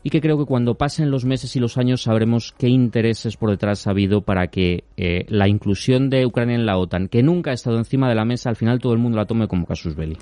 y 0.04 0.10
que 0.10 0.22
creo 0.22 0.38
que 0.38 0.45
cuando 0.45 0.76
pasen 0.76 1.12
los 1.12 1.26
meses 1.26 1.56
y 1.56 1.60
los 1.60 1.78
años 1.78 2.04
sabremos 2.04 2.54
qué 2.58 2.68
intereses 2.68 3.38
por 3.38 3.49
detrás 3.49 3.88
ha 3.88 3.91
habido 3.91 4.22
para 4.22 4.47
que 4.47 4.84
eh, 4.97 5.26
la 5.28 5.47
inclusión 5.47 6.10
de 6.10 6.26
Ucrania 6.26 6.56
en 6.56 6.66
la 6.66 6.78
OTAN, 6.78 7.08
que 7.08 7.24
nunca 7.24 7.52
ha 7.52 7.54
estado 7.54 7.78
encima 7.78 8.10
de 8.10 8.16
la 8.16 8.26
mesa, 8.26 8.49
al 8.49 8.56
final 8.56 8.80
todo 8.80 8.93
el 8.93 8.99
mundo 8.99 9.18
la 9.18 9.26
tome 9.26 9.47
como 9.47 9.66
casus 9.66 9.95
belli. 9.95 10.18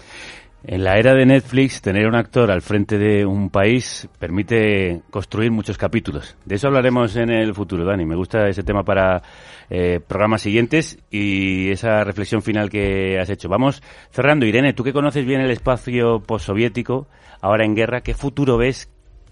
En 0.63 0.83
la 0.83 0.97
era 0.97 1.13
de 1.13 1.25
Netflix, 1.25 1.81
tener 1.81 2.05
un 2.05 2.15
actor 2.15 2.51
al 2.51 2.61
frente 2.61 2.97
de 2.97 3.25
un 3.25 3.49
país 3.49 4.09
permite 4.19 5.01
construir 5.09 5.51
muchos 5.51 5.77
capítulos. 5.77 6.35
De 6.43 6.55
eso 6.55 6.67
hablaremos 6.67 7.15
en 7.15 7.29
el 7.29 7.53
futuro, 7.53 7.85
Dani. 7.85 8.05
Me 8.05 8.17
gusta 8.17 8.45
ese 8.49 8.63
tema 8.63 8.83
para 8.83 9.23
eh, 9.69 10.01
programas 10.05 10.41
siguientes 10.41 10.99
y 11.09 11.69
esa 11.69 12.03
reflexión 12.03 12.41
final 12.41 12.69
que 12.69 13.17
has 13.19 13.29
hecho. 13.29 13.47
Vamos 13.47 13.81
cerrando. 14.11 14.45
Irene, 14.45 14.73
tú 14.73 14.83
que 14.83 14.91
conoces 14.91 15.25
bien 15.25 15.39
el 15.39 15.51
espacio 15.51 16.19
postsoviético, 16.19 17.07
ahora 17.39 17.63
en 17.63 17.73
guerra, 17.73 18.01
¿qué 18.01 18.13
futuro 18.13 18.57
ves? 18.57 18.89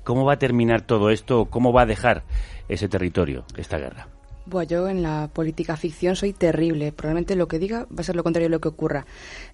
¿Cómo 0.07 0.23
va 0.23 0.35
a 0.35 0.39
terminar 0.39 0.83
todo 0.83 1.09
esto? 1.09 1.47
¿Cómo 1.49 1.73
va 1.73 1.81
a 1.81 1.85
dejar 1.85 2.23
ese 2.69 2.87
territorio, 2.87 3.43
esta 3.57 3.77
guerra? 3.77 4.07
Bueno, 4.45 4.69
yo 4.69 4.87
en 4.87 5.03
la 5.03 5.29
política 5.33 5.75
ficción 5.75 6.15
soy 6.15 6.31
terrible. 6.31 6.93
Probablemente 6.93 7.35
lo 7.35 7.49
que 7.49 7.59
diga 7.59 7.87
va 7.91 7.99
a 7.99 8.03
ser 8.03 8.15
lo 8.15 8.23
contrario 8.23 8.47
de 8.47 8.51
lo 8.51 8.61
que 8.61 8.69
ocurra. 8.69 9.05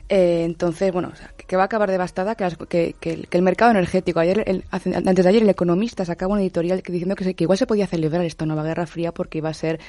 Eh, 0.09 0.43
entonces, 0.43 0.91
bueno, 0.91 1.11
que 1.47 1.55
va 1.55 1.63
a 1.63 1.65
acabar 1.65 1.89
devastada, 1.89 2.35
que, 2.35 2.95
el, 3.31 3.41
mercado 3.41 3.71
energético. 3.71 4.19
Ayer, 4.19 4.63
antes 4.71 5.23
de 5.23 5.29
ayer, 5.29 5.43
el 5.43 5.49
Economista 5.49 6.05
sacaba 6.05 6.33
un 6.33 6.39
editorial 6.39 6.83
que 6.83 6.91
diciendo 6.91 7.15
que, 7.15 7.33
que 7.33 7.43
igual 7.43 7.57
se 7.57 7.67
podía 7.67 7.87
celebrar 7.87 8.25
esta 8.25 8.45
nueva 8.45 8.63
guerra 8.63 8.85
fría 8.85 9.13
porque 9.13 9.39
iba 9.39 9.49
a 9.49 9.53
ser 9.53 9.79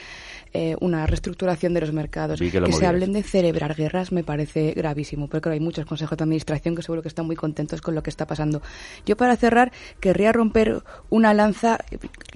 eh, 0.57 0.77
una 0.79 1.05
reestructuración 1.05 1.75
de 1.75 1.81
los 1.81 1.93
mercados. 1.93 2.39
que, 2.39 2.73
se 2.73 2.87
hablen 2.87 3.13
de 3.13 3.25
celebrar 3.25 3.75
guerras 3.75 4.13
me 4.13 4.23
parece 4.23 4.71
gravísimo, 4.71 5.27
porque 5.27 5.49
hay 5.49 5.59
muchos 5.59 5.85
consejos 5.85 6.17
de 6.17 6.23
administración 6.23 6.77
que 6.77 6.83
seguro 6.83 7.03
que 7.03 7.09
están 7.09 7.27
muy 7.27 7.35
contentos 7.35 7.81
con 7.81 7.97
lo 7.97 8.05
que 8.05 8.11
está 8.11 8.25
pasando. 8.25 8.63
Yo 9.05 9.17
para 9.17 9.35
cerrar 9.37 9.73
querría 9.99 10.31
romper 10.31 10.85
una 11.11 11.35
lanza, 11.35 11.79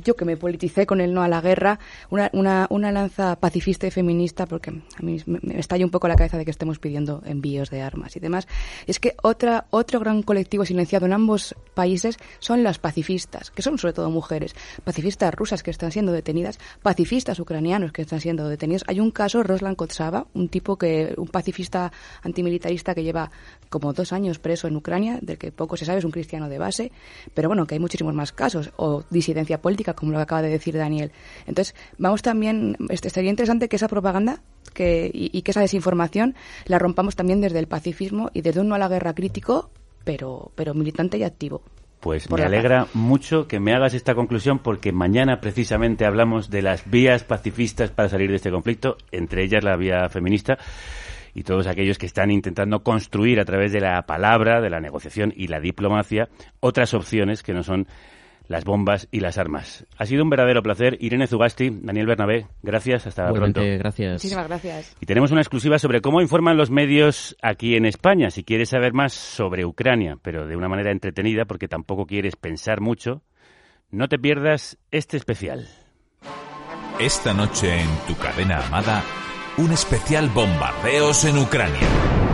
yo 0.02 0.16
que 0.16 0.24
me 0.24 0.36
politicé 0.36 0.84
con 0.84 1.00
el 1.00 1.14
no 1.14 1.22
a 1.22 1.28
la 1.28 1.40
guerra, 1.40 1.78
una, 2.10 2.28
una, 2.32 2.66
una 2.70 2.90
lanza 2.90 3.36
pacifista 3.36 3.86
y 3.86 3.92
feminista, 3.92 4.46
porque 4.46 4.70
a 4.70 5.02
mí 5.02 5.22
me 5.26 5.60
estalla 5.60 5.84
un 5.84 5.92
poco 5.92 6.08
la 6.08 6.16
cabeza 6.16 6.38
de 6.38 6.44
que 6.44 6.50
estemos 6.50 6.80
pidiendo 6.80 7.22
envíos 7.24 7.67
de 7.70 7.82
armas 7.82 8.16
y 8.16 8.20
demás. 8.20 8.46
Es 8.86 9.00
que 9.00 9.14
otra, 9.22 9.66
otro 9.70 10.00
gran 10.00 10.22
colectivo 10.22 10.64
silenciado 10.64 11.06
en 11.06 11.12
ambos 11.12 11.54
países 11.74 12.16
son 12.38 12.62
las 12.62 12.78
pacifistas, 12.78 13.50
que 13.50 13.62
son 13.62 13.78
sobre 13.78 13.94
todo 13.94 14.10
mujeres, 14.10 14.54
pacifistas 14.84 15.34
rusas 15.34 15.62
que 15.62 15.70
están 15.70 15.92
siendo 15.92 16.12
detenidas, 16.12 16.58
pacifistas 16.82 17.38
ucranianos 17.40 17.92
que 17.92 18.02
están 18.02 18.20
siendo 18.20 18.48
detenidos. 18.48 18.84
Hay 18.86 19.00
un 19.00 19.10
caso, 19.10 19.42
Roslan 19.42 19.74
Kotsava, 19.74 20.26
un 20.34 20.48
tipo 20.48 20.76
que, 20.76 21.14
un 21.16 21.28
pacifista 21.28 21.92
antimilitarista 22.22 22.94
que 22.94 23.02
lleva 23.02 23.30
como 23.68 23.92
dos 23.92 24.12
años 24.12 24.38
preso 24.38 24.68
en 24.68 24.76
Ucrania, 24.76 25.18
del 25.20 25.38
que 25.38 25.52
poco 25.52 25.76
se 25.76 25.84
sabe, 25.84 25.98
es 25.98 26.04
un 26.04 26.10
cristiano 26.10 26.48
de 26.48 26.58
base, 26.58 26.92
pero 27.34 27.48
bueno, 27.48 27.66
que 27.66 27.74
hay 27.74 27.80
muchísimos 27.80 28.14
más 28.14 28.32
casos, 28.32 28.70
o 28.76 29.04
disidencia 29.10 29.60
política, 29.60 29.94
como 29.94 30.12
lo 30.12 30.20
acaba 30.20 30.42
de 30.42 30.50
decir 30.50 30.76
Daniel. 30.76 31.12
Entonces, 31.46 31.74
vamos 31.98 32.22
también, 32.22 32.76
este, 32.88 33.10
sería 33.10 33.30
interesante 33.30 33.68
que 33.68 33.76
esa 33.76 33.88
propaganda 33.88 34.42
que, 34.78 35.10
y, 35.12 35.42
que 35.42 35.50
esa 35.50 35.60
desinformación 35.60 36.36
la 36.66 36.78
rompamos 36.78 37.16
también 37.16 37.40
desde 37.40 37.58
el 37.58 37.66
pacifismo 37.66 38.30
y 38.32 38.42
desde 38.42 38.60
un 38.60 38.68
no 38.68 38.76
a 38.76 38.78
la 38.78 38.86
guerra 38.86 39.12
crítico, 39.12 39.70
pero, 40.04 40.52
pero 40.54 40.72
militante 40.72 41.18
y 41.18 41.24
activo. 41.24 41.62
Pues 41.98 42.30
me 42.30 42.44
alegra 42.44 42.86
mucho 42.94 43.48
que 43.48 43.58
me 43.58 43.74
hagas 43.74 43.92
esta 43.92 44.14
conclusión 44.14 44.60
porque 44.60 44.92
mañana 44.92 45.40
precisamente 45.40 46.04
hablamos 46.04 46.48
de 46.48 46.62
las 46.62 46.88
vías 46.88 47.24
pacifistas 47.24 47.90
para 47.90 48.08
salir 48.08 48.30
de 48.30 48.36
este 48.36 48.52
conflicto, 48.52 48.96
entre 49.10 49.42
ellas 49.42 49.64
la 49.64 49.76
vía 49.76 50.08
feminista 50.08 50.58
y 51.34 51.42
todos 51.42 51.66
aquellos 51.66 51.98
que 51.98 52.06
están 52.06 52.30
intentando 52.30 52.84
construir 52.84 53.40
a 53.40 53.44
través 53.44 53.72
de 53.72 53.80
la 53.80 54.00
palabra, 54.02 54.60
de 54.60 54.70
la 54.70 54.78
negociación 54.78 55.34
y 55.36 55.48
la 55.48 55.58
diplomacia 55.58 56.28
otras 56.60 56.94
opciones 56.94 57.42
que 57.42 57.52
no 57.52 57.64
son 57.64 57.88
las 58.48 58.64
bombas 58.64 59.08
y 59.12 59.20
las 59.20 59.38
armas. 59.38 59.86
Ha 59.96 60.06
sido 60.06 60.24
un 60.24 60.30
verdadero 60.30 60.62
placer. 60.62 60.96
Irene 61.00 61.26
Zugasti, 61.26 61.70
Daniel 61.82 62.06
Bernabé, 62.06 62.46
gracias. 62.62 63.06
Hasta 63.06 63.30
pronto. 63.32 63.60
gracias. 63.62 64.14
Muchísimas 64.14 64.48
gracias. 64.48 64.96
Y 65.00 65.06
tenemos 65.06 65.30
una 65.30 65.42
exclusiva 65.42 65.78
sobre 65.78 66.00
cómo 66.00 66.20
informan 66.20 66.56
los 66.56 66.70
medios 66.70 67.36
aquí 67.42 67.76
en 67.76 67.84
España. 67.84 68.30
Si 68.30 68.42
quieres 68.42 68.70
saber 68.70 68.94
más 68.94 69.12
sobre 69.12 69.64
Ucrania, 69.64 70.16
pero 70.20 70.46
de 70.46 70.56
una 70.56 70.68
manera 70.68 70.90
entretenida, 70.90 71.44
porque 71.44 71.68
tampoco 71.68 72.06
quieres 72.06 72.36
pensar 72.36 72.80
mucho, 72.80 73.22
no 73.90 74.08
te 74.08 74.18
pierdas 74.18 74.78
este 74.90 75.16
especial. 75.16 75.68
Esta 76.98 77.32
noche 77.32 77.80
en 77.80 77.88
tu 78.08 78.16
cadena 78.16 78.66
amada, 78.66 79.04
un 79.58 79.70
especial 79.70 80.28
bombardeos 80.30 81.24
en 81.24 81.38
Ucrania 81.38 82.27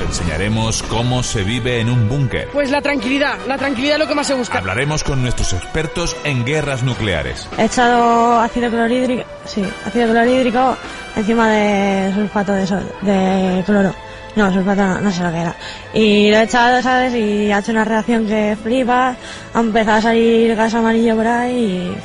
enseñaremos 0.00 0.82
cómo 0.84 1.22
se 1.22 1.42
vive 1.42 1.80
en 1.80 1.90
un 1.90 2.08
búnker. 2.08 2.48
Pues 2.52 2.70
la 2.70 2.80
tranquilidad, 2.80 3.34
la 3.46 3.58
tranquilidad 3.58 3.94
es 3.94 4.00
lo 4.00 4.08
que 4.08 4.14
más 4.14 4.26
se 4.26 4.34
busca. 4.34 4.58
Hablaremos 4.58 5.02
con 5.04 5.22
nuestros 5.22 5.52
expertos 5.52 6.16
en 6.24 6.44
guerras 6.44 6.82
nucleares. 6.82 7.48
He 7.58 7.64
echado 7.64 8.40
ácido 8.40 8.70
clorhídrico, 8.70 9.24
sí, 9.44 9.64
ácido 9.86 10.10
clorhídrico 10.10 10.76
encima 11.16 11.50
de 11.50 12.12
sulfato 12.14 12.52
de, 12.52 12.66
de 13.02 13.62
cloro. 13.64 13.94
No, 14.36 14.52
sulfato 14.52 14.82
no, 14.82 15.00
no 15.00 15.10
sé 15.10 15.22
lo 15.22 15.32
que 15.32 15.38
era. 15.38 15.56
Y 15.92 16.30
lo 16.30 16.36
he 16.36 16.42
echado, 16.44 16.80
¿sabes? 16.82 17.14
Y 17.14 17.50
ha 17.50 17.58
hecho 17.58 17.72
una 17.72 17.84
reacción 17.84 18.26
que 18.26 18.56
flipa. 18.62 19.16
Ha 19.54 19.60
empezado 19.60 19.98
a 19.98 20.02
salir 20.02 20.54
gas 20.54 20.74
amarillo 20.74 21.16
por 21.16 21.26
ahí 21.26 21.56
y 21.56 21.96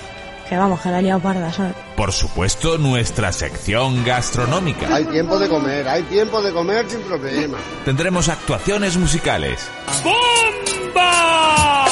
que 0.54 0.60
vamos, 0.60 0.82
que 0.82 0.90
la 0.90 1.00
he 1.00 1.20
parda, 1.20 1.52
¿sabes? 1.52 1.74
Por 1.96 2.12
supuesto, 2.12 2.78
nuestra 2.78 3.32
sección 3.32 4.06
gastronómica. 4.06 4.94
Hay 4.94 5.06
tiempo 5.06 5.40
de 5.40 5.50
comer, 5.50 5.88
hay 5.88 6.04
tiempo 6.04 6.44
de 6.44 6.54
comer 6.54 6.88
sin 6.88 7.02
problema. 7.02 7.58
Tendremos 7.84 8.30
actuaciones 8.30 8.96
musicales. 8.96 9.68
¡Bomba! 10.04 11.86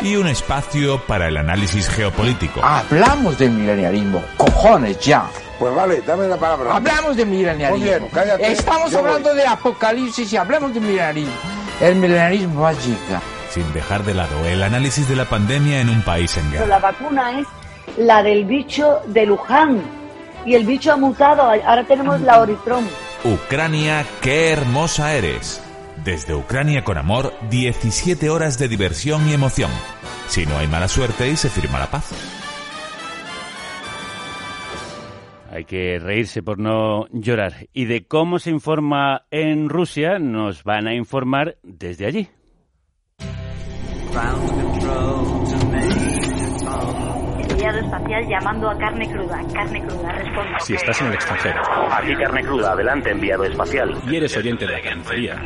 Y 0.00 0.16
un 0.16 0.26
espacio 0.26 1.04
para 1.06 1.28
el 1.28 1.36
análisis 1.36 1.90
geopolítico. 1.90 2.62
Hablamos 2.64 3.36
del 3.36 3.50
milenialismo, 3.50 4.24
cojones 4.38 4.98
ya. 5.00 5.26
Pues 5.58 5.74
vale, 5.74 6.00
dame 6.06 6.28
la 6.28 6.38
palabra. 6.38 6.74
Hablamos 6.74 7.14
de 7.14 7.26
milenialismo. 7.26 8.08
Estamos 8.40 8.94
hablando 8.94 9.34
de 9.34 9.46
apocalipsis 9.46 10.32
y 10.32 10.36
hablamos 10.38 10.72
de 10.72 10.80
milenialismo. 10.80 11.34
El 11.78 11.96
milenialismo 11.96 12.62
va 12.62 12.72
Sin 13.50 13.70
dejar 13.74 14.02
de 14.04 14.14
lado 14.14 14.46
el 14.46 14.62
análisis 14.62 15.06
de 15.10 15.16
la 15.16 15.26
pandemia 15.26 15.82
en 15.82 15.90
un 15.90 16.00
país 16.02 16.34
en 16.38 16.50
guerra. 16.50 16.66
La 16.66 16.78
vacuna 16.78 17.38
es 17.38 17.46
la 17.96 18.22
del 18.22 18.44
bicho 18.44 19.00
de 19.06 19.26
Luján. 19.26 19.82
Y 20.44 20.54
el 20.54 20.64
bicho 20.64 20.92
ha 20.92 20.96
mutado, 20.96 21.42
ahora 21.42 21.84
tenemos 21.84 22.20
la 22.20 22.40
Oritrón. 22.40 22.84
Ucrania, 23.24 24.04
qué 24.20 24.50
hermosa 24.50 25.14
eres. 25.14 25.62
Desde 26.04 26.34
Ucrania 26.34 26.82
con 26.82 26.98
amor, 26.98 27.32
17 27.50 28.28
horas 28.28 28.58
de 28.58 28.68
diversión 28.68 29.28
y 29.28 29.34
emoción. 29.34 29.70
Si 30.26 30.44
no 30.46 30.58
hay 30.58 30.66
mala 30.66 30.88
suerte 30.88 31.28
y 31.28 31.36
se 31.36 31.48
firma 31.48 31.78
la 31.78 31.86
paz. 31.86 32.10
Hay 35.52 35.64
que 35.64 35.98
reírse 36.00 36.42
por 36.42 36.58
no 36.58 37.06
llorar. 37.12 37.68
Y 37.72 37.84
de 37.84 38.06
cómo 38.06 38.38
se 38.38 38.50
informa 38.50 39.26
en 39.30 39.68
Rusia 39.68 40.18
nos 40.18 40.64
van 40.64 40.88
a 40.88 40.94
informar 40.94 41.58
desde 41.62 42.06
allí 42.06 42.28
espacial 47.60 48.26
llamando 48.28 48.70
a 48.70 48.78
carne 48.78 49.08
cruda. 49.10 49.40
Carne 49.52 49.82
cruda, 49.82 50.12
responde. 50.12 50.52
Si 50.60 50.74
estás 50.74 51.00
en 51.00 51.06
el 51.08 51.14
extranjero. 51.14 51.62
Aquí 51.90 52.14
carne 52.16 52.42
cruda, 52.42 52.72
adelante 52.72 53.10
enviado 53.10 53.44
espacial. 53.44 53.96
Y 54.08 54.16
eres 54.16 54.36
oyente 54.36 54.66
de 54.66 54.72
la 54.72 54.80
carnicería. 54.80 55.36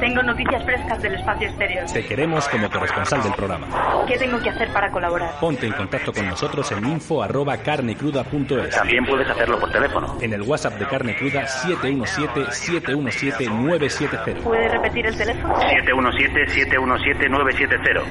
Tengo 0.00 0.22
noticias 0.22 0.64
frescas 0.64 1.02
del 1.02 1.14
espacio 1.14 1.48
exterior. 1.48 1.84
Te 1.92 2.04
queremos 2.04 2.48
como 2.48 2.68
corresponsal 2.70 3.22
del 3.22 3.32
programa. 3.32 3.66
¿Qué 4.06 4.16
tengo 4.18 4.38
que 4.40 4.50
hacer 4.50 4.68
para 4.72 4.90
colaborar? 4.90 5.30
Ponte 5.40 5.66
en 5.66 5.72
contacto 5.72 6.12
con 6.12 6.28
nosotros 6.28 6.70
en 6.72 6.84
info@carnecruda.es. 6.86 8.76
También 8.76 9.06
puedes 9.06 9.28
hacerlo 9.30 9.58
por 9.58 9.70
teléfono. 9.72 10.18
En 10.20 10.32
el 10.34 10.42
WhatsApp 10.42 10.74
de 10.74 10.86
Carne 10.86 11.16
Cruda 11.16 11.46
717-717-970. 11.46 14.42
¿Puede 14.42 14.68
repetir 14.68 15.06
el 15.06 15.16
teléfono? 15.16 15.54
717-717-970. 15.56 18.02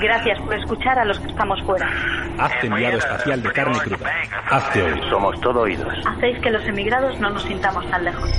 Gracias 0.00 0.40
por 0.40 0.54
escuchar 0.54 0.98
a 0.98 1.04
los 1.04 1.20
que 1.20 1.28
estamos 1.28 1.62
fuera. 1.64 1.90
Hazte 2.38 2.66
enviado 2.68 2.96
espacial 2.98 3.42
de 3.42 3.52
Carne 3.52 3.78
Cruda. 3.80 4.10
Hazte 4.50 4.82
oír. 4.82 4.98
Somos 5.10 5.38
todo 5.40 5.60
oídos. 5.60 5.92
Hacéis 6.06 6.38
que 6.40 6.50
los 6.50 6.64
emigrados 6.66 7.20
no 7.20 7.28
nos 7.30 7.42
sintamos 7.42 7.88
tan 7.90 8.04
lejos. 8.04 8.30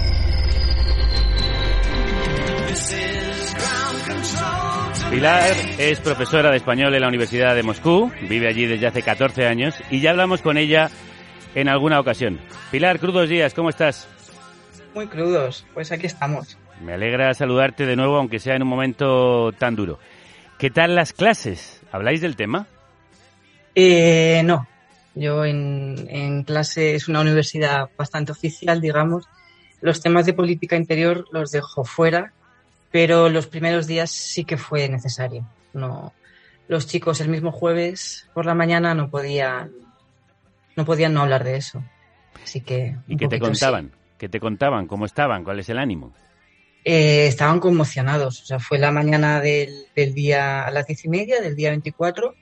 Pilar 5.11 5.55
es 5.79 5.99
profesora 6.01 6.51
de 6.51 6.57
español 6.57 6.93
en 6.93 7.01
la 7.01 7.07
Universidad 7.07 7.55
de 7.55 7.63
Moscú, 7.63 8.11
vive 8.29 8.47
allí 8.47 8.67
desde 8.67 8.85
hace 8.85 9.01
14 9.01 9.47
años 9.47 9.75
y 9.89 10.01
ya 10.01 10.11
hablamos 10.11 10.41
con 10.41 10.55
ella 10.55 10.89
en 11.55 11.67
alguna 11.67 11.99
ocasión. 11.99 12.39
Pilar, 12.71 12.99
crudos 12.99 13.27
días, 13.27 13.55
¿cómo 13.55 13.69
estás? 13.69 14.07
Muy 14.93 15.07
crudos, 15.07 15.65
pues 15.73 15.91
aquí 15.91 16.05
estamos. 16.05 16.57
Me 16.81 16.93
alegra 16.93 17.33
saludarte 17.33 17.85
de 17.87 17.95
nuevo, 17.95 18.17
aunque 18.17 18.39
sea 18.39 18.55
en 18.55 18.61
un 18.61 18.69
momento 18.69 19.51
tan 19.53 19.75
duro. 19.75 19.99
¿Qué 20.59 20.69
tal 20.69 20.95
las 20.95 21.11
clases? 21.11 21.81
¿Habláis 21.91 22.21
del 22.21 22.35
tema? 22.35 22.67
Eh, 23.73 24.41
no, 24.45 24.67
yo 25.15 25.43
en, 25.43 26.07
en 26.09 26.43
clase 26.43 26.95
es 26.95 27.07
una 27.07 27.21
universidad 27.21 27.89
bastante 27.97 28.31
oficial, 28.31 28.79
digamos. 28.79 29.25
Los 29.81 30.01
temas 30.01 30.25
de 30.25 30.33
política 30.33 30.75
interior 30.75 31.25
los 31.31 31.51
dejo 31.51 31.83
fuera, 31.83 32.33
pero 32.91 33.29
los 33.29 33.47
primeros 33.47 33.87
días 33.87 34.11
sí 34.11 34.43
que 34.45 34.57
fue 34.57 34.89
necesario. 34.89 35.45
No, 35.73 36.13
los 36.67 36.87
chicos 36.87 37.21
el 37.21 37.29
mismo 37.29 37.51
jueves 37.51 38.29
por 38.33 38.45
la 38.45 38.55
mañana 38.55 38.93
no 38.93 39.09
podían, 39.09 39.71
no 40.75 40.85
podían 40.85 41.13
no 41.13 41.21
hablar 41.21 41.43
de 41.43 41.57
eso. 41.57 41.83
Así 42.43 42.61
que. 42.61 42.95
¿Y 43.07 43.17
qué 43.17 43.27
te 43.27 43.39
contaban? 43.39 43.91
¿Qué 44.17 44.29
te 44.29 44.39
contaban? 44.39 44.87
¿Cómo 44.87 45.05
estaban? 45.05 45.43
¿Cuál 45.43 45.59
es 45.59 45.69
el 45.69 45.77
ánimo? 45.77 46.13
Eh, 46.83 47.27
estaban 47.27 47.59
conmocionados. 47.59 48.41
O 48.41 48.45
sea, 48.45 48.59
fue 48.59 48.79
la 48.79 48.91
mañana 48.91 49.41
del, 49.41 49.85
del 49.95 50.13
día 50.13 50.63
a 50.65 50.71
las 50.71 50.87
diez 50.87 51.05
y 51.05 51.09
media, 51.09 51.41
del 51.41 51.55
día 51.55 51.69
24, 51.69 52.35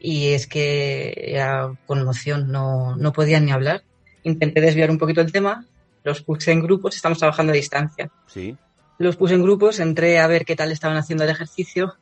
y 0.00 0.28
es 0.28 0.46
que 0.46 1.14
era 1.16 1.72
conmoción, 1.86 2.50
no, 2.50 2.96
no 2.96 3.12
podían 3.12 3.46
ni 3.46 3.52
hablar. 3.52 3.82
Intenté 4.22 4.60
desviar 4.60 4.90
un 4.90 4.98
poquito 4.98 5.20
el 5.20 5.32
tema, 5.32 5.64
los 6.04 6.22
puse 6.22 6.52
en 6.52 6.62
grupos, 6.62 6.96
estamos 6.96 7.18
trabajando 7.18 7.52
a 7.52 7.56
distancia. 7.56 8.10
Sí. 8.26 8.56
Los 8.98 9.16
puse 9.16 9.34
en 9.34 9.42
grupos, 9.42 9.78
entré 9.80 10.18
a 10.18 10.26
ver 10.26 10.44
qué 10.44 10.56
tal 10.56 10.72
estaban 10.72 10.96
haciendo 10.96 11.24
el 11.24 11.30
ejercicio 11.30 11.94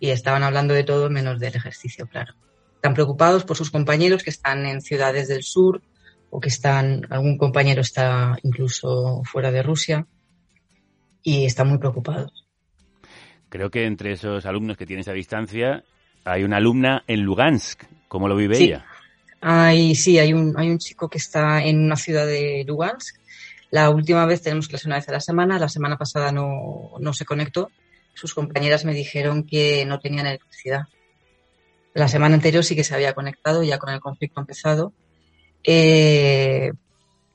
y 0.00 0.10
estaban 0.10 0.42
hablando 0.42 0.74
de 0.74 0.84
todo 0.84 1.10
menos 1.10 1.38
del 1.38 1.54
ejercicio, 1.54 2.06
claro. 2.06 2.34
Están 2.76 2.94
preocupados 2.94 3.44
por 3.44 3.56
sus 3.56 3.70
compañeros 3.70 4.22
que 4.22 4.30
están 4.30 4.66
en 4.66 4.80
ciudades 4.80 5.28
del 5.28 5.42
sur 5.42 5.82
o 6.30 6.40
que 6.40 6.48
están, 6.48 7.06
algún 7.10 7.38
compañero 7.38 7.80
está 7.80 8.36
incluso 8.42 9.22
fuera 9.24 9.50
de 9.50 9.62
Rusia 9.62 10.06
y 11.22 11.44
están 11.44 11.68
muy 11.68 11.78
preocupados. 11.78 12.44
Creo 13.48 13.70
que 13.70 13.86
entre 13.86 14.12
esos 14.12 14.44
alumnos 14.46 14.76
que 14.76 14.86
tienes 14.86 15.08
a 15.08 15.12
distancia 15.12 15.84
hay 16.24 16.42
una 16.42 16.56
alumna 16.56 17.04
en 17.06 17.20
Lugansk. 17.20 17.84
¿Cómo 18.08 18.28
lo 18.28 18.36
vive 18.36 18.56
Sí. 18.56 18.64
ella? 18.64 18.84
Hay, 19.40 19.94
sí, 19.94 20.18
hay 20.18 20.32
un, 20.32 20.54
hay 20.58 20.70
un 20.70 20.78
chico 20.78 21.08
que 21.08 21.18
está 21.18 21.62
en 21.62 21.84
una 21.84 21.96
ciudad 21.96 22.26
de 22.26 22.64
Lugansk. 22.66 23.16
La 23.70 23.90
última 23.90 24.24
vez 24.26 24.42
tenemos 24.42 24.68
clase 24.68 24.86
una 24.88 24.96
vez 24.96 25.08
a 25.08 25.12
la 25.12 25.20
semana. 25.20 25.58
La 25.58 25.68
semana 25.68 25.96
pasada 25.98 26.30
no, 26.32 26.92
no 27.00 27.12
se 27.12 27.24
conectó. 27.24 27.70
Sus 28.14 28.34
compañeras 28.34 28.84
me 28.84 28.94
dijeron 28.94 29.44
que 29.44 29.84
no 29.86 29.98
tenían 30.00 30.26
electricidad. 30.26 30.82
La 31.94 32.08
semana 32.08 32.34
anterior 32.36 32.64
sí 32.64 32.76
que 32.76 32.84
se 32.84 32.94
había 32.94 33.14
conectado, 33.14 33.62
ya 33.62 33.78
con 33.78 33.92
el 33.92 34.00
conflicto 34.00 34.40
empezado. 34.40 34.92
Eh, 35.64 36.72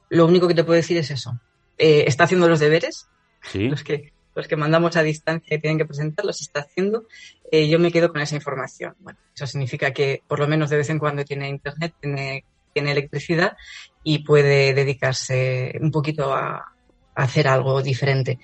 lo 0.09 0.25
único 0.25 0.47
que 0.47 0.53
te 0.53 0.63
puedo 0.63 0.75
decir 0.77 0.97
es 0.97 1.11
eso. 1.11 1.39
Eh, 1.77 2.05
está 2.07 2.25
haciendo 2.25 2.47
los 2.47 2.59
deberes, 2.59 3.07
Sí. 3.41 3.69
los 3.69 3.83
que, 3.83 4.11
los 4.35 4.47
que 4.47 4.55
mandamos 4.55 4.95
a 4.97 5.03
distancia 5.03 5.55
y 5.55 5.59
tienen 5.59 5.77
que 5.77 5.85
presentar, 5.85 6.25
los 6.25 6.41
está 6.41 6.61
haciendo. 6.61 7.05
Eh, 7.51 7.69
yo 7.69 7.79
me 7.79 7.91
quedo 7.91 8.11
con 8.11 8.21
esa 8.21 8.35
información. 8.35 8.95
Bueno, 8.99 9.17
eso 9.33 9.47
significa 9.47 9.91
que 9.91 10.21
por 10.27 10.39
lo 10.39 10.47
menos 10.47 10.69
de 10.69 10.77
vez 10.77 10.89
en 10.89 10.99
cuando 10.99 11.23
tiene 11.23 11.49
internet, 11.49 11.93
tiene, 11.99 12.43
tiene 12.73 12.91
electricidad 12.91 13.57
y 14.03 14.19
puede 14.19 14.73
dedicarse 14.73 15.73
un 15.81 15.91
poquito 15.91 16.33
a, 16.33 16.55
a 16.55 16.63
hacer 17.15 17.47
algo 17.47 17.81
diferente. 17.81 18.39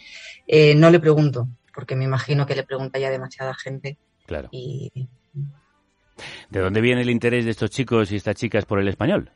Eh, 0.48 0.76
no 0.76 0.90
le 0.90 1.00
pregunto, 1.00 1.48
porque 1.74 1.96
me 1.96 2.06
imagino 2.06 2.46
que 2.46 2.56
le 2.56 2.64
pregunta 2.64 3.00
ya 3.00 3.10
demasiada 3.10 3.54
gente. 3.54 3.98
Claro. 4.26 4.50
Y 4.52 4.92
¿De 6.50 6.60
dónde 6.60 6.82
viene 6.82 7.02
el 7.02 7.10
interés 7.10 7.46
de 7.46 7.52
estos 7.52 7.70
chicos 7.70 8.12
y 8.12 8.16
estas 8.16 8.36
chicas 8.36 8.66
por 8.66 8.80
el 8.80 8.88
español? 8.88 9.32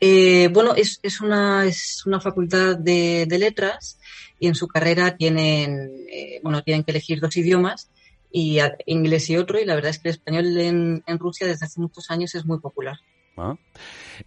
Eh, 0.00 0.48
bueno, 0.52 0.74
es, 0.74 0.98
es, 1.02 1.20
una, 1.20 1.64
es 1.64 2.04
una 2.04 2.20
facultad 2.20 2.76
de, 2.76 3.26
de 3.26 3.38
letras 3.38 3.98
y 4.38 4.48
en 4.48 4.54
su 4.54 4.66
carrera 4.68 5.16
tienen, 5.16 6.04
eh, 6.12 6.40
bueno, 6.42 6.62
tienen 6.62 6.84
que 6.84 6.90
elegir 6.90 7.20
dos 7.20 7.36
idiomas, 7.36 7.90
y 8.30 8.58
a- 8.58 8.76
inglés 8.86 9.30
y 9.30 9.36
otro, 9.36 9.60
y 9.60 9.64
la 9.64 9.76
verdad 9.76 9.90
es 9.90 10.00
que 10.00 10.08
el 10.08 10.14
español 10.16 10.58
en, 10.58 11.02
en 11.06 11.18
Rusia 11.18 11.46
desde 11.46 11.66
hace 11.66 11.80
muchos 11.80 12.10
años 12.10 12.34
es 12.34 12.44
muy 12.44 12.58
popular. 12.58 12.98
¿Ah? 13.36 13.56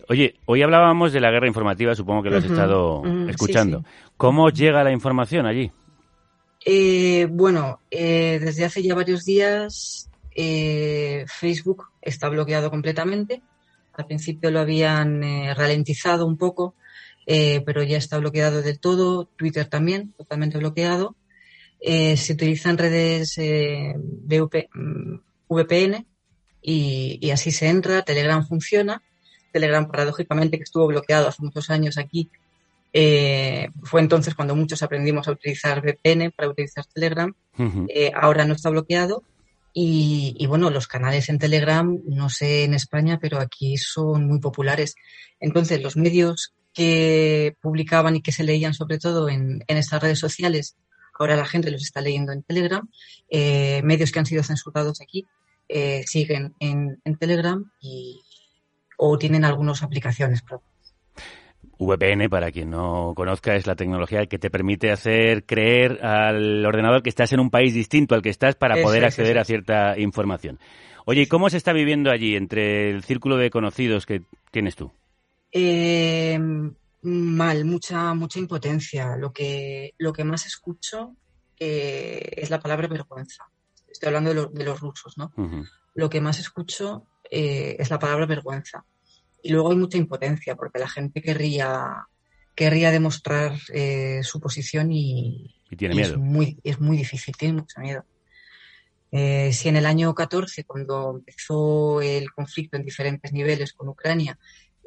Oye, 0.09 0.35
hoy 0.45 0.61
hablábamos 0.61 1.13
de 1.13 1.21
la 1.21 1.31
guerra 1.31 1.47
informativa, 1.47 1.95
supongo 1.95 2.23
que 2.23 2.29
lo 2.29 2.37
has 2.37 2.45
estado 2.45 3.03
escuchando. 3.29 3.79
sí. 3.79 3.85
¿Cómo 4.17 4.49
llega 4.49 4.83
la 4.83 4.91
información 4.91 5.45
allí? 5.45 5.71
Eh, 6.65 7.27
bueno, 7.29 7.79
eh, 7.89 8.39
desde 8.41 8.65
hace 8.65 8.83
ya 8.83 8.95
varios 8.95 9.23
días 9.23 10.09
eh, 10.35 11.25
Facebook 11.27 11.85
está 12.01 12.29
bloqueado 12.29 12.69
completamente. 12.69 13.41
Al 13.93 14.05
principio 14.05 14.51
lo 14.51 14.59
habían 14.59 15.23
eh, 15.23 15.53
ralentizado 15.55 16.25
un 16.25 16.37
poco, 16.37 16.75
eh, 17.25 17.63
pero 17.65 17.83
ya 17.83 17.97
está 17.97 18.17
bloqueado 18.19 18.61
del 18.61 18.79
todo. 18.79 19.25
Twitter 19.35 19.67
también, 19.67 20.13
totalmente 20.17 20.57
bloqueado. 20.57 21.15
Se 21.79 22.33
utilizan 22.33 22.77
redes 22.77 23.37
eh, 23.37 23.93
VP, 23.97 24.69
mm, 24.73 25.15
VPN 25.47 26.05
y, 26.67 27.17
y 27.21 27.31
así 27.31 27.51
se 27.51 27.69
entra. 27.69 28.01
Telegram 28.01 28.45
funciona. 28.45 29.01
Telegram, 29.53 29.87
paradójicamente, 29.87 30.57
que 30.57 30.65
estuvo 30.65 30.85
bloqueado 30.85 31.29
hace 31.29 31.41
muchos 31.41 31.69
años 31.69 31.97
aquí, 31.97 32.29
eh, 32.91 33.69
fue 33.83 34.01
entonces 34.01 34.35
cuando 34.35 34.53
muchos 34.53 34.83
aprendimos 34.83 35.27
a 35.27 35.31
utilizar 35.31 35.81
VPN 35.81 36.31
para 36.31 36.49
utilizar 36.49 36.85
Telegram. 36.85 37.33
Eh, 37.87 38.11
ahora 38.13 38.43
no 38.43 38.53
está 38.53 38.69
bloqueado. 38.69 39.23
Y, 39.73 40.35
y, 40.37 40.45
bueno, 40.47 40.69
los 40.69 40.87
canales 40.87 41.29
en 41.29 41.39
Telegram, 41.39 41.97
no 42.05 42.29
sé 42.29 42.65
en 42.65 42.73
España, 42.73 43.17
pero 43.21 43.39
aquí 43.39 43.77
son 43.77 44.27
muy 44.27 44.39
populares. 44.39 44.95
Entonces, 45.39 45.81
los 45.81 45.95
medios 45.95 46.53
que 46.73 47.55
publicaban 47.61 48.17
y 48.17 48.21
que 48.21 48.33
se 48.33 48.43
leían 48.43 48.73
sobre 48.73 48.97
todo 48.97 49.29
en, 49.29 49.63
en 49.67 49.77
estas 49.77 50.01
redes 50.01 50.19
sociales, 50.19 50.75
ahora 51.17 51.37
la 51.37 51.45
gente 51.45 51.71
los 51.71 51.83
está 51.83 52.01
leyendo 52.01 52.33
en 52.33 52.43
Telegram. 52.43 52.89
Eh, 53.29 53.81
medios 53.83 54.11
que 54.11 54.19
han 54.19 54.25
sido 54.25 54.43
censurados 54.43 54.99
aquí 54.99 55.27
eh, 55.69 56.03
siguen 56.05 56.55
en, 56.59 56.99
en 57.03 57.17
Telegram 57.17 57.63
y, 57.79 58.19
o 58.97 59.17
tienen 59.17 59.45
algunas 59.45 59.83
aplicaciones 59.83 60.41
propias. 60.41 60.67
VPN, 61.79 62.29
para 62.29 62.51
quien 62.51 62.71
no 62.71 63.13
conozca, 63.15 63.55
es 63.55 63.67
la 63.67 63.75
tecnología 63.75 64.25
que 64.25 64.39
te 64.39 64.49
permite 64.49 64.91
hacer 64.91 65.45
creer 65.45 66.03
al 66.03 66.65
ordenador 66.65 67.03
que 67.03 67.09
estás 67.09 67.33
en 67.33 67.39
un 67.39 67.51
país 67.51 67.73
distinto 67.73 68.15
al 68.15 68.23
que 68.23 68.29
estás 68.29 68.55
para 68.55 68.75
Eso 68.75 68.83
poder 68.83 69.05
acceder 69.05 69.37
eso 69.37 69.41
a 69.41 69.45
cierta 69.45 69.99
información. 69.99 70.59
Oye, 71.05 71.21
¿y 71.21 71.27
cómo 71.27 71.49
se 71.49 71.57
está 71.57 71.73
viviendo 71.73 72.09
allí 72.09 72.35
entre 72.35 72.89
el 72.89 73.03
círculo 73.03 73.37
de 73.37 73.49
conocidos 73.51 74.05
que 74.05 74.23
tienes 74.51 74.75
tú? 74.75 74.91
Eh, 75.51 76.39
mal, 77.01 77.65
mucha, 77.65 78.13
mucha 78.13 78.39
impotencia. 78.39 79.15
Lo 79.15 79.31
que, 79.31 79.93
lo 79.99 80.11
que 80.11 80.23
más 80.23 80.45
escucho 80.45 81.15
eh, 81.59 82.29
es 82.37 82.49
la 82.49 82.59
palabra 82.59 82.87
vergüenza. 82.87 83.45
Estoy 83.91 84.07
hablando 84.07 84.29
de, 84.29 84.35
lo- 84.35 84.47
de 84.49 84.63
los 84.63 84.79
rusos, 84.79 85.17
¿no? 85.17 85.31
Lo 85.95 86.09
que 86.09 86.21
más 86.21 86.39
escucho 86.39 87.07
eh, 87.29 87.75
es 87.79 87.89
la 87.89 87.99
palabra 87.99 88.25
vergüenza. 88.25 88.85
Y 89.41 89.49
luego 89.51 89.71
hay 89.71 89.77
mucha 89.77 89.97
impotencia 89.97 90.55
porque 90.55 90.79
la 90.79 90.87
gente 90.89 91.21
querría, 91.21 92.07
querría 92.55 92.91
demostrar 92.91 93.57
eh, 93.73 94.21
su 94.23 94.39
posición 94.39 94.91
y, 94.91 95.55
Y 95.69 95.75
tiene 95.75 95.95
y 95.95 95.97
miedo. 95.97 96.13
Es 96.13 96.19
muy, 96.19 96.59
es 96.63 96.79
muy 96.79 96.97
difícil, 96.97 97.35
tiene 97.37 97.55
mucho 97.61 97.79
miedo. 97.81 98.05
Eh, 99.11 99.53
si 99.53 99.69
en 99.69 99.77
el 99.77 99.85
año 99.85 100.13
14, 100.13 100.65
cuando 100.65 101.15
empezó 101.17 102.01
el 102.01 102.29
conflicto 102.31 102.75
en 102.77 102.83
diferentes 102.83 103.31
niveles 103.31 103.73
con 103.73 103.87
Ucrania, 103.87 104.37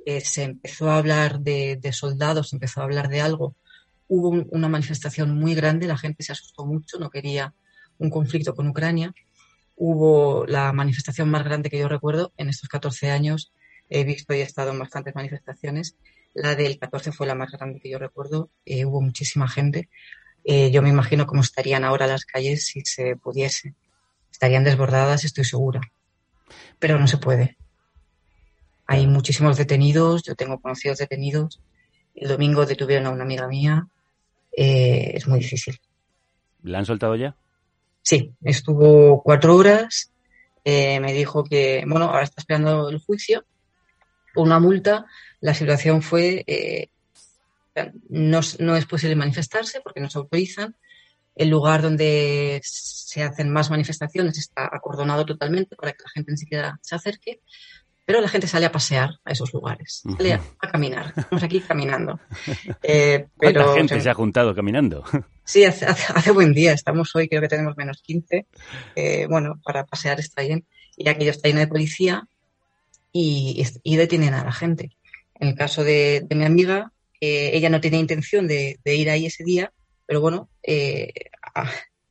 eh, 0.05 0.21
se 0.21 0.43
empezó 0.45 0.91
a 0.91 0.99
hablar 0.99 1.41
de, 1.41 1.77
de 1.81 1.93
soldados, 1.93 2.51
se 2.51 2.57
empezó 2.57 2.81
a 2.81 2.85
hablar 2.85 3.09
de 3.09 3.21
algo, 3.23 3.57
hubo 4.09 4.29
un- 4.29 4.47
una 4.51 4.69
manifestación 4.69 5.35
muy 5.35 5.55
grande, 5.55 5.87
la 5.87 5.97
gente 5.97 6.23
se 6.23 6.33
asustó 6.33 6.67
mucho, 6.67 6.99
no 6.99 7.11
quería 7.11 7.55
un 8.01 8.11
conflicto 8.11 8.55
con 8.55 8.67
Ucrania. 8.67 9.15
Hubo 9.77 10.45
la 10.47 10.73
manifestación 10.73 11.31
más 11.31 11.45
grande 11.45 11.71
que 11.71 11.79
yo 11.79 11.89
recuerdo 11.89 12.33
en 12.37 12.49
estos 12.49 12.69
14 12.69 13.11
años. 13.11 13.53
He 13.89 14.05
visto 14.05 14.35
y 14.35 14.39
he 14.39 14.43
estado 14.43 14.73
en 14.73 14.79
bastantes 14.79 15.15
manifestaciones. 15.15 15.97
La 16.35 16.55
del 16.55 16.79
14 16.79 17.13
fue 17.13 17.27
la 17.27 17.35
más 17.35 17.53
grande 17.53 17.81
que 17.81 17.91
yo 17.91 17.99
recuerdo. 17.99 18.51
eh, 18.65 18.85
hubo 18.85 19.01
muchísima 19.01 19.49
gente. 19.49 19.89
Eh, 20.45 20.71
yo 20.71 20.83
me 20.83 20.89
imagino 20.89 21.27
cómo 21.27 21.43
estarían 21.43 21.85
ahora 21.85 22.07
las 22.07 22.25
calles 22.25 22.67
si 22.67 22.81
se 22.85 23.17
pudiese. 23.17 23.75
Estarían 24.33 24.65
desbordadas, 24.65 25.25
estoy 25.25 25.45
segura. 25.45 25.81
Pero 26.79 26.99
no 26.99 27.07
se 27.07 27.19
puede. 27.19 27.57
Hay 28.87 29.07
muchísimos 29.07 29.57
detenidos, 29.57 30.23
yo 30.23 30.35
tengo 30.35 30.59
conocidos 30.61 30.99
detenidos. 30.99 31.61
El 32.15 32.29
domingo 32.29 32.67
detuvieron 32.67 33.07
a 33.07 33.11
una 33.11 33.25
amiga 33.25 33.47
mía. 33.47 33.87
Eh, 34.57 35.13
es 35.15 35.29
muy 35.29 35.41
difícil. 35.41 35.79
¿La 36.63 36.79
han 36.79 36.87
soltado 36.87 37.15
ya? 37.17 37.37
Sí, 38.03 38.33
estuvo 38.43 39.23
cuatro 39.23 39.57
horas. 39.57 40.13
Eh, 40.65 41.01
me 41.01 41.13
dijo 41.13 41.45
que, 41.45 41.85
bueno, 41.87 42.07
ahora 42.07 42.25
está 42.25 42.41
esperando 42.41 42.89
el 42.89 42.99
juicio. 42.99 43.45
Una 44.37 44.59
multa. 44.59 45.07
La 45.41 45.55
situación 45.55 46.03
fue 46.03 46.45
no, 48.09 48.41
no 48.59 48.77
es 48.77 48.87
posible 48.87 49.17
manifestarse 49.17 49.81
porque 49.81 50.01
no 50.01 50.11
se 50.11 50.19
autorizan. 50.19 50.77
El 51.35 51.49
lugar 51.49 51.83
donde 51.83 52.61
se 52.63 53.23
hacen 53.23 53.51
más 53.51 53.71
manifestaciones 53.71 54.39
está 54.39 54.69
acordonado 54.71 55.25
totalmente 55.25 55.77
para 55.77 55.93
que 55.93 56.03
la 56.05 56.11
gente 56.11 56.33
ni 56.33 56.39
siquiera 56.39 56.79
se 56.83 56.97
acerque, 56.97 57.41
pero 58.05 58.21
la 58.21 58.29
gente 58.29 58.47
sale 58.47 58.67
a 58.67 58.73
pasear 58.73 59.11
a 59.25 59.31
esos 59.31 59.53
lugares, 59.55 60.03
sale 60.17 60.35
a, 60.35 60.43
caminar. 60.71 61.13
Estamos 61.17 61.43
aquí 61.43 61.61
caminando. 61.61 62.19
Eh, 62.83 63.27
pero, 63.39 63.65
¿Cuánta 63.65 63.79
gente 63.79 64.01
se 64.01 64.11
ha 64.11 64.15
juntado 64.15 64.55
caminando? 64.55 65.05
Sí, 65.51 65.65
hace, 65.65 65.85
hace, 66.15 66.31
buen 66.31 66.53
día. 66.55 66.73
Estamos 66.73 67.11
hoy, 67.17 67.29
creo 67.29 67.43
que 67.43 67.49
tenemos 67.49 67.77
menos 67.77 68.01
15. 68.03 68.47
Eh, 68.95 69.27
bueno, 69.29 69.61
para 69.65 69.85
pasear 69.85 70.21
está 70.21 70.43
bien. 70.43 70.65
Y 70.97 71.09
aquello 71.09 71.33
está 71.33 71.49
lleno 71.49 71.59
de 71.59 71.67
policía 71.67 72.29
y, 73.11 73.67
detienen 73.85 74.35
a 74.35 74.45
la 74.45 74.53
gente. 74.53 74.93
En 75.35 75.49
el 75.49 75.55
caso 75.57 75.83
de, 75.83 76.25
mi 76.31 76.45
amiga, 76.45 76.93
ella 77.19 77.69
no 77.69 77.81
tenía 77.81 77.99
intención 77.99 78.47
de, 78.47 78.79
ir 78.85 79.11
ahí 79.11 79.27
ese 79.27 79.43
día, 79.43 79.73
pero 80.07 80.21
bueno, 80.21 80.49
eh, 80.63 81.13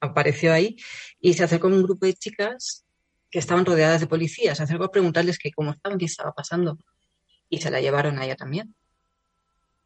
apareció 0.01 0.51
ahí 0.51 0.75
y 1.21 1.33
se 1.33 1.45
acercó 1.45 1.67
un 1.67 1.83
grupo 1.83 2.07
de 2.07 2.15
chicas 2.15 2.83
que 3.31 3.39
estaban 3.39 3.65
rodeadas 3.65 4.01
de 4.01 4.07
policías. 4.07 4.57
Se 4.57 4.63
acercó 4.63 4.83
a 4.83 4.91
preguntarles 4.91 5.39
que 5.39 5.53
cómo 5.53 5.71
estaban, 5.71 5.97
qué 5.97 6.05
estaba 6.05 6.33
pasando. 6.33 6.77
Y 7.47 7.59
se 7.59 7.71
la 7.71 7.79
llevaron 7.79 8.19
a 8.19 8.25
ella 8.25 8.35
también. 8.35 8.75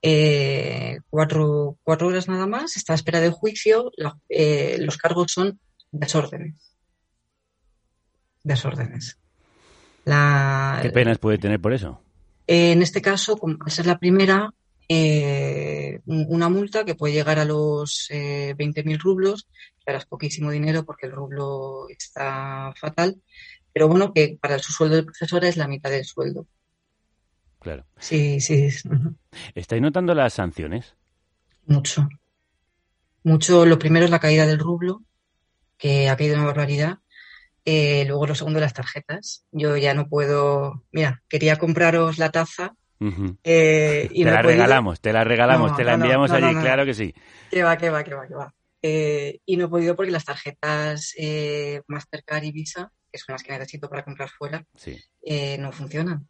Eh, 0.06 1.00
cuatro, 1.10 1.78
horas 1.86 2.28
nada 2.28 2.46
más, 2.46 2.76
está 2.76 2.92
a 2.92 2.96
espera 2.96 3.22
de 3.22 3.30
juicio. 3.30 3.90
Eh, 4.28 4.76
los 4.80 4.98
cargos 4.98 5.32
son 5.32 5.60
desórdenes. 5.92 6.76
Desórdenes. 8.44 9.18
¿Qué 10.04 10.90
penas 10.90 11.18
puede 11.18 11.38
tener 11.38 11.60
por 11.60 11.74
eso? 11.74 12.02
en 12.46 12.82
este 12.82 13.02
caso, 13.02 13.38
como 13.38 13.56
al 13.66 13.72
ser 13.72 13.86
la 13.86 13.98
primera, 13.98 14.54
eh, 14.90 16.02
una 16.06 16.50
multa 16.50 16.84
que 16.84 16.96
puede 16.96 17.14
llegar 17.14 17.40
a 17.40 17.46
los 17.46 18.08
eh, 18.10 18.54
20.000 18.58 19.00
rublos, 19.00 19.48
que 19.80 19.92
ahora 19.92 20.00
es 20.00 20.06
poquísimo 20.06 20.52
dinero 20.52 20.84
porque 20.84 21.06
el 21.06 21.14
rublo 21.14 21.88
está 21.88 22.74
fatal, 22.78 23.22
pero 23.72 23.88
bueno, 23.88 24.14
que 24.14 24.38
para 24.42 24.60
su 24.60 24.74
sueldo 24.74 24.98
de 24.98 25.04
profesora 25.04 25.48
es 25.48 25.56
la 25.56 25.70
mitad 25.70 25.90
del 25.90 26.04
sueldo. 26.04 26.48
Claro. 27.64 27.86
Sí, 27.98 28.40
sí. 28.42 28.70
¿Estáis 29.56 29.82
notando 29.82 30.14
las 30.14 30.34
sanciones? 30.34 30.96
Mucho. 31.66 32.08
Mucho. 33.24 33.66
Lo 33.66 33.80
primero 33.80 34.06
es 34.06 34.12
la 34.12 34.20
caída 34.20 34.46
del 34.46 34.60
rublo, 34.60 35.02
que 35.78 36.10
ha 36.10 36.18
caído 36.18 36.36
una 36.36 36.46
barbaridad. 36.46 37.00
Eh, 37.66 38.04
luego 38.06 38.28
lo 38.28 38.36
segundo, 38.36 38.60
las 38.60 38.74
tarjetas. 38.74 39.46
Yo 39.52 39.78
ya 39.78 39.94
no 39.94 40.08
puedo. 40.08 40.84
Mira, 40.92 41.24
quería 41.30 41.58
compraros 41.58 42.20
la 42.20 42.30
taza 42.30 42.76
eh, 43.44 44.10
te, 44.14 44.24
la 44.24 44.42
regalamos, 44.42 45.02
te 45.02 45.12
la 45.12 45.24
regalamos, 45.24 45.76
te 45.76 45.84
la 45.84 45.94
enviamos 45.94 46.32
allí, 46.32 46.56
claro 46.56 46.86
que 46.86 46.94
sí. 46.94 47.14
Que 47.50 47.64
va, 47.64 47.78
que 47.78 47.90
va, 47.90 48.04
que 48.04 48.14
va, 48.14 48.28
que 48.28 48.36
va. 48.36 48.54
Eh, 48.82 49.40
y 49.46 49.58
no 49.58 49.66
he 49.66 49.70
podido 49.70 49.96
porque 49.96 50.12
las 50.12 50.26
tarjetas 50.26 51.14
eh, 51.18 51.82
Mastercard 51.88 52.44
y 52.44 52.52
Visa, 52.52 52.92
que 53.12 53.18
son 53.18 53.34
las 53.34 53.44
que 53.44 53.52
necesito 53.52 53.90
para 53.90 54.04
comprar 54.04 54.30
fuera, 54.30 54.66
no 55.60 55.72
funcionan. 55.72 56.28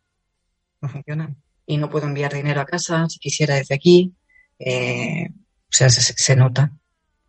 No 0.84 0.90
funcionan. 0.90 1.38
Y 1.66 1.78
no 1.78 1.90
puedo 1.90 2.06
enviar 2.06 2.34
dinero 2.34 2.60
a 2.60 2.66
casa 2.66 3.08
si 3.08 3.20
quisiera 3.20 3.56
desde 3.56 3.74
aquí. 3.74 4.14
o 4.60 5.32
sea, 5.70 5.90
se, 5.90 6.36
nota. 6.36 6.74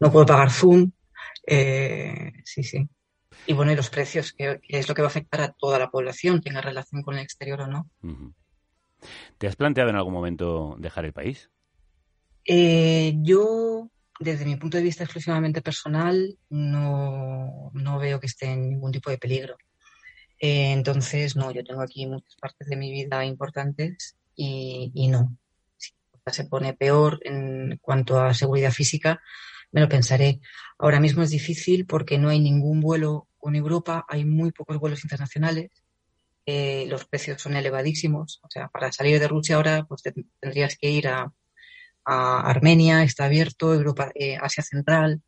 No 0.01 0.11
puedo 0.11 0.27
pagar 0.27 0.51
Zoom. 0.51 0.91
sí, 1.47 2.63
sí. 2.65 2.89
Y 3.47 3.53
bueno, 3.53 3.71
y 3.71 3.77
los 3.77 3.91
precios, 3.91 4.33
que, 4.33 4.61
es 4.69 4.89
lo 4.89 4.95
que 4.95 5.03
va 5.03 5.07
a 5.07 5.11
afectar 5.11 5.41
a 5.41 5.53
toda 5.53 5.79
la 5.79 5.91
población, 5.91 6.41
tenga 6.41 6.61
relación 6.61 7.03
con 7.03 7.15
el 7.15 7.23
exterior 7.23 7.61
o 7.61 7.67
no. 7.69 7.89
¿Te 9.39 9.47
has 9.47 9.55
planteado 9.55 9.91
en 9.91 9.97
algún 9.97 10.15
momento 10.15 10.77
dejar 10.79 11.05
el 11.05 11.13
país? 11.13 11.51
Eh, 12.47 13.15
yo, 13.19 13.89
desde 14.19 14.45
mi 14.45 14.57
punto 14.57 14.77
de 14.77 14.83
vista 14.83 15.05
exclusivamente 15.05 15.63
personal, 15.63 16.37
no, 16.51 17.71
veo 18.01 18.19
que 18.19 18.27
esté 18.27 18.47
en 18.47 18.71
ningún 18.71 18.93
tipo 18.93 19.11
de 19.11 19.19
peligro. 19.19 19.57
Eh, 20.47 20.73
entonces, 20.73 21.37
no, 21.37 21.51
yo 21.53 21.65
tengo 21.65 21.81
aquí 21.81 22.05
muchas 22.05 22.37
partes 22.37 22.69
de 22.69 22.77
mi 22.77 22.91
vida 22.91 23.25
importantes 23.25 24.15
y, 24.37 25.09
no. 25.09 25.39
Si 25.79 25.95
se 26.27 26.45
pone 26.45 26.75
peor 26.75 27.19
en 27.25 27.79
cuanto 27.81 28.21
a 28.21 28.35
seguridad 28.35 28.71
física, 28.71 29.23
me 29.73 29.81
lo 29.81 29.89
pensaré. 29.89 30.41
Ahora 30.79 31.01
mismo 31.01 31.23
es 31.23 31.31
difícil 31.31 31.87
porque 31.87 32.19
no 32.19 32.29
hay 32.29 32.41
ningún 32.41 32.83
vuelo 32.83 33.27
con 33.39 33.57
Europa, 33.57 34.05
hay 34.07 34.27
muy 34.27 34.53
pocos 34.53 34.79
vuelos 34.79 35.03
internacionales 35.05 35.71
eh, 36.47 36.85
los 36.89 37.07
precios 37.07 37.41
son 37.41 37.57
elevadísimos. 37.57 38.41
O 38.43 38.51
sea, 38.51 38.69
para 38.69 38.93
salir 38.93 39.19
de 39.19 39.29
Rusia 39.29 39.57
ahora, 39.57 39.87
pues 39.89 40.03
tendrías 40.43 40.77
que 40.77 40.91
ir 40.91 41.09
a, 41.09 41.33
Armenia, 42.07 43.03
está 43.03 43.25
abierto, 43.25 43.73
Europa, 43.73 44.13
eh, 44.15 44.37
Asia 44.39 44.63
Central, 44.63 45.23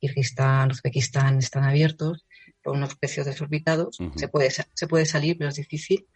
Kirguistán, 0.00 0.70
Uzbekistán 0.70 1.36
están 1.36 1.64
abiertos 1.64 2.24
por 2.62 2.76
unos 2.76 2.94
precios 2.94 3.26
desorbitados. 3.26 3.98
se, 4.16 4.28
puede, 4.28 4.50
se 4.50 4.86
puede 4.86 5.06
salir, 5.06 5.36
pero 5.38 5.50
es 5.50 5.56
difícil. 5.56 6.06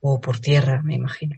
O 0.00 0.20
por 0.20 0.40
tierra, 0.40 0.82
me 0.82 0.94
imagino. 0.94 1.36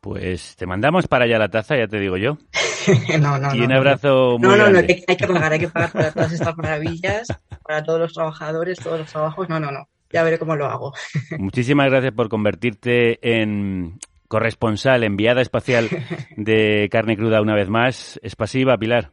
Pues 0.00 0.56
te 0.56 0.66
mandamos 0.66 1.06
para 1.08 1.26
allá 1.26 1.38
la 1.38 1.48
taza, 1.48 1.76
ya 1.76 1.86
te 1.86 2.00
digo 2.00 2.16
yo. 2.16 2.38
no, 3.20 3.38
no, 3.38 3.54
y 3.54 3.60
un 3.60 3.72
abrazo 3.72 4.38
muy 4.38 4.48
No, 4.48 4.56
no, 4.56 4.70
no, 4.70 4.78
hay 4.78 5.16
que 5.16 5.26
pagar, 5.26 5.52
hay 5.52 5.58
que 5.58 5.68
pagar 5.68 5.92
para 5.92 6.12
todas 6.12 6.32
estas 6.32 6.56
maravillas, 6.56 7.28
para 7.62 7.82
todos 7.82 8.00
los 8.00 8.12
trabajadores, 8.14 8.78
todos 8.78 9.00
los 9.00 9.10
trabajos. 9.10 9.48
No, 9.48 9.60
no, 9.60 9.70
no 9.70 9.88
ya 10.10 10.22
veré 10.22 10.38
cómo 10.38 10.56
lo 10.56 10.66
hago. 10.66 10.92
Muchísimas 11.38 11.90
gracias 11.90 12.12
por 12.12 12.28
convertirte 12.28 13.18
en 13.22 13.98
corresponsal, 14.28 15.04
enviada 15.04 15.40
espacial 15.40 15.88
de 16.36 16.88
carne 16.90 17.16
cruda 17.16 17.40
una 17.40 17.54
vez 17.54 17.68
más. 17.68 18.18
Es 18.22 18.36
pasiva, 18.36 18.76
Pilar. 18.76 19.12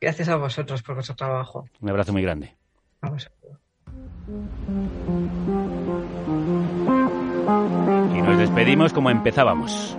Gracias 0.00 0.28
a 0.28 0.36
vosotros 0.36 0.82
por 0.82 0.94
vuestro 0.94 1.16
trabajo. 1.16 1.68
Un 1.80 1.90
abrazo 1.90 2.12
muy 2.12 2.22
grande. 2.22 2.57
Y 8.12 8.22
nos 8.22 8.38
despedimos 8.38 8.92
como 8.92 9.10
empezábamos, 9.10 9.96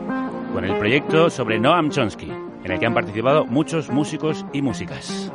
con 0.53 0.65
el 0.65 0.77
proyecto 0.77 1.29
sobre 1.29 1.59
Noam 1.59 1.89
Chomsky, 1.89 2.29
en 2.63 2.71
el 2.71 2.79
que 2.79 2.85
han 2.85 2.93
participado 2.93 3.45
muchos 3.45 3.89
músicos 3.89 4.45
y 4.53 4.61
músicas. 4.61 5.31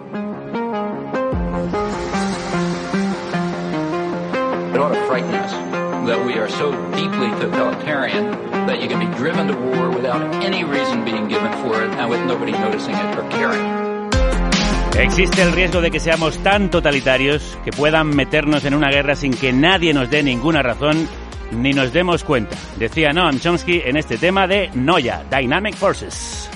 It 4.74 4.80
ought 4.80 4.92
to 4.92 5.06
frighten 5.06 5.34
us 5.34 5.52
that 6.06 6.24
we 6.26 6.34
are 6.34 6.48
so 6.48 6.70
deeply 6.92 7.30
totalitarian 7.40 8.30
that 8.66 8.82
you 8.82 8.88
can 8.88 9.00
be 9.00 9.16
driven 9.16 9.48
to 9.48 9.54
war 9.54 9.90
without 9.90 10.20
any 10.44 10.64
reason 10.64 11.04
being 11.04 11.28
given 11.28 11.52
for 11.62 11.82
it 11.82 11.90
and 11.94 12.10
with 12.10 12.20
nobody 12.26 12.52
noticing 12.52 12.94
it 12.94 13.18
or 13.18 13.28
caring. 13.30 13.83
Existe 14.98 15.42
el 15.42 15.52
riesgo 15.52 15.80
de 15.80 15.90
que 15.90 15.98
seamos 15.98 16.38
tan 16.38 16.70
totalitarios 16.70 17.58
que 17.64 17.72
puedan 17.72 18.14
meternos 18.14 18.64
en 18.64 18.74
una 18.74 18.90
guerra 18.90 19.16
sin 19.16 19.34
que 19.34 19.52
nadie 19.52 19.92
nos 19.92 20.08
dé 20.08 20.22
ninguna 20.22 20.62
razón 20.62 21.08
ni 21.50 21.72
nos 21.72 21.92
demos 21.92 22.22
cuenta, 22.24 22.56
decía 22.76 23.12
Noam 23.12 23.38
Chomsky 23.38 23.82
en 23.84 23.96
este 23.96 24.18
tema 24.18 24.46
de 24.46 24.70
Noya, 24.74 25.24
Dynamic 25.30 25.74
Forces. 25.74 26.48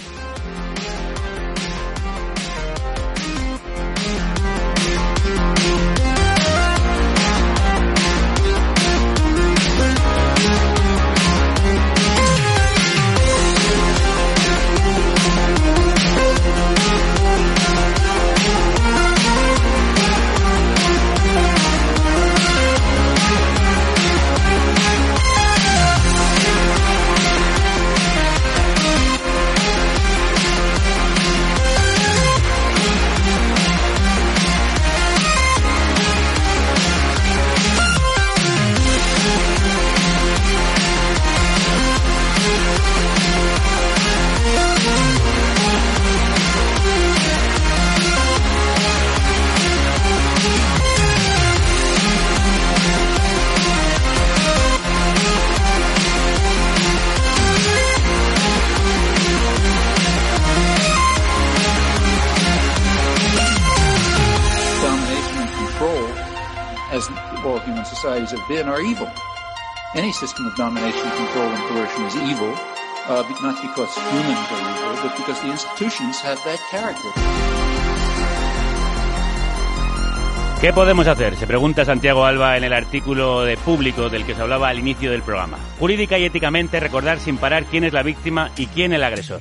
Been 68.49 68.69
are 68.69 68.81
evil. 68.81 69.09
Any 69.95 70.12
system 70.12 70.47
of 70.47 70.57
domination, 70.57 71.11
control, 71.11 71.49
and 71.53 71.62
coercion 71.69 72.05
is 72.07 72.16
evil, 72.16 72.53
uh, 73.09 73.23
not 73.43 73.61
because 73.61 73.95
humans 73.95 74.49
are 74.51 74.65
evil, 74.73 74.95
but 75.03 75.16
because 75.16 75.41
the 75.43 75.51
institutions 75.51 76.20
have 76.20 76.39
that 76.45 76.59
character. 76.70 77.11
¿Qué 80.61 80.73
podemos 80.73 81.07
hacer? 81.07 81.37
Se 81.37 81.47
pregunta 81.47 81.85
Santiago 81.85 82.25
Alba 82.25 82.57
en 82.57 82.65
el 82.65 82.73
artículo 82.73 83.45
de 83.45 83.57
público 83.57 84.09
del 84.09 84.25
que 84.25 84.35
se 84.35 84.43
hablaba 84.43 84.69
al 84.69 84.81
inicio 84.81 85.12
del 85.12 85.23
programa. 85.23 85.59
Jurídica 85.79 86.19
y 86.19 86.25
éticamente 86.25 86.81
recordar 86.81 87.20
sin 87.20 87.37
parar 87.37 87.65
quién 87.66 87.85
es 87.85 87.93
la 87.93 88.03
víctima 88.03 88.51
y 88.57 88.66
quién 88.66 88.93
el 88.93 89.05
agresor. 89.05 89.41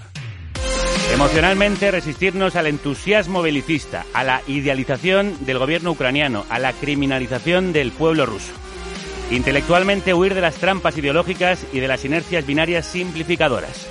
Emocionalmente 1.11 1.89
resistirnos 1.89 2.55
al 2.55 2.67
entusiasmo 2.67 3.41
belicista, 3.41 4.05
a 4.13 4.23
la 4.23 4.41
idealización 4.45 5.45
del 5.45 5.57
gobierno 5.57 5.91
ucraniano, 5.91 6.45
a 6.49 6.59
la 6.59 6.73
criminalización 6.73 7.73
del 7.73 7.91
pueblo 7.91 8.27
ruso. 8.27 8.53
Intelectualmente 9.29 10.13
huir 10.13 10.33
de 10.33 10.41
las 10.41 10.55
trampas 10.55 10.97
ideológicas 10.97 11.65
y 11.73 11.79
de 11.79 11.87
las 11.87 12.05
inercias 12.05 12.45
binarias 12.45 12.85
simplificadoras. 12.85 13.87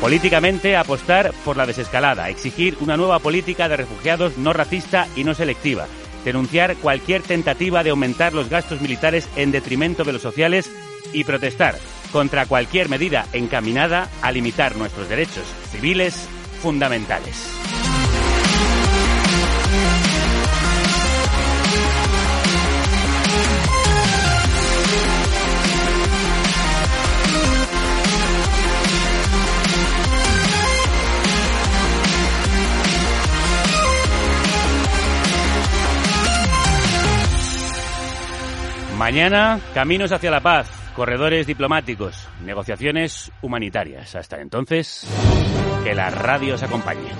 Políticamente 0.00 0.76
apostar 0.76 1.32
por 1.44 1.56
la 1.56 1.64
desescalada, 1.64 2.28
exigir 2.28 2.76
una 2.80 2.98
nueva 2.98 3.18
política 3.18 3.68
de 3.68 3.78
refugiados 3.78 4.36
no 4.36 4.52
racista 4.52 5.08
y 5.16 5.24
no 5.24 5.32
selectiva, 5.32 5.86
denunciar 6.24 6.76
cualquier 6.76 7.22
tentativa 7.22 7.82
de 7.82 7.90
aumentar 7.90 8.34
los 8.34 8.50
gastos 8.50 8.82
militares 8.82 9.28
en 9.36 9.50
detrimento 9.50 10.04
de 10.04 10.12
los 10.12 10.22
sociales 10.22 10.70
y 11.14 11.24
protestar 11.24 11.76
contra 12.12 12.44
cualquier 12.44 12.90
medida 12.90 13.26
encaminada 13.32 14.10
a 14.20 14.30
limitar 14.32 14.76
nuestros 14.76 15.08
derechos 15.08 15.44
civiles 15.70 16.28
fundamentales. 16.60 17.85
Mañana, 39.06 39.60
caminos 39.72 40.10
hacia 40.10 40.32
la 40.32 40.40
paz, 40.40 40.68
corredores 40.96 41.46
diplomáticos, 41.46 42.26
negociaciones 42.44 43.30
humanitarias. 43.40 44.16
Hasta 44.16 44.40
entonces, 44.40 45.06
que 45.84 45.94
la 45.94 46.10
radio 46.10 46.56
os 46.56 46.62
acompañe. 46.64 47.12